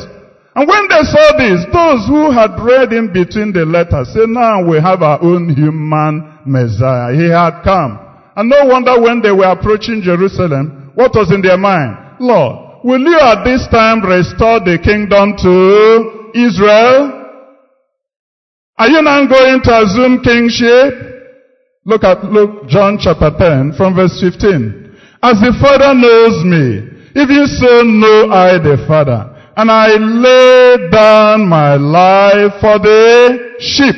And 0.56 0.70
when 0.70 0.88
they 0.88 1.04
saw 1.04 1.36
this, 1.36 1.66
those 1.74 2.08
who 2.08 2.32
had 2.32 2.56
read 2.64 2.94
in 2.94 3.12
between 3.12 3.52
the 3.52 3.66
letters 3.66 4.14
said, 4.14 4.30
now 4.30 4.64
we 4.64 4.80
have 4.80 5.02
our 5.02 5.22
own 5.22 5.50
human 5.50 6.40
Messiah. 6.46 7.12
He 7.12 7.28
had 7.28 7.62
come. 7.64 8.00
And 8.38 8.50
no 8.50 8.66
wonder 8.66 9.02
when 9.02 9.22
they 9.22 9.32
were 9.32 9.52
approaching 9.52 10.02
Jerusalem, 10.02 10.92
what 10.96 11.12
was 11.16 11.32
in 11.32 11.42
their 11.42 11.58
mind? 11.58 12.22
Lord, 12.22 12.84
will 12.84 13.02
you 13.02 13.20
at 13.20 13.44
this 13.44 13.68
time 13.68 14.00
restore 14.04 14.60
the 14.64 14.80
kingdom 14.80 15.36
to 15.44 16.32
Israel? 16.40 17.26
Are 18.78 18.88
you 18.88 19.02
now 19.02 19.28
going 19.28 19.60
to 19.64 19.72
assume 19.84 20.24
kingship? 20.24 21.15
Look 21.86 22.04
at 22.04 22.26
Luke, 22.26 22.68
John 22.68 22.98
chapter 23.00 23.30
10 23.38 23.74
from 23.78 23.96
verse 23.96 24.20
15. 24.20 24.98
As 25.22 25.38
the 25.38 25.54
Father 25.62 25.94
knows 25.94 26.42
me, 26.44 26.96
even 27.16 27.46
so 27.46 27.84
know 27.84 28.34
I 28.34 28.58
the 28.58 28.84
Father. 28.88 29.32
And 29.56 29.70
I 29.70 29.94
lay 29.94 30.90
down 30.90 31.48
my 31.48 31.76
life 31.76 32.60
for 32.60 32.80
the 32.80 33.56
sheep. 33.60 33.96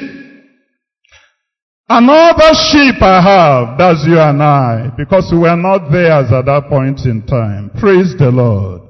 Another 1.90 2.54
sheep 2.70 3.02
I 3.02 3.22
have, 3.24 3.78
that's 3.78 4.06
you 4.06 4.20
and 4.20 4.44
I, 4.44 4.92
because 4.98 5.30
we 5.32 5.40
were 5.40 5.56
not 5.56 5.90
theirs 5.90 6.30
at 6.34 6.46
that 6.46 6.68
point 6.68 7.06
in 7.06 7.26
time. 7.26 7.72
Praise 7.80 8.14
the 8.20 8.30
Lord. 8.30 8.82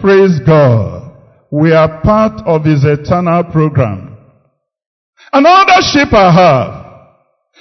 Praise 0.00 0.40
God. 0.44 1.12
We 1.52 1.72
are 1.72 2.02
part 2.02 2.42
of 2.44 2.64
His 2.64 2.84
eternal 2.84 3.44
program. 3.44 4.18
Another 5.32 5.80
sheep 5.80 6.12
I 6.12 6.32
have, 6.34 6.83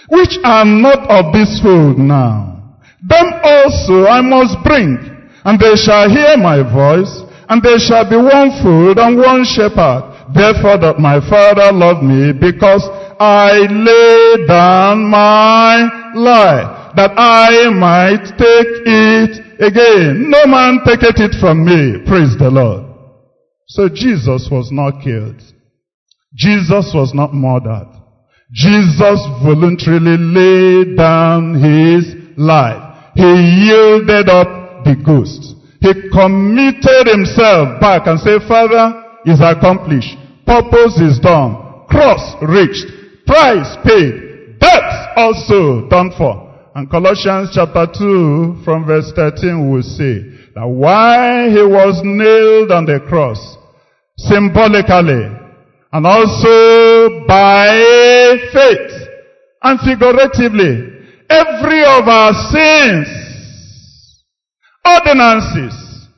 which 0.09 0.38
are 0.43 0.65
not 0.65 1.09
of 1.09 1.34
this 1.34 1.59
fold 1.61 1.97
now. 1.97 2.80
Them 3.07 3.27
also 3.43 4.05
I 4.07 4.21
must 4.21 4.57
bring, 4.63 4.97
and 5.43 5.59
they 5.59 5.75
shall 5.75 6.09
hear 6.09 6.38
my 6.38 6.63
voice, 6.63 7.11
and 7.49 7.61
there 7.61 7.80
shall 7.80 8.09
be 8.09 8.15
one 8.15 8.51
fold 8.63 8.97
and 8.99 9.17
one 9.17 9.43
shepherd. 9.43 10.11
Therefore 10.34 10.80
that 10.80 10.99
my 10.99 11.19
Father 11.30 11.71
loved 11.71 12.03
me, 12.03 12.34
because 12.34 12.88
I 13.19 13.67
lay 13.69 14.47
down 14.47 15.05
my 15.09 15.88
life, 16.15 16.95
that 16.95 17.11
I 17.17 17.69
might 17.69 18.23
take 18.39 18.73
it 18.88 19.43
again. 19.59 20.30
No 20.30 20.45
man 20.47 20.80
taketh 20.85 21.19
it 21.19 21.35
from 21.39 21.63
me. 21.65 22.03
Praise 22.05 22.35
the 22.38 22.49
Lord. 22.49 22.85
So 23.67 23.89
Jesus 23.89 24.49
was 24.51 24.69
not 24.71 25.03
killed. 25.03 25.41
Jesus 26.35 26.91
was 26.93 27.13
not 27.13 27.34
murdered. 27.34 27.93
Jesus 28.53 29.19
voluntarily 29.41 30.15
laid 30.15 30.95
down 30.95 31.55
his 31.55 32.13
life. 32.38 33.11
He 33.15 33.23
yielded 33.23 34.30
up 34.30 34.85
the 34.85 34.95
ghost. 35.03 35.55
He 35.81 35.91
committed 36.13 37.07
himself 37.09 37.81
back 37.81 38.05
and 38.05 38.19
said, 38.19 38.41
Father, 38.47 39.03
is 39.25 39.41
accomplished. 39.41 40.15
Purpose 40.45 41.01
is 41.01 41.19
done. 41.19 41.85
Cross 41.89 42.43
reached. 42.43 42.85
Price 43.25 43.75
paid. 43.84 44.59
Debt 44.59 45.17
also 45.17 45.89
done 45.89 46.11
for. 46.15 46.53
And 46.75 46.89
Colossians 46.89 47.51
chapter 47.53 47.88
2 47.97 48.61
from 48.63 48.85
verse 48.85 49.11
13 49.15 49.71
will 49.71 49.84
say 49.84 50.21
that 50.53 50.67
while 50.67 51.49
he 51.49 51.63
was 51.65 52.01
nailed 52.03 52.71
on 52.71 52.85
the 52.85 52.99
cross, 53.07 53.57
symbolically, 54.17 55.43
and 55.94 56.07
also 56.07 57.24
by 57.28 57.70
faith, 58.52 59.07
and 59.61 59.80
figuratively, 59.80 60.90
every 61.30 61.82
of 61.86 62.07
our 62.10 62.34
sins, 62.49 63.07
ordinances, 64.84 66.10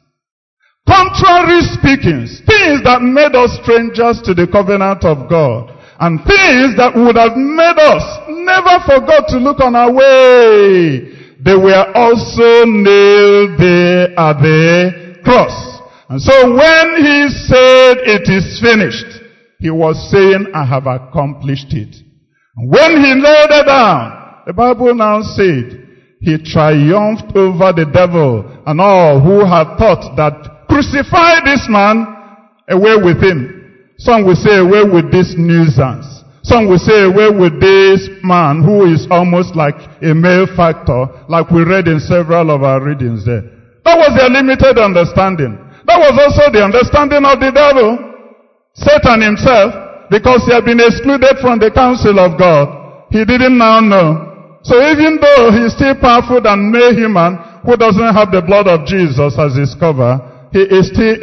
contrary 0.87 1.59
speakings, 1.75 2.39
things 2.47 2.87
that 2.87 3.01
made 3.03 3.35
us 3.35 3.59
strangers 3.61 4.21
to 4.23 4.33
the 4.33 4.47
covenant 4.47 5.03
of 5.03 5.29
God, 5.29 5.75
and 5.99 6.19
things 6.23 6.79
that 6.79 6.95
would 6.95 7.17
have 7.19 7.35
made 7.35 7.75
us 7.75 8.03
never 8.31 8.79
forgot 8.87 9.27
to 9.27 9.37
look 9.37 9.59
on 9.59 9.75
our 9.75 9.91
way, 9.91 11.11
they 11.43 11.55
were 11.55 11.91
also 11.93 12.63
nailed 12.63 13.59
there 13.59 14.17
at 14.17 14.39
the 14.39 15.19
cross. 15.25 15.51
And 16.07 16.21
so 16.21 16.55
when 16.55 16.87
he 17.03 17.27
said 17.27 18.07
it 18.07 18.29
is 18.31 18.61
finished, 18.63 19.14
he 19.59 19.69
was 19.69 19.95
saying, 20.11 20.47
I 20.53 20.65
have 20.65 20.85
accomplished 20.85 21.73
it. 21.73 21.95
When 22.57 23.03
he 23.03 23.13
laid 23.15 23.51
it 23.51 23.65
down, 23.65 24.43
the 24.45 24.53
Bible 24.53 24.93
now 24.95 25.21
said, 25.21 25.85
he 26.21 26.37
triumphed 26.37 27.35
over 27.35 27.73
the 27.73 27.85
devil 27.91 28.63
and 28.65 28.81
all 28.81 29.19
who 29.19 29.45
had 29.45 29.77
thought 29.77 30.15
that 30.15 30.67
crucify 30.67 31.43
this 31.45 31.67
man 31.69 32.05
away 32.69 32.97
with 32.97 33.21
him. 33.21 33.93
Some 33.97 34.25
will 34.25 34.35
say 34.35 34.57
away 34.57 34.83
with 34.83 35.11
this 35.11 35.35
nuisance. 35.37 36.05
Some 36.43 36.67
will 36.67 36.79
say 36.79 37.05
away 37.05 37.29
with 37.29 37.59
this 37.59 38.09
man 38.23 38.61
who 38.61 38.85
is 38.85 39.07
almost 39.09 39.55
like 39.55 39.75
a 40.01 40.13
male 40.13 40.45
factor, 40.55 41.07
like 41.27 41.49
we 41.49 41.63
read 41.63 41.87
in 41.87 41.99
several 41.99 42.51
of 42.51 42.61
our 42.61 42.83
readings 42.83 43.25
there. 43.25 43.41
That 43.83 43.97
was 43.97 44.13
their 44.17 44.29
limited 44.29 44.77
understanding. 44.77 45.57
That 45.85 45.99
was 46.01 46.13
also 46.17 46.51
the 46.51 46.63
understanding 46.65 47.25
of 47.25 47.39
the 47.39 47.51
devil. 47.53 48.14
Satan 48.75 49.23
himself, 49.23 50.09
because 50.11 50.43
he 50.45 50.51
had 50.51 50.65
been 50.67 50.83
excluded 50.83 51.39
from 51.39 51.59
the 51.59 51.71
counsel 51.71 52.19
of 52.19 52.37
God, 52.37 53.07
he 53.09 53.23
didn't 53.23 53.57
now 53.57 53.79
know. 53.79 54.59
So 54.63 54.75
even 54.91 55.17
though 55.21 55.51
he's 55.55 55.73
still 55.73 55.95
powerful 55.95 56.41
than 56.41 56.71
no 56.71 56.91
human 56.91 57.39
who 57.63 57.77
doesn't 57.77 58.13
have 58.13 58.31
the 58.31 58.43
blood 58.43 58.67
of 58.67 58.85
Jesus 58.85 59.37
as 59.39 59.55
his 59.55 59.73
cover, 59.79 60.19
he 60.51 60.61
is 60.61 60.91
still 60.91 61.15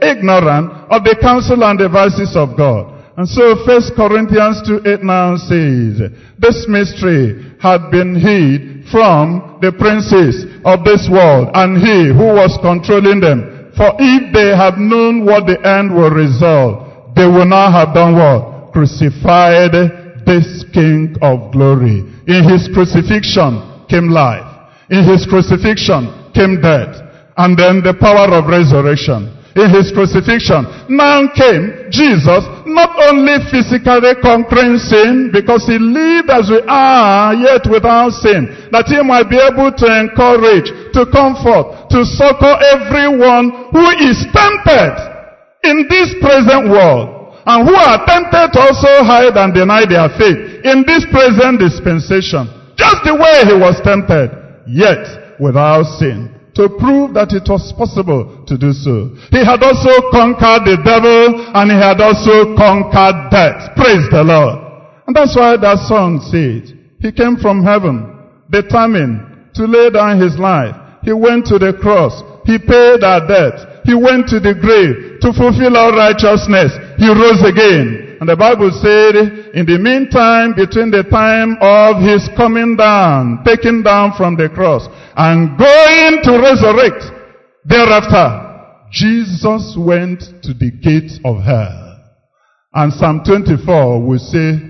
ignorant 0.00 0.70
of 0.90 1.02
the 1.04 1.16
counsel 1.20 1.64
and 1.64 1.78
devices 1.78 2.36
of 2.36 2.56
God. 2.56 3.00
And 3.16 3.28
so 3.28 3.56
First 3.66 3.92
Corinthians 3.96 4.62
2 4.66 4.86
8 4.86 5.02
now 5.02 5.36
says, 5.36 6.12
This 6.38 6.64
mystery 6.68 7.52
had 7.60 7.90
been 7.90 8.14
hid 8.14 8.88
from 8.88 9.58
the 9.60 9.72
princes 9.72 10.46
of 10.64 10.84
this 10.84 11.08
world 11.10 11.50
and 11.52 11.76
he 11.76 12.08
who 12.08 12.32
was 12.38 12.56
controlling 12.62 13.20
them. 13.20 13.72
For 13.76 13.92
if 13.98 14.32
they 14.32 14.56
had 14.56 14.78
known 14.78 15.24
what 15.24 15.46
the 15.46 15.60
end 15.60 15.92
will 15.94 16.10
result, 16.10 16.89
they 17.20 17.28
would 17.28 17.52
not 17.52 17.68
have 17.76 17.92
done 17.92 18.16
what? 18.16 18.72
Crucified 18.72 19.76
this 20.24 20.64
King 20.72 21.12
of 21.20 21.52
glory. 21.52 22.00
In 22.24 22.48
his 22.48 22.64
crucifixion 22.72 23.84
came 23.92 24.08
life. 24.08 24.48
In 24.88 25.04
his 25.04 25.28
crucifixion 25.28 26.32
came 26.32 26.64
death. 26.64 26.96
And 27.36 27.58
then 27.60 27.84
the 27.84 27.92
power 27.92 28.32
of 28.32 28.48
resurrection. 28.48 29.36
In 29.52 29.68
his 29.68 29.92
crucifixion 29.92 30.64
now 30.88 31.28
came 31.36 31.92
Jesus, 31.92 32.40
not 32.64 32.96
only 33.10 33.36
physically 33.52 34.16
conquering 34.22 34.78
sin, 34.80 35.28
because 35.34 35.66
he 35.66 35.76
lived 35.76 36.30
as 36.30 36.48
we 36.48 36.62
are, 36.64 37.34
yet 37.34 37.68
without 37.68 38.16
sin, 38.16 38.48
that 38.72 38.88
he 38.88 38.96
might 39.04 39.28
be 39.28 39.36
able 39.36 39.74
to 39.74 39.86
encourage, 39.90 40.72
to 40.96 41.04
comfort, 41.12 41.90
to 41.90 42.00
succor 42.06 42.56
everyone 42.72 43.68
who 43.74 43.84
is 44.08 44.24
tempted 44.32 45.19
in 45.62 45.86
this 45.88 46.14
present 46.20 46.70
world 46.70 47.20
and 47.46 47.68
who 47.68 47.74
are 47.74 48.04
tempted 48.06 48.52
to 48.52 48.60
also 48.60 49.04
hide 49.04 49.36
and 49.36 49.54
deny 49.54 49.84
their 49.88 50.08
faith 50.16 50.64
in 50.64 50.84
this 50.86 51.04
present 51.08 51.60
dispensation. 51.60 52.48
Just 52.76 53.04
the 53.04 53.16
way 53.16 53.44
he 53.48 53.56
was 53.56 53.80
tempted, 53.84 54.32
yet 54.68 55.36
without 55.40 55.84
sin. 55.98 56.36
To 56.56 56.68
prove 56.68 57.14
that 57.14 57.32
it 57.32 57.46
was 57.48 57.72
possible 57.78 58.44
to 58.44 58.58
do 58.58 58.74
so. 58.74 59.14
He 59.30 59.40
had 59.40 59.62
also 59.62 60.10
conquered 60.10 60.66
the 60.66 60.82
devil 60.82 61.46
and 61.54 61.70
he 61.70 61.78
had 61.78 62.02
also 62.02 62.56
conquered 62.58 63.30
death. 63.30 63.72
Praise 63.78 64.04
the 64.10 64.20
Lord. 64.26 64.58
And 65.06 65.14
that's 65.14 65.34
why 65.36 65.56
that 65.56 65.78
song 65.86 66.20
said, 66.28 66.76
He 66.98 67.12
came 67.12 67.38
from 67.38 67.62
heaven, 67.62 68.02
determined 68.50 69.54
to 69.54 69.64
lay 69.64 69.90
down 69.90 70.20
his 70.20 70.38
life. 70.38 70.74
He 71.02 71.12
went 71.12 71.46
to 71.46 71.58
the 71.58 71.72
cross. 71.80 72.20
He 72.44 72.58
paid 72.58 73.02
our 73.04 73.26
debt. 73.26 73.69
He 73.84 73.94
went 73.94 74.28
to 74.28 74.40
the 74.40 74.54
grave 74.54 75.20
to 75.20 75.32
fulfill 75.32 75.76
our 75.76 75.92
righteousness. 75.92 76.72
He 76.98 77.08
rose 77.08 77.42
again. 77.42 78.18
And 78.20 78.28
the 78.28 78.36
Bible 78.36 78.68
said, 78.84 79.56
in 79.56 79.64
the 79.64 79.80
meantime, 79.80 80.52
between 80.52 80.90
the 80.90 81.04
time 81.08 81.56
of 81.60 82.04
his 82.04 82.28
coming 82.36 82.76
down, 82.76 83.42
taken 83.44 83.82
down 83.82 84.12
from 84.16 84.36
the 84.36 84.50
cross, 84.52 84.84
and 85.16 85.56
going 85.56 86.20
to 86.28 86.32
resurrect, 86.36 87.00
thereafter, 87.64 88.50
Jesus 88.92 89.74
went 89.78 90.20
to 90.44 90.52
the 90.52 90.70
gates 90.70 91.18
of 91.24 91.40
hell. 91.40 91.96
And 92.74 92.92
Psalm 92.92 93.22
24 93.24 94.04
will 94.04 94.18
say, 94.18 94.60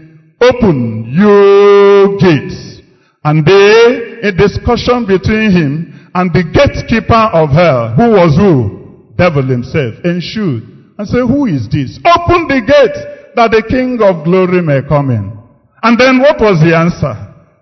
open 0.41 1.11
your 1.11 2.17
gates. 2.19 2.81
And 3.25 3.45
they, 3.45 4.31
a 4.31 4.33
discussion 4.33 5.07
between 5.07 5.51
him 5.51 6.11
and 6.15 6.33
the 6.33 6.45
gatekeeper 6.45 7.29
of 7.35 7.51
hell, 7.51 7.95
who 7.95 8.11
was 8.15 8.37
who? 8.37 8.80
Devil 9.21 9.53
himself, 9.53 10.01
ensued. 10.01 10.97
And 10.97 11.05
say, 11.05 11.21
who 11.21 11.45
is 11.45 11.69
this? 11.69 12.01
Open 12.01 12.49
the 12.49 12.65
gate 12.65 12.97
that 13.37 13.53
the 13.53 13.61
King 13.69 14.01
of 14.01 14.25
glory 14.25 14.65
may 14.65 14.81
come 14.81 15.13
in. 15.13 15.37
And 15.85 16.01
then 16.01 16.25
what 16.25 16.41
was 16.41 16.61
the 16.65 16.73
answer? 16.73 17.13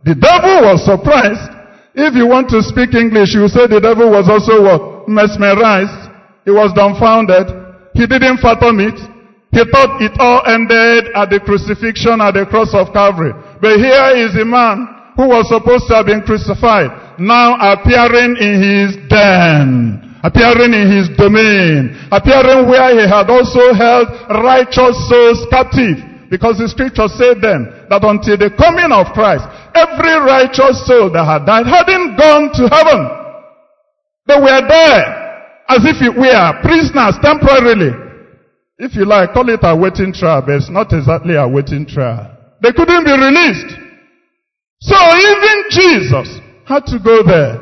The 0.06 0.14
devil 0.14 0.70
was 0.70 0.86
surprised. 0.86 1.50
If 1.98 2.14
you 2.14 2.30
want 2.30 2.46
to 2.54 2.62
speak 2.62 2.94
English, 2.94 3.34
you 3.34 3.50
say 3.50 3.66
the 3.66 3.82
devil 3.82 4.06
was 4.06 4.30
also 4.30 4.62
what? 4.62 5.10
Mesmerized. 5.10 6.14
He 6.46 6.54
was 6.54 6.70
dumbfounded. 6.78 7.50
He 7.98 8.06
didn't 8.06 8.38
fathom 8.38 8.78
it. 8.78 8.94
He 9.50 9.62
thought 9.66 9.98
it 9.98 10.14
all 10.22 10.46
ended 10.46 11.10
at 11.10 11.26
the 11.34 11.42
crucifixion 11.42 12.22
at 12.22 12.38
the 12.38 12.46
cross 12.46 12.70
of 12.70 12.94
Calvary. 12.94 13.34
But 13.58 13.82
here 13.82 14.14
is 14.14 14.38
a 14.38 14.46
man 14.46 14.86
who 15.18 15.26
was 15.26 15.50
supposed 15.50 15.90
to 15.90 15.98
have 15.98 16.06
been 16.06 16.22
crucified, 16.22 17.18
now 17.18 17.58
appearing 17.58 18.38
in 18.38 18.54
his 18.62 18.90
den, 19.10 20.07
appearing 20.22 20.74
in 20.74 20.86
his 20.90 21.08
domain, 21.16 21.94
appearing 22.10 22.66
where 22.66 22.90
he 22.94 23.04
had 23.06 23.30
also 23.30 23.74
held 23.74 24.08
righteous 24.30 24.96
souls 25.08 25.46
captive. 25.50 25.98
Because 26.30 26.58
the 26.58 26.68
scripture 26.68 27.08
said 27.08 27.40
then 27.40 27.88
that 27.88 28.04
until 28.04 28.36
the 28.36 28.52
coming 28.52 28.92
of 28.92 29.08
Christ, 29.16 29.48
every 29.72 30.16
righteous 30.20 30.84
soul 30.84 31.08
that 31.16 31.24
had 31.24 31.48
died 31.48 31.64
hadn't 31.64 32.20
gone 32.20 32.52
to 32.52 32.68
heaven. 32.68 33.00
They 34.28 34.36
were 34.36 34.62
there 34.68 35.04
as 35.72 35.88
if 35.88 36.04
it 36.04 36.12
were 36.12 36.48
prisoners 36.60 37.16
temporarily. 37.24 37.96
If 38.76 38.94
you 38.94 39.06
like, 39.06 39.32
call 39.32 39.48
it 39.48 39.60
a 39.62 39.74
waiting 39.74 40.12
trial, 40.12 40.42
but 40.44 40.60
it's 40.60 40.68
not 40.68 40.92
exactly 40.92 41.34
a 41.34 41.48
waiting 41.48 41.86
trial. 41.86 42.36
They 42.60 42.72
couldn't 42.72 43.04
be 43.04 43.12
released. 43.12 43.72
So 44.80 44.96
even 44.96 45.56
Jesus 45.70 46.40
had 46.66 46.84
to 46.92 46.98
go 47.02 47.24
there. 47.24 47.56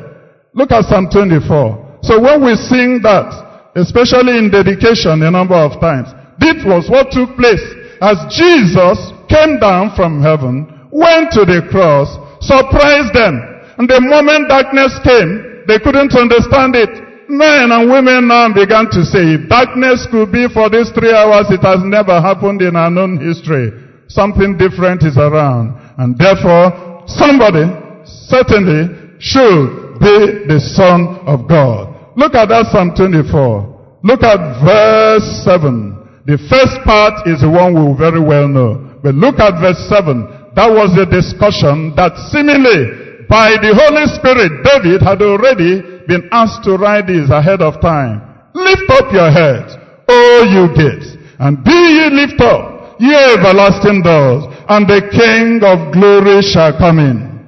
Look 0.53 0.71
at 0.71 0.85
Psalm 0.85 1.07
24. 1.09 1.86
So 2.01 2.21
when 2.21 2.43
we 2.45 2.55
sing 2.55 3.01
that, 3.03 3.71
especially 3.75 4.37
in 4.37 4.49
dedication 4.49 5.21
a 5.21 5.31
number 5.31 5.55
of 5.55 5.79
times, 5.79 6.09
this 6.39 6.61
was 6.65 6.89
what 6.89 7.11
took 7.11 7.35
place 7.37 7.63
as 8.01 8.17
Jesus 8.29 8.97
came 9.29 9.59
down 9.59 9.95
from 9.95 10.21
heaven, 10.21 10.69
went 10.91 11.33
to 11.33 11.45
the 11.45 11.65
cross, 11.69 12.09
surprised 12.41 13.13
them. 13.13 13.41
And 13.77 13.89
the 13.89 14.01
moment 14.01 14.49
darkness 14.49 14.93
came, 15.03 15.65
they 15.67 15.79
couldn't 15.79 16.13
understand 16.13 16.75
it. 16.77 16.89
Men 17.29 17.73
and 17.73 17.91
women 17.91 18.29
now 18.29 18.47
began 18.53 18.87
to 18.93 19.03
say, 19.03 19.35
if 19.35 19.49
darkness 19.49 20.07
could 20.09 20.31
be 20.31 20.47
for 20.47 20.69
these 20.69 20.89
three 20.95 21.11
hours, 21.11 21.51
it 21.51 21.61
has 21.61 21.83
never 21.83 22.21
happened 22.21 22.61
in 22.61 22.75
our 22.75 22.89
known 22.89 23.19
history. 23.19 23.73
Something 24.07 24.57
different 24.57 25.03
is 25.03 25.17
around. 25.17 25.75
And 25.97 26.17
therefore, 26.17 27.03
somebody 27.05 27.67
certainly 28.05 29.19
should 29.19 29.86
be 29.99 30.47
the 30.47 30.59
Son 30.59 31.21
of 31.25 31.47
God. 31.47 32.13
Look 32.15 32.33
at 32.33 32.49
that 32.49 32.69
Psalm 32.71 32.93
24. 32.97 34.01
Look 34.03 34.23
at 34.23 34.39
verse 34.63 35.27
7. 35.45 36.25
The 36.25 36.37
first 36.49 36.77
part 36.83 37.27
is 37.27 37.41
the 37.41 37.49
one 37.49 37.77
we 37.77 37.97
very 37.97 38.19
well 38.19 38.47
know. 38.47 38.99
But 39.03 39.15
look 39.15 39.39
at 39.39 39.61
verse 39.61 39.79
7. 39.87 40.53
That 40.57 40.73
was 40.73 40.91
a 40.97 41.05
discussion 41.05 41.93
that 41.95 42.17
seemingly 42.33 43.23
by 43.29 43.59
the 43.59 43.75
Holy 43.75 44.07
Spirit, 44.17 44.63
David 44.63 45.03
had 45.03 45.21
already 45.21 46.03
been 46.07 46.27
asked 46.31 46.63
to 46.63 46.79
write 46.79 47.07
this 47.07 47.29
ahead 47.29 47.61
of 47.61 47.79
time. 47.81 48.23
Lift 48.55 48.89
up 48.89 49.11
your 49.11 49.29
heads, 49.29 49.75
O 50.07 50.17
you 50.47 50.71
gates, 50.73 51.13
and 51.37 51.63
be 51.63 51.75
ye 51.75 52.09
lift 52.09 52.39
up, 52.41 52.95
ye 52.99 53.13
everlasting 53.13 54.01
doors, 54.01 54.47
and 54.69 54.87
the 54.87 55.05
King 55.11 55.61
of 55.61 55.93
glory 55.93 56.41
shall 56.41 56.73
come 56.77 56.99
in. 56.99 57.47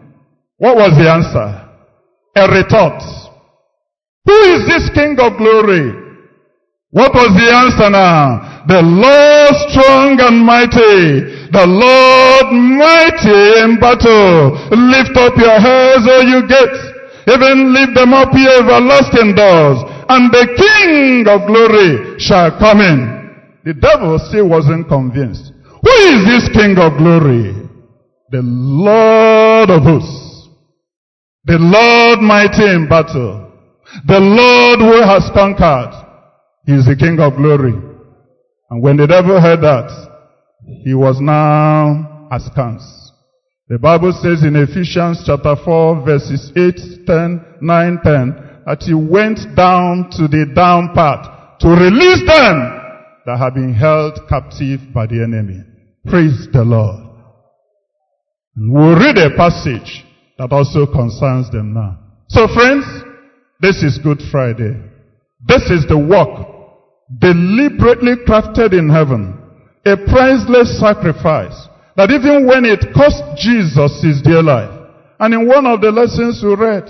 What 0.57 0.75
was 0.75 0.91
the 0.99 1.09
answer? 1.09 1.68
A 2.39 2.47
retort. 2.47 3.03
Who 4.23 4.37
is 4.55 4.65
this 4.71 4.89
King 4.95 5.19
of 5.19 5.35
glory? 5.35 5.91
What 6.91 7.13
was 7.13 7.35
the 7.35 7.51
answer 7.51 7.89
now? 7.91 8.63
The 8.65 8.79
Lord 8.79 9.53
strong 9.67 10.15
and 10.23 10.39
mighty. 10.47 11.51
The 11.51 11.67
Lord 11.67 12.47
mighty 12.55 13.43
in 13.59 13.75
battle. 13.75 14.55
Lift 14.71 15.19
up 15.19 15.35
your 15.35 15.59
heads, 15.59 16.07
O 16.07 16.21
you 16.31 16.47
gates. 16.47 16.79
Even 17.27 17.73
lift 17.73 17.99
them 17.99 18.13
up, 18.13 18.31
ye 18.31 18.47
everlasting 18.47 19.35
doors. 19.35 19.83
And 20.07 20.31
the 20.31 20.47
King 20.55 21.27
of 21.27 21.45
glory 21.45 22.19
shall 22.19 22.57
come 22.57 22.79
in. 22.79 23.35
The 23.65 23.73
devil 23.73 24.17
still 24.29 24.47
wasn't 24.47 24.87
convinced. 24.87 25.51
Who 25.83 25.91
is 26.07 26.23
this 26.23 26.49
King 26.55 26.77
of 26.79 26.97
glory? 26.97 27.51
The 28.31 28.41
Lord 28.41 29.69
of 29.69 29.83
hosts. 29.83 30.28
The 31.49 31.57
Lord 31.57 32.21
mighty 32.21 32.61
in 32.61 32.87
battle. 32.87 33.51
The 34.05 34.19
Lord 34.19 34.79
who 34.85 35.01
has 35.01 35.31
conquered. 35.33 35.97
He 36.67 36.73
is 36.73 36.85
the 36.85 36.95
King 36.95 37.19
of 37.19 37.37
glory. 37.37 37.73
And 38.69 38.83
when 38.83 38.97
the 38.97 39.07
devil 39.07 39.41
heard 39.41 39.61
that, 39.61 39.89
he 40.83 40.93
was 40.93 41.17
now 41.19 42.29
askance. 42.31 42.85
The 43.67 43.79
Bible 43.79 44.13
says 44.21 44.43
in 44.43 44.55
Ephesians 44.55 45.23
chapter 45.25 45.55
4 45.65 46.05
verses 46.05 46.51
8, 46.55 47.07
10, 47.07 47.45
9, 47.61 47.99
10, 48.03 48.61
that 48.67 48.83
he 48.85 48.93
went 48.93 49.39
down 49.55 50.11
to 50.21 50.27
the 50.27 50.53
down 50.53 50.93
part 50.93 51.25
to 51.61 51.67
release 51.67 52.29
them 52.29 52.57
that 53.25 53.39
have 53.39 53.55
been 53.55 53.73
held 53.73 54.19
captive 54.29 54.81
by 54.93 55.07
the 55.07 55.23
enemy. 55.23 55.63
Praise 56.05 56.47
the 56.53 56.61
Lord. 56.61 57.09
And 58.55 58.71
we'll 58.71 58.93
read 58.93 59.17
a 59.17 59.35
passage 59.35 60.05
that 60.39 60.53
also 60.53 60.87
concerns 60.87 61.51
them 61.51 61.73
now. 61.73 61.99
So 62.29 62.47
friends, 62.47 62.85
this 63.59 63.83
is 63.83 63.99
Good 64.01 64.21
Friday. 64.31 64.73
This 65.45 65.63
is 65.69 65.85
the 65.85 65.99
work 65.99 66.47
deliberately 67.19 68.23
crafted 68.25 68.71
in 68.71 68.87
heaven. 68.87 69.37
A 69.85 69.97
priceless 69.97 70.79
sacrifice 70.79 71.67
that 71.97 72.11
even 72.11 72.47
when 72.47 72.63
it 72.63 72.93
cost 72.95 73.21
Jesus 73.35 74.01
his 74.01 74.21
dear 74.21 74.41
life. 74.41 74.71
And 75.19 75.33
in 75.33 75.45
one 75.45 75.65
of 75.65 75.81
the 75.81 75.91
lessons 75.91 76.41
we 76.41 76.55
read, 76.55 76.87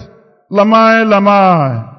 Lamai, 0.51 1.01
Lamai, 1.09 1.89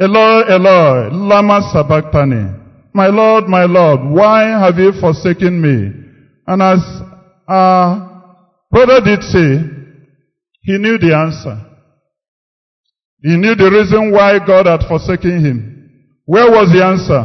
Eloi, 0.00 0.48
Eloi, 0.48 1.10
Lama 1.12 1.60
Sabachthani. 1.72 2.56
My 2.94 3.08
Lord, 3.08 3.44
my 3.44 3.64
Lord, 3.64 4.00
why 4.02 4.44
have 4.44 4.78
you 4.78 4.92
forsaken 4.98 5.60
me? 5.60 5.92
And 6.46 6.62
as 6.62 6.80
our 7.46 8.22
brother 8.70 9.00
did 9.04 9.22
say, 9.24 9.77
he 10.68 10.76
knew 10.76 10.98
the 10.98 11.16
answer. 11.16 11.56
He 13.22 13.38
knew 13.38 13.54
the 13.54 13.70
reason 13.72 14.12
why 14.12 14.36
God 14.38 14.66
had 14.66 14.86
forsaken 14.86 15.40
him. 15.40 15.56
Where 16.26 16.50
was 16.50 16.68
the 16.68 16.84
answer? 16.84 17.24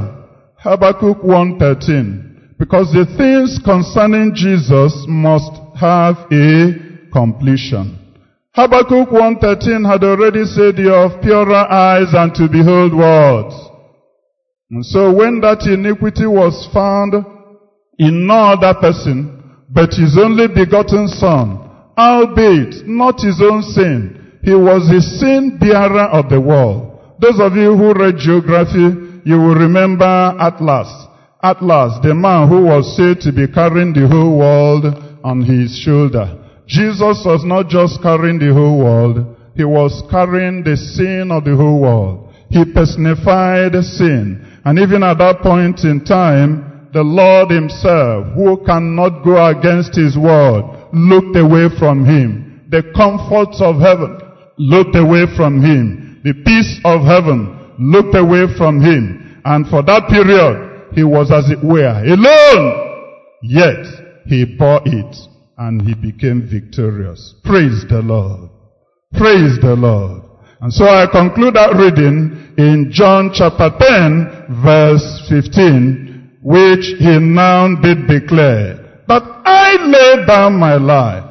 Habakkuk 0.64 1.18
1.13. 1.20 2.56
Because 2.58 2.88
the 2.96 3.04
things 3.20 3.60
concerning 3.60 4.32
Jesus 4.34 4.96
must 5.10 5.52
have 5.76 6.16
a 6.32 7.12
completion. 7.12 8.00
Habakkuk 8.56 9.12
1.13 9.12 9.92
had 9.92 10.06
already 10.06 10.46
said, 10.46 10.80
You 10.80 10.96
have 10.96 11.22
purer 11.22 11.68
eyes 11.68 12.16
and 12.16 12.34
to 12.36 12.48
behold 12.48 12.96
words. 12.96 13.56
And 14.72 14.86
so 14.86 15.12
when 15.12 15.42
that 15.42 15.68
iniquity 15.68 16.28
was 16.28 16.70
found 16.72 17.14
in 18.00 18.26
no 18.26 18.56
other 18.56 18.74
person, 18.80 19.36
but 19.68 19.90
his 19.92 20.18
only 20.18 20.48
begotten 20.48 21.10
son, 21.10 21.63
albeit 21.98 22.88
not 22.88 23.22
his 23.22 23.42
own 23.42 23.62
sin, 23.62 24.40
he 24.44 24.54
was 24.54 24.88
the 24.90 25.02
sin 25.02 25.58
bearer 25.60 26.08
of 26.12 26.30
the 26.30 26.40
world. 26.40 27.00
Those 27.20 27.40
of 27.40 27.56
you 27.56 27.78
who 27.78 27.94
read 27.94 28.18
geography, 28.18 29.22
you 29.24 29.38
will 29.38 29.56
remember 29.56 30.06
Atlas. 30.40 30.90
Atlas, 31.42 32.00
the 32.04 32.14
man 32.14 32.50
who 32.50 32.64
was 32.64 32.96
said 32.96 33.22
to 33.22 33.32
be 33.32 33.48
carrying 33.48 33.94
the 33.94 34.08
whole 34.08 34.38
world 34.40 34.86
on 35.24 35.42
his 35.42 35.78
shoulder. 35.78 36.40
Jesus 36.68 37.24
was 37.26 37.44
not 37.44 37.70
just 37.70 38.02
carrying 38.02 38.40
the 38.40 38.54
whole 38.54 38.80
world. 38.80 39.36
He 39.56 39.64
was 39.64 40.04
carrying 40.10 40.64
the 40.64 40.76
sin 40.76 41.32
of 41.32 41.46
the 41.46 41.56
whole 41.56 41.80
world. 41.80 42.34
He 42.50 42.66
personified 42.66 43.76
sin. 43.84 44.60
And 44.66 44.80
even 44.80 45.04
at 45.04 45.18
that 45.20 45.42
point 45.42 45.84
in 45.84 46.04
time, 46.04 46.90
the 46.94 47.04
Lord 47.04 47.50
himself, 47.50 48.36
who 48.36 48.64
cannot 48.66 49.24
go 49.24 49.40
against 49.48 49.96
his 49.96 50.18
word, 50.18 50.64
looked 50.94 51.36
away 51.36 51.68
from 51.78 52.06
him. 52.06 52.68
The 52.70 52.84
comforts 52.96 53.62
of 53.62 53.82
heaven 53.82 54.20
looked 54.58 54.96
away 54.96 55.26
from 55.36 55.62
him. 55.62 56.22
The 56.24 56.34
peace 56.34 56.80
of 56.86 57.02
heaven 57.02 57.74
looked 57.80 58.16
away 58.16 58.46
from 58.58 58.80
him. 58.80 59.42
And 59.46 59.68
for 59.68 59.84
that 59.84 60.08
period, 60.08 60.94
he 60.94 61.04
was 61.04 61.32
as 61.32 61.50
it 61.50 61.64
were 61.64 62.02
alone. 62.06 62.84
Yet, 63.42 63.86
he 64.26 64.46
bore 64.58 64.82
it 64.86 65.16
and 65.58 65.82
he 65.82 65.94
became 65.94 66.48
victorious. 66.50 67.36
Praise 67.44 67.84
the 67.90 68.02
Lord. 68.02 68.50
Praise 69.14 69.60
the 69.62 69.76
Lord. 69.76 70.24
And 70.62 70.72
so 70.72 70.86
I 70.86 71.06
conclude 71.12 71.56
that 71.56 71.76
reading 71.76 72.54
in 72.58 72.90
John 72.92 73.32
chapter 73.34 73.70
10 73.78 74.64
verse 74.64 75.28
15, 75.30 76.40
which 76.42 76.96
he 77.00 77.20
now 77.20 77.76
did 77.82 78.08
declare 78.08 78.83
that 79.08 79.24
I 79.46 79.76
lay 79.86 80.26
down 80.26 80.54
my 80.60 80.76
life 80.76 81.24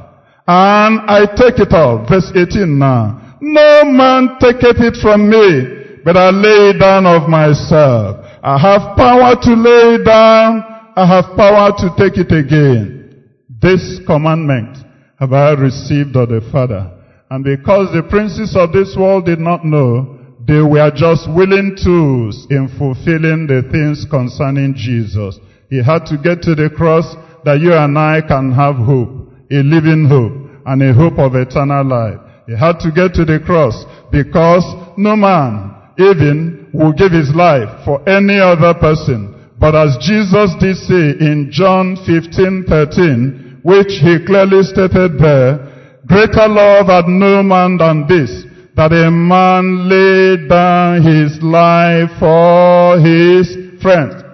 and 0.47 1.01
I 1.09 1.27
take 1.37 1.59
it 1.59 1.73
up. 1.73 2.09
Verse 2.09 2.31
18 2.35 2.79
now. 2.79 3.37
No 3.41 3.85
man 3.85 4.39
taketh 4.41 4.79
it 4.79 4.97
from 5.03 5.29
me, 5.29 5.99
but 6.05 6.17
I 6.17 6.31
lay 6.31 6.71
it 6.71 6.79
down 6.79 7.07
of 7.07 7.29
myself. 7.29 8.25
I 8.43 8.59
have 8.59 8.97
power 8.97 9.35
to 9.35 9.53
lay 9.55 10.05
down. 10.05 10.63
I 10.95 11.07
have 11.07 11.37
power 11.37 11.73
to 11.79 11.91
take 11.97 12.19
it 12.19 12.31
again. 12.31 13.25
This 13.49 14.01
commandment 14.07 14.79
have 15.19 15.33
I 15.33 15.53
received 15.53 16.17
of 16.17 16.29
the 16.29 16.41
Father. 16.53 16.91
And 17.31 17.45
because 17.45 17.95
the 17.95 18.03
princes 18.03 18.55
of 18.57 18.73
this 18.73 18.95
world 18.99 19.25
did 19.25 19.39
not 19.39 19.65
know, 19.65 20.19
they 20.47 20.61
were 20.61 20.91
just 20.95 21.31
willing 21.31 21.79
tools 21.83 22.47
in 22.51 22.69
fulfilling 22.77 23.47
the 23.47 23.63
things 23.71 24.05
concerning 24.11 24.75
Jesus. 24.75 25.39
He 25.71 25.83
had 25.83 26.05
to 26.07 26.19
get 26.19 26.43
to 26.43 26.55
the 26.55 26.69
cross 26.69 27.15
that 27.45 27.61
you 27.61 27.73
and 27.73 27.99
I 27.99 28.21
can 28.21 28.53
have 28.53 28.77
hope, 28.77 29.33
a 29.51 29.61
living 29.63 30.07
hope, 30.09 30.65
and 30.67 30.83
a 30.83 30.95
hope 30.95 31.19
of 31.19 31.35
eternal 31.35 31.85
life. 31.85 32.21
He 32.47 32.57
had 32.57 32.79
to 32.81 32.91
get 32.91 33.15
to 33.15 33.25
the 33.25 33.41
cross 33.45 33.85
because 34.11 34.65
no 34.97 35.17
man 35.17 35.75
even 35.99 36.71
will 36.73 36.93
give 36.93 37.13
his 37.13 37.35
life 37.35 37.69
for 37.85 38.07
any 38.09 38.39
other 38.39 38.75
person. 38.75 39.51
But 39.59 39.75
as 39.75 39.97
Jesus 40.01 40.51
did 40.59 40.77
say 40.77 41.15
in 41.23 41.49
John 41.53 41.97
15, 42.07 42.65
13, 42.69 43.61
which 43.63 43.93
he 44.03 44.19
clearly 44.27 44.63
stated 44.63 45.19
there, 45.19 46.03
greater 46.07 46.49
love 46.49 46.87
had 46.87 47.07
no 47.07 47.43
man 47.43 47.77
than 47.77 48.07
this, 48.09 48.45
that 48.75 48.93
a 48.93 49.11
man 49.11 49.89
lay 49.89 50.49
down 50.49 51.03
his 51.03 51.41
life 51.43 52.11
for 52.19 52.99
his 52.99 53.81
friends. 53.81 54.25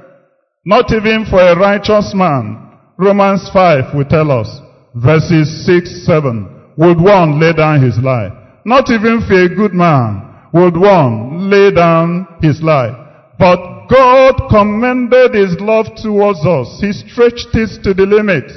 Not 0.64 0.92
even 0.92 1.26
for 1.28 1.40
a 1.40 1.58
righteous 1.58 2.12
man. 2.14 2.67
Romans 2.98 3.48
5 3.52 3.94
will 3.94 4.04
tell 4.04 4.32
us, 4.32 4.50
verses 4.96 5.64
6, 5.66 6.04
7, 6.04 6.72
would 6.76 7.00
one 7.00 7.38
lay 7.40 7.52
down 7.52 7.80
his 7.80 7.96
life. 7.98 8.32
Not 8.64 8.90
even 8.90 9.22
for 9.26 9.40
a 9.40 9.54
good 9.54 9.72
man 9.72 10.28
would 10.52 10.76
one 10.76 11.48
lay 11.48 11.70
down 11.70 12.26
his 12.42 12.60
life. 12.60 12.96
But 13.38 13.86
God 13.88 14.48
commended 14.50 15.32
his 15.32 15.56
love 15.60 15.86
towards 16.02 16.44
us. 16.44 16.80
He 16.80 16.92
stretched 16.92 17.54
it 17.54 17.82
to 17.84 17.94
the 17.94 18.04
limit. 18.04 18.50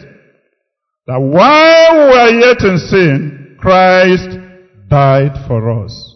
That 1.05 1.19
while 1.19 1.93
we 1.93 2.05
were 2.05 2.39
yet 2.39 2.61
in 2.61 2.77
sin, 2.79 3.57
Christ 3.59 4.39
died 4.89 5.33
for 5.47 5.83
us. 5.83 6.15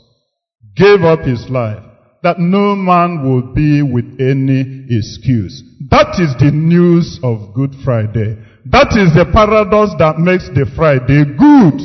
Gave 0.76 1.02
up 1.02 1.22
his 1.22 1.48
life. 1.50 1.84
That 2.24 2.40
no 2.40 2.76
man 2.76 3.22
would 3.30 3.54
be 3.54 3.84
with 3.84 4.20
any 4.20 4.88
excuse. 4.90 5.62
That 5.92 6.18
is 6.18 6.34
the 6.42 6.50
news 6.50 7.20
of 7.22 7.54
Good 7.54 7.76
Friday. 7.84 8.42
That 8.66 8.98
is 8.98 9.14
the 9.14 9.30
paradox 9.30 9.94
that 10.02 10.18
makes 10.18 10.50
the 10.50 10.66
Friday 10.74 11.22
good, 11.38 11.78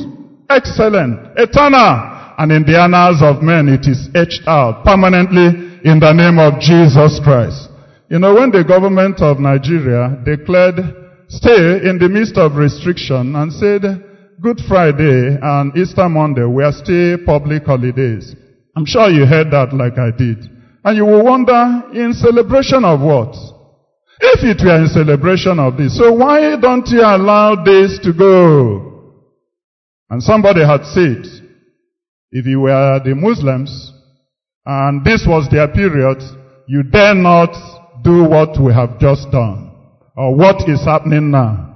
excellent, 0.49 1.37
eternal. 1.37 2.09
And 2.41 2.49
in 2.49 2.65
the 2.65 2.81
annals 2.81 3.21
of 3.21 3.45
men, 3.45 3.69
it 3.69 3.85
is 3.85 4.09
etched 4.17 4.49
out 4.49 4.89
permanently 4.89 5.85
in 5.85 6.01
the 6.01 6.17
name 6.17 6.41
of 6.41 6.57
Jesus 6.65 7.21
Christ. 7.21 7.69
You 8.09 8.19
know, 8.19 8.41
when 8.41 8.49
the 8.51 8.65
government 8.65 9.21
of 9.21 9.37
Nigeria 9.37 10.17
declared 10.25 10.81
stay 11.29 11.85
in 11.85 12.01
the 12.01 12.09
midst 12.09 12.39
of 12.41 12.57
restriction 12.57 13.37
and 13.37 13.53
said 13.53 13.85
Good 14.41 14.65
Friday 14.67 15.37
and 15.37 15.77
Easter 15.77 16.09
Monday 16.09 16.49
were 16.49 16.73
still 16.73 17.19
public 17.27 17.69
holidays. 17.69 18.35
I'm 18.75 18.87
sure 18.87 19.11
you 19.11 19.27
heard 19.27 19.51
that 19.53 19.77
like 19.77 20.01
I 20.01 20.09
did. 20.17 20.49
And 20.85 20.97
you 20.97 21.05
will 21.05 21.23
wonder, 21.23 21.85
in 21.93 22.15
celebration 22.15 22.81
of 22.89 23.05
what? 23.05 23.37
If 24.21 24.45
it 24.45 24.63
were 24.65 24.77
in 24.77 24.89
celebration 24.89 25.59
of 25.59 25.77
this, 25.79 25.97
so 25.97 26.13
why 26.13 26.57
don't 26.61 26.87
you 26.89 27.01
allow 27.01 27.65
this 27.65 27.99
to 28.05 28.13
go? 28.13 29.17
And 30.11 30.23
somebody 30.23 30.61
had 30.61 30.85
said, 30.85 31.25
if 32.31 32.47
you 32.47 32.61
were 32.61 33.01
the 33.05 33.15
Muslims, 33.15 33.93
and 34.67 35.05
this 35.05 35.25
was 35.27 35.49
their 35.51 35.69
period, 35.69 36.21
you 36.69 36.83
dare 36.83 37.15
not 37.15 37.51
do 38.05 38.25
what 38.25 38.61
we 38.61 38.73
have 38.73 39.01
just 39.01 39.31
done, 39.31 39.73
or 40.17 40.37
what 40.37 40.69
is 40.69 40.85
happening 40.85 41.31
now. 41.31 41.67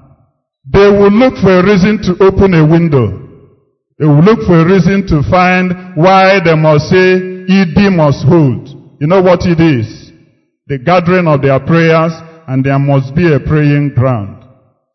They 0.70 0.88
will 0.90 1.10
look 1.12 1.34
for 1.40 1.60
a 1.60 1.64
reason 1.64 1.98
to 2.04 2.24
open 2.24 2.54
a 2.54 2.66
window. 2.66 3.20
They 3.98 4.06
will 4.06 4.22
look 4.22 4.40
for 4.46 4.60
a 4.60 4.66
reason 4.66 5.06
to 5.08 5.22
find 5.30 5.96
why 5.96 6.40
they 6.44 6.54
must 6.54 6.88
say, 6.88 7.44
Eid 7.48 7.92
must 7.92 8.24
hold. 8.26 8.68
You 9.00 9.06
know 9.06 9.22
what 9.22 9.40
it 9.42 9.60
is? 9.60 10.12
The 10.66 10.78
gathering 10.78 11.26
of 11.26 11.42
their 11.42 11.60
prayers, 11.60 12.12
and 12.46 12.64
there 12.64 12.78
must 12.78 13.14
be 13.14 13.32
a 13.32 13.40
praying 13.40 13.94
ground. 13.94 14.44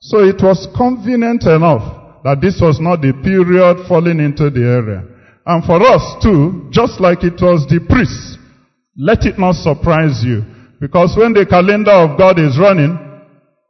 So 0.01 0.19
it 0.23 0.41
was 0.41 0.67
convenient 0.75 1.43
enough 1.43 2.21
that 2.23 2.41
this 2.41 2.59
was 2.61 2.79
not 2.79 3.01
the 3.01 3.13
period 3.23 3.87
falling 3.87 4.19
into 4.19 4.49
the 4.49 4.63
area. 4.63 5.03
And 5.45 5.63
for 5.63 5.81
us 5.81 6.23
too, 6.23 6.69
just 6.71 6.99
like 6.99 7.23
it 7.23 7.41
was 7.41 7.65
the 7.67 7.79
priests, 7.89 8.37
let 8.97 9.25
it 9.25 9.39
not 9.39 9.55
surprise 9.55 10.23
you. 10.23 10.43
Because 10.79 11.15
when 11.17 11.33
the 11.33 11.45
calendar 11.45 11.91
of 11.91 12.17
God 12.17 12.39
is 12.39 12.59
running, 12.59 12.95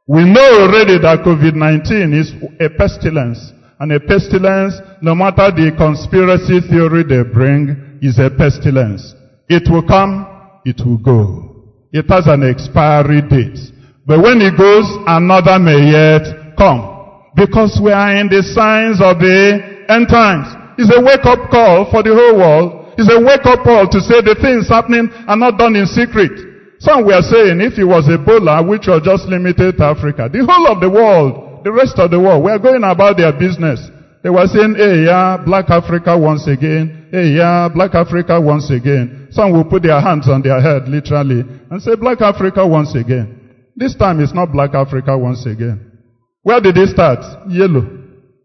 we 0.07 0.25
know 0.25 0.65
already 0.65 0.97
that 1.01 1.21
COVID-19 1.25 2.13
is 2.13 2.33
a 2.59 2.69
pestilence. 2.69 3.53
And 3.79 3.93
a 3.93 3.99
pestilence, 3.99 4.73
no 5.01 5.15
matter 5.15 5.49
the 5.55 5.71
conspiracy 5.77 6.61
theory 6.67 7.03
they 7.03 7.23
bring, 7.23 7.99
is 8.01 8.19
a 8.19 8.29
pestilence. 8.29 9.13
It 9.47 9.69
will 9.71 9.85
come, 9.87 10.27
it 10.65 10.81
will 10.85 10.97
go. 10.97 11.48
It 11.91 12.05
has 12.09 12.27
an 12.27 12.45
expiry 12.45 13.21
date. 13.25 13.57
But 14.05 14.21
when 14.21 14.41
it 14.41 14.57
goes, 14.57 14.85
another 15.05 15.57
may 15.57 15.89
yet 15.89 16.57
come. 16.57 17.29
Because 17.35 17.79
we 17.81 17.91
are 17.91 18.15
in 18.15 18.29
the 18.29 18.41
signs 18.41 19.01
of 19.01 19.17
the 19.17 19.85
end 19.89 20.09
times. 20.09 20.49
It's 20.77 20.89
a 20.93 21.01
wake-up 21.01 21.49
call 21.49 21.89
for 21.89 22.01
the 22.01 22.13
whole 22.13 22.37
world. 22.37 22.93
It's 22.97 23.09
a 23.09 23.19
wake-up 23.19 23.65
call 23.65 23.89
to 23.89 23.99
say 24.01 24.21
the 24.21 24.37
things 24.37 24.69
happening 24.69 25.09
are 25.27 25.37
not 25.37 25.57
done 25.57 25.75
in 25.75 25.85
secret. 25.85 26.31
Some 26.79 27.05
were 27.05 27.21
saying 27.21 27.59
if 27.59 27.75
it 27.77 27.83
was 27.83 28.07
Ebola, 28.07 28.63
which 28.63 28.87
was 28.87 29.03
just 29.03 29.27
limited 29.27 29.77
to 29.77 29.83
Africa, 29.83 30.29
the 30.31 30.45
whole 30.47 30.71
of 30.71 30.79
the 30.79 30.89
world, 30.89 31.65
the 31.65 31.71
rest 31.71 31.99
of 31.99 32.11
the 32.11 32.19
world, 32.19 32.43
were 32.43 32.57
going 32.59 32.83
about 32.87 33.17
their 33.17 33.33
business. 33.33 33.83
They 34.23 34.29
were 34.29 34.47
saying, 34.47 34.75
hey, 34.75 35.03
yeah, 35.03 35.35
black 35.43 35.69
Africa 35.69 36.17
once 36.17 36.47
again. 36.47 37.09
Hey, 37.11 37.35
yeah, 37.35 37.67
black 37.67 37.95
Africa 37.95 38.39
once 38.39 38.71
again. 38.71 39.18
Some 39.31 39.53
will 39.53 39.65
put 39.65 39.83
their 39.83 39.99
hands 40.01 40.27
on 40.27 40.41
their 40.41 40.59
head, 40.61 40.87
literally, 40.87 41.41
and 41.69 41.81
say, 41.81 41.95
black 41.95 42.21
Africa 42.21 42.65
once 42.65 42.95
again. 42.95 43.35
This 43.75 43.95
time 43.95 44.19
it's 44.19 44.33
not 44.33 44.51
black 44.51 44.73
Africa 44.73 45.17
once 45.17 45.45
again. 45.45 45.97
Where 46.41 46.59
did 46.59 46.77
it 46.77 46.89
start? 46.89 47.19
Yellow. 47.49 47.85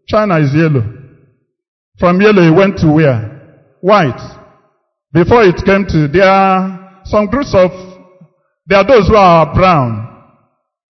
China 0.07 0.39
is 0.39 0.53
yellow. 0.53 0.83
From 1.97 2.21
yellow 2.21 2.41
it 2.41 2.55
went 2.55 2.77
to 2.79 2.91
where? 2.91 3.67
White. 3.81 4.19
Before 5.11 5.43
it 5.43 5.55
came 5.65 5.85
to, 5.87 6.07
there 6.07 6.27
are 6.29 7.01
some 7.05 7.27
groups 7.27 7.53
of, 7.55 7.71
there 8.67 8.79
are 8.79 8.87
those 8.87 9.07
who 9.07 9.15
are 9.15 9.53
brown. 9.53 10.23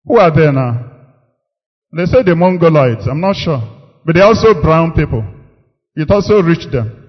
Who 0.05 0.17
are 0.17 0.33
they 0.33 0.51
now? 0.51 0.91
They 1.95 2.05
say 2.05 2.23
the 2.23 2.31
Mongoloids, 2.31 3.07
I'm 3.07 3.21
not 3.21 3.35
sure. 3.35 3.61
But 4.05 4.15
they're 4.15 4.25
also 4.25 4.61
brown 4.61 4.93
people. 4.93 5.25
It 5.95 6.11
also 6.11 6.41
reached 6.41 6.71
them. 6.71 7.04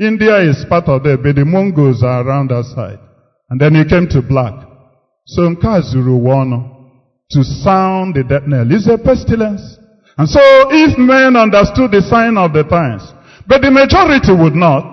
India 0.00 0.40
is 0.48 0.64
part 0.64 0.88
of 0.88 1.04
them, 1.04 1.20
but 1.22 1.36
the 1.36 1.44
Mongols 1.44 2.02
are 2.02 2.24
around 2.24 2.48
that 2.48 2.64
side. 2.72 2.98
And 3.50 3.60
then 3.60 3.76
it 3.76 3.92
came 3.92 4.08
to 4.16 4.24
black. 4.24 4.56
So 5.26 5.44
Nkazuru 5.44 6.16
Wano, 6.16 6.88
to 7.36 7.44
sound 7.44 8.16
the 8.16 8.24
death 8.24 8.48
knell, 8.48 8.64
is 8.72 8.88
a 8.88 8.96
pestilence. 8.96 9.76
And 10.16 10.24
so 10.24 10.40
if 10.72 10.96
men 10.96 11.36
understood 11.36 11.92
the 11.92 12.00
sign 12.00 12.40
of 12.40 12.56
the 12.56 12.64
times, 12.64 13.04
but 13.44 13.60
the 13.60 13.68
majority 13.68 14.32
would 14.32 14.56
not, 14.56 14.88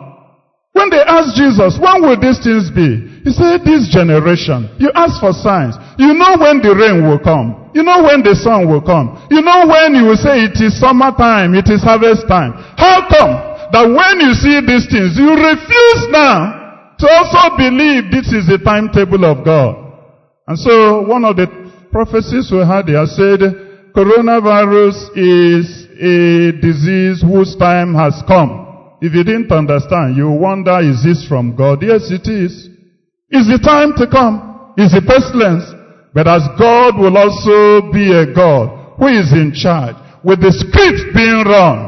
when 0.75 0.91
they 0.91 1.01
asked 1.01 1.39
Jesus, 1.39 1.79
when 1.79 2.03
will 2.03 2.19
these 2.19 2.43
things 2.43 2.67
be? 2.69 3.23
He 3.23 3.31
said, 3.31 3.63
this 3.63 3.87
generation, 3.87 4.69
you 4.77 4.91
ask 4.93 5.23
for 5.23 5.31
signs. 5.31 5.73
You 5.97 6.13
know 6.13 6.35
when 6.35 6.59
the 6.59 6.75
rain 6.75 7.07
will 7.07 7.17
come. 7.17 7.71
You 7.73 7.81
know 7.81 8.03
when 8.03 8.21
the 8.21 8.35
sun 8.35 8.67
will 8.67 8.83
come. 8.83 9.15
You 9.31 9.41
know 9.41 9.65
when 9.65 9.95
you 9.95 10.11
will 10.11 10.19
say 10.19 10.45
it 10.45 10.59
is 10.59 10.75
summertime, 10.77 11.55
it 11.55 11.71
is 11.71 11.81
harvest 11.81 12.27
time. 12.27 12.53
How 12.75 13.07
come 13.09 13.56
that 13.71 13.85
when 13.85 14.15
you 14.21 14.33
see 14.33 14.57
these 14.63 14.87
things, 14.87 15.17
you 15.17 15.31
refuse 15.31 16.03
now 16.09 16.95
to 16.99 17.05
also 17.07 17.55
believe 17.57 18.09
this 18.09 18.33
is 18.33 18.47
the 18.47 18.59
timetable 18.63 19.25
of 19.25 19.45
God. 19.45 19.75
And 20.47 20.57
so 20.57 21.01
one 21.05 21.25
of 21.25 21.35
the 21.35 21.47
prophecies 21.91 22.49
we 22.51 22.59
had 22.59 22.87
here 22.87 23.05
said, 23.05 23.41
coronavirus 23.93 25.11
is 25.17 25.87
a 25.97 26.53
disease 26.61 27.21
whose 27.21 27.55
time 27.57 27.93
has 27.93 28.21
come. 28.27 28.97
If 29.01 29.13
you 29.13 29.23
didn't 29.23 29.51
understand, 29.51 30.17
you 30.17 30.29
wonder, 30.29 30.79
is 30.81 31.03
this 31.03 31.27
from 31.27 31.55
God? 31.55 31.83
Yes, 31.83 32.09
it 32.09 32.25
is. 32.25 32.69
It's 33.29 33.45
the 33.45 33.61
time 33.61 33.93
to 33.97 34.09
come. 34.09 34.73
It's 34.77 34.93
the 34.93 35.05
pestilence. 35.05 35.69
But 36.13 36.27
as 36.27 36.47
God 36.57 36.97
will 36.97 37.17
also 37.17 37.91
be 37.93 38.09
a 38.09 38.25
God 38.33 38.97
who 38.97 39.05
is 39.05 39.29
in 39.33 39.53
charge, 39.53 39.95
with 40.23 40.41
the 40.41 40.49
script 40.49 41.13
being 41.13 41.45
run, 41.45 41.86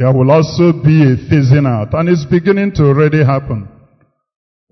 there 0.00 0.14
will 0.14 0.30
also 0.30 0.72
be 0.72 1.02
a 1.04 1.14
phasing 1.28 1.68
out. 1.68 1.92
And 1.92 2.08
it's 2.08 2.24
beginning 2.24 2.72
to 2.76 2.84
already 2.84 3.22
happen. 3.22 3.68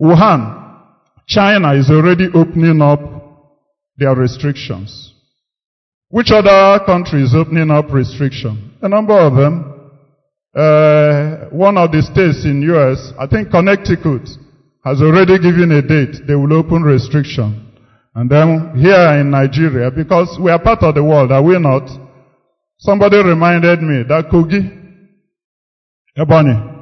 Wuhan, 0.01 0.81
China 1.27 1.75
is 1.75 1.91
already 1.91 2.29
opening 2.35 2.81
up 2.81 2.99
their 3.99 4.15
restrictions. 4.15 5.13
Which 6.09 6.31
other 6.31 6.83
country 6.87 7.23
is 7.23 7.35
opening 7.35 7.71
up 7.71 7.93
restriction? 7.93 8.73
A 8.81 8.89
number 8.89 9.13
of 9.13 9.35
them. 9.35 9.93
Uh, 10.57 11.51
one 11.51 11.77
of 11.77 11.93
the 11.93 12.01
states 12.01 12.47
in 12.47 12.63
US, 12.63 13.13
I 13.21 13.27
think 13.27 13.51
Connecticut, 13.51 14.27
has 14.83 15.03
already 15.03 15.37
given 15.37 15.73
a 15.73 15.83
date. 15.83 16.27
They 16.27 16.37
will 16.37 16.55
open 16.55 16.83
restriction. 16.83 17.77
And 18.15 18.31
then 18.31 18.73
here 18.81 19.21
in 19.21 19.31
Nigeria, 19.31 19.91
because 19.91 20.39
we 20.41 20.51
are 20.51 20.59
part 20.59 20.83
of 20.85 20.95
the 20.95 21.05
world, 21.05 21.33
are 21.33 21.43
we 21.43 21.59
not? 21.59 21.87
Somebody 22.79 23.19
reminded 23.19 23.83
me 23.83 24.05
that 24.09 24.31
Kogi, 24.33 24.78
Ebonyi, 26.19 26.75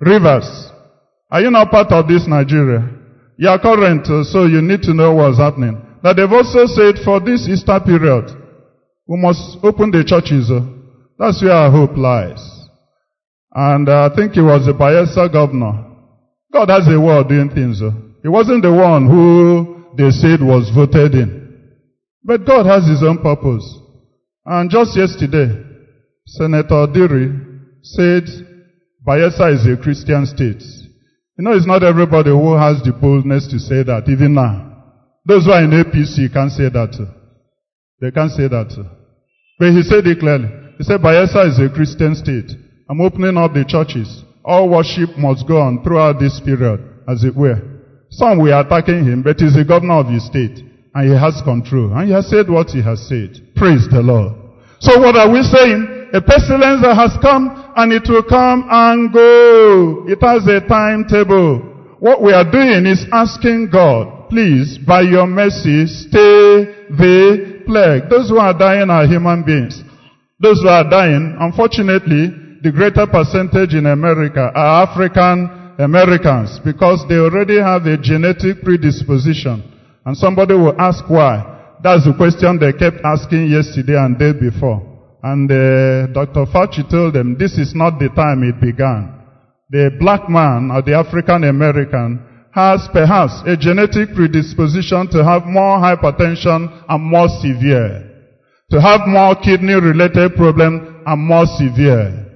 Rivers, 0.00 0.70
are 1.30 1.40
you 1.42 1.50
not 1.50 1.70
part 1.70 1.92
of 1.92 2.08
this 2.08 2.26
Nigeria? 2.26 2.88
You 3.38 3.48
are 3.48 3.58
current, 3.60 4.06
uh, 4.08 4.24
so 4.24 4.46
you 4.46 4.62
need 4.62 4.82
to 4.82 4.94
know 4.94 5.14
what's 5.14 5.38
happening. 5.38 5.76
That 6.02 6.16
they've 6.16 6.30
also 6.32 6.64
said 6.66 6.96
for 7.04 7.20
this 7.20 7.46
Easter 7.48 7.78
period, 7.84 8.30
we 9.06 9.20
must 9.20 9.58
open 9.62 9.90
the 9.90 10.04
churches. 10.04 10.50
uh, 10.50 10.64
That's 11.18 11.42
where 11.42 11.52
our 11.52 11.70
hope 11.70 11.96
lies. 11.96 12.40
And 13.52 13.88
uh, 13.88 14.08
I 14.10 14.14
think 14.16 14.36
it 14.36 14.42
was 14.42 14.64
the 14.66 14.72
Bayelsa 14.72 15.30
governor. 15.32 15.84
God 16.52 16.68
has 16.70 16.88
a 16.88 16.98
way 17.00 17.16
of 17.18 17.28
doing 17.28 17.50
things. 17.50 17.80
He 18.22 18.28
wasn't 18.28 18.62
the 18.62 18.72
one 18.72 19.06
who 19.08 19.84
they 19.96 20.10
said 20.10 20.40
was 20.40 20.70
voted 20.74 21.14
in. 21.14 21.72
But 22.24 22.46
God 22.46 22.64
has 22.66 22.86
his 22.88 23.02
own 23.02 23.18
purpose. 23.18 23.64
And 24.44 24.70
just 24.70 24.96
yesterday, 24.96 25.65
Senator 26.26 26.86
Diri 26.92 27.30
said 27.82 28.24
Bayelsa 29.06 29.54
is 29.54 29.66
a 29.66 29.80
Christian 29.80 30.26
state. 30.26 30.62
You 31.38 31.44
know, 31.44 31.52
it's 31.52 31.66
not 31.66 31.84
everybody 31.84 32.30
who 32.30 32.56
has 32.56 32.82
the 32.82 32.92
boldness 32.92 33.46
to 33.48 33.60
say 33.60 33.84
that, 33.84 34.08
even 34.08 34.34
now. 34.34 34.82
Those 35.24 35.44
who 35.44 35.52
are 35.52 35.62
in 35.62 35.70
APC 35.70 36.32
can't 36.32 36.50
say 36.50 36.68
that. 36.68 36.98
They 38.00 38.10
can't 38.10 38.32
say 38.32 38.48
that. 38.48 38.74
But 39.58 39.70
he 39.70 39.82
said 39.82 40.06
it 40.06 40.18
clearly. 40.18 40.48
He 40.78 40.84
said 40.84 41.00
Bayelsa 41.00 41.46
is 41.46 41.60
a 41.62 41.72
Christian 41.72 42.14
state. 42.16 42.50
I'm 42.90 43.00
opening 43.00 43.36
up 43.36 43.54
the 43.54 43.64
churches. 43.64 44.22
All 44.44 44.68
worship 44.68 45.16
must 45.16 45.46
go 45.46 45.60
on 45.60 45.82
throughout 45.82 46.18
this 46.18 46.40
period, 46.44 46.82
as 47.08 47.22
it 47.22 47.36
were. 47.36 47.62
Some 48.10 48.38
were 48.38 48.58
attacking 48.58 49.04
him, 49.04 49.22
but 49.22 49.38
he's 49.38 49.54
the 49.54 49.64
governor 49.64 50.00
of 50.02 50.08
his 50.08 50.26
state. 50.26 50.58
And 50.94 51.06
he 51.06 51.14
has 51.14 51.40
control. 51.44 51.94
And 51.94 52.08
he 52.08 52.14
has 52.14 52.28
said 52.28 52.50
what 52.50 52.70
he 52.70 52.82
has 52.82 53.06
said. 53.06 53.54
Praise 53.54 53.86
the 53.90 54.02
Lord. 54.02 54.34
So 54.80 54.98
what 54.98 55.14
are 55.16 55.30
we 55.30 55.42
saying? 55.42 55.95
A 56.12 56.20
pestilence 56.20 56.82
that 56.82 56.94
has 56.94 57.16
come 57.20 57.50
and 57.76 57.92
it 57.92 58.08
will 58.08 58.22
come 58.22 58.66
and 58.70 59.12
go. 59.12 60.04
It 60.06 60.22
has 60.22 60.46
a 60.46 60.66
timetable. 60.66 61.58
What 61.98 62.22
we 62.22 62.32
are 62.32 62.48
doing 62.50 62.86
is 62.86 63.04
asking 63.12 63.70
God, 63.72 64.28
please, 64.28 64.78
by 64.78 65.02
your 65.02 65.26
mercy, 65.26 65.86
stay 65.86 66.86
the 66.90 67.62
plague. 67.66 68.08
Those 68.08 68.28
who 68.30 68.38
are 68.38 68.56
dying 68.56 68.90
are 68.90 69.06
human 69.06 69.42
beings. 69.44 69.82
Those 70.38 70.60
who 70.62 70.68
are 70.68 70.88
dying, 70.88 71.36
unfortunately, 71.40 72.60
the 72.62 72.72
greater 72.72 73.06
percentage 73.06 73.74
in 73.74 73.86
America 73.86 74.52
are 74.54 74.86
African 74.86 75.74
Americans 75.78 76.60
because 76.64 77.04
they 77.08 77.16
already 77.16 77.58
have 77.60 77.84
a 77.86 77.96
genetic 77.96 78.62
predisposition. 78.62 79.62
And 80.04 80.16
somebody 80.16 80.54
will 80.54 80.80
ask 80.80 81.04
why. 81.08 81.76
That's 81.82 82.04
the 82.04 82.14
question 82.16 82.58
they 82.58 82.72
kept 82.72 83.04
asking 83.04 83.50
yesterday 83.50 83.96
and 83.96 84.18
day 84.18 84.32
before. 84.32 84.95
And 85.26 85.50
uh, 85.50 86.06
Dr. 86.14 86.46
Fauci 86.46 86.88
told 86.88 87.14
them 87.14 87.36
this 87.36 87.58
is 87.58 87.74
not 87.74 87.98
the 87.98 88.10
time 88.10 88.44
it 88.44 88.60
began. 88.60 89.10
The 89.70 89.90
black 89.98 90.30
man 90.30 90.70
or 90.70 90.82
the 90.82 90.94
African 90.94 91.42
American 91.42 92.22
has 92.54 92.86
perhaps 92.92 93.42
a 93.44 93.56
genetic 93.56 94.14
predisposition 94.14 95.10
to 95.10 95.24
have 95.24 95.42
more 95.44 95.82
hypertension 95.82 96.70
and 96.88 97.02
more 97.02 97.26
severe. 97.42 98.06
To 98.70 98.80
have 98.80 99.00
more 99.08 99.34
kidney 99.34 99.74
related 99.74 100.36
problems 100.36 101.02
and 101.04 101.20
more 101.20 101.46
severe. 101.58 102.30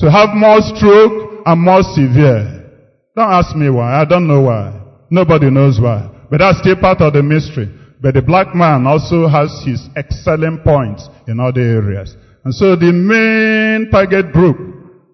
To 0.00 0.10
have 0.10 0.34
more 0.34 0.58
stroke 0.62 1.46
and 1.46 1.62
more 1.62 1.84
severe. 1.94 2.58
Don't 3.14 3.30
ask 3.38 3.54
me 3.54 3.70
why. 3.70 4.02
I 4.02 4.04
don't 4.04 4.26
know 4.26 4.42
why. 4.42 4.82
Nobody 5.10 5.48
knows 5.48 5.78
why. 5.80 6.10
But 6.28 6.38
that's 6.38 6.58
still 6.58 6.74
part 6.74 7.02
of 7.02 7.12
the 7.12 7.22
mystery. 7.22 7.70
But 8.02 8.14
the 8.14 8.22
black 8.22 8.52
man 8.52 8.84
also 8.88 9.28
has 9.28 9.62
his 9.64 9.86
excellent 9.94 10.64
points 10.64 11.06
in 11.28 11.38
other 11.38 11.60
areas. 11.60 12.16
And 12.44 12.54
so 12.54 12.74
the 12.74 12.92
main 12.92 13.90
target 13.90 14.32
group, 14.32 14.58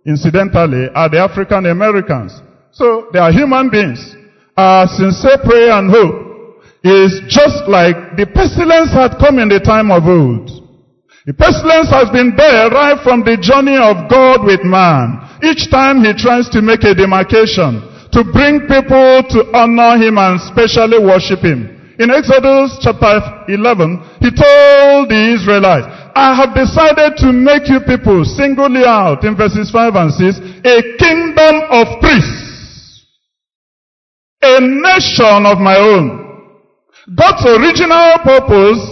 incidentally, 0.06 0.88
are 0.94 1.08
the 1.08 1.18
African 1.18 1.66
Americans. 1.66 2.32
So 2.72 3.08
they 3.12 3.18
are 3.18 3.32
human 3.32 3.70
beings. 3.70 4.00
Our 4.56 4.88
sincere 4.88 5.38
prayer 5.44 5.72
and 5.72 5.90
hope 5.90 6.64
is 6.82 7.20
just 7.28 7.68
like 7.68 8.16
the 8.16 8.26
pestilence 8.26 8.90
had 8.92 9.18
come 9.18 9.38
in 9.38 9.48
the 9.48 9.60
time 9.60 9.90
of 9.90 10.04
old. 10.06 10.48
The 11.26 11.34
pestilence 11.34 11.90
has 11.92 12.08
been 12.08 12.32
there 12.36 12.70
right 12.70 12.96
from 13.04 13.20
the 13.20 13.36
journey 13.36 13.76
of 13.76 14.08
God 14.08 14.48
with 14.48 14.64
man. 14.64 15.20
Each 15.44 15.68
time 15.68 16.00
he 16.00 16.16
tries 16.16 16.48
to 16.56 16.62
make 16.64 16.82
a 16.88 16.94
demarcation 16.96 17.84
to 18.16 18.24
bring 18.24 18.64
people 18.64 19.20
to 19.36 19.38
honor 19.52 20.00
him 20.00 20.16
and 20.16 20.40
specially 20.40 20.96
worship 20.96 21.44
him. 21.44 21.78
In 21.98 22.10
Exodus 22.10 22.78
chapter 22.80 23.44
11, 23.50 24.22
he 24.22 24.30
told 24.30 25.10
the 25.10 25.34
Israelites, 25.34 25.90
I 26.18 26.34
have 26.34 26.50
decided 26.50 27.14
to 27.22 27.30
make 27.30 27.70
you 27.70 27.78
people 27.86 28.24
singly 28.26 28.82
out 28.82 29.22
in 29.22 29.36
verses 29.36 29.70
5 29.70 29.94
and 29.94 30.10
6, 30.10 30.66
a 30.66 30.78
kingdom 30.98 31.54
of 31.70 31.86
priests, 32.02 33.06
a 34.42 34.58
nation 34.58 35.46
of 35.46 35.62
my 35.62 35.78
own. 35.78 36.58
God's 37.14 37.46
original 37.46 38.18
purpose, 38.26 38.82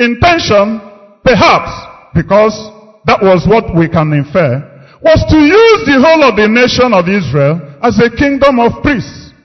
intention, 0.00 0.80
perhaps, 1.20 1.68
because 2.16 2.56
that 3.04 3.20
was 3.20 3.44
what 3.44 3.76
we 3.76 3.86
can 3.86 4.08
infer, 4.16 4.64
was 5.04 5.20
to 5.28 5.36
use 5.36 5.80
the 5.84 6.00
whole 6.00 6.24
of 6.24 6.40
the 6.40 6.48
nation 6.48 6.96
of 6.96 7.04
Israel 7.04 7.60
as 7.84 8.00
a 8.00 8.08
kingdom 8.16 8.58
of 8.58 8.80
priests, 8.80 9.36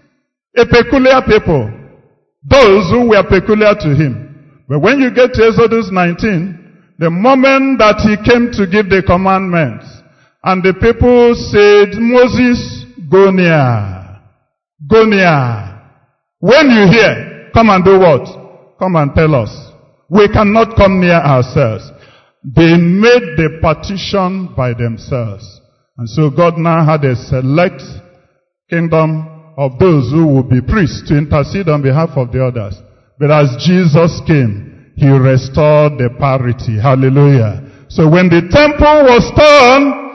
a 0.55 0.63
peculiar 0.63 1.19
people, 1.27 1.67
those 2.47 2.87
who 2.87 3.09
were 3.09 3.27
peculiar 3.27 3.75
to 3.75 3.91
him. 3.91 4.63
But 4.69 4.79
when 4.79 5.01
you 5.01 5.11
get 5.11 5.33
to 5.33 5.43
Exodus 5.43 5.91
19, 5.91 6.66
the 6.99 7.09
moment 7.09 7.79
that 7.79 8.01
he 8.01 8.17
came 8.25 8.51
to 8.53 8.65
give 8.65 8.89
the 8.89 9.03
commandments, 9.05 9.85
and 10.43 10.63
the 10.63 10.73
people 10.73 11.35
said, 11.35 11.93
Moses, 11.99 12.85
go 13.09 13.31
near, 13.31 14.21
go 14.89 15.05
near. 15.05 15.77
When 16.39 16.69
you 16.69 16.87
hear, 16.89 17.49
come 17.53 17.69
and 17.69 17.83
do 17.83 17.99
what? 17.99 18.25
Come 18.79 18.95
and 18.95 19.13
tell 19.13 19.35
us. 19.35 19.49
We 20.09 20.27
cannot 20.29 20.75
come 20.75 21.01
near 21.01 21.19
ourselves. 21.19 21.89
They 22.43 22.77
made 22.77 23.35
the 23.35 23.59
partition 23.61 24.53
by 24.55 24.73
themselves. 24.73 25.43
And 25.97 26.07
so 26.09 26.29
God 26.29 26.57
now 26.57 26.85
had 26.85 27.03
a 27.03 27.15
select 27.15 27.81
kingdom 28.69 29.53
of 29.57 29.79
those 29.79 30.11
who 30.11 30.27
would 30.35 30.49
be 30.49 30.61
priests 30.61 31.09
to 31.09 31.17
intercede 31.17 31.67
on 31.67 31.81
behalf 31.81 32.11
of 32.15 32.31
the 32.31 32.45
others. 32.45 32.75
But 33.19 33.31
as 33.31 33.57
Jesus 33.65 34.21
came, 34.27 34.66
He 34.97 35.07
restored 35.07 36.01
the 36.01 36.09
parity. 36.17 36.81
Hallelujah. 36.81 37.63
So 37.87 38.09
when 38.09 38.27
the 38.27 38.41
temple 38.49 39.05
was 39.05 39.23
torn, 39.37 40.07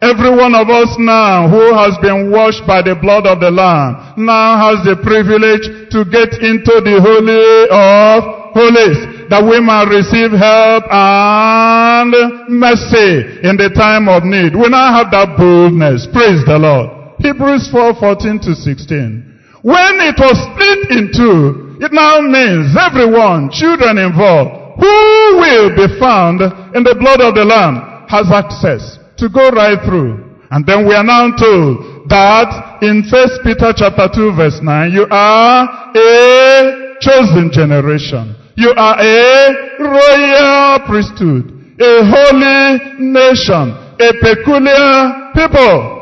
Every 0.00 0.32
one 0.32 0.54
of 0.56 0.70
us 0.72 0.96
now 0.96 1.44
who 1.44 1.76
has 1.76 1.92
been 2.00 2.32
washed 2.32 2.64
by 2.66 2.80
the 2.80 2.96
blood 2.96 3.28
of 3.28 3.36
the 3.36 3.52
Lamb 3.52 4.16
now 4.16 4.56
has 4.56 4.80
the 4.80 4.96
privilege 4.96 5.92
to 5.92 6.08
get 6.08 6.40
into 6.40 6.80
the 6.80 6.96
Holy 7.04 7.68
of 7.68 8.40
Holies 8.56 9.28
that 9.28 9.44
we 9.44 9.60
might 9.60 9.92
receive 9.92 10.32
help 10.32 10.88
and 10.88 12.16
mercy 12.48 13.44
in 13.44 13.60
the 13.60 13.68
time 13.76 14.08
of 14.08 14.24
need. 14.24 14.56
We 14.56 14.72
now 14.72 14.88
have 14.88 15.12
that 15.12 15.36
boldness. 15.36 16.08
Praise 16.16 16.48
the 16.48 16.56
Lord. 16.56 17.20
Hebrews 17.20 17.68
4, 17.68 18.00
14 18.00 18.40
to 18.48 18.56
16. 18.56 19.60
When 19.60 19.94
it 20.00 20.16
was 20.16 20.32
split 20.32 20.96
in 20.96 21.12
two, 21.12 21.69
it 21.80 21.92
now 21.92 22.20
means 22.20 22.76
everyone, 22.76 23.48
children 23.48 23.96
involved, 23.96 24.76
who 24.76 24.96
will 25.40 25.72
be 25.72 25.88
found 25.98 26.40
in 26.76 26.84
the 26.84 26.96
blood 27.00 27.20
of 27.24 27.34
the 27.34 27.44
Lamb 27.44 28.04
has 28.08 28.28
access 28.28 28.98
to 29.16 29.28
go 29.28 29.48
right 29.50 29.80
through. 29.84 30.20
And 30.50 30.66
then 30.66 30.86
we 30.86 30.94
are 30.94 31.04
now 31.04 31.30
told 31.36 32.08
that 32.10 32.82
in 32.82 33.04
First 33.08 33.40
Peter 33.44 33.72
chapter 33.72 34.08
2 34.12 34.36
verse 34.36 34.60
9, 34.60 34.92
you 34.92 35.06
are 35.10 35.92
a 35.94 36.96
chosen 37.00 37.50
generation. 37.52 38.36
You 38.56 38.74
are 38.76 38.96
a 39.00 39.80
royal 39.80 40.80
priesthood, 40.84 41.48
a 41.80 41.92
holy 42.04 43.00
nation, 43.00 43.72
a 43.96 44.10
peculiar 44.20 45.32
people. 45.32 45.96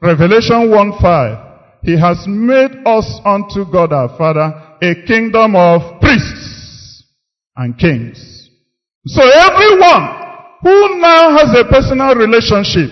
Revelation 0.00 0.70
1:5. 0.70 1.82
He 1.82 1.98
has 1.98 2.24
made 2.26 2.80
us 2.86 3.20
unto 3.24 3.64
God 3.70 3.92
our 3.92 4.08
Father 4.16 4.69
a 4.82 4.94
kingdom 5.06 5.56
of 5.56 6.00
priests 6.00 7.04
and 7.56 7.78
kings. 7.78 8.48
So 9.06 9.22
everyone 9.22 10.20
who 10.62 11.00
now 11.00 11.36
has 11.38 11.54
a 11.58 11.64
personal 11.64 12.14
relationship 12.14 12.90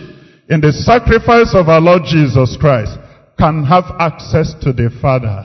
in 0.49 0.60
the 0.60 0.73
sacrifice 0.73 1.55
of 1.55 1.68
our 1.68 1.81
Lord 1.81 2.02
Jesus 2.05 2.57
Christ 2.58 2.97
can 3.39 3.65
have 3.65 3.84
access 3.99 4.55
to 4.62 4.73
the 4.73 4.91
Father. 5.00 5.44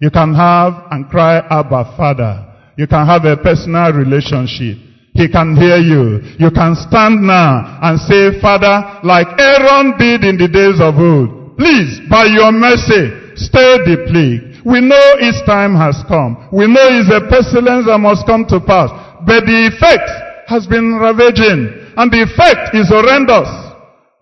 You 0.00 0.10
can 0.10 0.34
have 0.34 0.74
and 0.90 1.08
cry, 1.08 1.38
Abba, 1.38 1.96
Father. 1.96 2.46
You 2.76 2.86
can 2.86 3.06
have 3.06 3.24
a 3.24 3.36
personal 3.36 3.92
relationship. 3.92 4.78
He 5.14 5.28
can 5.28 5.56
hear 5.56 5.76
you. 5.76 6.20
You 6.38 6.50
can 6.50 6.74
stand 6.74 7.22
now 7.22 7.78
and 7.82 8.00
say, 8.00 8.40
Father, 8.40 9.00
like 9.04 9.28
Aaron 9.38 9.96
did 9.98 10.24
in 10.24 10.36
the 10.36 10.48
days 10.48 10.80
of 10.80 10.96
old, 10.96 11.56
please, 11.56 12.00
by 12.08 12.24
your 12.24 12.52
mercy, 12.52 13.36
stay 13.36 13.76
the 13.84 14.08
plague. 14.08 14.51
We 14.64 14.80
know 14.80 15.16
his 15.18 15.40
time 15.46 15.74
has 15.74 15.98
come. 16.08 16.48
We 16.52 16.66
know 16.66 16.86
it's 16.90 17.10
a 17.10 17.26
pestilence 17.28 17.86
that 17.86 17.98
must 17.98 18.26
come 18.26 18.46
to 18.46 18.60
pass. 18.60 18.90
But 19.26 19.46
the 19.46 19.70
effect 19.74 20.08
has 20.46 20.66
been 20.66 20.98
ravaging. 20.98 21.94
And 21.96 22.10
the 22.10 22.22
effect 22.22 22.74
is 22.74 22.88
horrendous. 22.88 23.50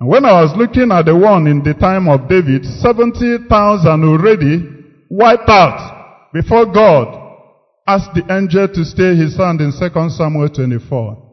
And 0.00 0.08
when 0.08 0.24
I 0.24 0.42
was 0.42 0.56
looking 0.56 0.90
at 0.92 1.04
the 1.06 1.16
one 1.16 1.46
in 1.46 1.62
the 1.62 1.74
time 1.74 2.08
of 2.08 2.28
David, 2.28 2.64
70,000 2.64 3.48
already 4.04 4.64
wiped 5.10 5.48
out 5.48 6.30
before 6.32 6.66
God 6.66 7.20
asked 7.86 8.14
the 8.14 8.24
angel 8.32 8.68
to 8.68 8.84
stay 8.84 9.16
his 9.16 9.36
hand 9.36 9.60
in 9.60 9.72
2 9.72 10.10
Samuel 10.10 10.48
24. 10.48 11.30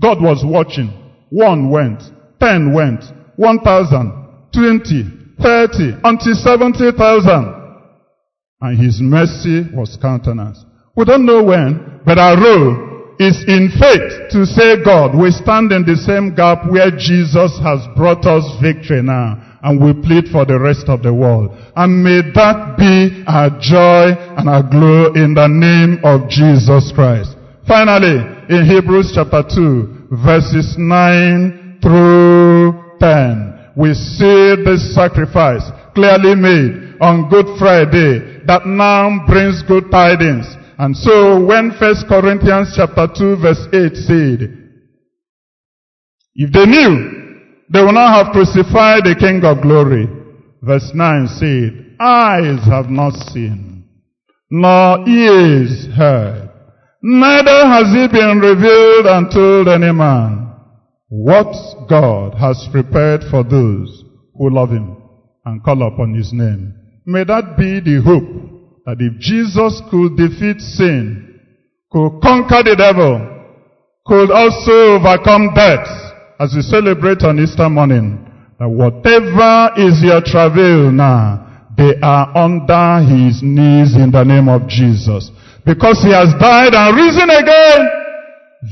God 0.00 0.20
was 0.20 0.44
watching. 0.44 0.90
One 1.30 1.70
went. 1.70 2.02
Ten 2.40 2.74
went. 2.74 3.04
One 3.36 3.60
thousand. 3.60 4.12
Twenty. 4.52 5.04
Thirty. 5.40 5.94
Until 6.02 6.34
70,000. 6.34 7.63
And 8.60 8.78
his 8.78 9.00
mercy 9.00 9.64
was 9.72 9.98
countenance. 10.00 10.64
We 10.96 11.04
don't 11.04 11.26
know 11.26 11.42
when, 11.42 12.00
but 12.06 12.18
our 12.18 12.36
role 12.36 13.16
is 13.18 13.44
in 13.46 13.70
faith 13.78 14.30
to 14.30 14.46
say, 14.46 14.82
God, 14.84 15.16
we 15.16 15.30
stand 15.30 15.72
in 15.72 15.84
the 15.86 15.96
same 15.96 16.34
gap 16.34 16.66
where 16.70 16.90
Jesus 16.90 17.58
has 17.62 17.86
brought 17.96 18.26
us 18.26 18.44
victory 18.62 19.02
now. 19.02 19.58
And 19.62 19.80
we 19.80 19.94
plead 20.06 20.28
for 20.30 20.44
the 20.44 20.58
rest 20.58 20.88
of 20.88 21.02
the 21.02 21.14
world. 21.14 21.56
And 21.74 22.04
may 22.04 22.20
that 22.34 22.76
be 22.76 23.24
our 23.26 23.48
joy 23.58 24.12
and 24.36 24.48
our 24.48 24.62
glory 24.62 25.24
in 25.24 25.32
the 25.32 25.48
name 25.48 26.04
of 26.04 26.28
Jesus 26.28 26.92
Christ. 26.94 27.32
Finally, 27.66 28.20
in 28.50 28.68
Hebrews 28.68 29.12
chapter 29.14 29.42
2, 29.42 30.20
verses 30.20 30.76
9 30.76 31.80
through 31.80 32.76
10, 33.00 33.72
we 33.74 33.94
see 33.94 34.54
this 34.62 34.94
sacrifice 34.94 35.64
clearly 35.94 36.34
made 36.34 36.83
on 37.04 37.28
Good 37.28 37.58
Friday 37.58 38.40
that 38.46 38.64
now 38.64 39.26
brings 39.26 39.62
good 39.68 39.90
tidings. 39.90 40.46
And 40.78 40.96
so 40.96 41.44
when 41.44 41.76
First 41.78 42.08
Corinthians 42.08 42.72
chapter 42.74 43.06
2 43.06 43.36
verse 43.36 43.68
8 43.72 43.94
said, 44.08 44.40
if 46.34 46.50
they 46.50 46.66
knew 46.66 47.24
they 47.70 47.82
would 47.82 47.94
not 47.94 48.24
have 48.24 48.32
crucified 48.32 49.04
the 49.04 49.16
King 49.18 49.44
of 49.44 49.62
glory. 49.62 50.08
Verse 50.62 50.90
9 50.94 51.28
said, 51.28 51.96
eyes 52.00 52.64
have 52.66 52.88
not 52.88 53.12
seen, 53.32 53.88
nor 54.50 55.06
ears 55.08 55.86
heard, 55.94 56.50
neither 57.02 57.66
has 57.66 57.88
it 57.92 58.12
been 58.12 58.40
revealed 58.40 59.06
told 59.32 59.68
any 59.68 59.92
man 59.92 60.54
what 61.08 61.52
God 61.88 62.34
has 62.34 62.66
prepared 62.72 63.22
for 63.30 63.44
those 63.44 64.04
who 64.34 64.50
love 64.50 64.70
him 64.70 64.96
and 65.44 65.62
call 65.62 65.86
upon 65.86 66.14
his 66.14 66.32
name. 66.32 66.74
May 67.06 67.24
that 67.24 67.56
be 67.58 67.80
the 67.80 68.00
hope 68.00 68.80
that 68.86 68.96
if 68.98 69.20
Jesus 69.20 69.82
could 69.90 70.16
defeat 70.16 70.60
sin, 70.60 71.38
could 71.92 72.20
conquer 72.22 72.64
the 72.64 72.76
devil, 72.76 73.20
could 74.06 74.32
also 74.32 74.96
overcome 74.96 75.52
death, 75.54 75.84
as 76.40 76.56
we 76.56 76.62
celebrate 76.62 77.20
on 77.22 77.38
Easter 77.38 77.68
morning, 77.68 78.24
that 78.58 78.68
whatever 78.68 79.76
is 79.76 80.00
your 80.00 80.24
travail 80.24 80.90
now, 80.90 81.44
they 81.76 81.92
are 82.00 82.32
under 82.36 83.04
his 83.04 83.42
knees 83.42 83.96
in 83.96 84.10
the 84.10 84.24
name 84.24 84.48
of 84.48 84.66
Jesus. 84.66 85.30
Because 85.66 86.00
he 86.00 86.12
has 86.12 86.32
died 86.40 86.72
and 86.72 86.96
risen 86.96 87.28
again, 87.28 87.80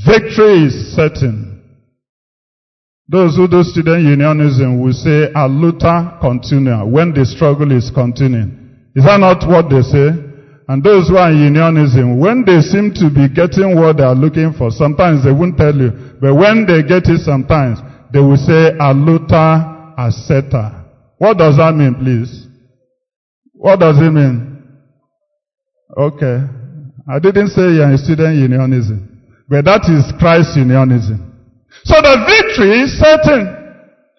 victory 0.08 0.72
is 0.72 0.96
certain. 0.96 1.51
Those 3.08 3.36
who 3.36 3.48
do 3.48 3.62
student 3.62 4.04
unionism 4.04 4.80
will 4.80 4.92
say, 4.92 5.24
a 5.34 5.48
luta 5.48 6.20
continua, 6.20 6.86
when 6.86 7.12
the 7.12 7.26
struggle 7.26 7.72
is 7.72 7.90
continuing. 7.90 8.90
Is 8.94 9.04
that 9.04 9.18
not 9.18 9.42
what 9.48 9.68
they 9.68 9.82
say? 9.82 10.08
And 10.68 10.82
those 10.82 11.08
who 11.08 11.16
are 11.16 11.30
in 11.30 11.52
unionism, 11.52 12.18
when 12.20 12.44
they 12.46 12.60
seem 12.60 12.94
to 12.94 13.10
be 13.10 13.28
getting 13.28 13.74
what 13.74 13.96
they 13.96 14.04
are 14.04 14.14
looking 14.14 14.54
for, 14.56 14.70
sometimes 14.70 15.24
they 15.24 15.32
won't 15.32 15.58
tell 15.58 15.74
you. 15.74 15.90
But 16.20 16.34
when 16.34 16.64
they 16.64 16.86
get 16.86 17.10
it 17.10 17.20
sometimes, 17.20 17.78
they 18.12 18.20
will 18.20 18.36
say, 18.36 18.72
aluta 18.78 19.96
aseta. 19.98 20.84
What 21.18 21.38
does 21.38 21.56
that 21.56 21.74
mean, 21.74 21.94
please? 21.96 22.46
What 23.52 23.80
does 23.80 23.96
it 23.98 24.10
mean? 24.10 24.62
Okay. 25.96 26.46
I 27.10 27.18
didn't 27.18 27.48
say 27.48 27.62
you're 27.62 27.92
a 27.92 27.98
student 27.98 28.36
unionism. 28.38 29.08
But 29.48 29.64
that 29.64 29.82
is 29.90 30.12
Christ 30.18 30.56
unionism. 30.56 31.31
So 31.84 31.98
the 32.00 32.16
victory 32.26 32.82
is 32.82 32.98
certain. 32.98 33.62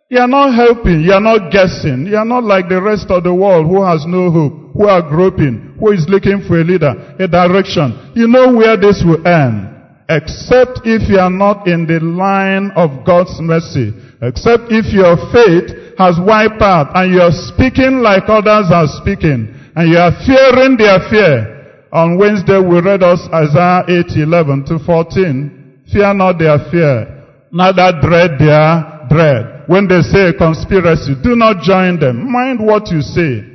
You 0.09 0.19
are 0.19 0.27
not 0.27 0.53
helping. 0.53 1.01
You 1.01 1.14
are 1.14 1.24
not 1.24 1.51
guessing. 1.51 2.06
You 2.06 2.17
are 2.17 2.25
not 2.25 2.43
like 2.43 2.69
the 2.69 2.82
rest 2.82 3.09
of 3.09 3.24
the 3.24 3.33
world 3.33 3.66
who 3.66 3.82
has 3.82 4.06
no 4.06 4.30
hope, 4.30 4.74
who 4.77 4.85
are 4.85 5.01
groping, 5.01 5.75
who 5.80 5.92
is 5.92 6.06
looking 6.08 6.43
for 6.45 6.59
a 6.59 6.64
leader, 6.64 6.93
a 7.17 7.27
direction. 7.27 8.14
You 8.14 8.27
know 8.27 8.53
where 8.53 8.77
this 8.77 9.01
will 9.01 9.25
end. 9.25 9.74
Except 10.09 10.83
if 10.83 11.09
you 11.09 11.17
are 11.17 11.32
not 11.32 11.66
in 11.66 11.88
the 11.88 12.03
line 12.03 12.69
of 12.75 13.06
God's 13.08 13.40
mercy. 13.40 13.95
Except 14.22 14.69
if 14.69 14.92
your 14.93 15.16
faith 15.32 15.98
has 15.98 16.19
wiped 16.19 16.61
out 16.61 16.92
and 16.93 17.09
you 17.09 17.22
are 17.22 17.33
speaking 17.33 18.03
like 18.03 18.27
others 18.27 18.69
are 18.69 18.92
speaking. 19.01 19.50
And 19.74 19.90
you 19.90 19.98
are 19.98 20.14
fearing 20.27 20.75
their 20.77 21.00
fear. 21.09 21.88
On 21.92 22.17
Wednesday 22.17 22.59
we 22.59 22.82
read 22.82 23.01
us 23.01 23.22
Isaiah 23.33 23.85
8, 23.88 24.14
11 24.30 24.66
to 24.66 24.80
14. 24.85 25.88
Fear 25.92 26.14
not 26.14 26.40
their 26.40 26.58
fear, 26.69 27.12
neither 27.53 28.01
dread 28.01 28.41
their 28.41 29.06
dread. 29.07 29.64
When 29.67 29.88
they 29.88 30.01
say 30.01 30.30
a 30.30 30.33
conspiracy, 30.33 31.15
do 31.23 31.35
not 31.38 31.61
join 31.61 31.99
them. 31.99 32.30
Mind 32.30 32.59
what 32.59 32.91
you 32.91 33.01
say. 33.01 33.45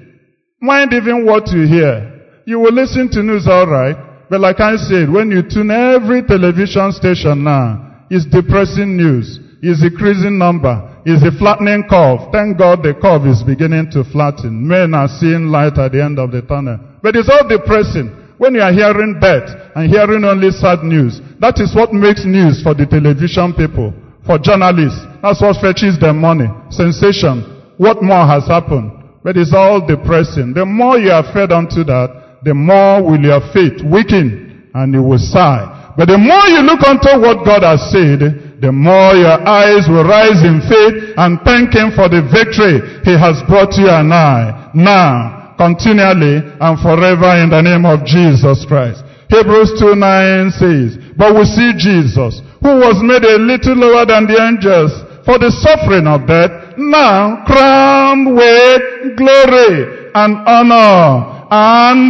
Mind 0.60 0.92
even 0.94 1.26
what 1.26 1.48
you 1.50 1.66
hear. 1.66 2.40
You 2.46 2.60
will 2.60 2.72
listen 2.72 3.10
to 3.10 3.22
news 3.22 3.46
alright. 3.46 3.96
But 4.30 4.40
like 4.40 4.60
I 4.60 4.76
said, 4.76 5.10
when 5.10 5.30
you 5.30 5.42
tune 5.42 5.70
every 5.70 6.22
television 6.22 6.92
station 6.92 7.44
now, 7.44 8.06
it's 8.10 8.24
depressing 8.24 8.96
news. 8.96 9.40
It's 9.60 9.82
increasing 9.82 10.38
number. 10.38 11.02
It's 11.04 11.24
a 11.24 11.36
flattening 11.36 11.84
curve. 11.88 12.30
Thank 12.32 12.58
God 12.58 12.82
the 12.82 12.94
curve 12.94 13.26
is 13.26 13.42
beginning 13.42 13.90
to 13.92 14.04
flatten. 14.04 14.66
Men 14.66 14.94
are 14.94 15.08
seeing 15.08 15.48
light 15.48 15.76
at 15.78 15.92
the 15.92 16.02
end 16.02 16.18
of 16.18 16.30
the 16.30 16.42
tunnel. 16.42 16.78
But 17.02 17.16
it's 17.16 17.28
all 17.28 17.48
depressing. 17.48 18.27
When 18.39 18.55
you 18.55 18.62
are 18.62 18.73
hearing 18.73 19.18
death 19.20 19.50
and 19.75 19.91
hearing 19.91 20.25
only 20.25 20.50
sad 20.50 20.86
news, 20.86 21.20
that 21.42 21.58
is 21.58 21.75
what 21.75 21.92
makes 21.92 22.25
news 22.25 22.62
for 22.62 22.73
the 22.73 22.86
television 22.86 23.52
people, 23.52 23.92
for 24.25 24.39
journalists. 24.39 25.02
That's 25.23 25.42
what 25.42 25.58
fetches 25.58 25.99
them 25.99 26.23
money. 26.23 26.47
Sensation. 26.70 27.42
What 27.78 28.02
more 28.02 28.26
has 28.26 28.47
happened? 28.47 28.94
But 29.26 29.36
it's 29.36 29.52
all 29.52 29.83
depressing. 29.83 30.55
The 30.55 30.65
more 30.65 30.99
you 30.99 31.10
are 31.10 31.26
fed 31.34 31.50
onto 31.50 31.83
that, 31.83 32.39
the 32.47 32.55
more 32.55 33.02
will 33.02 33.18
your 33.18 33.42
faith 33.50 33.83
weaken 33.83 34.70
and 34.75 34.94
you 34.94 35.02
will 35.02 35.18
sigh. 35.18 35.94
But 35.99 36.07
the 36.07 36.18
more 36.18 36.47
you 36.47 36.62
look 36.62 36.86
unto 36.86 37.18
what 37.18 37.42
God 37.42 37.67
has 37.67 37.83
said, 37.91 38.62
the 38.62 38.70
more 38.70 39.18
your 39.18 39.34
eyes 39.42 39.91
will 39.91 40.07
rise 40.07 40.47
in 40.47 40.62
faith 40.62 41.18
and 41.18 41.42
thank 41.42 41.75
Him 41.75 41.91
for 41.91 42.07
the 42.07 42.23
victory 42.23 42.78
He 43.02 43.18
has 43.18 43.42
brought 43.50 43.75
you 43.75 43.91
and 43.91 44.15
I. 44.15 44.70
Now, 44.75 45.39
continually 45.58 46.40
and 46.40 46.74
forever 46.78 47.34
in 47.42 47.50
the 47.50 47.60
name 47.60 47.84
of 47.84 48.06
Jesus 48.06 48.64
Christ. 48.64 49.02
Hebrews 49.28 49.76
2 49.76 49.98
9 49.98 50.50
says, 50.56 50.96
But 51.18 51.36
we 51.36 51.44
see 51.44 51.76
Jesus, 51.76 52.40
who 52.64 52.80
was 52.80 52.96
made 53.04 53.26
a 53.26 53.36
little 53.36 53.76
lower 53.76 54.06
than 54.06 54.24
the 54.24 54.40
angels 54.40 54.94
for 55.28 55.36
the 55.36 55.52
suffering 55.52 56.08
of 56.08 56.24
death, 56.24 56.78
now 56.80 57.44
crowned 57.44 58.32
with 58.32 59.18
glory 59.20 60.08
and 60.16 60.32
honor, 60.48 61.44
and 61.52 62.08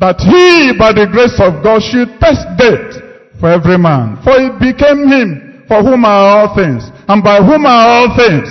that 0.00 0.16
he, 0.24 0.72
by 0.78 0.96
the 0.96 1.04
grace 1.12 1.36
of 1.36 1.60
God, 1.60 1.84
should 1.84 2.16
test 2.16 2.48
death 2.56 2.96
for 3.38 3.52
every 3.52 3.76
man. 3.76 4.16
For 4.24 4.32
it 4.40 4.56
became 4.56 5.04
him, 5.04 5.68
for 5.68 5.84
whom 5.84 6.06
are 6.06 6.48
all 6.48 6.56
things, 6.56 6.88
and 7.08 7.20
by 7.22 7.44
whom 7.44 7.66
are 7.66 7.84
all 7.84 8.16
things, 8.16 8.48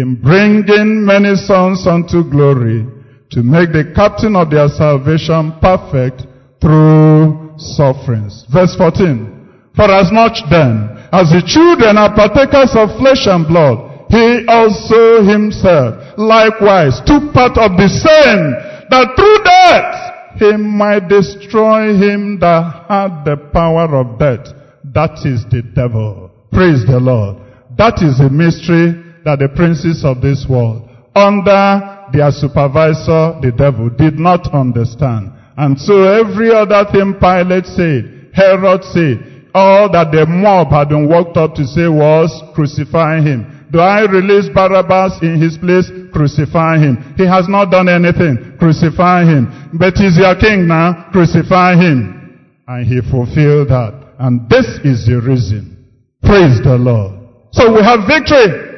in 0.00 0.16
bringing 0.16 1.04
many 1.04 1.36
sons 1.36 1.86
unto 1.86 2.24
glory, 2.28 2.86
to 3.30 3.42
make 3.42 3.70
the 3.70 3.92
captain 3.94 4.34
of 4.34 4.50
their 4.50 4.68
salvation 4.68 5.54
perfect 5.60 6.26
through 6.60 7.54
sufferings. 7.56 8.44
Verse 8.52 8.74
14. 8.76 9.72
For 9.76 9.86
as 9.86 10.10
much 10.10 10.42
then 10.50 10.98
as 11.12 11.30
the 11.30 11.42
children 11.46 11.98
are 11.98 12.14
partakers 12.14 12.74
of 12.74 12.98
flesh 12.98 13.30
and 13.30 13.46
blood, 13.46 14.10
he 14.10 14.42
also 14.48 15.22
himself 15.22 16.18
likewise 16.18 16.98
took 17.06 17.30
part 17.32 17.54
of 17.54 17.78
the 17.78 17.86
same, 17.86 18.50
that 18.90 19.14
through 19.14 19.38
death 19.46 20.40
he 20.40 20.56
might 20.56 21.06
destroy 21.06 21.94
him 21.94 22.40
that 22.40 22.86
had 22.88 23.24
the 23.24 23.36
power 23.52 23.86
of 23.94 24.18
death. 24.18 24.50
That 24.82 25.22
is 25.22 25.46
the 25.50 25.62
devil. 25.62 26.30
Praise 26.50 26.84
the 26.86 26.98
Lord. 26.98 27.36
That 27.78 28.02
is 28.02 28.18
a 28.18 28.28
mystery 28.28 29.09
that 29.24 29.38
the 29.38 29.48
princes 29.48 30.04
of 30.04 30.20
this 30.20 30.46
world, 30.48 30.88
under 31.14 32.08
their 32.12 32.30
supervisor, 32.30 33.38
the 33.40 33.52
devil, 33.56 33.90
did 33.90 34.18
not 34.18 34.52
understand. 34.54 35.32
And 35.56 35.78
so 35.78 36.02
every 36.04 36.50
other 36.50 36.84
thing 36.90 37.14
Pilate 37.20 37.66
said, 37.66 38.30
Herod 38.32 38.84
said, 38.84 39.50
all 39.54 39.90
that 39.90 40.12
the 40.12 40.26
mob 40.26 40.70
had 40.70 40.88
been 40.88 41.08
worked 41.08 41.36
up 41.36 41.54
to 41.56 41.66
say 41.66 41.88
was 41.88 42.30
crucify 42.54 43.20
him. 43.20 43.66
Do 43.70 43.78
I 43.78 44.02
release 44.02 44.48
Barabbas 44.48 45.22
in 45.22 45.40
his 45.40 45.58
place? 45.58 45.90
Crucify 46.12 46.78
him. 46.78 47.14
He 47.16 47.26
has 47.26 47.48
not 47.48 47.70
done 47.70 47.88
anything. 47.88 48.56
Crucify 48.58 49.24
him. 49.24 49.70
But 49.74 49.94
he's 49.94 50.18
your 50.18 50.34
king 50.34 50.66
now. 50.66 51.10
Crucify 51.12 51.76
him. 51.76 52.40
And 52.66 52.86
he 52.86 53.00
fulfilled 53.10 53.68
that. 53.68 53.94
And 54.18 54.48
this 54.50 54.66
is 54.82 55.06
the 55.06 55.22
reason. 55.22 55.86
Praise 56.22 56.58
the 56.62 56.76
Lord. 56.78 57.20
So 57.52 57.72
we 57.72 57.82
have 57.82 58.06
victory. 58.06 58.69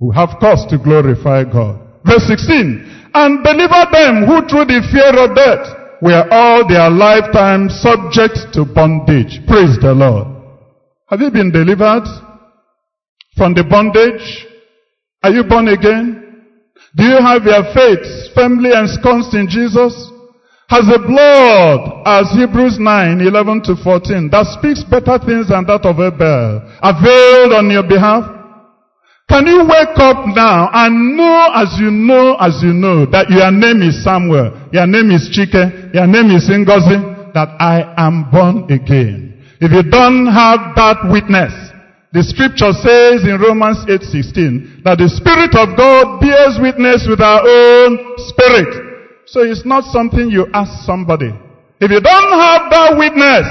We 0.00 0.14
have 0.14 0.40
cause 0.40 0.66
to 0.70 0.78
glorify 0.78 1.44
God. 1.44 1.80
Verse 2.04 2.26
16. 2.26 3.10
And 3.14 3.44
deliver 3.44 3.86
them 3.92 4.26
who 4.26 4.42
through 4.48 4.66
the 4.66 4.82
fear 4.90 5.14
of 5.14 5.34
death 5.36 5.64
were 6.02 6.26
all 6.30 6.66
their 6.68 6.90
lifetime 6.90 7.70
subject 7.70 8.52
to 8.54 8.64
bondage. 8.64 9.40
Praise 9.46 9.78
the 9.80 9.94
Lord. 9.94 10.26
Have 11.08 11.20
you 11.20 11.30
been 11.30 11.52
delivered 11.52 12.04
from 13.36 13.54
the 13.54 13.64
bondage? 13.64 14.46
Are 15.22 15.30
you 15.30 15.44
born 15.44 15.68
again? 15.68 16.20
Do 16.96 17.04
you 17.04 17.18
have 17.22 17.44
your 17.44 17.64
faith 17.72 18.34
firmly 18.34 18.70
ensconced 18.74 19.32
in 19.34 19.48
Jesus? 19.48 19.94
Has 20.68 20.84
the 20.86 20.98
blood, 21.06 22.02
as 22.04 22.30
Hebrews 22.34 22.78
9, 22.80 23.20
11 23.20 23.62
to 23.64 23.76
14, 23.76 24.28
that 24.30 24.46
speaks 24.58 24.82
better 24.82 25.18
things 25.22 25.48
than 25.48 25.64
that 25.66 25.84
of 25.86 26.00
Abel, 26.00 26.66
availed 26.82 27.52
on 27.52 27.70
your 27.70 27.86
behalf? 27.86 28.24
Can 29.28 29.46
you 29.46 29.64
wake 29.64 29.96
up 29.96 30.26
now 30.36 30.68
and 30.72 31.16
know 31.16 31.48
as 31.54 31.80
you 31.80 31.90
know 31.90 32.36
as 32.36 32.60
you 32.62 32.76
know 32.76 33.06
that 33.08 33.30
your 33.32 33.50
name 33.50 33.80
is 33.80 34.04
Samuel, 34.04 34.68
your 34.70 34.86
name 34.86 35.10
is 35.10 35.32
Chike, 35.32 35.94
your 35.94 36.06
name 36.06 36.28
is 36.28 36.44
Ngozi, 36.44 37.32
that 37.32 37.56
I 37.58 37.94
am 37.96 38.28
born 38.30 38.68
again. 38.68 39.40
If 39.60 39.72
you 39.72 39.82
don't 39.88 40.28
have 40.28 40.76
that 40.76 41.08
witness, 41.08 41.56
the 42.12 42.22
scripture 42.22 42.76
says 42.76 43.24
in 43.24 43.40
Romans 43.40 43.80
8:16 43.88 44.84
that 44.84 45.00
the 45.00 45.08
spirit 45.08 45.56
of 45.56 45.72
God 45.72 46.20
bears 46.20 46.60
witness 46.60 47.08
with 47.08 47.24
our 47.24 47.40
own 47.40 47.98
spirit. 48.28 48.70
So 49.24 49.40
it's 49.40 49.64
not 49.64 49.88
something 49.88 50.28
you 50.28 50.46
ask 50.52 50.84
somebody. 50.84 51.32
If 51.80 51.90
you 51.90 52.00
don't 52.04 52.32
have 52.38 52.70
that 52.70 52.90
witness, 53.00 53.48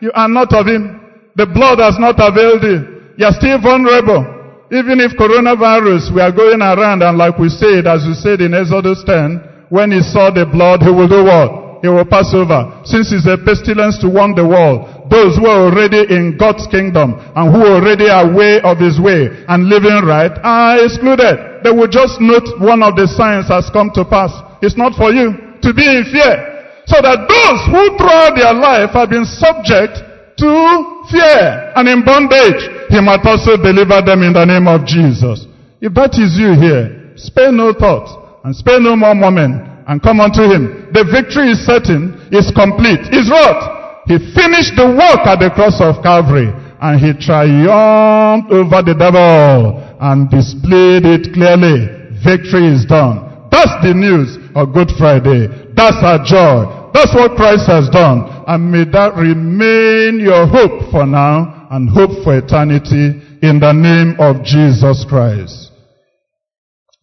you 0.00 0.12
are 0.14 0.30
not 0.30 0.54
of 0.54 0.70
him. 0.70 1.02
The 1.34 1.44
blood 1.50 1.82
has 1.82 1.98
not 1.98 2.16
availed 2.16 2.62
you. 2.62 3.10
You 3.18 3.26
are 3.26 3.34
still 3.34 3.60
vulnerable. 3.60 4.35
Even 4.70 4.98
if 4.98 5.14
coronavirus, 5.14 6.10
we 6.10 6.20
are 6.20 6.34
going 6.34 6.58
around 6.58 7.02
and 7.02 7.14
like 7.16 7.38
we 7.38 7.48
said, 7.48 7.86
as 7.86 8.02
we 8.02 8.14
said 8.18 8.42
in 8.42 8.50
Exodus 8.50 8.98
10, 9.06 9.70
when 9.70 9.94
he 9.94 10.02
saw 10.02 10.30
the 10.30 10.42
blood, 10.42 10.82
he 10.82 10.90
will 10.90 11.06
do 11.06 11.22
what? 11.22 11.82
He 11.82 11.88
will 11.88 12.06
pass 12.06 12.34
over. 12.34 12.82
Since 12.82 13.14
it's 13.14 13.30
a 13.30 13.38
pestilence 13.38 13.98
to 14.02 14.10
warn 14.10 14.34
the 14.34 14.42
world, 14.42 15.06
those 15.06 15.38
who 15.38 15.46
are 15.46 15.70
already 15.70 16.02
in 16.10 16.34
God's 16.34 16.66
kingdom 16.66 17.14
and 17.14 17.46
who 17.54 17.62
already 17.62 18.10
are 18.10 18.26
way 18.26 18.58
of 18.58 18.82
his 18.82 18.98
way 18.98 19.30
and 19.46 19.70
living 19.70 20.02
right 20.02 20.34
are 20.42 20.82
excluded. 20.82 21.62
They 21.62 21.70
will 21.70 21.90
just 21.90 22.18
note 22.18 22.46
one 22.58 22.82
of 22.82 22.98
the 22.98 23.06
signs 23.06 23.46
has 23.46 23.70
come 23.70 23.94
to 23.94 24.02
pass. 24.02 24.34
It's 24.66 24.74
not 24.74 24.98
for 24.98 25.14
you 25.14 25.58
to 25.62 25.70
be 25.70 25.86
in 25.86 26.10
fear. 26.10 26.82
So 26.90 26.98
that 27.02 27.26
those 27.30 27.60
who 27.70 27.82
throughout 27.98 28.34
their 28.34 28.54
life 28.54 28.90
have 28.98 29.10
been 29.10 29.26
subject 29.26 29.98
to 30.42 30.95
fear 31.10 31.72
and 31.76 31.88
in 31.88 32.04
bondage, 32.04 32.62
he 32.88 33.00
might 33.00 33.24
also 33.24 33.56
deliver 33.56 34.02
them 34.02 34.22
in 34.22 34.32
the 34.32 34.44
name 34.44 34.66
of 34.66 34.86
Jesus. 34.86 35.46
If 35.80 35.92
that 35.94 36.14
is 36.16 36.38
you 36.38 36.54
here, 36.56 37.12
spare 37.16 37.52
no 37.52 37.72
thought 37.72 38.40
and 38.44 38.54
spare 38.54 38.80
no 38.80 38.96
more 38.96 39.14
moment 39.14 39.62
and 39.88 40.02
come 40.02 40.20
unto 40.20 40.42
him. 40.42 40.90
The 40.92 41.04
victory 41.06 41.52
is 41.52 41.62
certain, 41.66 42.14
is 42.32 42.50
complete, 42.54 43.06
is 43.14 43.30
wrought. 43.30 44.06
He 44.06 44.18
finished 44.34 44.78
the 44.78 44.86
work 44.86 45.26
at 45.26 45.42
the 45.42 45.50
cross 45.50 45.82
of 45.82 46.02
Calvary 46.02 46.50
and 46.80 46.94
he 47.00 47.10
triumphed 47.18 48.52
over 48.52 48.82
the 48.82 48.94
devil 48.94 49.82
and 50.00 50.30
displayed 50.30 51.02
it 51.06 51.34
clearly. 51.34 51.90
Victory 52.22 52.70
is 52.70 52.84
done. 52.86 53.48
That's 53.50 53.72
the 53.82 53.94
news 53.94 54.38
of 54.54 54.74
Good 54.74 54.90
Friday. 54.98 55.48
That's 55.74 55.98
our 56.02 56.22
joy. 56.22 56.85
That's 56.96 57.14
what 57.14 57.36
Christ 57.36 57.66
has 57.68 57.90
done. 57.90 58.24
And 58.46 58.72
may 58.72 58.84
that 58.90 59.16
remain 59.16 60.18
your 60.18 60.46
hope 60.46 60.90
for 60.90 61.04
now 61.04 61.68
and 61.70 61.90
hope 61.90 62.24
for 62.24 62.38
eternity 62.38 63.20
in 63.42 63.60
the 63.60 63.72
name 63.72 64.16
of 64.18 64.42
Jesus 64.42 65.04
Christ. 65.04 65.72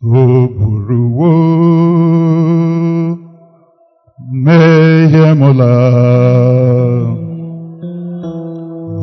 O 0.02 0.50
buruwo 0.50 1.30
mehemula. 4.34 5.78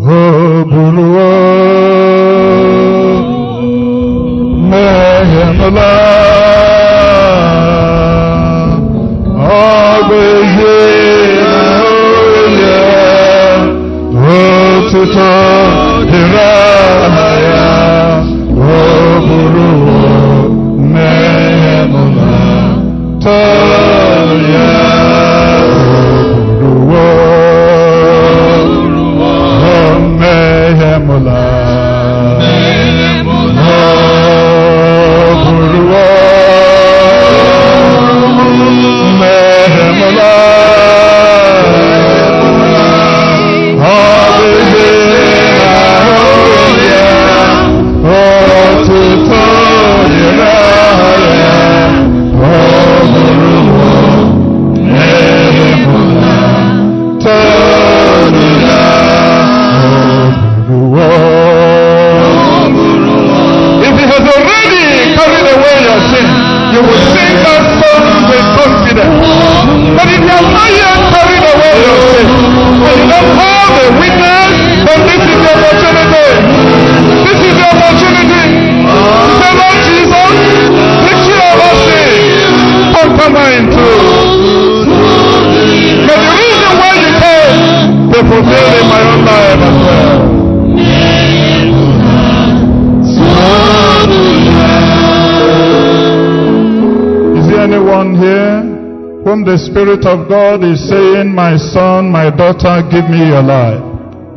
O 0.02 0.60
buruwo 9.51 10.75
mehemula. 17.17 17.50
The 99.51 99.59
Spirit 99.59 100.07
of 100.07 100.31
God 100.31 100.62
is 100.62 100.79
saying, 100.87 101.35
My 101.35 101.59
son, 101.59 102.07
my 102.07 102.31
daughter, 102.31 102.87
give 102.87 103.11
me 103.11 103.35
your 103.35 103.43
life? 103.43 103.83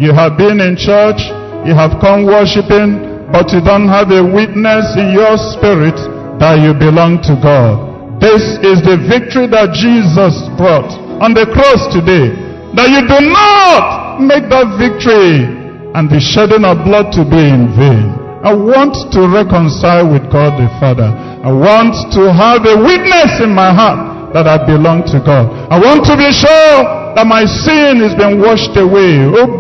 You 0.02 0.10
have 0.10 0.42
been 0.42 0.58
in 0.58 0.74
church, 0.74 1.22
You 1.70 1.78
have 1.78 2.02
come 2.02 2.26
worshiping, 2.26 3.30
but 3.30 3.54
you 3.54 3.62
don't 3.62 3.86
have 3.94 4.10
a 4.10 4.26
witness 4.26 4.98
in 4.98 5.14
your 5.14 5.38
spirit 5.54 5.94
that 6.42 6.66
you 6.66 6.74
belong 6.74 7.22
to 7.30 7.38
God. 7.38 8.18
This 8.18 8.58
is 8.66 8.82
the 8.82 8.98
victory 9.06 9.46
that 9.54 9.78
Jesus 9.78 10.34
brought 10.58 10.90
on 11.22 11.38
the 11.38 11.46
cross 11.46 11.94
today. 11.94 12.34
That 12.74 12.90
you 12.90 13.06
do 13.06 13.20
not 13.22 14.18
make 14.18 14.50
that 14.50 14.66
victory 14.82 15.46
and 15.94 16.10
the 16.10 16.18
shedding 16.18 16.66
of 16.66 16.82
blood 16.90 17.14
to 17.14 17.22
be 17.22 17.38
in 17.38 17.70
vain. 17.78 18.18
I 18.42 18.50
want 18.50 18.98
to 19.14 19.22
reconcile 19.30 20.10
with 20.10 20.26
God 20.34 20.58
the 20.58 20.68
Father. 20.82 21.14
I 21.46 21.54
want 21.54 21.94
to 22.18 22.34
have 22.34 22.66
a 22.66 22.82
witness 22.82 23.46
in 23.46 23.54
my 23.54 23.70
heart 23.70 24.13
that 24.34 24.50
I 24.50 24.58
belong 24.66 25.06
to 25.14 25.22
God. 25.22 25.48
I 25.70 25.78
want 25.78 26.04
to 26.10 26.18
be 26.18 26.30
sure 26.34 26.76
that 27.14 27.26
my 27.30 27.46
sin 27.46 28.02
has 28.02 28.18
been 28.18 28.42
washed 28.42 28.74
away. 28.76 29.22
Oh. 29.30 29.58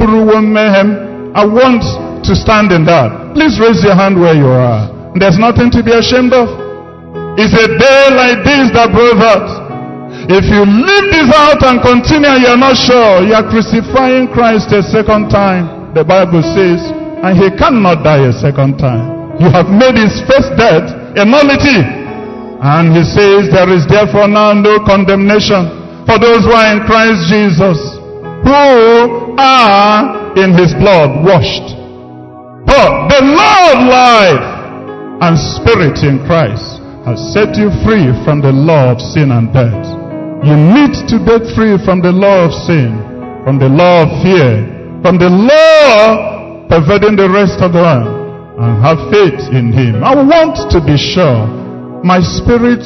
I 1.33 1.43
want 1.45 1.81
to 2.25 2.33
stand 2.33 2.73
in 2.73 2.85
that. 2.85 3.33
Please 3.37 3.57
raise 3.61 3.81
your 3.85 3.93
hand 3.97 4.17
where 4.17 4.33
you 4.33 4.49
are. 4.49 4.89
There's 5.17 5.37
nothing 5.37 5.69
to 5.77 5.81
be 5.85 5.93
ashamed 5.93 6.33
of. 6.33 6.49
It's 7.37 7.53
a 7.53 7.67
day 7.69 8.01
like 8.13 8.45
this 8.45 8.69
that 8.77 8.93
brought 8.93 9.17
that. 9.21 9.45
If 10.29 10.45
you 10.49 10.61
leave 10.65 11.07
this 11.09 11.29
out 11.33 11.61
and 11.65 11.81
continue 11.81 12.31
you're 12.41 12.57
not 12.57 12.77
sure, 12.77 13.25
you 13.25 13.33
are 13.33 13.45
crucifying 13.45 14.29
Christ 14.29 14.69
a 14.71 14.81
second 14.85 15.29
time, 15.33 15.93
the 15.97 16.05
Bible 16.05 16.41
says, 16.41 16.79
and 17.25 17.33
he 17.37 17.49
cannot 17.57 18.05
die 18.05 18.29
a 18.29 18.33
second 18.33 18.77
time. 18.77 19.37
You 19.41 19.49
have 19.49 19.67
made 19.67 19.97
his 19.97 20.13
first 20.29 20.53
death 20.55 20.85
a 21.17 21.25
nullity. 21.25 22.02
And 22.63 22.95
he 22.95 23.03
says, 23.03 23.51
there 23.51 23.67
is 23.67 23.83
therefore 23.91 24.31
now 24.31 24.55
no 24.55 24.79
condemnation 24.87 25.67
for 26.07 26.15
those 26.15 26.47
who 26.47 26.55
are 26.55 26.71
in 26.71 26.87
Christ 26.87 27.27
Jesus, 27.27 27.75
who 28.47 29.35
are 29.35 30.31
in 30.39 30.55
his 30.55 30.71
blood 30.79 31.27
washed. 31.27 31.75
But 32.63 33.11
the 33.11 33.19
Lord 33.19 33.77
life 33.91 34.47
and 35.27 35.35
spirit 35.35 36.07
in 36.07 36.23
Christ 36.23 36.79
has 37.03 37.19
set 37.35 37.59
you 37.59 37.67
free 37.83 38.15
from 38.23 38.39
the 38.39 38.55
law 38.55 38.95
of 38.95 38.99
sin 39.11 39.35
and 39.35 39.51
death. 39.51 39.83
You 40.47 40.55
need 40.55 40.95
to 41.11 41.19
get 41.19 41.43
free 41.55 41.75
from 41.83 41.99
the 41.99 42.15
law 42.15 42.47
of 42.47 42.55
sin, 42.63 42.95
from 43.43 43.59
the 43.59 43.67
law 43.67 44.07
of 44.07 44.23
fear, 44.23 44.63
from 45.03 45.19
the 45.19 45.27
law 45.27 46.67
pervading 46.71 47.19
the 47.19 47.27
rest 47.27 47.59
of 47.59 47.75
the 47.75 47.83
world, 47.83 48.07
and 48.55 48.79
have 48.79 48.99
faith 49.11 49.51
in 49.51 49.71
Him. 49.75 50.03
I 50.03 50.15
want 50.15 50.71
to 50.71 50.79
be 50.79 50.95
sure 50.95 51.62
my 52.03 52.19
spirit 52.19 52.83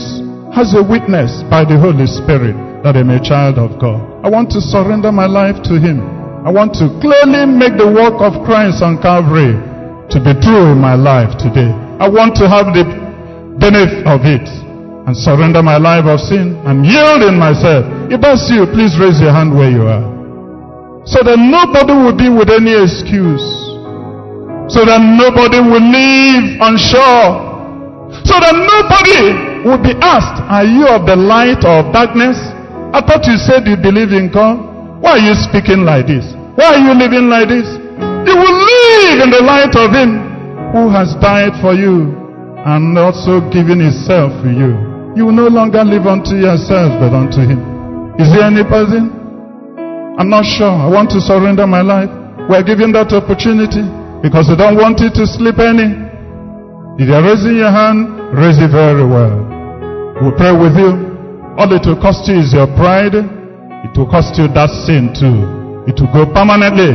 has 0.54 0.78
a 0.78 0.84
witness 0.86 1.42
by 1.50 1.66
the 1.66 1.74
Holy 1.74 2.06
Spirit 2.06 2.54
that 2.86 2.94
I'm 2.94 3.10
a 3.10 3.18
child 3.18 3.58
of 3.58 3.82
God. 3.82 3.98
I 4.22 4.30
want 4.30 4.54
to 4.54 4.62
surrender 4.62 5.12
my 5.12 5.26
life 5.26 5.58
to 5.66 5.82
Him. 5.82 6.06
I 6.46 6.54
want 6.54 6.78
to 6.78 6.86
clearly 7.02 7.50
make 7.50 7.82
the 7.82 7.90
work 7.90 8.22
of 8.22 8.46
Christ 8.46 8.86
on 8.86 9.02
Calvary 9.02 9.58
to 10.14 10.18
be 10.22 10.38
true 10.38 10.70
in 10.70 10.78
my 10.78 10.94
life 10.94 11.34
today. 11.42 11.74
I 11.98 12.06
want 12.06 12.38
to 12.38 12.46
have 12.46 12.78
the 12.78 12.86
benefit 13.58 14.06
of 14.06 14.22
it 14.22 14.46
and 15.10 15.18
surrender 15.18 15.66
my 15.66 15.82
life 15.82 16.06
of 16.06 16.22
sin 16.22 16.54
and 16.70 16.86
yield 16.86 17.26
in 17.26 17.42
myself. 17.42 17.90
If 18.14 18.22
that's 18.22 18.46
you, 18.54 18.70
please 18.70 18.94
raise 19.02 19.18
your 19.18 19.34
hand 19.34 19.50
where 19.50 19.74
you 19.74 19.90
are. 19.90 20.06
So 21.10 21.26
that 21.26 21.42
nobody 21.42 21.96
will 21.98 22.14
be 22.14 22.30
with 22.30 22.54
any 22.54 22.78
excuse. 22.78 23.42
So 24.70 24.86
that 24.86 25.02
nobody 25.02 25.58
will 25.58 25.82
live 25.82 26.62
unsure. 26.62 27.47
So 28.28 28.36
that 28.44 28.52
nobody 28.54 29.64
will 29.64 29.80
be 29.80 29.96
asked, 30.04 30.44
are 30.52 30.68
you 30.68 30.84
of 30.92 31.08
the 31.08 31.16
light 31.16 31.64
or 31.64 31.88
of 31.88 31.96
darkness? 31.96 32.36
I 32.92 33.00
thought 33.00 33.24
you 33.24 33.40
said 33.40 33.64
you 33.64 33.80
believe 33.80 34.12
in 34.12 34.28
God. 34.28 34.60
Why 35.00 35.16
are 35.16 35.24
you 35.24 35.36
speaking 35.36 35.88
like 35.88 36.08
this? 36.12 36.28
Why 36.60 36.76
are 36.76 36.82
you 36.82 36.92
living 36.92 37.32
like 37.32 37.48
this? 37.48 37.68
You 38.28 38.36
will 38.36 38.58
live 38.68 39.24
in 39.24 39.30
the 39.32 39.44
light 39.48 39.72
of 39.80 39.96
Him 39.96 40.20
who 40.76 40.92
has 40.92 41.16
died 41.24 41.56
for 41.64 41.72
you 41.72 42.12
and 42.68 42.98
also 43.00 43.40
given 43.48 43.80
Himself 43.80 44.36
for 44.44 44.52
you. 44.52 44.76
You 45.16 45.26
will 45.32 45.38
no 45.38 45.48
longer 45.48 45.84
live 45.88 46.04
unto 46.06 46.36
yourself 46.36 46.92
but 47.00 47.16
unto 47.16 47.40
Him. 47.40 47.64
Is 48.20 48.28
there 48.34 48.44
any 48.44 48.68
person? 48.68 49.08
I'm 50.20 50.28
not 50.28 50.44
sure. 50.44 50.68
I 50.68 50.90
want 50.90 51.12
to 51.16 51.22
surrender 51.22 51.64
my 51.68 51.80
life. 51.86 52.10
We're 52.50 52.64
given 52.66 52.92
that 52.98 53.14
opportunity 53.14 53.86
because 54.20 54.50
I 54.50 54.58
don't 54.58 54.76
want 54.76 55.00
it 55.00 55.14
to 55.16 55.24
slip 55.30 55.60
any. 55.60 56.07
If 56.98 57.06
you're 57.06 57.22
raising 57.22 57.62
your 57.62 57.70
hand, 57.70 58.34
raise 58.34 58.58
it 58.58 58.74
very 58.74 59.06
well. 59.06 59.38
We'll 60.18 60.34
pray 60.34 60.50
with 60.50 60.74
you. 60.74 60.98
All 61.54 61.70
it 61.70 61.86
will 61.86 62.02
cost 62.02 62.26
you 62.26 62.42
is 62.42 62.54
your 62.58 62.66
pride. 62.74 63.14
It 63.14 63.94
will 63.94 64.10
cost 64.10 64.34
you 64.34 64.50
that 64.58 64.74
sin 64.90 65.14
too. 65.14 65.86
It 65.86 66.02
will 66.02 66.10
go 66.10 66.26
permanently. 66.34 66.90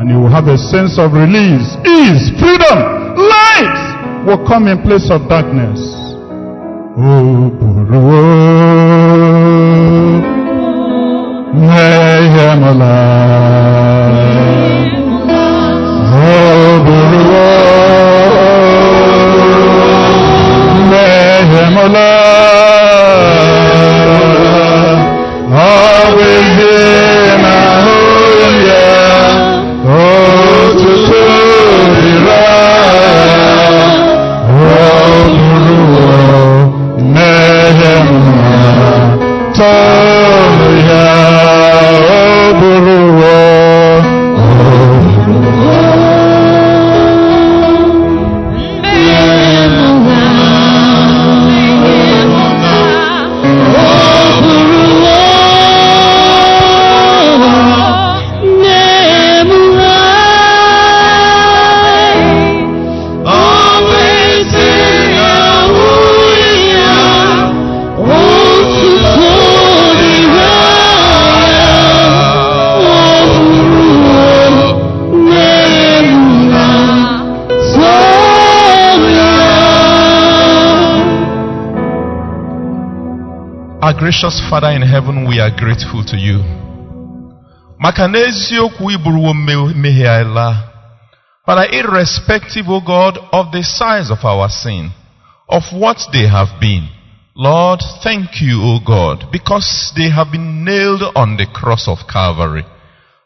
And 0.00 0.08
you 0.08 0.24
will 0.24 0.32
have 0.32 0.48
a 0.48 0.56
sense 0.56 0.96
of 0.96 1.12
release, 1.12 1.68
ease, 1.84 2.32
freedom, 2.40 2.78
light 3.20 4.24
will 4.24 4.40
come 4.48 4.68
in 4.72 4.80
place 4.80 5.12
of 5.12 5.28
darkness. 5.28 5.76
Oh, 6.96 7.52
Been 21.70 21.94
a 27.44 27.82
whole 27.84 28.52
year. 28.60 29.20
Oh, 29.86 30.50
gracious 84.10 84.40
Father 84.50 84.70
in 84.70 84.82
heaven, 84.82 85.28
we 85.28 85.38
are 85.38 85.56
grateful 85.56 86.04
to 86.04 86.16
you. 86.16 86.38
Maka 87.78 88.08
mmehie 88.08 90.08
anyị 90.08 90.34
laa. 90.34 90.56
Father, 91.46 91.68
irrespective, 91.70 92.68
O 92.68 92.80
God, 92.80 93.18
of 93.30 93.52
the 93.52 93.62
size 93.62 94.10
of 94.10 94.24
our 94.24 94.48
sin, 94.48 94.90
of 95.48 95.62
what 95.72 95.98
they 96.12 96.26
have 96.26 96.58
been, 96.60 96.88
Lord, 97.36 97.78
thank 98.02 98.42
you, 98.42 98.60
O 98.60 98.80
God, 98.84 99.30
because 99.30 99.92
they 99.94 100.10
have 100.10 100.32
been 100.32 100.64
nailed 100.64 101.04
on 101.14 101.36
the 101.36 101.46
cross 101.46 101.86
of 101.86 102.08
Calvary. 102.12 102.64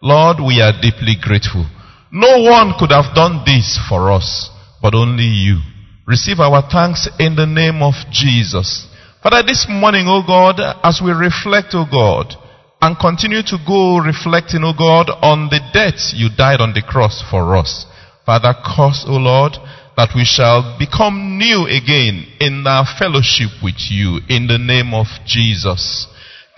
Lord, 0.02 0.36
we 0.38 0.60
are 0.60 0.78
deeply 0.82 1.16
grateful. 1.18 1.64
No 2.12 2.42
one 2.42 2.74
could 2.78 2.90
have 2.90 3.14
done 3.14 3.40
this 3.46 3.80
for 3.88 4.12
us, 4.12 4.50
but 4.82 4.94
only 4.94 5.24
you. 5.24 5.60
Receive 6.06 6.40
our 6.40 6.60
thanks 6.70 7.08
in 7.18 7.36
the 7.36 7.46
name 7.46 7.82
of 7.82 7.94
Jesus. 8.10 8.86
Father, 9.24 9.42
this 9.42 9.64
morning, 9.70 10.04
O 10.06 10.20
God, 10.20 10.60
as 10.84 11.00
we 11.02 11.10
reflect, 11.10 11.72
O 11.72 11.88
God, 11.90 12.36
and 12.82 12.92
continue 13.00 13.40
to 13.40 13.56
go 13.66 13.96
reflecting, 13.96 14.60
O 14.60 14.76
God, 14.76 15.08
on 15.24 15.48
the 15.48 15.64
death 15.72 16.12
you 16.12 16.28
died 16.28 16.60
on 16.60 16.74
the 16.74 16.84
cross 16.84 17.24
for 17.30 17.56
us. 17.56 17.86
Father, 18.26 18.52
cause, 18.52 19.06
O 19.08 19.16
Lord, 19.16 19.56
that 19.96 20.12
we 20.14 20.28
shall 20.28 20.76
become 20.78 21.38
new 21.38 21.64
again 21.64 22.36
in 22.38 22.66
our 22.68 22.84
fellowship 22.84 23.48
with 23.64 23.88
you 23.88 24.20
in 24.28 24.44
the 24.46 24.60
name 24.60 24.92
of 24.92 25.06
Jesus. 25.24 26.06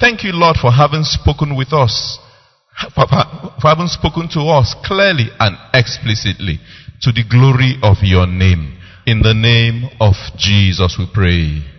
Thank 0.01 0.25
you, 0.25 0.33
Lord, 0.33 0.57
for 0.57 0.73
having 0.73 1.05
spoken 1.05 1.55
with 1.55 1.73
us, 1.73 2.19
for 2.97 3.07
for 3.07 3.69
having 3.71 3.87
spoken 3.87 4.27
to 4.35 4.41
us 4.51 4.75
clearly 4.83 5.31
and 5.39 5.55
explicitly 5.73 6.59
to 7.03 7.13
the 7.13 7.23
glory 7.31 7.79
of 7.87 7.99
your 8.03 8.27
name. 8.27 8.75
In 9.07 9.23
the 9.23 9.35
name 9.35 9.87
of 10.01 10.19
Jesus 10.35 10.97
we 10.99 11.07
pray. 11.15 11.76